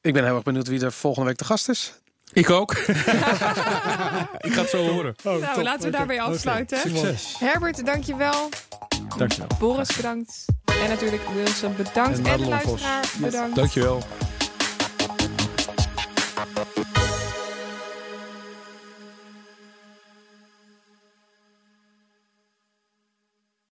Ik 0.00 0.12
ben 0.12 0.24
heel 0.24 0.34
erg 0.34 0.42
benieuwd 0.42 0.68
wie 0.68 0.84
er 0.84 0.92
volgende 0.92 1.28
week 1.28 1.38
de 1.38 1.44
gast 1.44 1.68
is. 1.68 1.94
Ik 2.32 2.50
ook. 2.50 2.72
ik 4.46 4.52
ga 4.52 4.60
het 4.60 4.68
zo 4.68 4.88
horen. 4.88 5.14
nou, 5.22 5.62
laten 5.62 5.84
we 5.84 5.90
daarbij 5.90 6.20
afsluiten. 6.20 6.78
Succes. 6.78 7.36
Herbert, 7.38 7.86
dankjewel. 7.86 8.48
Dankjewel. 9.16 9.48
Boris, 9.58 9.96
bedankt. 9.96 10.44
En 10.64 10.88
natuurlijk 10.88 11.22
Wilson, 11.34 11.76
bedankt. 11.76 12.18
En 12.18 12.26
En, 12.26 12.38
de 12.38 12.48
luisteraar, 12.48 13.10
bedankt. 13.20 13.56
Dankjewel. 13.56 14.02